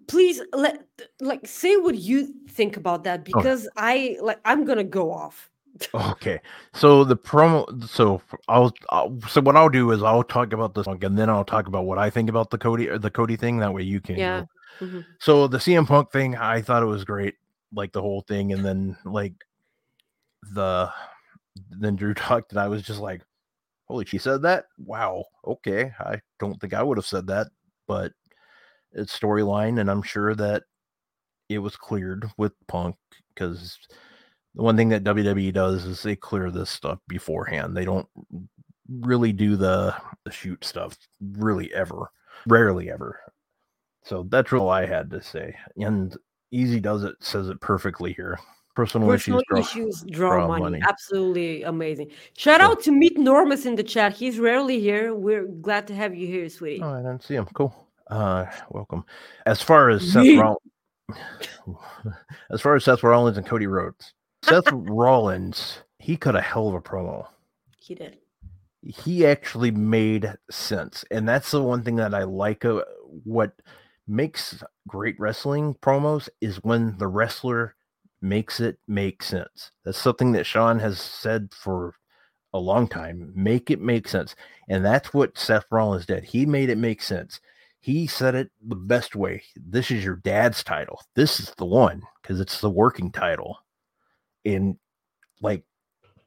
Please 0.09 0.41
let 0.53 0.87
like 1.21 1.47
say 1.47 1.77
what 1.77 1.97
you 1.97 2.35
think 2.49 2.77
about 2.77 3.05
that 3.05 3.25
because 3.25 3.69
i 3.77 4.17
like 4.21 4.41
i'm 4.45 4.65
gonna 4.65 4.85
go 4.85 5.13
off 5.13 5.51
Okay, 5.95 6.41
so 6.75 7.03
the 7.05 7.17
promo. 7.17 7.89
So 7.89 8.21
I'll, 8.49 8.73
I'll. 8.91 9.19
So 9.29 9.41
what 9.41 9.57
I'll 9.57 9.69
do 9.69 9.91
is 9.93 10.03
I'll 10.03 10.23
talk 10.23 10.53
about 10.53 10.75
this 10.75 10.87
and 10.87 11.19
then 11.19 11.31
I'll 11.31 11.45
talk 11.45 11.67
about 11.67 11.87
what 11.87 11.99
I 11.99 12.11
think 12.11 12.29
about 12.29 12.51
the 12.51 12.59
Cody 12.59 12.89
or 12.89 12.99
the 12.99 13.11
Cody 13.11 13.37
thing. 13.37 13.59
That 13.59 13.73
way 13.73 13.83
you 13.83 14.01
can. 14.01 14.17
Yeah. 14.17 14.45
Mhm. 14.81 15.05
So 15.19 15.49
the 15.49 15.59
CM 15.59 15.87
Punk 15.87 16.13
thing, 16.13 16.37
I 16.37 16.61
thought 16.61 16.83
it 16.83 16.87
was 16.87 17.05
great, 17.05 17.37
like 17.73 17.93
the 17.93 18.03
whole 18.03 18.21
thing, 18.23 18.53
and 18.53 18.65
then 18.65 18.97
like 19.05 19.33
the 20.55 20.91
then 21.71 21.97
Drew 21.97 22.15
talked, 22.15 22.53
and 22.53 22.61
I 22.61 22.69
was 22.69 22.83
just 22.83 23.01
like, 23.01 23.23
"Holy, 23.87 24.05
she 24.05 24.19
said 24.19 24.43
that! 24.43 24.67
Wow, 24.79 25.25
okay." 25.47 25.93
I 26.01 26.21
don't 26.39 26.61
think 26.61 26.75
I 26.75 26.83
would 26.83 26.99
have 26.99 27.07
said 27.07 27.27
that, 27.29 27.49
but 27.87 28.13
storyline, 28.97 29.81
and 29.81 29.91
I'm 29.91 30.03
sure 30.03 30.35
that 30.35 30.65
it 31.49 31.59
was 31.59 31.77
cleared 31.77 32.25
with 32.39 32.53
Punk 32.69 32.97
because 33.35 33.79
the 34.55 34.63
one 34.63 34.77
thing 34.77 34.89
that 34.91 35.05
WWE 35.05 35.53
does 35.53 35.85
is 35.85 36.03
they 36.03 36.17
clear 36.17 36.51
this 36.51 36.71
stuff 36.71 36.99
beforehand. 37.09 37.77
They 37.77 37.85
don't 37.85 38.07
really 39.01 39.33
do 39.33 39.57
the, 39.57 39.95
the 40.25 40.31
shoot 40.31 40.65
stuff 40.65 40.97
really 41.37 41.73
ever, 41.75 42.11
rarely 42.47 42.91
ever. 42.91 43.21
So 44.05 44.27
that's 44.29 44.53
all 44.53 44.69
I 44.71 44.85
had 44.87 45.11
to 45.11 45.23
say. 45.23 45.55
And 45.77 46.17
Easy 46.51 46.81
does 46.81 47.05
it, 47.05 47.15
says 47.21 47.49
it 47.49 47.61
perfectly 47.61 48.13
here. 48.13 48.39
Personal, 48.75 49.07
Personal 49.09 49.41
issues, 49.41 49.47
draw- 49.49 49.59
issues 49.61 50.05
draw, 50.11 50.31
draw 50.37 50.49
money. 50.49 50.63
money. 50.63 50.81
Absolutely 50.87 51.63
amazing. 51.63 52.11
Shout 52.37 52.61
So- 52.61 52.67
out 52.69 52.83
to 52.85 52.91
Meet 52.91 53.19
Normus 53.19 53.67
in 53.67 53.75
the 53.77 53.83
chat. 53.83 54.15
He's 54.15 54.39
rarely 54.39 54.81
here. 54.81 55.15
We're 55.15 55.47
glad 55.47 55.87
to 55.89 55.95
have 55.95 56.15
you 56.15 56.27
here, 56.27 56.49
sweetie. 56.49 56.83
Oh, 56.83 56.93
I 56.95 56.99
didn't 56.99 57.23
see 57.23 57.35
him. 57.35 57.47
Cool. 57.55 57.75
Uh, 58.13 58.45
welcome. 58.71 59.05
As 59.47 59.63
far 59.63 59.89
as 59.89 60.13
Seth. 60.13 60.27
Rollins, 60.39 60.59
as 62.51 62.61
far 62.61 62.77
as 62.77 62.85
Seth 62.85 63.03
Rollins 63.03 63.39
and 63.39 63.47
Cody 63.47 63.67
Rhodes, 63.67 64.13
Seth 64.45 64.69
Rollins, 64.73 65.79
he 65.99 66.17
cut 66.17 66.37
a 66.37 66.41
hell 66.43 66.69
of 66.69 66.75
a 66.75 66.81
promo. 66.81 67.27
He 67.79 67.95
did. 67.95 68.19
he 68.83 69.25
actually 69.27 69.71
made 69.71 70.35
sense 70.51 71.05
and 71.11 71.29
that's 71.29 71.51
the 71.53 71.63
one 71.63 71.83
thing 71.85 71.97
that 71.97 72.15
i 72.15 72.25
like 72.25 72.65
uh, 72.65 72.83
what 73.25 73.53
makes 74.09 74.63
great 74.89 75.15
wrestling 75.21 75.75
promos 75.83 76.29
is 76.41 76.57
when 76.65 76.97
the 76.99 77.07
wrestler 77.07 77.75
makes 78.21 78.59
it 78.61 78.79
make 78.89 79.23
sense 79.23 79.71
that's 79.85 79.99
something 79.99 80.33
that 80.33 80.45
sean 80.47 80.79
has 80.81 81.01
said 81.01 81.49
for 81.55 81.95
a 82.55 82.59
long 82.59 82.89
time 82.89 83.33
make 83.37 83.71
it 83.71 83.81
make 83.81 84.09
sense 84.09 84.35
and 84.69 84.85
that's 84.85 85.15
what 85.15 85.39
seth 85.39 85.65
rollins 85.71 86.07
did 86.07 86.25
he 86.25 86.45
made 86.47 86.69
it 86.69 86.79
make 86.79 87.03
sense 87.03 87.41
he 87.83 88.07
said 88.07 88.37
it 88.37 88.49
the 88.65 88.77
best 88.77 89.17
way 89.17 89.43
this 89.57 89.91
is 89.91 90.05
your 90.05 90.15
dad's 90.17 90.63
title. 90.63 91.03
This 91.17 91.41
is 91.41 91.53
the 91.59 91.67
one 91.67 92.03
because 92.23 92.39
it's 92.41 92.61
the 92.61 92.71
working 92.71 93.11
title. 93.11 93.59
And 94.45 94.77
like 95.41 95.65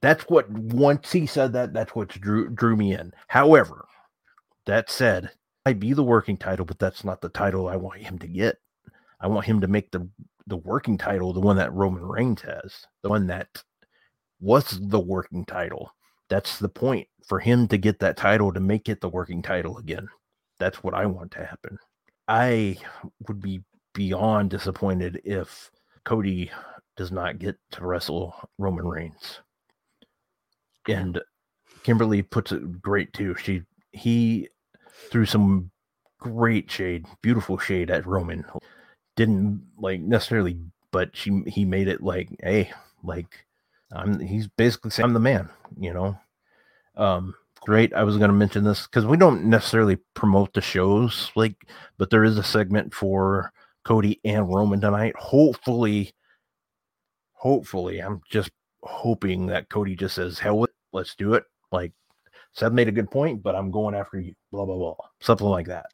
that's 0.02 0.24
what 0.26 0.50
once 0.52 1.14
he 1.14 1.26
said 1.26 1.54
that 1.54 1.74
that's 1.74 1.96
what 1.96 2.10
drew 2.10 2.50
drew 2.50 2.76
me 2.76 2.94
in. 2.94 3.14
However 3.30 3.88
that 4.66 4.90
said 4.90 5.32
i'd 5.66 5.80
be 5.80 5.94
the 5.94 6.04
working 6.04 6.38
title 6.38 6.66
but 6.66 6.80
that's 6.80 7.04
not 7.04 7.22
the 7.22 7.30
title 7.30 7.68
i 7.70 7.76
want 7.76 8.02
him 8.02 8.20
to 8.20 8.28
get. 8.28 8.58
I 9.22 9.28
want 9.28 9.46
him 9.46 9.62
to 9.62 9.68
make 9.68 9.92
the 9.92 10.08
the 10.48 10.58
working 10.58 10.98
title 10.98 11.32
the 11.32 11.40
one 11.40 11.56
that 11.56 11.74
roman 11.74 12.04
reigns 12.04 12.42
has 12.42 12.86
the 13.02 13.10
one 13.10 13.28
that 13.28 13.64
was 14.42 14.78
the 14.90 15.00
working 15.00 15.46
title. 15.46 15.90
That's 16.30 16.60
the 16.60 16.70
point 16.70 17.08
for 17.26 17.40
him 17.40 17.70
to 17.70 17.78
get 17.78 18.00
that 18.00 18.18
title 18.18 18.52
to 18.52 18.60
make 18.60 18.90
it 18.90 19.00
the 19.00 19.10
working 19.10 19.42
title 19.42 19.78
again 19.78 20.10
that's 20.60 20.84
what 20.84 20.94
i 20.94 21.06
want 21.06 21.32
to 21.32 21.46
happen 21.46 21.78
i 22.28 22.78
would 23.28 23.42
be 23.42 23.62
beyond 23.94 24.50
disappointed 24.50 25.22
if 25.24 25.72
cody 26.04 26.52
does 26.98 27.12
not 27.12 27.40
get 27.40 27.58
to 27.72 27.86
wrestle 27.86 28.36
roman 28.58 28.86
reigns 28.86 29.40
and 30.88 31.22
Kimberly 31.84 32.22
puts 32.22 32.52
it 32.52 32.82
great 32.82 33.14
too. 33.14 33.36
She 33.36 33.64
he 33.92 34.50
threw 35.12 35.26
some 35.26 35.72
great 36.20 36.70
shade, 36.70 37.06
beautiful 37.22 37.58
shade 37.58 37.92
at 37.92 38.06
Roman. 38.06 38.46
Didn't 39.16 39.64
like 39.78 40.02
necessarily, 40.02 40.58
but 40.92 41.16
she 41.16 41.44
he 41.48 41.66
made 41.66 41.88
it 41.88 42.02
like, 42.02 42.30
hey, 42.42 42.72
like 43.04 43.46
I'm 43.92 44.20
he's 44.20 44.48
basically 44.48 44.92
saying 44.92 45.06
I'm 45.06 45.14
the 45.14 45.20
man, 45.20 45.50
you 45.80 45.94
know. 45.94 46.18
Um 46.96 47.36
great. 47.66 47.94
I 47.94 48.04
was 48.04 48.18
gonna 48.18 48.34
mention 48.34 48.64
this 48.64 48.84
because 48.84 49.06
we 49.06 49.18
don't 49.18 49.46
necessarily 49.46 49.98
promote 50.14 50.54
the 50.54 50.62
shows, 50.62 51.32
like, 51.36 51.56
but 51.98 52.10
there 52.10 52.24
is 52.24 52.38
a 52.38 52.44
segment 52.44 52.94
for 52.94 53.52
Cody 53.84 54.20
and 54.24 54.48
Roman 54.48 54.80
tonight. 54.80 55.16
Hopefully, 55.18 56.14
hopefully, 57.34 58.00
I'm 58.00 58.22
just 58.30 58.52
hoping 58.84 59.48
that 59.48 59.70
Cody 59.70 59.96
just 59.96 60.16
says, 60.16 60.40
hell 60.40 60.60
with 60.60 60.70
it, 60.70 60.76
let's 60.94 61.16
do 61.16 61.34
it. 61.34 61.44
Like 61.72 61.92
Seth 62.54 62.72
made 62.72 62.88
a 62.88 62.92
good 62.92 63.12
point, 63.12 63.44
but 63.44 63.56
I'm 63.56 63.72
going 63.72 63.96
after 63.96 64.20
you, 64.20 64.34
blah, 64.52 64.66
blah, 64.66 64.78
blah. 64.78 64.96
Something 65.20 65.48
like 65.48 65.68
that. 65.68 65.88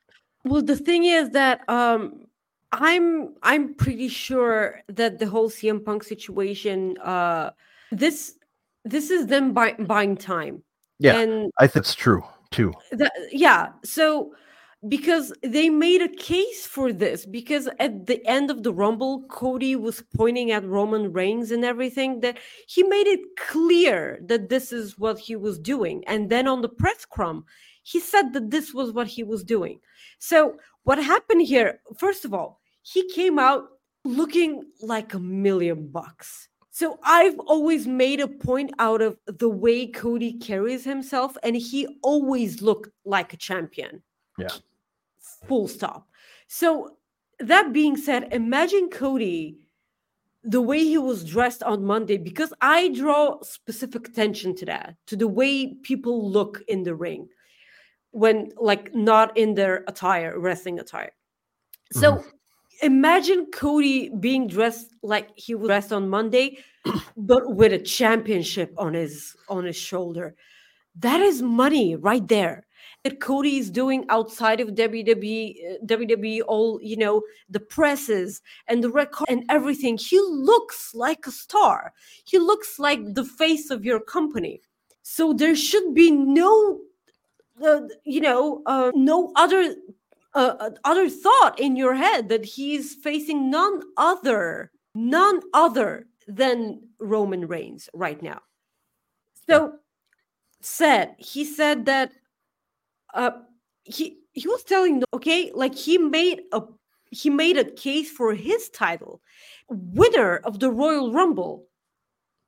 Well, 0.43 0.61
the 0.61 0.77
thing 0.77 1.05
is 1.05 1.29
that 1.31 1.67
um 1.69 2.25
I'm 2.71 3.35
I'm 3.43 3.73
pretty 3.75 4.07
sure 4.07 4.81
that 4.89 5.19
the 5.19 5.27
whole 5.27 5.49
CM 5.49 5.83
Punk 5.83 6.03
situation 6.03 6.97
uh 6.99 7.51
this 7.91 8.35
this 8.83 9.09
is 9.09 9.27
them 9.27 9.53
buy, 9.53 9.73
buying 9.73 10.17
time. 10.17 10.63
Yeah. 11.01 11.19
And 11.19 11.51
I 11.57 11.67
think 11.67 11.83
it's 11.83 11.95
true 11.95 12.23
too. 12.51 12.73
that 12.91 13.11
yeah, 13.31 13.69
so 13.83 14.33
because 14.87 15.31
they 15.43 15.69
made 15.69 16.01
a 16.01 16.07
case 16.07 16.65
for 16.65 16.91
this 16.91 17.25
because 17.25 17.69
at 17.79 18.07
the 18.07 18.25
end 18.27 18.49
of 18.49 18.63
the 18.63 18.73
rumble 18.73 19.23
Cody 19.29 19.75
was 19.75 20.03
pointing 20.15 20.51
at 20.51 20.65
Roman 20.65 21.13
Reigns 21.13 21.51
and 21.51 21.63
everything 21.63 22.21
that 22.21 22.37
he 22.67 22.81
made 22.83 23.07
it 23.07 23.19
clear 23.37 24.19
that 24.25 24.49
this 24.49 24.71
is 24.71 24.97
what 24.97 25.19
he 25.19 25.35
was 25.35 25.59
doing 25.59 26.03
and 26.07 26.31
then 26.31 26.47
on 26.47 26.61
the 26.61 26.69
press 26.69 26.99
scrum 26.99 27.45
he 27.83 27.99
said 27.99 28.33
that 28.33 28.51
this 28.51 28.73
was 28.73 28.91
what 28.91 29.07
he 29.07 29.23
was 29.23 29.43
doing. 29.43 29.79
So 30.19 30.57
what 30.83 31.03
happened 31.03 31.41
here? 31.41 31.79
First 31.97 32.25
of 32.25 32.33
all, 32.33 32.59
he 32.83 33.07
came 33.13 33.39
out 33.39 33.63
looking 34.03 34.63
like 34.81 35.13
a 35.13 35.19
million 35.19 35.87
bucks. 35.87 36.47
So 36.73 36.99
I've 37.03 37.37
always 37.39 37.85
made 37.85 38.21
a 38.21 38.27
point 38.27 38.71
out 38.79 39.01
of 39.01 39.17
the 39.25 39.49
way 39.49 39.87
Cody 39.87 40.33
carries 40.39 40.85
himself, 40.85 41.37
and 41.43 41.55
he 41.55 41.99
always 42.01 42.61
looked 42.61 42.89
like 43.03 43.33
a 43.33 43.37
champion. 43.37 44.01
Yeah. 44.37 44.49
Full 45.47 45.67
stop. 45.67 46.07
So 46.47 46.95
that 47.39 47.73
being 47.73 47.97
said, 47.97 48.29
imagine 48.31 48.89
Cody 48.89 49.57
the 50.43 50.61
way 50.61 50.79
he 50.79 50.97
was 50.97 51.23
dressed 51.23 51.61
on 51.61 51.83
Monday, 51.83 52.17
because 52.17 52.53
I 52.61 52.89
draw 52.89 53.41
specific 53.43 54.07
attention 54.07 54.55
to 54.55 54.65
that, 54.65 54.95
to 55.07 55.15
the 55.15 55.27
way 55.27 55.75
people 55.83 56.31
look 56.31 56.63
in 56.67 56.83
the 56.83 56.95
ring 56.95 57.27
when 58.11 58.51
like 58.57 58.95
not 58.95 59.37
in 59.37 59.53
their 59.53 59.83
attire, 59.87 60.39
wrestling 60.39 60.79
attire. 60.79 61.11
So 61.91 62.13
mm-hmm. 62.13 62.29
Imagine 62.81 63.47
Cody 63.51 64.09
being 64.09 64.47
dressed 64.47 64.95
like 65.03 65.29
he 65.35 65.55
was 65.55 65.67
dressed 65.67 65.93
on 65.93 66.09
Monday, 66.09 66.57
but 67.17 67.55
with 67.55 67.73
a 67.73 67.79
championship 67.79 68.73
on 68.77 68.93
his 68.93 69.35
on 69.49 69.65
his 69.65 69.75
shoulder. 69.75 70.35
That 70.95 71.21
is 71.21 71.41
money 71.41 71.95
right 71.95 72.27
there. 72.27 72.65
That 73.03 73.19
Cody 73.19 73.57
is 73.57 73.71
doing 73.71 74.05
outside 74.09 74.59
of 74.59 74.69
WWE, 74.69 75.55
uh, 75.73 75.85
WWE, 75.85 76.41
all 76.47 76.79
you 76.83 76.97
know, 76.97 77.21
the 77.49 77.59
presses 77.59 78.41
and 78.67 78.83
the 78.83 78.91
record 78.91 79.27
and 79.29 79.43
everything. 79.49 79.97
He 79.97 80.19
looks 80.19 80.93
like 80.93 81.25
a 81.25 81.31
star. 81.31 81.93
He 82.25 82.37
looks 82.37 82.77
like 82.77 83.13
the 83.13 83.25
face 83.25 83.71
of 83.71 83.85
your 83.85 83.99
company. 83.99 84.61
So 85.01 85.33
there 85.33 85.55
should 85.55 85.95
be 85.95 86.11
no, 86.11 86.81
uh, 87.63 87.81
you 88.03 88.21
know, 88.21 88.61
uh, 88.65 88.91
no 88.93 89.31
other 89.35 89.75
uh, 90.33 90.69
other 90.83 91.09
thought 91.09 91.59
in 91.59 91.75
your 91.75 91.95
head 91.95 92.29
that 92.29 92.45
he's 92.45 92.95
facing 92.95 93.49
none 93.49 93.81
other, 93.97 94.71
none 94.95 95.41
other 95.53 96.07
than 96.27 96.81
Roman 96.99 97.47
Reigns 97.47 97.89
right 97.93 98.21
now. 98.21 98.41
So 99.49 99.73
said 100.61 101.15
he 101.17 101.43
said 101.43 101.85
that 101.85 102.11
uh 103.13 103.31
he 103.83 104.19
he 104.33 104.47
was 104.47 104.63
telling 104.63 105.03
okay, 105.13 105.51
like 105.53 105.75
he 105.75 105.97
made 105.97 106.43
a 106.53 106.61
he 107.09 107.29
made 107.29 107.57
a 107.57 107.69
case 107.69 108.09
for 108.09 108.33
his 108.33 108.69
title, 108.69 109.21
winner 109.67 110.37
of 110.37 110.59
the 110.59 110.69
Royal 110.69 111.11
Rumble, 111.11 111.65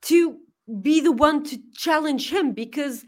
to 0.03 0.37
be 0.81 1.01
the 1.01 1.11
one 1.11 1.43
to 1.43 1.59
challenge 1.75 2.31
him 2.31 2.53
because 2.53 3.05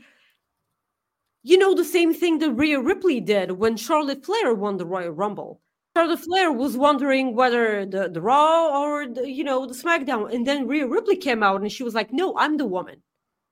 you 1.45 1.59
know 1.59 1.76
the 1.76 1.85
same 1.85 2.11
thing 2.11 2.39
that 2.39 2.53
Rhea 2.53 2.80
Ripley 2.81 3.22
did 3.22 3.51
when 3.51 3.77
Charlotte 3.77 4.26
Flair 4.26 4.55
won 4.55 4.77
the 4.77 4.85
Royal 4.85 5.11
Rumble. 5.11 5.61
Charlotte 5.95 6.22
Flair 6.22 6.51
was 6.51 6.76
wondering 6.76 7.35
whether 7.35 7.85
the, 7.85 8.09
the 8.09 8.19
Raw 8.19 8.81
or 8.81 9.07
the, 9.07 9.30
you 9.30 9.43
know 9.43 9.67
the 9.67 9.76
SmackDown, 9.76 10.34
and 10.34 10.47
then 10.47 10.67
Rhea 10.67 10.88
Ripley 10.88 11.15
came 11.15 11.43
out 11.43 11.61
and 11.61 11.72
she 11.72 11.84
was 11.84 11.93
like, 11.93 12.11
"No, 12.11 12.35
I'm 12.35 12.57
the 12.57 12.65
woman. 12.65 13.03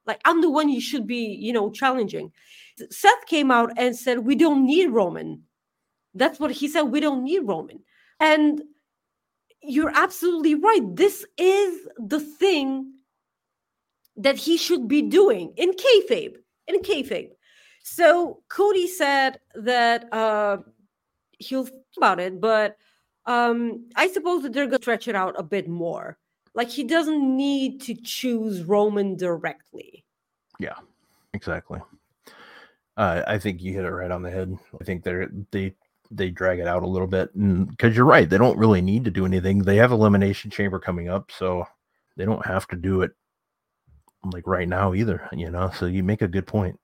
Like 0.07 0.19
I'm 0.25 0.41
the 0.41 0.49
one 0.49 0.69
you 0.69 0.81
should 0.81 1.05
be, 1.05 1.37
you 1.39 1.53
know, 1.53 1.69
challenging." 1.69 2.31
Seth 2.89 3.27
came 3.27 3.51
out 3.51 3.71
and 3.77 3.95
said, 3.95 4.25
"We 4.25 4.35
don't 4.35 4.65
need 4.65 4.87
Roman." 4.87 5.43
That's 6.15 6.39
what 6.39 6.49
he 6.49 6.67
said. 6.67 6.83
We 6.83 6.99
don't 6.99 7.23
need 7.23 7.41
Roman, 7.41 7.83
and 8.19 8.59
you're 9.61 9.93
absolutely 9.93 10.55
right. 10.55 10.95
This 10.95 11.23
is 11.37 11.87
the 11.99 12.19
thing 12.19 12.91
that 14.17 14.37
he 14.37 14.57
should 14.57 14.87
be 14.87 15.03
doing 15.03 15.53
in 15.57 15.73
kayfabe. 15.73 16.37
In 16.67 16.81
kayfabe. 16.81 17.32
So 17.83 18.41
Cody 18.49 18.87
said 18.87 19.39
that 19.55 20.11
uh, 20.13 20.57
he'll 21.37 21.65
think 21.65 21.83
about 21.97 22.19
it, 22.19 22.41
but 22.41 22.77
um, 23.25 23.89
I 23.95 24.07
suppose 24.07 24.43
that 24.43 24.53
they're 24.53 24.65
gonna 24.65 24.81
stretch 24.81 25.07
it 25.07 25.15
out 25.15 25.35
a 25.37 25.43
bit 25.43 25.67
more. 25.67 26.17
Like 26.55 26.69
he 26.69 26.83
doesn't 26.83 27.35
need 27.35 27.81
to 27.81 27.93
choose 27.95 28.63
Roman 28.63 29.15
directly. 29.17 30.05
Yeah, 30.59 30.75
exactly. 31.33 31.81
Uh, 32.95 33.23
I 33.27 33.37
think 33.37 33.61
you 33.61 33.73
hit 33.73 33.85
it 33.85 33.91
right 33.91 34.11
on 34.11 34.21
the 34.21 34.31
head. 34.31 34.55
I 34.79 34.83
think 34.83 35.03
they're 35.03 35.29
they 35.51 35.75
they 36.11 36.29
drag 36.29 36.59
it 36.59 36.67
out 36.67 36.83
a 36.83 36.87
little 36.87 37.07
bit, 37.07 37.31
because 37.69 37.95
you're 37.95 38.05
right, 38.05 38.29
they 38.29 38.37
don't 38.37 38.57
really 38.57 38.81
need 38.81 39.03
to 39.05 39.11
do 39.11 39.25
anything. 39.25 39.59
They 39.59 39.77
have 39.77 39.91
elimination 39.91 40.51
chamber 40.51 40.79
coming 40.79 41.09
up, 41.09 41.31
so 41.31 41.65
they 42.15 42.25
don't 42.25 42.45
have 42.45 42.67
to 42.67 42.75
do 42.75 43.01
it 43.01 43.11
like 44.31 44.45
right 44.45 44.69
now 44.69 44.93
either. 44.93 45.27
You 45.33 45.49
know, 45.49 45.71
so 45.75 45.87
you 45.87 46.03
make 46.03 46.21
a 46.21 46.27
good 46.27 46.45
point. 46.45 46.79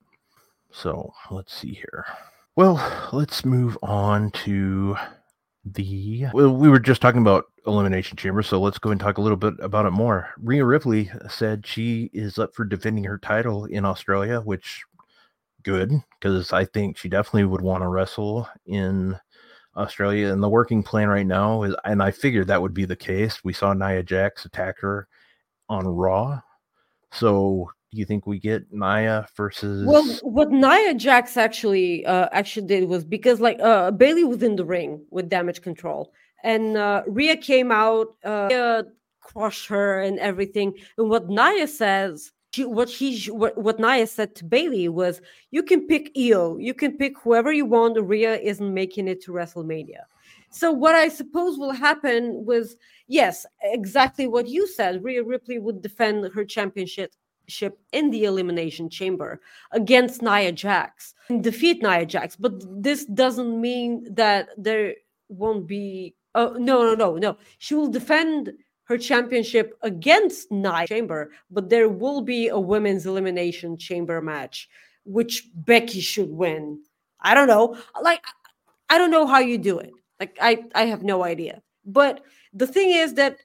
So 0.72 1.14
let's 1.32 1.54
see 1.54 1.74
here. 1.74 2.06
Well, 2.56 3.10
let's 3.14 3.46
move 3.46 3.78
on 3.82 4.32
to 4.32 4.96
the. 5.66 6.28
Well, 6.34 6.56
we 6.56 6.70
were 6.70 6.80
just 6.80 7.02
talking 7.02 7.22
about 7.22 7.46
Elimination 7.66 8.18
Chamber, 8.18 8.44
so 8.44 8.60
let's 8.60 8.80
go 8.80 8.92
and 8.92 9.00
talk 9.00 9.18
a 9.18 9.22
little 9.22 9.38
bit 9.38 9.54
about 9.60 9.86
it 9.86 9.92
more. 9.92 10.30
Rhea 10.38 10.66
Ripley 10.66 11.12
said 11.30 11.66
she 11.66 12.10
is 12.14 12.38
up 12.38 12.54
for 12.54 12.66
defending 12.66 13.04
her 13.06 13.18
title 13.18 13.66
in 13.66 13.86
Australia, 13.86 14.42
which 14.42 14.84
good 15.64 15.92
because 16.20 16.54
I 16.54 16.66
think 16.66 16.98
she 16.98 17.10
definitely 17.10 17.46
would 17.46 17.62
want 17.62 17.84
to 17.84 17.88
wrestle 17.88 18.48
in 18.66 19.18
Australia. 19.76 20.32
And 20.32 20.42
the 20.42 20.50
working 20.50 20.84
plan 20.84 21.10
right 21.10 21.26
now 21.26 21.64
is, 21.64 21.76
and 21.86 22.02
I 22.02 22.12
figured 22.12 22.48
that 22.48 22.62
would 22.62 22.74
be 22.74 22.86
the 22.86 22.96
case. 22.96 23.44
We 23.44 23.54
saw 23.54 23.74
Nia 23.74 24.04
Jax 24.04 24.46
attack 24.46 24.80
her 24.80 25.08
on 25.68 25.88
Raw. 25.88 26.42
So 27.12 27.72
do 27.92 27.98
you 27.98 28.06
think 28.06 28.28
we 28.28 28.40
get 28.40 28.72
Nia 28.72 29.26
versus? 29.36 29.86
Well, 29.86 30.06
what 30.22 30.52
Nia 30.52 30.94
Jax 30.94 31.38
actually 31.38 32.06
uh, 32.06 32.30
actually 32.32 32.68
did 32.68 32.88
was 32.88 33.04
because 33.04 33.40
like 33.40 33.60
uh, 33.60 33.92
Bayley 33.92 34.24
was 34.24 34.44
in 34.44 34.56
the 34.56 34.66
ring 34.66 35.04
with 35.10 35.30
Damage 35.30 35.62
Control, 35.62 36.12
and 36.44 36.78
uh, 36.78 37.04
Rhea 37.08 37.36
came 37.36 37.72
out, 37.72 38.16
uh, 38.24 38.84
crushed 39.22 39.68
her 39.68 40.02
and 40.02 40.20
everything. 40.20 40.74
And 40.98 41.10
what 41.10 41.30
Nia 41.30 41.68
says, 41.68 42.32
she, 42.54 42.64
what 42.66 42.90
he 42.90 43.26
what, 43.32 43.58
what 43.58 43.80
Nia 43.80 44.06
said 44.06 44.36
to 44.36 44.46
Bayley 44.46 44.88
was, 44.88 45.20
"You 45.50 45.64
can 45.64 45.88
pick 45.88 46.12
Io, 46.16 46.58
you 46.58 46.76
can 46.76 46.96
pick 46.96 47.18
whoever 47.20 47.52
you 47.52 47.66
want. 47.66 48.00
Rhea 48.00 48.38
isn't 48.38 48.74
making 48.74 49.08
it 49.08 49.24
to 49.24 49.32
WrestleMania." 49.32 50.04
So 50.52 50.72
what 50.72 50.96
I 50.96 51.10
suppose 51.10 51.58
will 51.58 51.72
happen 51.72 52.46
was 52.46 52.76
yes, 53.08 53.46
exactly 53.64 54.28
what 54.28 54.48
you 54.48 54.68
said. 54.68 55.04
Rhea 55.04 55.24
Ripley 55.24 55.60
would 55.60 55.82
defend 55.82 56.32
her 56.34 56.46
championship 56.46 57.14
in 57.92 58.10
the 58.12 58.26
elimination 58.26 58.90
chamber 58.90 59.42
against 59.72 60.22
Nia 60.22 60.52
Jax 60.52 61.14
and 61.30 61.44
defeat 61.44 61.82
Nia 61.82 62.06
Jax. 62.06 62.36
But 62.36 62.54
this 62.84 63.06
doesn't 63.06 63.60
mean 63.60 64.14
that 64.14 64.50
there 64.58 64.96
won't 65.30 65.68
be. 65.68 66.16
Oh 66.36 66.54
no 66.54 66.84
no 66.84 66.94
no 66.94 67.18
no! 67.18 67.38
She 67.58 67.74
will 67.74 67.88
defend 67.88 68.54
her 68.84 68.98
championship 68.98 69.78
against 69.82 70.52
Nia 70.52 70.88
Chamber, 70.88 71.32
but 71.50 71.70
there 71.70 71.90
will 71.90 72.22
be 72.22 72.48
a 72.48 72.60
women's 72.60 73.06
elimination 73.06 73.78
chamber 73.78 74.22
match, 74.22 74.68
which 75.06 75.48
Becky 75.56 76.02
should 76.02 76.30
win. 76.30 76.82
I 77.22 77.34
don't 77.34 77.48
know. 77.48 77.78
Like 78.02 78.24
I 78.90 78.98
don't 78.98 79.12
know 79.12 79.28
how 79.28 79.40
you 79.40 79.58
do 79.58 79.80
it. 79.80 79.92
Like 80.20 80.38
I 80.42 80.66
I 80.76 80.86
have 80.86 81.04
no 81.04 81.24
idea. 81.24 81.62
But 81.86 82.22
the 82.54 82.68
thing 82.68 82.92
is 82.92 83.14
that 83.16 83.38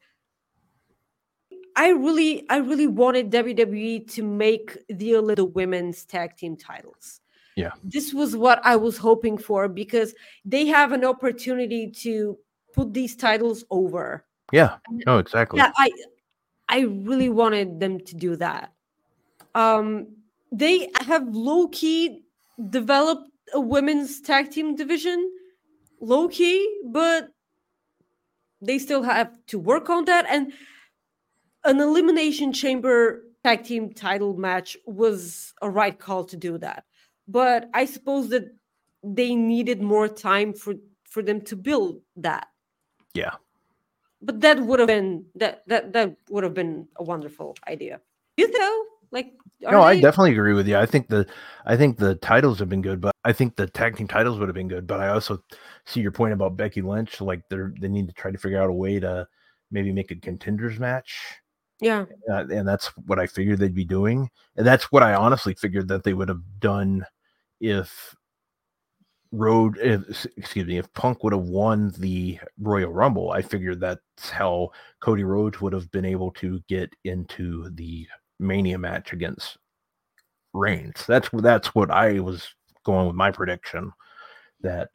I 1.76 1.88
really, 1.88 2.46
I 2.50 2.58
really 2.58 2.86
wanted 2.86 3.30
WWE 3.30 4.10
to 4.12 4.22
make 4.22 4.76
the 4.88 5.34
the 5.34 5.44
women's 5.44 6.04
tag 6.04 6.36
team 6.36 6.56
titles. 6.56 7.20
Yeah, 7.56 7.72
this 7.82 8.12
was 8.12 8.36
what 8.36 8.60
I 8.64 8.76
was 8.76 8.96
hoping 8.96 9.38
for 9.38 9.68
because 9.68 10.14
they 10.44 10.66
have 10.66 10.92
an 10.92 11.04
opportunity 11.04 11.90
to 12.02 12.38
put 12.72 12.92
these 12.92 13.16
titles 13.16 13.64
over. 13.70 14.24
Yeah, 14.52 14.76
no, 15.06 15.18
exactly. 15.18 15.58
Yeah, 15.58 15.72
I, 15.76 15.90
I 16.68 16.80
really 16.80 17.28
wanted 17.28 17.80
them 17.80 18.00
to 18.00 18.14
do 18.16 18.36
that. 18.36 18.72
Um, 19.54 20.08
they 20.52 20.90
have 21.00 21.28
low 21.28 21.68
key 21.68 22.22
developed 22.70 23.30
a 23.52 23.60
women's 23.60 24.20
tag 24.20 24.50
team 24.50 24.74
division, 24.74 25.30
low 26.00 26.28
key, 26.28 26.68
but 26.86 27.30
they 28.60 28.78
still 28.78 29.02
have 29.02 29.32
to 29.46 29.58
work 29.58 29.90
on 29.90 30.04
that 30.06 30.26
and 30.28 30.52
an 31.64 31.80
elimination 31.80 32.52
chamber 32.52 33.22
tag 33.42 33.64
team 33.64 33.92
title 33.92 34.34
match 34.34 34.76
was 34.86 35.52
a 35.62 35.68
right 35.68 35.98
call 35.98 36.24
to 36.24 36.36
do 36.36 36.58
that. 36.58 36.84
But 37.26 37.70
i 37.72 37.84
suppose 37.84 38.28
that 38.30 38.44
they 39.02 39.34
needed 39.34 39.82
more 39.82 40.08
time 40.08 40.52
for 40.54 40.74
for 41.04 41.22
them 41.22 41.40
to 41.42 41.56
build 41.56 42.00
that. 42.16 42.48
Yeah. 43.12 43.34
But 44.22 44.40
that 44.40 44.60
would 44.60 44.80
have 44.80 44.88
been 44.88 45.26
that 45.36 45.62
that 45.68 45.92
that 45.92 46.16
would 46.30 46.44
have 46.44 46.54
been 46.54 46.88
a 46.96 47.04
wonderful 47.04 47.56
idea. 47.68 48.00
You 48.36 48.50
know 48.50 48.84
like 49.12 49.32
no 49.60 49.80
they... 49.82 49.86
i 49.86 50.00
definitely 50.00 50.32
agree 50.32 50.54
with 50.54 50.66
you. 50.66 50.76
I 50.76 50.86
think 50.86 51.08
the 51.08 51.26
i 51.66 51.76
think 51.76 51.98
the 51.98 52.16
titles 52.16 52.58
have 52.58 52.68
been 52.68 52.82
good 52.82 53.00
but 53.00 53.14
i 53.24 53.32
think 53.32 53.56
the 53.56 53.66
tag 53.66 53.96
team 53.96 54.08
titles 54.08 54.38
would 54.38 54.48
have 54.48 54.54
been 54.54 54.68
good. 54.68 54.86
But 54.86 55.00
i 55.00 55.08
also 55.08 55.42
see 55.84 56.00
your 56.00 56.10
point 56.10 56.32
about 56.32 56.56
becky 56.56 56.82
lynch 56.82 57.20
like 57.20 57.42
they're 57.48 57.72
they 57.80 57.88
need 57.88 58.08
to 58.08 58.14
try 58.14 58.30
to 58.30 58.38
figure 58.38 58.60
out 58.60 58.70
a 58.70 58.72
way 58.72 58.98
to 58.98 59.26
maybe 59.70 59.92
make 59.92 60.10
a 60.10 60.16
contenders 60.16 60.78
match 60.78 61.20
yeah. 61.80 62.04
Uh, 62.30 62.46
and 62.48 62.66
that's 62.66 62.86
what 63.06 63.18
I 63.18 63.26
figured 63.26 63.58
they'd 63.58 63.74
be 63.74 63.84
doing. 63.84 64.30
And 64.56 64.66
that's 64.66 64.92
what 64.92 65.02
I 65.02 65.14
honestly 65.14 65.54
figured 65.54 65.88
that 65.88 66.04
they 66.04 66.14
would 66.14 66.28
have 66.28 66.42
done 66.60 67.04
if 67.60 68.14
Road, 69.32 69.78
if, 69.80 70.26
excuse 70.36 70.66
me, 70.66 70.78
if 70.78 70.92
Punk 70.92 71.24
would 71.24 71.32
have 71.32 71.42
won 71.42 71.92
the 71.98 72.38
Royal 72.60 72.92
Rumble. 72.92 73.32
I 73.32 73.42
figured 73.42 73.80
that's 73.80 74.30
how 74.30 74.70
Cody 75.00 75.24
Rhodes 75.24 75.60
would 75.60 75.72
have 75.72 75.90
been 75.90 76.04
able 76.04 76.30
to 76.32 76.60
get 76.68 76.94
into 77.04 77.68
the 77.70 78.06
Mania 78.38 78.78
match 78.78 79.12
against 79.12 79.58
Reigns. 80.52 81.04
That's 81.06 81.28
that's 81.32 81.74
what 81.74 81.90
I 81.90 82.20
was 82.20 82.48
going 82.84 83.08
with 83.08 83.16
my 83.16 83.32
prediction 83.32 83.92
that 84.60 84.88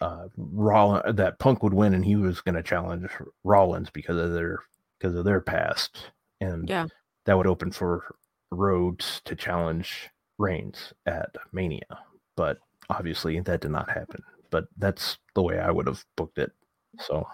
uh 0.00 0.26
Rollins 0.36 1.16
that 1.16 1.38
Punk 1.38 1.62
would 1.62 1.72
win 1.72 1.94
and 1.94 2.04
he 2.04 2.16
was 2.16 2.40
going 2.40 2.56
to 2.56 2.62
challenge 2.62 3.08
Rollins 3.44 3.88
because 3.90 4.16
of 4.16 4.32
their 4.32 4.60
because 4.98 5.14
of 5.14 5.24
their 5.24 5.40
past, 5.40 6.10
and 6.40 6.68
yeah, 6.68 6.86
that 7.24 7.36
would 7.36 7.46
open 7.46 7.70
for 7.70 8.14
Rhodes 8.50 9.20
to 9.24 9.34
challenge 9.36 10.10
Reigns 10.38 10.92
at 11.06 11.34
Mania. 11.52 11.98
But 12.36 12.58
obviously, 12.90 13.38
that 13.40 13.60
did 13.60 13.70
not 13.70 13.90
happen. 13.90 14.22
But 14.50 14.66
that's 14.78 15.18
the 15.34 15.42
way 15.42 15.58
I 15.58 15.70
would 15.70 15.86
have 15.86 16.04
booked 16.16 16.38
it. 16.38 16.52
So, 17.00 17.26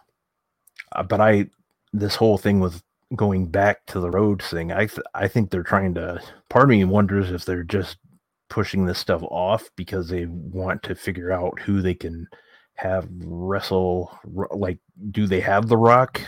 uh, 0.92 1.02
but 1.02 1.20
I 1.20 1.46
this 1.92 2.16
whole 2.16 2.38
thing 2.38 2.60
with 2.60 2.82
going 3.16 3.46
back 3.46 3.84
to 3.86 4.00
the 4.00 4.10
Rhodes 4.10 4.48
thing, 4.48 4.72
I 4.72 4.86
th- 4.86 5.06
I 5.14 5.28
think 5.28 5.50
they're 5.50 5.62
trying 5.62 5.94
to. 5.94 6.20
Part 6.48 6.64
of 6.64 6.70
me 6.70 6.84
wonders 6.84 7.30
if 7.30 7.44
they're 7.44 7.64
just 7.64 7.98
pushing 8.52 8.84
this 8.84 8.98
stuff 8.98 9.22
off 9.22 9.70
because 9.76 10.08
they 10.08 10.26
want 10.26 10.82
to 10.82 10.94
figure 10.94 11.32
out 11.32 11.58
who 11.60 11.80
they 11.80 11.94
can 11.94 12.28
have 12.74 13.08
wrestle 13.24 14.18
like 14.50 14.78
do 15.10 15.26
they 15.26 15.40
have 15.40 15.68
the 15.68 15.76
rock 15.76 16.20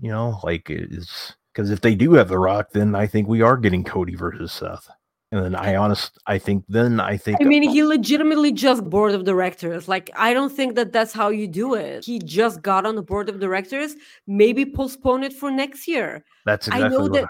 you 0.00 0.10
know, 0.10 0.40
like 0.42 0.66
is 0.68 1.34
because 1.52 1.70
if 1.70 1.80
they 1.80 1.94
do 1.94 2.12
have 2.12 2.28
The 2.28 2.38
Rock, 2.38 2.70
then 2.72 2.94
I 2.94 3.06
think 3.06 3.28
we 3.28 3.42
are 3.42 3.56
getting 3.56 3.84
Cody 3.84 4.14
versus 4.14 4.52
Seth. 4.52 4.88
And 5.30 5.44
then 5.44 5.54
I 5.54 5.76
honest, 5.76 6.18
I 6.26 6.38
think 6.38 6.64
then 6.68 7.00
I 7.00 7.18
think. 7.18 7.38
I 7.40 7.44
mean, 7.44 7.62
he 7.62 7.84
legitimately 7.96 8.52
just 8.52 8.84
board 8.84 9.12
of 9.12 9.24
directors. 9.24 9.86
Like, 9.86 10.10
I 10.16 10.32
don't 10.32 10.50
think 10.50 10.74
that 10.76 10.92
that's 10.92 11.12
how 11.12 11.28
you 11.28 11.46
do 11.46 11.74
it. 11.74 12.04
He 12.06 12.18
just 12.18 12.62
got 12.62 12.86
on 12.86 12.94
the 12.94 13.02
board 13.02 13.28
of 13.28 13.38
directors. 13.38 13.94
Maybe 14.26 14.64
postpone 14.64 15.24
it 15.24 15.34
for 15.34 15.50
next 15.50 15.86
year. 15.86 16.24
That's 16.46 16.68
exactly 16.68 16.86
I 16.86 16.88
know 16.88 17.08
that. 17.08 17.24
I, 17.24 17.28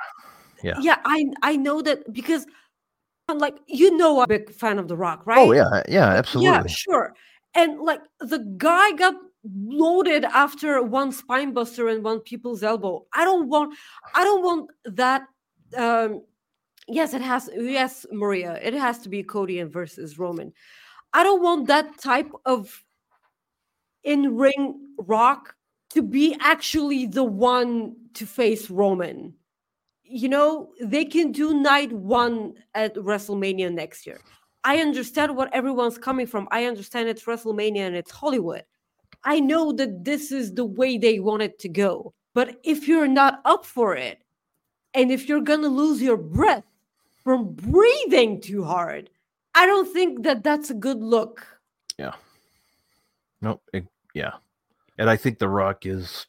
yeah, 0.62 0.74
yeah, 0.80 0.96
I 1.04 1.24
I 1.42 1.56
know 1.56 1.82
that 1.82 2.12
because 2.12 2.46
like 3.28 3.56
you 3.66 3.96
know, 3.96 4.18
I'm 4.18 4.24
a 4.24 4.28
big 4.28 4.52
fan 4.52 4.78
of 4.78 4.86
The 4.86 4.96
Rock, 4.96 5.20
oh, 5.22 5.24
right? 5.26 5.48
Oh 5.48 5.52
yeah, 5.52 5.82
yeah, 5.88 6.06
absolutely. 6.06 6.52
Yeah, 6.52 6.66
sure. 6.66 7.14
And 7.54 7.80
like 7.80 8.00
the 8.20 8.38
guy 8.58 8.92
got 8.92 9.14
loaded 9.44 10.24
after 10.24 10.82
one 10.82 11.12
spine 11.12 11.52
buster 11.52 11.88
and 11.88 12.02
one 12.04 12.20
people's 12.20 12.62
elbow. 12.62 13.06
I 13.14 13.24
don't 13.24 13.48
want 13.48 13.74
I 14.14 14.24
don't 14.24 14.42
want 14.42 14.70
that 14.84 15.26
um 15.76 16.22
yes, 16.86 17.14
it 17.14 17.22
has 17.22 17.48
yes, 17.54 18.06
Maria, 18.12 18.58
it 18.62 18.74
has 18.74 18.98
to 19.00 19.08
be 19.08 19.22
Cody 19.22 19.60
and 19.60 19.72
versus 19.72 20.18
Roman. 20.18 20.52
I 21.12 21.22
don't 21.22 21.42
want 21.42 21.68
that 21.68 21.98
type 21.98 22.30
of 22.44 22.84
in-ring 24.04 24.94
rock 24.98 25.54
to 25.90 26.02
be 26.02 26.36
actually 26.40 27.06
the 27.06 27.24
one 27.24 27.96
to 28.14 28.26
face 28.26 28.70
Roman. 28.70 29.34
You 30.02 30.28
know, 30.28 30.70
they 30.80 31.04
can 31.04 31.32
do 31.32 31.54
night 31.54 31.92
one 31.92 32.54
at 32.74 32.94
WrestleMania 32.94 33.72
next 33.72 34.06
year. 34.06 34.20
I 34.64 34.78
understand 34.78 35.36
what 35.36 35.54
everyone's 35.54 35.98
coming 35.98 36.26
from. 36.26 36.48
I 36.50 36.64
understand 36.64 37.08
it's 37.08 37.24
WrestleMania 37.24 37.86
and 37.86 37.96
it's 37.96 38.10
Hollywood. 38.10 38.64
I 39.24 39.40
know 39.40 39.72
that 39.72 40.04
this 40.04 40.32
is 40.32 40.54
the 40.54 40.64
way 40.64 40.98
they 40.98 41.18
want 41.18 41.42
it 41.42 41.58
to 41.60 41.68
go. 41.68 42.14
But 42.34 42.56
if 42.62 42.86
you're 42.86 43.08
not 43.08 43.40
up 43.44 43.64
for 43.64 43.96
it, 43.96 44.22
and 44.94 45.10
if 45.10 45.28
you're 45.28 45.40
going 45.40 45.62
to 45.62 45.68
lose 45.68 46.00
your 46.00 46.16
breath 46.16 46.64
from 47.24 47.52
breathing 47.54 48.40
too 48.40 48.64
hard, 48.64 49.10
I 49.54 49.66
don't 49.66 49.92
think 49.92 50.22
that 50.22 50.44
that's 50.44 50.70
a 50.70 50.74
good 50.74 51.02
look. 51.02 51.46
Yeah. 51.98 52.14
Nope. 53.40 53.62
It, 53.72 53.86
yeah. 54.14 54.34
And 54.98 55.10
I 55.10 55.16
think 55.16 55.38
The 55.38 55.48
Rock 55.48 55.84
is 55.86 56.26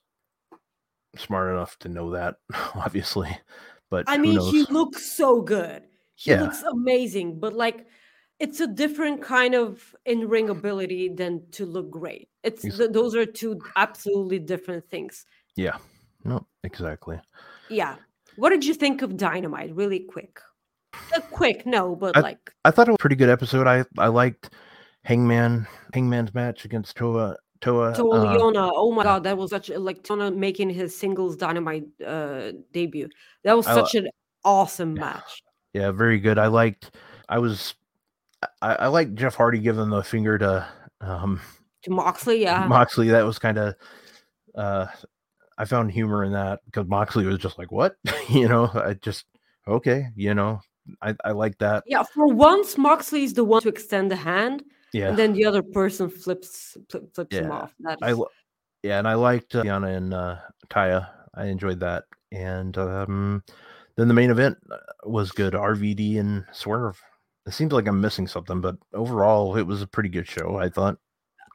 smart 1.15 1.51
enough 1.51 1.77
to 1.79 1.89
know 1.89 2.11
that, 2.11 2.35
obviously. 2.75 3.37
But 3.89 4.05
I 4.07 4.17
mean, 4.17 4.39
he 4.39 4.63
looks 4.65 5.11
so 5.11 5.41
good. 5.41 5.83
He 6.15 6.31
Yeah. 6.31 6.43
looks 6.43 6.61
amazing, 6.63 7.39
but 7.39 7.53
like 7.53 7.87
it's 8.39 8.59
a 8.59 8.67
different 8.67 9.21
kind 9.21 9.53
of 9.55 9.95
in-ring 10.05 10.49
ability 10.49 11.09
than 11.09 11.43
to 11.51 11.65
look 11.65 11.89
great. 11.91 12.29
It's 12.43 12.61
th- 12.61 12.91
those 12.91 13.15
are 13.15 13.25
two 13.25 13.59
absolutely 13.75 14.39
different 14.39 14.89
things. 14.89 15.25
yeah. 15.55 15.77
No, 16.25 16.45
exactly. 16.65 17.17
Yeah. 17.69 17.95
What 18.35 18.49
did 18.49 18.65
you 18.65 18.73
think 18.73 19.01
of 19.01 19.15
Dynamite? 19.15 19.73
Really 19.73 19.99
quick. 19.99 20.39
Uh, 21.15 21.21
quick, 21.31 21.65
no, 21.65 21.95
but 21.95 22.17
I- 22.17 22.19
like 22.21 22.51
I 22.65 22.71
thought 22.71 22.87
it 22.89 22.91
was 22.91 22.95
a 22.99 23.05
pretty 23.05 23.15
good 23.15 23.29
episode. 23.29 23.67
I 23.67 23.85
I 23.97 24.07
liked 24.07 24.49
Hangman 25.05 25.65
Hangman's 25.93 26.33
match 26.33 26.65
against 26.65 26.97
Toa 26.97 27.37
Toa. 27.61 27.93
to 27.95 28.11
uh, 28.11 28.25
Liona. 28.37 28.69
Oh 28.75 28.91
my 28.91 29.03
god, 29.03 29.23
that 29.23 29.37
was 29.37 29.49
such 29.49 29.69
like 29.69 30.03
Tona 30.03 30.35
making 30.35 30.69
his 30.69 30.93
singles 30.95 31.37
Dynamite 31.37 31.85
uh 32.05 32.51
debut. 32.73 33.07
That 33.45 33.55
was 33.55 33.65
I 33.67 33.75
such 33.75 33.95
an 33.95 34.09
awesome 34.43 34.93
match. 34.95 35.41
yeah, 35.73 35.91
very 35.91 36.19
good. 36.19 36.37
I 36.37 36.47
liked. 36.47 36.95
I 37.29 37.39
was. 37.39 37.75
I, 38.61 38.75
I 38.75 38.87
liked 38.87 39.15
Jeff 39.15 39.35
Hardy 39.35 39.59
giving 39.59 39.89
the 39.89 40.03
finger 40.03 40.37
to 40.37 40.67
um, 41.01 41.41
To 41.83 41.91
Moxley, 41.91 42.41
yeah. 42.41 42.65
Moxley. 42.67 43.09
That 43.09 43.25
was 43.25 43.39
kind 43.39 43.57
of. 43.57 43.75
Uh, 44.55 44.87
I 45.57 45.65
found 45.65 45.91
humor 45.91 46.23
in 46.23 46.31
that 46.33 46.59
because 46.65 46.87
Moxley 46.87 47.25
was 47.25 47.37
just 47.37 47.57
like, 47.57 47.71
"What?" 47.71 47.95
you 48.29 48.47
know. 48.47 48.69
I 48.73 48.93
just 48.93 49.25
okay. 49.67 50.07
You 50.15 50.33
know. 50.33 50.61
I 51.01 51.15
I 51.23 51.31
like 51.31 51.57
that. 51.59 51.83
yeah, 51.85 52.03
for 52.03 52.27
once 52.27 52.77
Moxley 52.77 53.23
is 53.23 53.33
the 53.33 53.43
one 53.43 53.61
to 53.61 53.69
extend 53.69 54.09
the 54.09 54.15
hand. 54.15 54.63
Yeah. 54.91 55.09
and 55.09 55.19
then 55.19 55.33
the 55.33 55.45
other 55.45 55.61
person 55.61 56.09
flips 56.09 56.75
flip, 56.89 57.13
flips 57.13 57.35
him 57.35 57.51
off. 57.51 57.75
That's 57.79 58.01
I 58.01 58.09
l- 58.11 58.31
yeah, 58.81 58.97
and 58.97 59.07
I 59.07 59.13
liked 59.13 59.53
uh, 59.53 59.61
Yana 59.61 59.95
and 59.95 60.13
uh, 60.13 60.37
Taya. 60.69 61.09
I 61.35 61.45
enjoyed 61.45 61.79
that, 61.81 62.05
and 62.31 62.75
um, 62.77 63.43
then 63.97 64.07
the 64.07 64.15
main 64.15 64.31
event 64.31 64.57
uh, 64.71 64.77
was 65.03 65.31
good. 65.31 65.53
RVD 65.53 66.19
and 66.19 66.43
Swerve. 66.51 66.99
It 67.47 67.53
seems 67.53 67.71
like 67.73 67.87
I'm 67.87 68.01
missing 68.01 68.27
something, 68.27 68.61
but 68.61 68.77
overall, 68.93 69.55
it 69.57 69.63
was 69.63 69.81
a 69.81 69.87
pretty 69.87 70.09
good 70.09 70.27
show. 70.27 70.57
I 70.57 70.69
thought. 70.69 70.97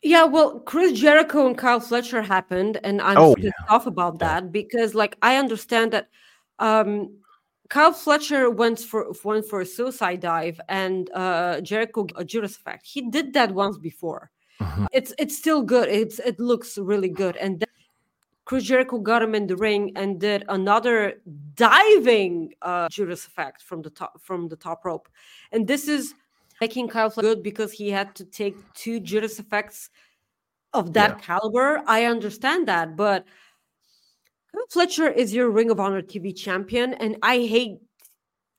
yeah. 0.03 0.25
Well, 0.25 0.61
Chris 0.61 0.93
Jericho 0.99 1.47
and 1.47 1.57
Kyle 1.57 1.81
Fletcher 1.81 2.23
happened, 2.23 2.79
and 2.85 3.01
I'm 3.01 3.17
Oh, 3.19 3.35
pissed 3.35 3.53
off 3.69 3.87
about 3.87 4.15
Yeah. 4.21 4.41
that 4.41 4.53
because, 4.53 4.95
like, 4.95 5.17
I 5.23 5.37
understand 5.37 5.93
that 5.93 6.09
um, 6.59 7.19
Kyle 7.71 7.93
Fletcher 7.93 8.51
went 8.51 8.79
for 8.81 9.13
went 9.25 9.47
for 9.49 9.61
a 9.61 9.67
suicide 9.67 10.21
dive, 10.21 10.61
and 10.69 11.11
uh, 11.15 11.61
Jericho 11.61 12.07
a 12.17 12.25
Judas 12.25 12.57
effect. 12.57 12.87
He 12.87 13.09
did 13.11 13.33
that 13.35 13.53
once 13.55 13.79
before. 13.79 14.31
Mhm. 14.61 14.87
It's 14.93 15.13
it's 15.19 15.37
still 15.37 15.63
good. 15.63 15.89
It's 15.89 16.19
it 16.21 16.39
looks 16.41 16.77
really 16.79 17.09
good, 17.09 17.37
and 17.37 17.61
then 17.61 17.69
Chris 18.45 18.65
Jericho 18.65 18.99
got 18.99 19.23
him 19.23 19.35
in 19.35 19.47
the 19.47 19.57
ring 19.57 19.93
and 19.97 20.21
did 20.21 20.45
another 20.49 21.23
diving 21.55 22.53
uh, 22.63 22.89
Judas 22.91 23.27
effect 23.27 23.63
from 23.63 23.81
the 23.83 23.91
top 23.91 24.21
from 24.21 24.49
the 24.49 24.57
top 24.57 24.85
rope, 24.85 25.09
and 25.53 25.67
this 25.67 25.89
is 25.89 26.15
making 26.61 26.89
Kyle 26.89 27.11
Fletcher 27.11 27.29
good 27.35 27.43
because 27.43 27.73
he 27.73 27.91
had 27.91 28.15
to 28.17 28.25
take 28.25 28.55
two 28.75 29.01
Judas 29.01 29.39
effects 29.39 29.91
of 30.73 30.93
that 30.93 31.11
Yeah. 31.11 31.19
caliber. 31.21 31.83
I 31.87 32.05
understand 32.05 32.69
that, 32.69 32.97
but 32.97 33.25
Kyle 34.53 34.67
Fletcher 34.71 35.09
is 35.09 35.35
your 35.35 35.51
Ring 35.51 35.71
of 35.71 35.81
Honor 35.81 36.03
TV 36.03 36.33
champion, 36.37 36.95
and 36.95 37.17
I 37.23 37.39
hate 37.39 37.79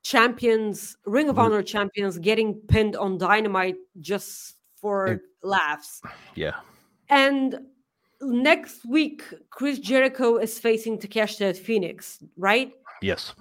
champions, 0.03 0.97
Ring 1.05 1.29
of 1.29 1.35
Mm. 1.37 1.43
Honor 1.45 1.63
champions, 1.63 2.17
getting 2.19 2.55
pinned 2.67 2.95
on 2.95 3.17
Dynamite 3.17 3.77
just 4.01 4.55
for 4.75 5.07
It- 5.07 5.21
laughs. 5.41 6.01
Yeah. 6.35 6.59
And 7.09 7.59
next 8.31 8.85
week, 8.85 9.23
Chris 9.49 9.79
Jericho 9.79 10.37
is 10.37 10.59
facing 10.59 10.97
Takeshita 10.97 11.49
at 11.49 11.57
Phoenix, 11.57 12.23
right? 12.37 12.71
Yes. 13.01 13.33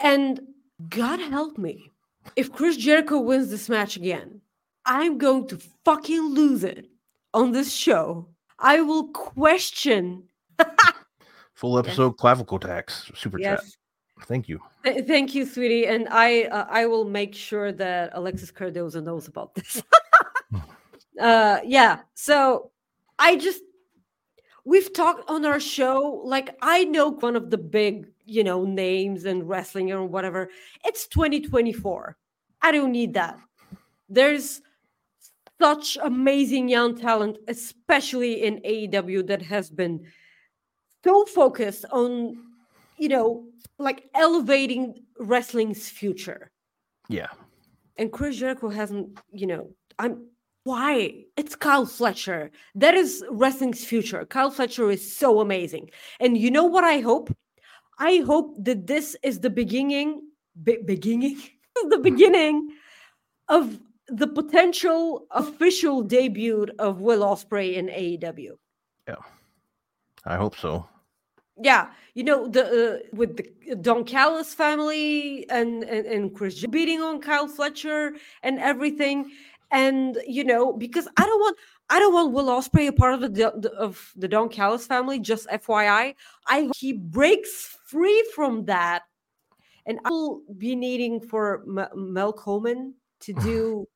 And 0.00 0.40
God 0.88 1.20
help 1.20 1.58
me, 1.58 1.90
if 2.36 2.52
Chris 2.52 2.76
Jericho 2.76 3.20
wins 3.20 3.50
this 3.50 3.68
match 3.68 3.96
again, 3.96 4.40
I'm 4.84 5.18
going 5.18 5.46
to 5.48 5.58
fucking 5.84 6.20
lose 6.20 6.64
it 6.64 6.88
on 7.32 7.52
this 7.52 7.72
show. 7.72 8.28
I 8.58 8.80
will 8.80 9.08
question. 9.08 10.24
Full 11.54 11.78
episode 11.78 12.16
clavicle 12.16 12.58
tax 12.58 13.10
super 13.14 13.38
chat. 13.38 13.62
Thank 14.24 14.48
you. 14.48 14.60
Th- 14.84 15.04
Thank 15.06 15.34
you, 15.34 15.46
sweetie, 15.46 15.86
and 15.86 16.08
I 16.10 16.44
uh, 16.44 16.66
I 16.68 16.86
will 16.86 17.04
make 17.04 17.34
sure 17.34 17.72
that 17.72 18.10
Alexis 18.14 18.50
Cardoza 18.50 19.02
knows 19.02 19.28
about 19.28 19.54
this. 19.54 19.82
uh, 21.20 21.58
yeah. 21.64 22.00
So 22.14 22.71
I 23.22 23.36
just 23.36 23.62
we've 24.64 24.92
talked 24.92 25.30
on 25.30 25.44
our 25.44 25.60
show. 25.60 26.20
Like 26.24 26.56
I 26.60 26.84
know 26.84 27.10
one 27.12 27.36
of 27.36 27.50
the 27.50 27.58
big 27.58 28.08
you 28.26 28.42
know 28.42 28.64
names 28.64 29.24
in 29.24 29.46
wrestling 29.46 29.92
or 29.92 30.04
whatever. 30.04 30.50
It's 30.84 31.06
2024. 31.06 32.16
I 32.62 32.72
don't 32.72 32.90
need 32.90 33.14
that. 33.14 33.38
There's 34.08 34.60
such 35.60 35.96
amazing 36.02 36.68
young 36.68 36.98
talent, 36.98 37.38
especially 37.46 38.42
in 38.42 38.60
AEW, 38.62 39.28
that 39.28 39.42
has 39.42 39.70
been 39.70 40.04
so 41.04 41.24
focused 41.24 41.84
on 41.92 42.36
you 42.98 43.08
know 43.08 43.44
like 43.78 44.10
elevating 44.14 45.04
wrestling's 45.20 45.88
future. 45.88 46.50
Yeah. 47.08 47.28
And 47.98 48.10
Chris 48.10 48.36
Jericho 48.36 48.68
hasn't, 48.68 49.18
you 49.32 49.46
know, 49.46 49.70
I'm 49.98 50.26
why? 50.64 51.24
It's 51.36 51.56
Kyle 51.56 51.86
Fletcher. 51.86 52.50
That 52.74 52.94
is 52.94 53.24
wrestling's 53.30 53.84
future. 53.84 54.24
Kyle 54.24 54.50
Fletcher 54.50 54.90
is 54.90 55.16
so 55.16 55.40
amazing. 55.40 55.90
And 56.20 56.38
you 56.38 56.50
know 56.50 56.64
what 56.64 56.84
I 56.84 57.00
hope? 57.00 57.34
I 57.98 58.18
hope 58.26 58.56
that 58.64 58.86
this 58.86 59.16
is 59.22 59.40
the 59.40 59.50
beginning, 59.50 60.22
be- 60.62 60.82
beginning, 60.84 61.40
the 61.88 61.98
beginning 61.98 62.70
of 63.48 63.80
the 64.08 64.26
potential 64.26 65.26
official 65.30 66.02
debut 66.02 66.66
of 66.78 67.00
Will 67.00 67.22
Ospreay 67.22 67.74
in 67.74 67.86
AEW. 67.86 68.52
Yeah, 69.08 69.16
I 70.24 70.36
hope 70.36 70.56
so. 70.56 70.86
Yeah, 71.60 71.90
you 72.14 72.24
know 72.24 72.48
the 72.48 72.64
uh, 72.64 72.98
with 73.12 73.36
the 73.36 73.76
Don 73.76 74.04
Callis 74.04 74.54
family 74.54 75.48
and 75.50 75.84
and, 75.84 76.06
and 76.06 76.34
Chris 76.34 76.66
beating 76.66 77.00
on 77.02 77.20
Kyle 77.20 77.46
Fletcher 77.46 78.14
and 78.42 78.58
everything, 78.58 79.30
and 79.72 80.18
you 80.26 80.44
know 80.44 80.72
because 80.72 81.08
I 81.16 81.24
don't 81.24 81.40
want 81.40 81.56
I 81.88 81.98
don't 81.98 82.14
want 82.14 82.32
Will 82.32 82.46
Ospreay 82.46 82.88
a 82.88 82.92
part 82.92 83.14
of 83.14 83.34
the, 83.34 83.70
of 83.76 84.12
the 84.16 84.28
Don 84.28 84.48
Callis 84.48 84.86
family. 84.86 85.18
Just 85.18 85.48
FYI, 85.48 86.14
I 86.46 86.70
he 86.76 86.92
breaks 86.92 87.76
free 87.86 88.24
from 88.34 88.66
that, 88.66 89.02
and 89.86 89.98
I 90.04 90.10
will 90.10 90.42
be 90.56 90.76
needing 90.76 91.20
for 91.20 91.64
M- 91.66 92.12
Mel 92.12 92.32
Coleman 92.32 92.94
to 93.20 93.32
do. 93.42 93.88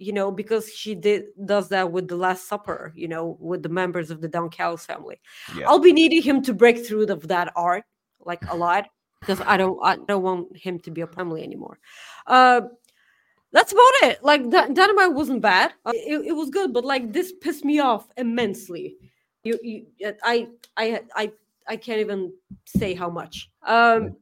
You 0.00 0.12
know, 0.12 0.30
because 0.30 0.72
she 0.72 0.94
did 0.94 1.24
does 1.44 1.70
that 1.70 1.90
with 1.90 2.06
the 2.06 2.14
Last 2.14 2.48
Supper. 2.48 2.92
You 2.94 3.08
know, 3.08 3.36
with 3.40 3.64
the 3.64 3.68
members 3.68 4.12
of 4.12 4.20
the 4.20 4.28
Don 4.28 4.48
Callis 4.48 4.86
family. 4.86 5.20
Yeah. 5.56 5.68
I'll 5.68 5.80
be 5.80 5.92
needing 5.92 6.22
him 6.22 6.40
to 6.42 6.54
break 6.54 6.86
through 6.86 7.06
of 7.06 7.26
that 7.28 7.52
art 7.56 7.84
like 8.24 8.48
a 8.48 8.54
lot 8.54 8.86
because 9.20 9.40
I 9.40 9.56
don't 9.56 9.78
I 9.82 9.96
don't 9.96 10.22
want 10.22 10.56
him 10.56 10.78
to 10.80 10.92
be 10.92 11.00
a 11.00 11.06
family 11.08 11.42
anymore. 11.42 11.80
Uh, 12.28 12.60
that's 13.52 13.72
about 13.72 14.10
it. 14.10 14.22
Like 14.22 14.42
Dy- 14.50 14.72
Dynamite 14.74 15.12
wasn't 15.14 15.40
bad. 15.42 15.72
Uh, 15.84 15.92
it, 15.94 16.26
it 16.26 16.32
was 16.32 16.50
good, 16.50 16.72
but 16.72 16.84
like 16.84 17.12
this 17.12 17.32
pissed 17.40 17.64
me 17.64 17.78
off 17.80 18.06
immensely. 18.16 18.96
You, 19.44 19.58
you 19.62 19.86
uh, 20.06 20.12
I 20.22 20.48
I 20.76 21.00
I 21.14 21.32
I 21.66 21.76
can't 21.76 22.00
even 22.00 22.32
say 22.66 22.94
how 22.94 23.08
much. 23.10 23.50
Um, 23.62 24.16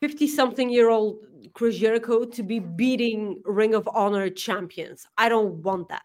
50 0.00 0.26
something 0.28 0.70
year 0.70 0.90
old 0.90 1.18
Chris 1.54 1.76
Jericho 1.78 2.24
to 2.24 2.42
be 2.42 2.58
beating 2.60 3.40
Ring 3.44 3.74
of 3.74 3.88
Honor 3.92 4.30
champions. 4.30 5.06
I 5.16 5.28
don't 5.28 5.54
want 5.62 5.88
that. 5.88 6.02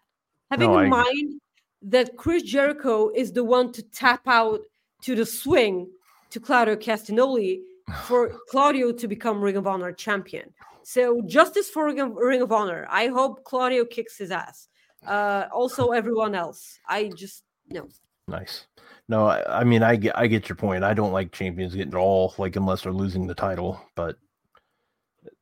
Having 0.50 0.72
No, 0.72 0.78
in 0.78 0.86
I- 0.86 0.88
mind 0.88 1.40
that 1.82 2.16
Chris 2.16 2.42
Jericho 2.42 3.10
is 3.14 3.32
the 3.32 3.44
one 3.44 3.70
to 3.72 3.82
tap 3.82 4.22
out 4.26 4.60
to 5.02 5.14
the 5.14 5.26
swing 5.26 5.88
to 6.30 6.40
Claudio 6.40 6.76
Castagnoli 6.76 7.60
for 8.04 8.32
Claudio 8.48 8.90
to 8.92 9.06
become 9.06 9.40
Ring 9.40 9.56
of 9.56 9.66
Honor 9.66 9.92
champion. 9.92 10.52
So 10.84 11.22
justice 11.26 11.70
for 11.70 11.86
Ring 11.86 12.00
of, 12.00 12.14
Ring 12.14 12.42
of 12.42 12.52
Honor. 12.52 12.86
I 12.90 13.08
hope 13.08 13.44
Claudio 13.44 13.84
kicks 13.84 14.18
his 14.18 14.30
ass. 14.30 14.68
Uh, 15.06 15.46
also, 15.52 15.88
everyone 15.92 16.34
else. 16.34 16.78
I 16.88 17.10
just 17.16 17.44
no. 17.68 17.88
Nice. 18.28 18.66
No, 19.08 19.26
I, 19.26 19.60
I 19.60 19.64
mean 19.64 19.82
I 19.82 19.96
get 19.96 20.16
I 20.16 20.26
get 20.26 20.48
your 20.48 20.56
point. 20.56 20.84
I 20.84 20.94
don't 20.94 21.12
like 21.12 21.32
champions 21.32 21.74
getting 21.74 21.94
all 21.94 22.34
like 22.38 22.56
unless 22.56 22.82
they're 22.82 22.92
losing 22.92 23.26
the 23.26 23.34
title, 23.34 23.80
but 23.96 24.16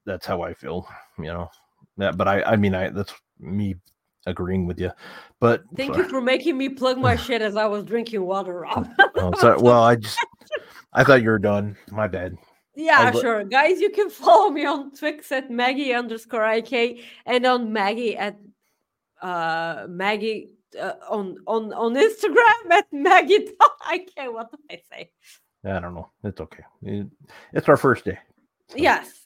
that's 0.05 0.27
how 0.27 0.43
I 0.43 0.55
feel, 0.55 0.89
you 1.19 1.27
know. 1.27 1.49
That 1.97 2.17
but 2.17 2.27
I 2.27 2.43
I 2.43 2.57
mean 2.57 2.75
I 2.75 2.89
that's 2.91 3.13
me 3.39 3.77
agreeing 4.27 4.67
with 4.67 4.81
you. 4.81 4.91
But 5.41 5.63
Thank 5.77 5.97
you 5.97 6.09
for 6.09 6.21
making 6.21 6.57
me 6.57 6.69
plug 6.69 6.99
my 6.99 7.17
shit 7.27 7.43
as 7.43 7.57
I 7.57 7.67
was 7.67 7.85
drinking 7.85 8.23
water, 8.23 8.61
Rob. 8.61 8.89
Oh, 9.17 9.33
sorry. 9.39 9.61
Well, 9.61 9.83
I 9.83 9.97
just 9.97 10.19
I 10.93 11.05
thought 11.05 11.23
you 11.23 11.31
were 11.31 11.39
done. 11.39 11.77
My 11.91 12.09
bad. 12.09 12.37
Yeah, 12.75 13.11
sure. 13.21 13.45
Guys, 13.45 13.81
you 13.81 13.91
can 13.91 14.09
follow 14.25 14.51
me 14.51 14.65
on 14.65 14.93
Twix 14.95 15.31
at 15.33 15.51
Maggie 15.51 15.93
underscore 15.95 16.47
IK 16.51 17.01
and 17.27 17.45
on 17.47 17.73
Maggie 17.73 18.17
at 18.17 18.39
uh 19.21 19.87
Maggie 19.89 20.49
uh, 20.81 20.95
on 21.09 21.37
on 21.47 21.73
on 21.73 21.95
Instagram 21.95 22.71
at 22.73 22.87
Maggie 22.93 23.35
IK. 23.93 24.13
What 24.33 24.51
did 24.51 24.61
I 24.71 24.81
say? 24.97 25.11
I 25.65 25.79
don't 25.81 25.95
know. 25.95 26.11
It's 26.25 26.41
okay. 26.41 26.65
It- 26.83 27.07
it's 27.53 27.69
our 27.69 27.77
first 27.77 28.05
day. 28.05 28.19
So- 28.71 28.77
Yes. 28.79 29.19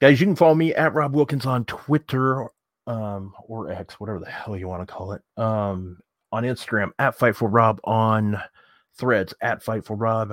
Guys, 0.00 0.18
you 0.20 0.26
can 0.26 0.36
follow 0.36 0.54
me 0.54 0.74
at 0.74 0.94
Rob 0.94 1.14
Wilkins 1.14 1.44
on 1.46 1.64
Twitter 1.66 2.46
um, 2.86 3.34
or 3.46 3.70
X, 3.70 4.00
whatever 4.00 4.18
the 4.18 4.30
hell 4.30 4.56
you 4.56 4.66
want 4.66 4.86
to 4.86 4.92
call 4.92 5.12
it. 5.12 5.20
Um, 5.36 5.98
on 6.32 6.44
Instagram 6.44 6.90
at 6.98 7.18
Fightful 7.18 7.48
Rob, 7.50 7.80
on 7.84 8.40
threads 8.98 9.34
at 9.42 9.62
Fightful 9.64 9.96
Rob. 9.98 10.32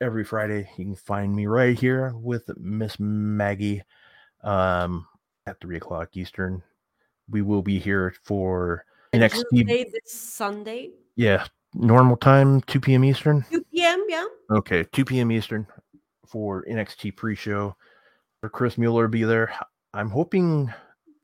Every 0.00 0.24
Friday, 0.24 0.68
you 0.76 0.84
can 0.84 0.94
find 0.94 1.34
me 1.34 1.46
right 1.46 1.78
here 1.78 2.12
with 2.16 2.50
Miss 2.58 3.00
Maggie 3.00 3.82
um, 4.42 5.06
at 5.46 5.58
three 5.60 5.76
o'clock 5.76 6.16
Eastern. 6.16 6.62
We 7.30 7.42
will 7.42 7.62
be 7.62 7.78
here 7.78 8.14
for 8.24 8.84
NXT. 9.14 9.42
Tuesday 9.50 9.84
this 9.84 10.12
Sunday, 10.12 10.90
Yeah, 11.16 11.46
normal 11.74 12.16
time, 12.16 12.60
2 12.62 12.80
p.m. 12.80 13.04
Eastern. 13.04 13.44
2 13.50 13.64
p.m. 13.72 14.04
Yeah. 14.08 14.26
Okay, 14.50 14.84
2 14.92 15.04
p.m. 15.04 15.32
Eastern 15.32 15.66
for 16.26 16.64
NXT 16.70 17.16
pre-show. 17.16 17.74
For 18.40 18.50
Chris 18.50 18.76
Mueller 18.76 19.04
will 19.04 19.10
be 19.10 19.24
there. 19.24 19.52
I'm 19.94 20.10
hoping 20.10 20.72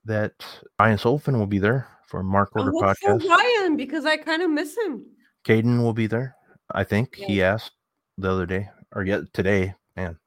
that 0.05 0.33
Ryan 0.81 0.97
Solfin 0.97 1.39
will 1.39 1.47
be 1.47 1.59
there 1.59 1.87
for 2.09 2.23
Mark 2.23 2.57
Order 2.57 2.73
podcast. 2.73 3.29
Ryan 3.29 3.77
because 3.77 4.07
I 4.07 4.17
kind 4.17 4.43
of 4.43 4.51
miss 4.51 4.77
him. 4.79 5.05
Caden 5.45 5.83
will 5.83 5.93
be 5.93 6.07
there. 6.07 6.35
I 6.71 6.85
think 6.85 7.15
he 7.15 7.43
asked 7.43 7.73
the 8.19 8.31
other 8.31 8.47
day 8.47 8.69
or 8.95 9.05
yet 9.05 9.33
today. 9.33 9.75
Man, 9.97 10.19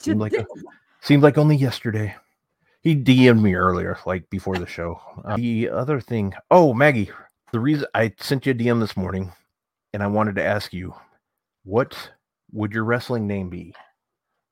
Seemed 0.00 0.20
like 0.20 0.32
Today- 0.32 0.44
seemed 1.00 1.22
like 1.22 1.38
only 1.38 1.56
yesterday. 1.56 2.14
He 2.82 2.94
DM'd 2.94 3.42
me 3.42 3.54
earlier, 3.54 3.98
like 4.06 4.28
before 4.30 4.58
the 4.58 4.66
show. 4.66 5.00
Uh, 5.24 5.36
the 5.36 5.70
other 5.70 6.00
thing, 6.00 6.34
oh 6.50 6.72
Maggie, 6.74 7.10
the 7.52 7.60
reason 7.60 7.86
I 7.94 8.12
sent 8.20 8.46
you 8.46 8.52
a 8.52 8.54
DM 8.54 8.78
this 8.80 8.96
morning, 8.96 9.32
and 9.92 10.02
I 10.02 10.06
wanted 10.06 10.36
to 10.36 10.44
ask 10.44 10.72
you, 10.72 10.94
what 11.64 11.96
would 12.52 12.72
your 12.72 12.84
wrestling 12.84 13.26
name 13.26 13.48
be? 13.48 13.74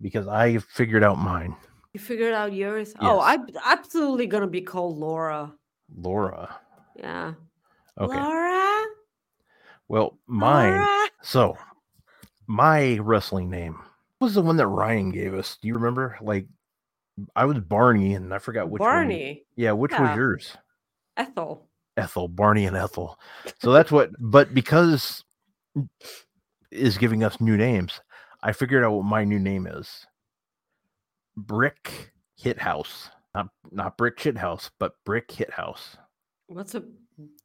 Because 0.01 0.27
I 0.27 0.59
figured 0.59 1.05
out 1.05 1.19
mine, 1.19 1.55
you 1.93 2.01
figured 2.01 2.35
out 2.35 2.53
yours. 2.53 2.93
Oh, 3.01 3.21
I'm 3.21 3.47
absolutely 3.65 4.27
gonna 4.27 4.49
be 4.49 4.63
called 4.63 4.99
Laura. 4.99 5.53
Laura. 5.97 6.57
Yeah. 6.97 7.35
Okay, 8.01 8.17
Laura. 8.21 8.85
well, 9.89 10.19
mine. 10.27 10.73
Laura? 10.73 11.09
So, 11.23 11.57
my 12.47 12.99
wrestling 12.99 13.51
name 13.51 13.79
was 14.21 14.35
the 14.35 14.43
one 14.43 14.57
that 14.57 14.66
Ryan 14.66 15.11
gave 15.11 15.35
us. 15.35 15.59
Do 15.61 15.69
you 15.69 15.75
remember? 15.75 16.16
Like, 16.21 16.47
I 17.37 17.45
was 17.45 17.59
Barney, 17.61 18.15
and 18.15 18.33
I 18.35 18.39
forgot 18.39 18.69
which 18.69 18.81
one- 18.81 18.89
Barney. 18.91 19.45
Yeah, 19.57 19.73
which 19.73 19.93
was 19.93 20.16
yours? 20.16 20.57
Ethel. 21.16 21.69
Ethel, 21.97 22.27
Barney, 22.29 22.66
and 22.66 22.77
Ethel. 22.77 23.19
So 23.61 23.73
that's 23.73 23.93
what. 23.93 24.11
But 24.19 24.53
because 24.55 25.25
is 26.71 26.99
giving 26.99 27.23
us 27.23 27.41
new 27.41 27.57
names, 27.57 28.01
I 28.43 28.53
figured 28.53 28.85
out 28.85 28.93
what 28.93 29.05
my 29.05 29.25
new 29.25 29.39
name 29.39 29.66
is. 29.66 30.07
Brick 31.37 32.12
Hit 32.37 32.59
House, 32.61 33.11
not 33.35 33.49
not 33.71 33.97
Brick 33.97 34.19
Shit 34.19 34.37
House, 34.39 34.71
but 34.79 34.93
Brick 35.05 35.31
Hit 35.31 35.51
House. 35.53 35.97
What's 36.49 36.75
a 36.75 36.83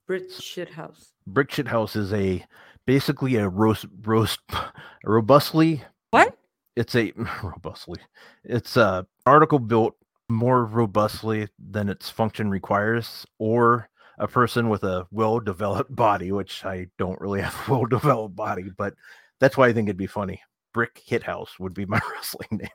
Brick 0.08 0.32
shit 0.32 0.70
house? 0.70 1.14
Brick 1.28 1.52
Shit 1.52 1.68
House 1.68 1.96
is 1.96 2.12
a 2.14 2.44
basically 2.86 3.36
a 3.36 3.48
roast 3.48 3.86
roast 4.02 4.40
robustly. 5.04 5.84
What? 6.12 6.38
It's 6.76 6.96
a 6.96 7.12
robustly. 7.44 8.00
It's 8.44 8.78
a 8.78 9.06
article 9.26 9.60
built 9.60 9.96
more 10.30 10.66
robustly 10.66 11.48
than 11.58 11.90
its 11.90 12.10
function 12.10 12.50
requires, 12.50 13.26
or 13.40 13.90
a 14.20 14.28
person 14.28 14.70
with 14.70 14.84
a 14.84 15.08
well-developed 15.12 15.96
body, 15.96 16.32
which 16.32 16.66
I 16.66 16.88
don't 16.98 17.20
really 17.20 17.42
have 17.42 17.56
a 17.68 17.72
well-developed 17.72 18.36
body, 18.36 18.70
but 18.78 18.94
that's 19.40 19.58
why 19.58 19.68
I 19.68 19.74
think 19.74 19.88
it'd 19.88 19.98
be 19.98 20.08
funny. 20.08 20.42
Brick 20.74 21.02
Hit 21.04 21.24
House 21.24 21.60
would 21.60 21.74
be 21.74 21.86
my 21.86 22.00
wrestling 22.12 22.50
name. 22.52 22.70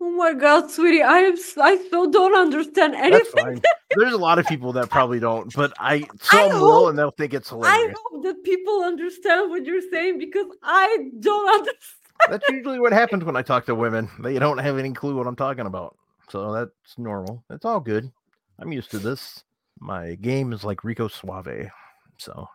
Oh 0.00 0.10
my 0.10 0.34
god, 0.34 0.70
sweetie, 0.70 1.02
I 1.02 1.18
am 1.18 1.36
I 1.60 1.76
still 1.86 2.10
don't 2.10 2.36
understand 2.36 2.94
anything. 2.94 3.62
There's 3.96 4.12
a 4.12 4.18
lot 4.18 4.38
of 4.38 4.46
people 4.46 4.72
that 4.74 4.90
probably 4.90 5.18
don't, 5.20 5.54
but 5.54 5.72
I 5.78 6.06
some 6.20 6.48
will 6.60 6.70
hope- 6.70 6.90
and 6.90 6.98
they'll 6.98 7.10
think 7.12 7.32
it's 7.32 7.48
hilarious. 7.48 7.96
I 7.96 8.00
hope 8.10 8.22
that 8.24 8.44
people 8.44 8.82
understand 8.82 9.50
what 9.50 9.64
you're 9.64 9.80
saying 9.90 10.18
because 10.18 10.46
I 10.62 11.08
don't 11.20 11.48
understand. 11.48 11.82
That's 12.28 12.48
usually 12.48 12.80
what 12.80 12.92
happens 12.92 13.24
when 13.24 13.36
I 13.36 13.42
talk 13.42 13.66
to 13.66 13.74
women. 13.74 14.10
They 14.20 14.38
don't 14.38 14.58
have 14.58 14.78
any 14.78 14.92
clue 14.92 15.16
what 15.16 15.26
I'm 15.26 15.36
talking 15.36 15.66
about. 15.66 15.96
So 16.28 16.52
that's 16.52 16.98
normal. 16.98 17.44
It's 17.50 17.64
all 17.64 17.80
good. 17.80 18.10
I'm 18.58 18.72
used 18.72 18.90
to 18.92 18.98
this. 18.98 19.44
My 19.80 20.14
game 20.16 20.52
is 20.52 20.64
like 20.64 20.82
Rico 20.82 21.08
Suave. 21.08 21.70
So 22.18 22.48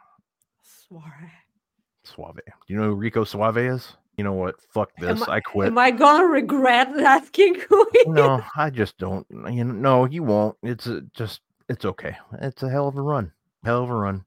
Sorry. 0.63 1.31
Suave. 2.03 2.39
Do 2.45 2.73
you 2.73 2.79
know 2.79 2.89
who 2.89 2.95
Rico 2.95 3.23
Suave 3.23 3.57
is? 3.57 3.95
You 4.17 4.23
know 4.23 4.33
what? 4.33 4.55
Fuck 4.73 4.91
this. 4.97 5.21
I 5.23 5.39
quit. 5.39 5.67
Am 5.67 5.77
I 5.77 5.89
gonna 5.91 6.25
regret 6.25 6.89
asking 6.99 7.55
who 7.69 7.87
no. 8.07 8.43
I 8.57 8.69
just 8.69 8.97
don't. 8.97 9.25
You 9.29 9.63
know, 9.63 9.73
no, 9.73 10.05
you 10.05 10.23
won't. 10.23 10.57
It's 10.63 10.85
a, 10.87 11.01
just, 11.13 11.41
it's 11.69 11.85
okay. 11.85 12.15
It's 12.41 12.61
a 12.63 12.69
hell 12.69 12.87
of 12.87 12.97
a 12.97 13.01
run. 13.01 13.31
Hell 13.63 13.83
of 13.83 13.89
a 13.89 13.95
run. 13.95 14.25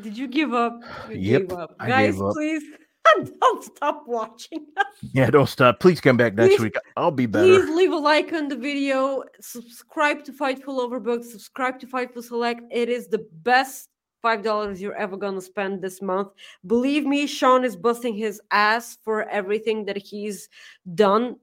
Did 0.00 0.16
you 0.16 0.28
give 0.28 0.52
up? 0.54 0.80
You 1.10 1.16
Yep, 1.16 1.40
gave 1.48 1.52
up. 1.58 1.74
I 1.80 1.88
Guys, 1.88 2.20
up. 2.20 2.32
please 2.34 2.62
don't 3.40 3.64
stop 3.64 4.04
watching 4.06 4.66
us. 4.76 4.84
Yeah, 5.12 5.30
don't 5.30 5.48
stop. 5.48 5.80
Please 5.80 6.00
come 6.00 6.16
back 6.16 6.34
next 6.34 6.56
Please- 6.56 6.62
week. 6.64 6.76
I'll 6.96 7.10
be 7.10 7.26
better. 7.26 7.46
Please 7.46 7.74
leave 7.74 7.92
a 7.92 7.96
like 7.96 8.32
on 8.32 8.48
the 8.48 8.56
video. 8.56 9.22
Subscribe 9.40 10.22
to 10.24 10.32
Fightful 10.32 10.78
Overbooked. 10.86 11.24
Subscribe 11.24 11.78
to 11.80 11.86
Fightful 11.86 12.22
Select. 12.22 12.62
It 12.70 12.88
is 12.88 13.08
the 13.08 13.26
best 13.42 13.88
five 14.22 14.42
dollars 14.42 14.80
you're 14.80 14.94
ever 14.96 15.16
gonna 15.16 15.40
spend 15.40 15.82
this 15.82 16.00
month. 16.02 16.28
Believe 16.66 17.04
me, 17.06 17.26
Sean 17.26 17.64
is 17.64 17.76
busting 17.76 18.14
his 18.14 18.40
ass 18.50 18.98
for 19.04 19.28
everything 19.28 19.84
that 19.86 19.96
he's 19.96 20.48
done 20.94 21.36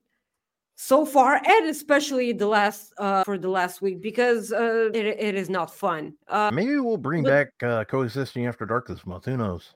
so 0.76 1.06
far, 1.06 1.36
and 1.46 1.70
especially 1.70 2.34
the 2.34 2.48
last 2.48 2.94
uh, 2.98 3.24
for 3.24 3.38
the 3.38 3.48
last 3.50 3.82
week 3.82 4.02
because 4.02 4.52
uh, 4.52 4.90
it, 4.94 5.06
it 5.06 5.36
is 5.36 5.50
not 5.50 5.74
fun. 5.74 6.14
Uh, 6.28 6.50
Maybe 6.54 6.78
we'll 6.80 6.98
bring 6.98 7.24
but- 7.24 7.30
back 7.30 7.70
uh, 7.70 7.84
coexisting 7.86 8.48
after 8.48 8.66
dark 8.66 8.88
this 8.88 9.06
month. 9.06 9.26
Who 9.26 9.38
knows? 9.38 9.74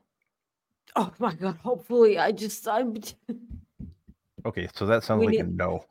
oh 0.96 1.12
my 1.20 1.34
god! 1.34 1.58
Hopefully, 1.64 2.18
I 2.18 2.32
just 2.32 2.68
i'm 2.68 2.96
Okay, 4.46 4.68
so 4.74 4.86
that 4.86 5.04
sounds 5.04 5.20
We 5.26 5.38
like 5.38 5.46
a 5.46 5.50
no. 5.50 5.86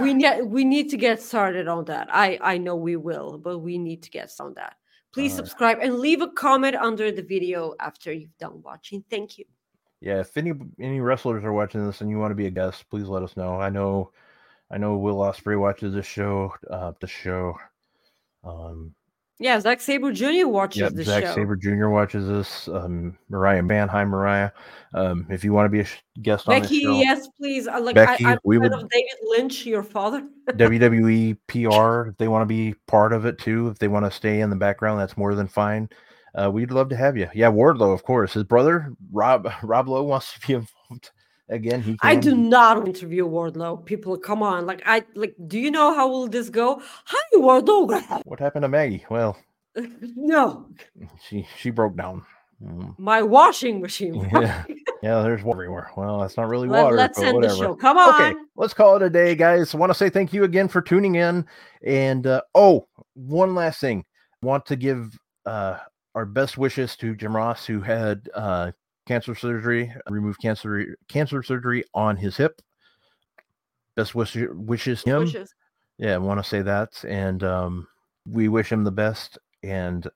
we 0.00 0.12
need 0.20 0.42
we 0.44 0.64
need 0.64 0.90
to 0.90 0.96
get 0.96 1.22
started 1.22 1.66
on 1.66 1.84
that. 1.86 2.08
I 2.12 2.38
I 2.42 2.58
know 2.58 2.76
we 2.76 2.96
will, 2.96 3.38
but 3.38 3.58
we 3.60 3.78
need 3.78 4.02
to 4.02 4.10
get 4.10 4.30
on 4.38 4.54
that. 4.54 4.76
Please 5.12 5.34
subscribe 5.34 5.78
and 5.80 5.98
leave 5.98 6.22
a 6.22 6.28
comment 6.28 6.74
under 6.74 7.12
the 7.12 7.22
video 7.22 7.74
after 7.80 8.12
you've 8.12 8.36
done 8.38 8.62
watching. 8.62 9.04
Thank 9.10 9.38
you. 9.38 9.44
Yeah, 10.00 10.20
if 10.20 10.36
any 10.36 10.52
any 10.80 11.00
wrestlers 11.00 11.44
are 11.44 11.52
watching 11.52 11.86
this 11.86 12.00
and 12.00 12.10
you 12.10 12.18
want 12.18 12.30
to 12.30 12.36
be 12.36 12.46
a 12.46 12.50
guest, 12.50 12.88
please 12.90 13.06
let 13.06 13.22
us 13.22 13.36
know. 13.36 13.60
I 13.60 13.68
know, 13.68 14.10
I 14.70 14.78
know 14.78 14.96
Will 14.96 15.16
Ospreay 15.16 15.60
watches 15.60 15.94
this 15.94 16.06
show. 16.06 16.54
Uh, 16.68 16.92
the 17.00 17.06
show. 17.06 17.56
Um, 18.42 18.94
Yeah, 19.42 19.58
Zack 19.58 19.80
Sabre 19.80 20.12
Jr. 20.12 20.46
watches 20.46 20.80
yeah, 20.82 20.88
the 20.90 21.02
Zack 21.04 21.24
show. 21.24 21.34
Saber 21.34 21.56
Jr. 21.56 21.88
watches 21.88 22.28
this. 22.28 22.68
Um, 22.68 23.18
Mariah 23.28 23.62
Ban, 23.64 23.88
hi 23.88 24.04
Mariah. 24.04 24.50
Um, 24.94 25.26
if 25.30 25.42
you 25.42 25.52
want 25.52 25.66
to 25.66 25.68
be 25.70 25.80
a 25.80 25.84
sh- 25.84 25.98
guest 26.22 26.48
on 26.48 26.60
Becky, 26.60 26.76
this 26.76 26.82
show, 26.84 26.98
yes, 27.00 27.28
please. 27.36 27.66
I 27.66 27.78
like 27.78 27.96
Becky, 27.96 28.24
I, 28.24 28.32
I'm 28.32 28.38
we 28.44 28.58
would- 28.58 28.72
of 28.72 28.88
David 28.88 29.10
Lynch, 29.24 29.66
your 29.66 29.82
father. 29.82 30.22
WWE 30.50 31.36
PR, 31.48 32.10
if 32.10 32.16
they 32.18 32.28
want 32.28 32.42
to 32.42 32.46
be 32.46 32.74
part 32.86 33.12
of 33.12 33.26
it 33.26 33.38
too, 33.38 33.68
if 33.68 33.78
they 33.78 33.88
want 33.88 34.04
to 34.04 34.10
stay 34.10 34.40
in 34.40 34.50
the 34.50 34.56
background, 34.56 35.00
that's 35.00 35.16
more 35.16 35.34
than 35.34 35.48
fine. 35.48 35.88
Uh, 36.34 36.50
we'd 36.50 36.70
love 36.70 36.88
to 36.90 36.96
have 36.96 37.16
you. 37.16 37.28
Yeah, 37.34 37.50
Wardlow, 37.50 37.92
of 37.92 38.04
course. 38.04 38.34
His 38.34 38.44
brother 38.44 38.94
Rob 39.10 39.50
Rob 39.62 39.88
Lowe 39.88 40.04
wants 40.04 40.32
to 40.34 40.46
be 40.46 40.52
involved. 40.54 41.10
Again, 41.48 41.82
he. 41.82 41.96
I 42.02 42.16
do 42.16 42.34
not 42.34 42.86
interview 42.86 43.26
Wardlow. 43.26 43.84
People, 43.84 44.16
come 44.16 44.42
on. 44.42 44.66
Like 44.66 44.82
I 44.86 45.04
like. 45.14 45.34
Do 45.46 45.58
you 45.58 45.70
know 45.70 45.94
how 45.94 46.08
will 46.08 46.28
this 46.28 46.50
go? 46.50 46.82
Hi, 47.04 47.36
Wardlow. 47.36 48.22
What 48.24 48.40
happened 48.40 48.62
to 48.62 48.68
Maggie? 48.68 49.04
Well, 49.10 49.36
no, 49.76 50.66
she 51.28 51.46
she 51.58 51.70
broke 51.70 51.96
down. 51.96 52.24
Mm, 52.62 52.98
my 52.98 53.22
washing 53.22 53.80
machine. 53.80 54.28
Yeah, 54.32 54.64
yeah. 55.02 55.22
There's 55.22 55.42
water 55.42 55.62
everywhere. 55.62 55.90
Well, 55.96 56.20
that's 56.20 56.36
not 56.36 56.48
really 56.48 56.68
Let, 56.68 56.84
water, 56.84 56.96
let's 56.96 57.18
but 57.18 57.26
end 57.26 57.34
whatever. 57.36 57.54
the 57.54 57.60
show. 57.60 57.74
Come 57.74 57.98
on. 57.98 58.22
Okay, 58.22 58.40
let's 58.56 58.74
call 58.74 58.96
it 58.96 59.02
a 59.02 59.10
day, 59.10 59.34
guys. 59.34 59.74
I 59.74 59.78
want 59.78 59.90
to 59.90 59.94
say 59.94 60.10
thank 60.10 60.32
you 60.32 60.44
again 60.44 60.68
for 60.68 60.80
tuning 60.80 61.16
in. 61.16 61.44
And 61.84 62.26
uh, 62.26 62.42
oh, 62.54 62.86
one 63.14 63.54
last 63.54 63.80
thing. 63.80 64.04
Want 64.42 64.66
to 64.66 64.76
give 64.76 65.18
uh, 65.46 65.78
our 66.14 66.26
best 66.26 66.58
wishes 66.58 66.96
to 66.96 67.14
Jim 67.14 67.34
Ross, 67.34 67.64
who 67.64 67.80
had 67.80 68.28
uh, 68.34 68.72
cancer 69.06 69.34
surgery, 69.34 69.92
removed 70.08 70.40
cancer 70.40 70.96
cancer 71.08 71.42
surgery 71.42 71.84
on 71.94 72.16
his 72.16 72.36
hip. 72.36 72.60
Best 73.96 74.14
wish, 74.14 74.36
wishes 74.52 75.02
to 75.02 75.10
him. 75.16 75.24
Wishes. 75.24 75.54
Yeah, 75.98 76.14
I 76.14 76.18
want 76.18 76.42
to 76.42 76.48
say 76.48 76.62
that, 76.62 77.04
and 77.06 77.42
um, 77.44 77.86
we 78.26 78.48
wish 78.48 78.72
him 78.72 78.84
the 78.84 78.90
best, 78.90 79.38
and 79.62 80.08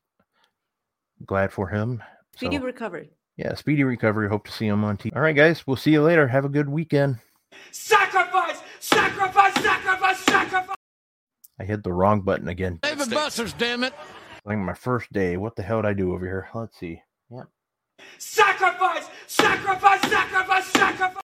glad 1.26 1.52
for 1.52 1.68
him. 1.68 2.02
Speedy 2.34 2.56
So, 2.56 2.64
recovery. 2.64 3.10
yeah, 3.36 3.54
speedy 3.54 3.84
recovery. 3.84 4.28
Hope 4.28 4.46
to 4.46 4.52
see 4.52 4.66
him 4.66 4.84
on 4.84 4.96
TV. 4.96 5.14
All 5.14 5.22
right, 5.22 5.36
guys, 5.36 5.66
we'll 5.66 5.76
see 5.76 5.92
you 5.92 6.02
later. 6.02 6.26
Have 6.26 6.44
a 6.44 6.48
good 6.48 6.68
weekend. 6.68 7.18
Sacrifice! 7.70 8.58
Sacrifice! 8.80 9.54
Sacrifice! 9.62 10.18
Sacrifice! 10.24 10.76
I 11.60 11.64
hit 11.64 11.82
the 11.84 11.92
wrong 11.92 12.22
button 12.22 12.48
again. 12.48 12.78
David 12.82 13.10
Busters, 13.10 13.52
damn 13.54 13.84
it. 13.84 13.94
Like 14.44 14.58
my 14.58 14.74
first 14.74 15.12
day. 15.12 15.36
What 15.36 15.56
the 15.56 15.62
hell 15.62 15.82
did 15.82 15.88
I 15.88 15.92
do 15.94 16.14
over 16.14 16.24
here? 16.24 16.48
Let's 16.54 16.78
see. 16.78 17.02
Sacrifice! 18.18 19.08
Sacrifice! 19.26 20.00
Sacrifice! 20.10 20.66
Sacrifice! 20.72 21.25